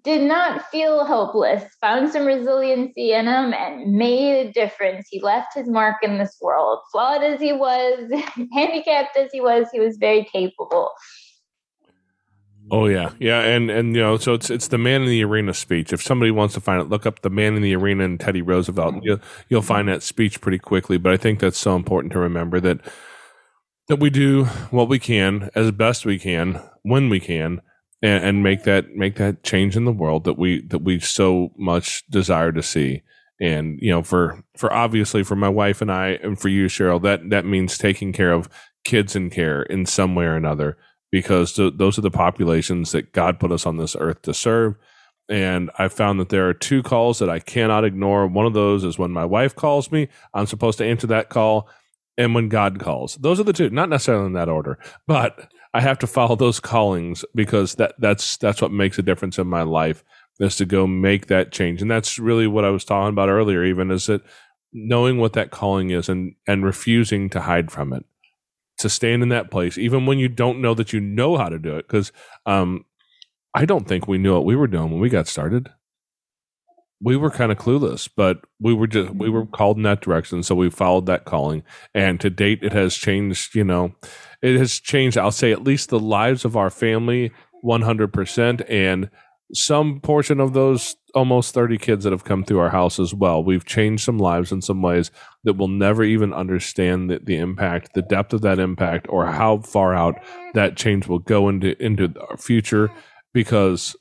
did 0.03 0.23
not 0.23 0.65
feel 0.72 1.06
hopeless, 1.06 1.64
found 1.80 2.11
some 2.11 2.26
resiliency 2.26 3.11
in 3.11 3.28
him, 3.28 3.53
and 3.53 3.94
made 3.94 4.48
a 4.48 4.52
difference. 4.52 5.07
He 5.10 5.22
left 5.22 5.53
his 5.53 5.69
mark 5.69 5.98
in 6.02 6.18
this 6.18 6.38
world. 6.41 6.80
Flawed 6.91 7.23
as 7.23 7.40
he 7.40 7.53
was, 7.53 8.11
handicapped 8.53 9.15
as 9.15 9.30
he 9.32 9.41
was, 9.41 9.68
he 9.72 9.80
was 9.80 9.98
very 9.98 10.26
capable. 10.26 10.91
Oh 12.73 12.88
yeah, 12.88 13.11
yeah, 13.19 13.41
and 13.41 13.69
and 13.69 13.93
you 13.93 14.02
know, 14.02 14.15
so 14.15 14.34
it's 14.34 14.49
it's 14.49 14.69
the 14.69 14.77
man 14.77 15.02
in 15.02 15.10
the 15.10 15.26
arena 15.26 15.53
speech. 15.53 15.91
If 15.91 16.02
somebody 16.02 16.31
wants 16.31 16.53
to 16.53 16.61
find 16.61 16.81
it, 16.81 16.88
look 16.88 17.06
up 17.06 17.22
the 17.22 17.30
man 17.30 17.56
in 17.57 17.61
the 17.61 17.76
arena 17.76 18.06
and 18.06 18.18
Teddy 18.18 18.41
Roosevelt. 18.41 18.95
You'll 19.03 19.19
you'll 19.49 19.61
find 19.61 19.89
that 19.89 20.02
speech 20.02 20.39
pretty 20.39 20.57
quickly. 20.57 20.98
But 20.98 21.11
I 21.11 21.18
think 21.18 21.41
that's 21.41 21.57
so 21.57 21.76
important 21.76 22.14
to 22.14 22.19
remember 22.19 22.61
that 22.61 22.80
that 23.89 23.98
we 23.98 24.10
do 24.10 24.45
what 24.69 24.88
we 24.88 24.99
can 24.99 25.49
as 25.53 25.69
best 25.72 26.06
we 26.06 26.18
can 26.18 26.61
when 26.84 27.10
we 27.10 27.19
can, 27.19 27.61
and, 28.02 28.23
and 28.23 28.43
make 28.43 28.64
that 28.64 28.91
make 28.95 29.18
that 29.18 29.43
change 29.43 29.76
in 29.76 29.84
the 29.84 29.91
world 29.91 30.23
that 30.23 30.38
we 30.38 30.65
that 30.68 30.81
we 30.81 30.98
so 31.02 31.52
much 31.57 32.07
desire 32.10 32.53
to 32.53 32.64
see. 32.64 33.02
And 33.41 33.80
you 33.81 33.91
know, 33.91 34.02
for 34.02 34.45
for 34.56 34.72
obviously 34.72 35.23
for 35.23 35.35
my 35.35 35.49
wife 35.49 35.81
and 35.81 35.91
I, 35.91 36.19
and 36.23 36.39
for 36.39 36.48
you, 36.48 36.68
Cheryl, 36.68 37.02
that 37.02 37.31
that 37.31 37.45
means 37.45 37.77
taking 37.77 38.14
care 38.14 38.31
of 38.31 38.48
kids 38.85 39.14
in 39.14 39.30
care 39.30 39.64
in 39.64 39.85
some 39.85 40.15
way 40.15 40.23
or 40.23 40.38
another 40.38 40.77
because 41.12 41.54
th- 41.54 41.74
those 41.76 41.98
are 41.98 42.02
the 42.02 42.12
populations 42.12 42.92
that 42.92 43.12
God 43.12 43.40
put 43.40 43.52
us 43.52 43.66
on 43.66 43.78
this 43.78 43.96
earth 44.00 44.22
to 44.24 44.34
serve. 44.34 44.76
And 45.30 45.70
I 45.78 45.88
found 45.88 46.20
that 46.20 46.30
there 46.30 46.50
are 46.50 46.54
two 46.54 46.84
calls 46.84 47.20
that 47.20 47.30
I 47.30 47.40
cannot 47.40 47.86
ignore. 47.86 48.28
One 48.28 48.46
of 48.46 48.54
those 48.54 48.84
is 48.84 48.98
when 48.98 49.12
my 49.12 49.26
wife 49.26 49.56
calls 49.56 49.92
me, 49.92 50.10
I'm 50.34 50.46
supposed 50.46 50.78
to 50.80 50.86
answer 50.86 51.08
that 51.08 51.30
call, 51.30 51.70
and 52.18 52.36
when 52.36 52.50
God 52.50 52.80
calls. 52.80 53.16
Those 53.16 53.40
are 53.40 53.44
the 53.44 53.54
two, 53.54 53.70
not 53.70 53.90
necessarily 53.90 54.26
in 54.26 54.34
that 54.34 54.50
order, 54.50 54.78
but 55.08 55.52
I 55.74 55.82
have 55.82 56.00
to 56.00 56.08
follow 56.08 56.36
those 56.36 56.60
callings 56.60 57.24
because 57.34 57.76
that 57.76 57.96
that's 57.98 58.36
that's 58.38 58.62
what 58.62 58.72
makes 58.72 59.00
a 59.00 59.04
difference 59.04 59.38
in 59.38 59.48
my 59.48 59.62
life 59.62 60.04
is 60.40 60.58
to 60.58 60.66
go 60.66 60.86
make 60.86 61.28
that 61.28 61.52
change. 61.52 61.82
And 61.82 61.90
that's 61.90 62.20
really 62.20 62.48
what 62.48 62.66
I 62.66 62.70
was 62.70 62.84
talking 62.84 63.10
about 63.10 63.30
earlier, 63.30 63.64
even 63.64 63.90
is 63.92 64.08
that 64.08 64.22
knowing 64.74 65.18
what 65.18 65.34
that 65.34 65.52
calling 65.52 65.92
is 65.92 66.10
and 66.10 66.36
and 66.46 66.66
refusing 66.66 67.30
to 67.30 67.42
hide 67.42 67.72
from 67.72 67.94
it 67.94 68.06
to 68.82 68.90
stand 68.90 69.24
in 69.24 69.30
that 69.30 69.52
place, 69.52 69.78
even 69.78 70.06
when 70.06 70.20
you 70.20 70.30
don't 70.30 70.62
know 70.62 70.74
that 70.74 70.94
you 70.94 70.99
know 70.99 71.38
how 71.38 71.49
to 71.49 71.60
do 71.60 71.76
it. 71.78 71.88
Because 71.88 72.12
um, 72.45 72.86
I 73.53 73.66
don't 73.66 73.88
think 73.88 74.08
we 74.08 74.18
knew 74.18 74.34
what 74.34 74.45
we 74.45 74.56
were 74.56 74.68
doing 74.68 74.91
when 74.91 74.99
we 74.99 75.10
got 75.10 75.28
started. 75.28 75.70
We 77.03 77.18
were 77.18 77.32
kind 77.32 77.52
of 77.52 77.58
clueless, 77.58 78.08
but 78.16 78.41
we 78.60 78.74
were 78.76 78.86
just 78.88 79.12
we 79.16 79.30
were 79.30 79.48
called 79.48 79.78
in 79.78 79.84
that 79.84 80.02
direction, 80.02 80.44
so 80.44 80.53
we 80.53 80.70
followed 80.70 81.08
that 81.08 81.26
calling. 81.26 81.64
And 81.95 82.20
to 82.20 82.30
date, 82.30 82.60
it 82.62 82.74
has 82.74 82.95
changed. 82.95 83.56
You 83.56 83.64
know, 83.64 83.95
it 84.41 84.58
has 84.58 84.80
changed. 84.80 85.18
I'll 85.18 85.32
say 85.32 85.52
at 85.52 85.64
least 85.64 85.90
the 85.90 85.99
lives 85.99 86.45
of 86.45 86.56
our 86.56 86.70
family, 86.70 87.32
one 87.62 87.82
hundred 87.82 88.14
percent, 88.14 88.62
and 88.70 89.10
some 89.53 89.99
portion 89.99 90.40
of 90.40 90.53
those 90.53 90.95
almost 91.14 91.53
30 91.53 91.78
kids 91.78 92.03
that 92.03 92.11
have 92.11 92.23
come 92.23 92.44
through 92.44 92.60
our 92.60 92.69
house 92.69 92.99
as 92.99 93.14
well. 93.14 93.44
We've 93.44 93.65
changed 93.65 94.03
some 94.03 94.18
lives 94.18 94.52
in 94.52 94.61
some 94.61 94.82
ways 94.82 95.11
that 95.44 95.53
will 95.53 95.68
never 95.68 96.03
even 96.03 96.34
understand 96.34 97.10
the, 97.10 97.19
the 97.19 97.38
impact, 97.38 97.94
the 97.94 98.02
depth 98.02 98.34
of 98.34 98.41
that 98.41 98.60
impact, 98.60 99.07
or 99.10 99.26
how 99.26 99.60
far 99.60 99.94
out 99.94 100.15
that 100.53 100.78
change 100.78 101.07
will 101.07 101.19
go 101.19 101.49
into 101.49 101.82
into 101.84 102.14
our 102.30 102.38
future 102.38 102.91
because 103.34 103.95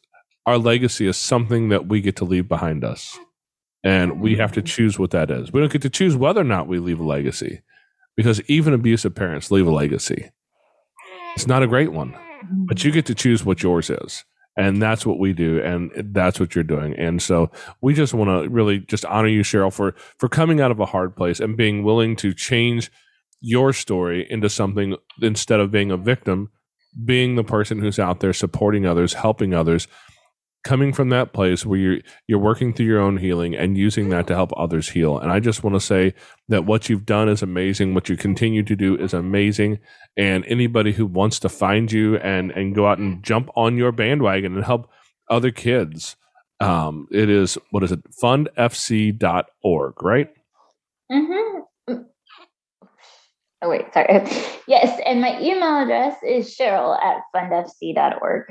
our 0.46 0.58
legacy 0.58 1.06
is 1.06 1.16
something 1.16 1.68
that 1.68 1.86
we 1.86 2.00
get 2.00 2.16
to 2.16 2.24
leave 2.24 2.48
behind 2.48 2.84
us. 2.84 3.18
And 3.82 4.20
we 4.20 4.36
have 4.36 4.52
to 4.52 4.60
mm-hmm. 4.60 4.66
choose 4.66 4.98
what 4.98 5.10
that 5.12 5.30
is. 5.30 5.52
We 5.52 5.60
don't 5.60 5.72
get 5.72 5.82
to 5.82 5.90
choose 5.90 6.16
whether 6.16 6.40
or 6.40 6.44
not 6.44 6.68
we 6.68 6.78
leave 6.78 7.00
a 7.00 7.04
legacy 7.04 7.62
because 8.16 8.42
even 8.42 8.74
abusive 8.74 9.14
parents 9.14 9.50
leave 9.50 9.66
a 9.66 9.70
legacy. 9.70 10.30
It's 11.34 11.46
not 11.46 11.62
a 11.62 11.68
great 11.68 11.92
one, 11.92 12.14
but 12.66 12.84
you 12.84 12.90
get 12.90 13.06
to 13.06 13.14
choose 13.14 13.44
what 13.44 13.62
yours 13.62 13.88
is. 13.88 14.24
And 14.60 14.82
that's 14.82 15.06
what 15.06 15.18
we 15.18 15.32
do, 15.32 15.58
and 15.62 15.90
that's 16.12 16.38
what 16.38 16.54
you're 16.54 16.64
doing. 16.64 16.94
And 16.98 17.22
so 17.22 17.50
we 17.80 17.94
just 17.94 18.12
want 18.12 18.28
to 18.28 18.50
really 18.50 18.80
just 18.80 19.06
honor 19.06 19.28
you, 19.28 19.40
Cheryl, 19.40 19.72
for 19.72 19.94
for 20.18 20.28
coming 20.28 20.60
out 20.60 20.70
of 20.70 20.78
a 20.78 20.84
hard 20.84 21.16
place 21.16 21.40
and 21.40 21.56
being 21.56 21.82
willing 21.82 22.14
to 22.16 22.34
change 22.34 22.90
your 23.40 23.72
story 23.72 24.26
into 24.28 24.50
something 24.50 24.96
instead 25.22 25.60
of 25.60 25.70
being 25.70 25.90
a 25.90 25.96
victim, 25.96 26.50
being 27.06 27.36
the 27.36 27.42
person 27.42 27.80
who's 27.80 27.98
out 27.98 28.20
there 28.20 28.34
supporting 28.34 28.84
others, 28.84 29.14
helping 29.14 29.54
others, 29.54 29.88
coming 30.62 30.92
from 30.92 31.08
that 31.08 31.32
place 31.32 31.64
where 31.64 31.78
you're 31.78 31.98
you're 32.26 32.38
working 32.38 32.72
through 32.72 32.86
your 32.86 33.00
own 33.00 33.16
healing 33.16 33.54
and 33.54 33.78
using 33.78 34.10
that 34.10 34.26
to 34.26 34.34
help 34.34 34.52
others 34.56 34.90
heal. 34.90 35.18
And 35.18 35.32
I 35.32 35.40
just 35.40 35.64
want 35.64 35.74
to 35.74 35.80
say 35.80 36.14
that 36.48 36.66
what 36.66 36.88
you've 36.88 37.06
done 37.06 37.28
is 37.28 37.42
amazing. 37.42 37.94
What 37.94 38.08
you 38.08 38.16
continue 38.16 38.62
to 38.64 38.76
do 38.76 38.96
is 38.96 39.14
amazing. 39.14 39.78
And 40.16 40.44
anybody 40.46 40.92
who 40.92 41.06
wants 41.06 41.38
to 41.40 41.48
find 41.48 41.90
you 41.90 42.16
and 42.18 42.50
and 42.52 42.74
go 42.74 42.86
out 42.86 42.98
and 42.98 43.22
jump 43.22 43.50
on 43.56 43.76
your 43.76 43.92
bandwagon 43.92 44.54
and 44.54 44.64
help 44.64 44.90
other 45.30 45.50
kids, 45.50 46.16
um, 46.60 47.08
it 47.10 47.30
is 47.30 47.56
what 47.70 47.82
is 47.82 47.92
it? 47.92 48.00
Fundfc.org, 48.22 50.02
right? 50.02 50.28
Mm-hmm. 51.10 51.60
Oh 53.62 53.68
wait, 53.68 53.92
sorry. 53.92 54.22
Yes, 54.66 55.00
and 55.04 55.20
my 55.20 55.36
email 55.40 55.82
address 55.82 56.16
is 56.22 56.56
Cheryl 56.56 56.96
at 57.02 57.22
fundfc.org. 57.34 58.44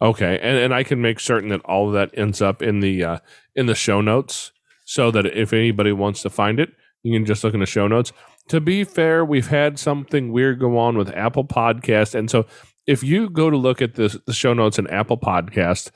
Okay, 0.00 0.38
and 0.40 0.56
and 0.58 0.74
I 0.74 0.84
can 0.84 1.00
make 1.00 1.18
certain 1.18 1.48
that 1.48 1.60
all 1.64 1.88
of 1.88 1.94
that 1.94 2.16
ends 2.16 2.40
up 2.40 2.62
in 2.62 2.80
the 2.80 3.02
uh, 3.02 3.18
in 3.56 3.66
the 3.66 3.74
show 3.74 4.00
notes, 4.00 4.52
so 4.84 5.10
that 5.10 5.26
if 5.26 5.52
anybody 5.52 5.92
wants 5.92 6.22
to 6.22 6.30
find 6.30 6.60
it, 6.60 6.70
you 7.02 7.12
can 7.12 7.26
just 7.26 7.42
look 7.42 7.54
in 7.54 7.60
the 7.60 7.66
show 7.66 7.88
notes. 7.88 8.12
To 8.48 8.60
be 8.60 8.84
fair, 8.84 9.24
we've 9.24 9.48
had 9.48 9.78
something 9.78 10.32
weird 10.32 10.60
go 10.60 10.78
on 10.78 10.96
with 10.96 11.10
Apple 11.10 11.44
Podcast, 11.44 12.14
and 12.14 12.30
so 12.30 12.46
if 12.86 13.02
you 13.02 13.28
go 13.28 13.50
to 13.50 13.56
look 13.56 13.82
at 13.82 13.96
the 13.96 14.20
the 14.24 14.32
show 14.32 14.54
notes 14.54 14.78
in 14.78 14.86
Apple 14.86 15.18
Podcast, 15.18 15.90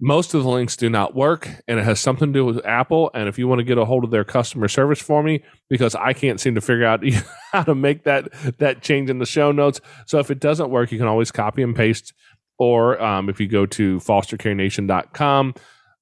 most 0.00 0.34
of 0.34 0.42
the 0.42 0.48
links 0.48 0.76
do 0.76 0.90
not 0.90 1.14
work, 1.14 1.48
and 1.68 1.78
it 1.78 1.84
has 1.84 2.00
something 2.00 2.32
to 2.32 2.40
do 2.40 2.44
with 2.44 2.66
Apple. 2.66 3.12
And 3.14 3.28
if 3.28 3.38
you 3.38 3.46
want 3.46 3.60
to 3.60 3.64
get 3.64 3.78
a 3.78 3.84
hold 3.84 4.02
of 4.02 4.10
their 4.10 4.24
customer 4.24 4.66
service 4.66 5.00
for 5.00 5.22
me, 5.22 5.44
because 5.70 5.94
I 5.94 6.12
can't 6.12 6.40
seem 6.40 6.56
to 6.56 6.60
figure 6.60 6.86
out 6.86 7.04
how 7.52 7.62
to 7.62 7.76
make 7.76 8.02
that 8.02 8.28
that 8.58 8.82
change 8.82 9.10
in 9.10 9.20
the 9.20 9.26
show 9.26 9.52
notes, 9.52 9.80
so 10.06 10.18
if 10.18 10.28
it 10.28 10.40
doesn't 10.40 10.70
work, 10.70 10.90
you 10.90 10.98
can 10.98 11.06
always 11.06 11.30
copy 11.30 11.62
and 11.62 11.76
paste 11.76 12.12
or 12.58 13.00
um, 13.02 13.28
if 13.28 13.40
you 13.40 13.48
go 13.48 13.66
to 13.66 13.98
fostercarenation.com 13.98 15.54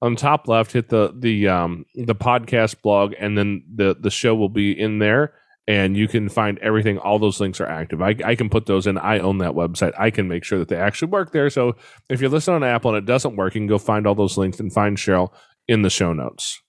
on 0.03 0.17
top 0.17 0.49
left 0.49 0.73
hit 0.73 0.89
the 0.89 1.13
the 1.19 1.49
um, 1.49 1.85
the 1.95 2.15
podcast 2.15 2.81
blog 2.83 3.15
and 3.19 3.37
then 3.37 3.63
the 3.75 3.97
the 3.99 4.11
show 4.11 4.35
will 4.35 4.49
be 4.49 4.79
in 4.79 4.99
there 4.99 5.35
and 5.69 5.97
you 5.97 6.09
can 6.09 6.29
find 6.29 6.59
everything. 6.59 6.99
All 6.99 7.21
those 7.21 7.39
links 7.39 7.61
are 7.61 7.67
active. 7.67 8.03
I, 8.03 8.17
I 8.25 8.35
can 8.35 8.49
put 8.49 8.67
those 8.67 8.89
in. 8.89 8.99
I 8.99 9.21
own 9.21 9.39
that 9.39 9.53
website. 9.53 9.93
I 9.97 10.11
can 10.11 10.27
make 10.27 10.43
sure 10.43 10.59
that 10.59 10.67
they 10.67 10.77
actually 10.77 11.13
work 11.13 11.31
there. 11.31 11.49
So 11.49 11.77
if 12.09 12.21
you're 12.21 12.31
listening 12.31 12.57
on 12.57 12.65
apple 12.65 12.91
and 12.91 12.99
it 12.99 13.07
doesn't 13.07 13.37
work 13.37 13.55
you 13.55 13.61
can 13.61 13.69
go 13.69 13.79
find 13.79 14.07
all 14.07 14.15
those 14.15 14.37
links 14.37 14.59
and 14.59 14.73
find 14.73 14.97
cheryl 14.97 15.33
in 15.69 15.83
the 15.83 15.91
show 15.91 16.13
notes 16.13 16.61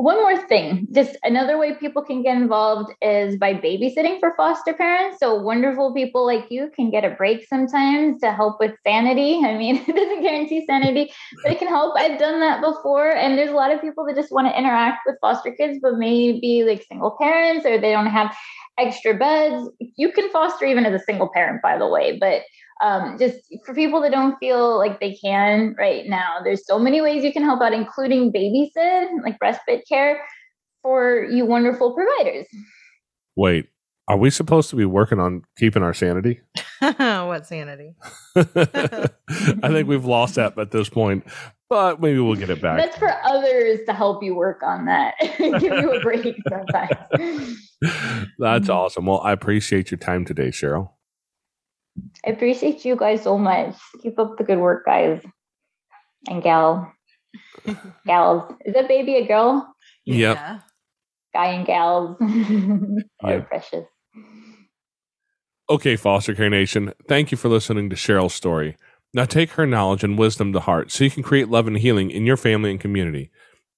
One 0.00 0.16
more 0.16 0.46
thing, 0.46 0.88
just 0.92 1.18
another 1.24 1.58
way 1.58 1.74
people 1.74 2.00
can 2.00 2.22
get 2.22 2.34
involved 2.34 2.90
is 3.02 3.36
by 3.36 3.52
babysitting 3.52 4.18
for 4.18 4.32
foster 4.34 4.72
parents. 4.72 5.18
So 5.20 5.34
wonderful 5.34 5.92
people 5.92 6.24
like 6.24 6.46
you 6.50 6.70
can 6.74 6.90
get 6.90 7.04
a 7.04 7.10
break 7.10 7.46
sometimes 7.46 8.18
to 8.22 8.32
help 8.32 8.58
with 8.58 8.72
sanity. 8.82 9.40
I 9.44 9.58
mean, 9.58 9.76
it 9.86 9.94
doesn't 9.94 10.22
guarantee 10.22 10.64
sanity, 10.64 11.12
but 11.42 11.52
it 11.52 11.58
can 11.58 11.68
help. 11.68 11.98
I've 11.98 12.18
done 12.18 12.40
that 12.40 12.62
before. 12.62 13.10
And 13.10 13.36
there's 13.36 13.50
a 13.50 13.54
lot 13.54 13.72
of 13.72 13.82
people 13.82 14.06
that 14.06 14.16
just 14.16 14.32
want 14.32 14.46
to 14.46 14.58
interact 14.58 15.00
with 15.04 15.16
foster 15.20 15.52
kids, 15.52 15.78
but 15.82 15.98
maybe 15.98 16.64
like 16.66 16.82
single 16.88 17.14
parents 17.20 17.66
or 17.66 17.78
they 17.78 17.92
don't 17.92 18.06
have 18.06 18.34
extra 18.78 19.12
beds. 19.12 19.68
You 19.96 20.12
can 20.12 20.30
foster 20.30 20.64
even 20.64 20.86
as 20.86 20.98
a 20.98 21.04
single 21.04 21.28
parent, 21.28 21.60
by 21.60 21.76
the 21.76 21.86
way, 21.86 22.16
but 22.18 22.40
um, 22.82 23.18
just 23.18 23.38
for 23.64 23.74
people 23.74 24.00
that 24.02 24.10
don't 24.10 24.38
feel 24.38 24.78
like 24.78 25.00
they 25.00 25.14
can 25.14 25.74
right 25.78 26.06
now, 26.06 26.38
there's 26.42 26.66
so 26.66 26.78
many 26.78 27.00
ways 27.00 27.22
you 27.24 27.32
can 27.32 27.42
help 27.42 27.60
out, 27.60 27.72
including 27.72 28.32
babysit, 28.32 29.08
like 29.22 29.36
respite 29.40 29.84
care 29.88 30.22
for 30.82 31.24
you 31.24 31.44
wonderful 31.44 31.94
providers. 31.94 32.46
wait 33.36 33.66
are 34.08 34.16
we 34.16 34.30
supposed 34.30 34.70
to 34.70 34.76
be 34.76 34.84
working 34.86 35.20
on 35.20 35.42
keeping 35.58 35.82
our 35.82 35.92
sanity 35.92 36.40
what 36.80 37.46
sanity? 37.46 37.94
i 38.36 39.68
think 39.68 39.86
we've 39.86 40.06
lost 40.06 40.36
that 40.36 40.58
at 40.58 40.70
this 40.70 40.88
point 40.88 41.22
but 41.68 42.00
maybe 42.00 42.18
we'll 42.18 42.34
get 42.34 42.50
it 42.50 42.60
back 42.62 42.78
That's 42.78 42.96
for 42.96 43.14
others 43.24 43.80
to 43.86 43.92
help 43.92 44.24
you 44.24 44.34
work 44.34 44.60
on 44.64 44.86
that, 44.86 45.14
give 45.38 45.62
you 45.62 45.92
a 45.92 46.00
break 46.00 46.36
sometimes. 46.48 47.70
That's 48.40 48.68
awesome. 48.68 49.06
Well, 49.06 49.20
I 49.20 49.30
appreciate 49.30 49.92
your 49.92 49.98
time 49.98 50.24
today, 50.24 50.48
Cheryl. 50.48 50.90
I 52.26 52.30
appreciate 52.30 52.84
you 52.84 52.96
guys 52.96 53.22
so 53.22 53.38
much. 53.38 53.74
Keep 54.02 54.18
up 54.18 54.36
the 54.38 54.44
good 54.44 54.58
work, 54.58 54.84
guys 54.84 55.22
and 56.28 56.42
gal. 56.42 56.92
Gals. 58.06 58.52
Is 58.64 58.74
that 58.74 58.88
baby 58.88 59.16
a 59.16 59.26
girl? 59.26 59.72
Yep. 60.04 60.36
Guy 61.32 61.46
and 61.46 61.66
gals. 61.66 62.16
Are 63.22 63.30
Yep. 63.32 63.48
precious. 63.48 63.84
Okay, 65.68 65.94
Foster 65.94 66.34
Care 66.34 66.50
Nation, 66.50 66.92
thank 67.08 67.30
you 67.30 67.36
for 67.38 67.48
listening 67.48 67.88
to 67.90 67.96
Cheryl's 67.96 68.34
story. 68.34 68.76
Now 69.14 69.24
take 69.24 69.50
her 69.52 69.66
knowledge 69.66 70.02
and 70.02 70.18
wisdom 70.18 70.52
to 70.52 70.60
heart 70.60 70.90
so 70.90 71.04
you 71.04 71.10
can 71.10 71.22
create 71.22 71.48
love 71.48 71.68
and 71.68 71.78
healing 71.78 72.10
in 72.10 72.26
your 72.26 72.36
family 72.36 72.70
and 72.72 72.80
community. 72.80 73.30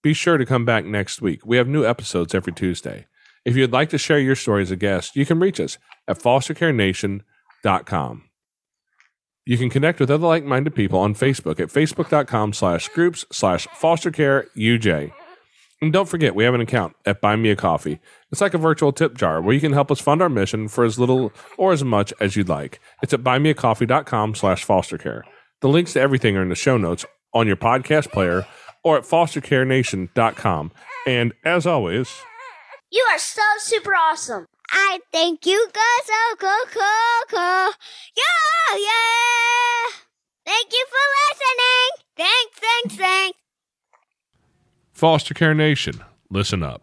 Be 0.03 0.15
sure 0.15 0.39
to 0.39 0.47
come 0.47 0.65
back 0.65 0.85
next 0.87 1.21
week. 1.21 1.45
We 1.45 1.59
have 1.59 1.69
new 1.69 1.85
episodes 1.85 2.35
every 2.35 2.53
Tuesday. 2.55 3.07
If 3.45 3.57
you'd 3.57 3.73
like 3.73 3.91
to 3.91 3.99
share 3.99 4.19
your 4.19 4.37
story 4.37 4.63
as 4.63 4.71
a 4.71 4.77
guest, 4.77 5.15
you 5.17 5.27
can 5.27 5.39
reach 5.39 5.61
us 5.61 5.77
at 6.09 6.19
fostercarenation.com. 6.19 7.23
You 9.45 9.59
can 9.59 9.71
connect 9.71 9.99
with 9.99 10.11
other 10.11 10.27
like-minded 10.27 10.75
people 10.75 11.01
on 11.01 11.15
Facebook 11.15 11.59
at 11.59 11.69
facebook.com 11.69 12.53
slash 12.53 12.89
groups 12.89 13.25
slash 13.33 13.67
fostercareuj. 13.69 15.13
And 15.81 15.93
don't 15.93 16.09
forget, 16.09 16.37
we 16.37 16.45
have 16.45 16.55
an 16.55 16.61
account 16.61 16.95
at 17.05 17.21
Buy 17.21 17.35
Me 17.35 17.51
a 17.51 17.57
Coffee. 17.57 17.99
It's 18.31 18.41
like 18.41 18.55
a 18.55 18.59
virtual 18.59 18.93
tip 18.93 19.17
jar 19.19 19.43
where 19.43 19.53
you 19.53 19.61
can 19.61 19.73
help 19.73 19.91
us 19.91 20.01
fund 20.01 20.23
our 20.23 20.29
mission 20.29 20.69
for 20.69 20.85
as 20.85 20.97
little 20.97 21.33
or 21.59 21.73
as 21.73 21.83
much 21.83 22.13
as 22.21 22.37
you'd 22.37 22.49
like. 22.49 22.79
It's 23.03 23.13
at 23.13 23.25
buymeacoffee.com 23.25 24.37
slash 24.37 24.65
fostercare. 24.65 25.23
The 25.61 25.69
links 25.69 25.95
to 25.95 26.01
everything 26.01 26.37
are 26.37 26.43
in 26.43 26.49
the 26.51 26.55
show 26.55 26.77
notes 26.77 27.05
on 27.35 27.49
your 27.49 27.57
podcast 27.57 28.13
player 28.13 28.47
or 28.85 28.97
at 28.97 29.03
fostercarenation.com. 29.05 30.71
And 31.09 31.33
as 31.45 31.67
always, 31.67 32.15
You 32.93 33.05
are 33.11 33.19
so 33.19 33.43
super 33.59 33.91
awesome. 33.97 34.47
I 34.73 35.01
think 35.13 35.45
you 35.45 35.69
guys 35.73 36.09
are 36.09 36.37
cool, 36.37 36.65
cool, 36.73 37.29
cool. 37.29 37.73
Yeah, 38.17 38.77
yeah. 38.77 39.97
Thank 40.47 40.73
you 40.73 40.87
for 40.89 41.05
listening. 41.29 42.07
Thanks, 42.17 42.59
thanks, 42.59 42.97
thanks. 42.97 43.39
Foster 44.93 45.35
Care 45.35 45.55
Nation, 45.55 46.03
listen 46.31 46.63
up. 46.63 46.83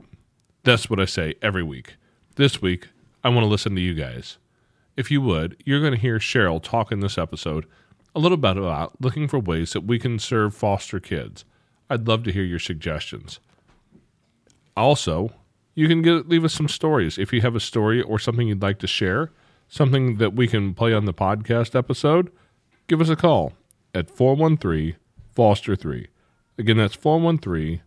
That's 0.64 0.90
what 0.90 1.00
I 1.00 1.06
say 1.06 1.34
every 1.42 1.64
week. 1.64 1.96
This 2.36 2.62
week, 2.62 2.90
I 3.24 3.30
want 3.30 3.44
to 3.44 3.50
listen 3.50 3.76
to 3.76 3.82
you 3.82 3.96
guys. 3.96 4.38
If 4.96 5.10
you 5.10 5.22
would, 5.22 5.62
you're 5.66 5.80
going 5.82 5.94
to 5.94 6.00
hear 6.00 6.20
Cheryl 6.20 6.62
talk 6.62 6.92
in 6.92 7.00
this 7.00 7.18
episode 7.18 7.66
a 8.16 8.20
little 8.20 8.38
bit 8.38 8.58
about 8.58 9.02
looking 9.02 9.28
for 9.28 9.40
ways 9.40 9.74
that 9.74 9.86
we 9.86 9.98
can 9.98 10.20
serve 10.20 10.54
foster 10.54 11.00
kids. 11.00 11.46
I'd 11.90 12.08
love 12.08 12.24
to 12.24 12.32
hear 12.32 12.44
your 12.44 12.60
suggestions. 12.60 13.40
Also, 14.76 15.32
you 15.76 15.88
can 15.88 16.02
get, 16.02 16.28
leave 16.28 16.44
us 16.44 16.54
some 16.54 16.68
stories. 16.68 17.18
If 17.18 17.32
you 17.34 17.42
have 17.42 17.56
a 17.56 17.60
story 17.60 18.02
or 18.02 18.20
something 18.20 18.48
you'd 18.48 18.62
like 18.62 18.80
to 18.80 18.88
share, 18.88 19.32
something 19.68 20.18
that 20.18 20.34
we 20.34 20.48
can 20.48 20.74
play 20.74 20.94
on 20.94 21.06
the 21.06 21.14
podcast 21.14 21.76
episode, 21.76 22.32
give 22.88 23.02
us 23.02 23.10
a 23.10 23.16
call 23.16 23.54
at 23.94 24.10
413 24.10 24.96
Foster 25.36 25.76
3. 25.76 26.08
Again, 26.58 26.78
that's 26.78 26.96
413 26.96 27.82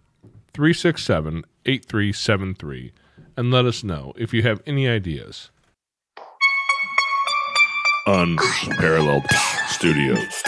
367 0.54 1.44
8373 1.64 2.92
and 3.36 3.50
let 3.50 3.64
us 3.64 3.84
know 3.84 4.12
if 4.16 4.32
you 4.34 4.42
have 4.42 4.62
any 4.66 4.88
ideas. 4.88 5.50
Unparalleled 8.06 9.26
Studios. 9.68 10.42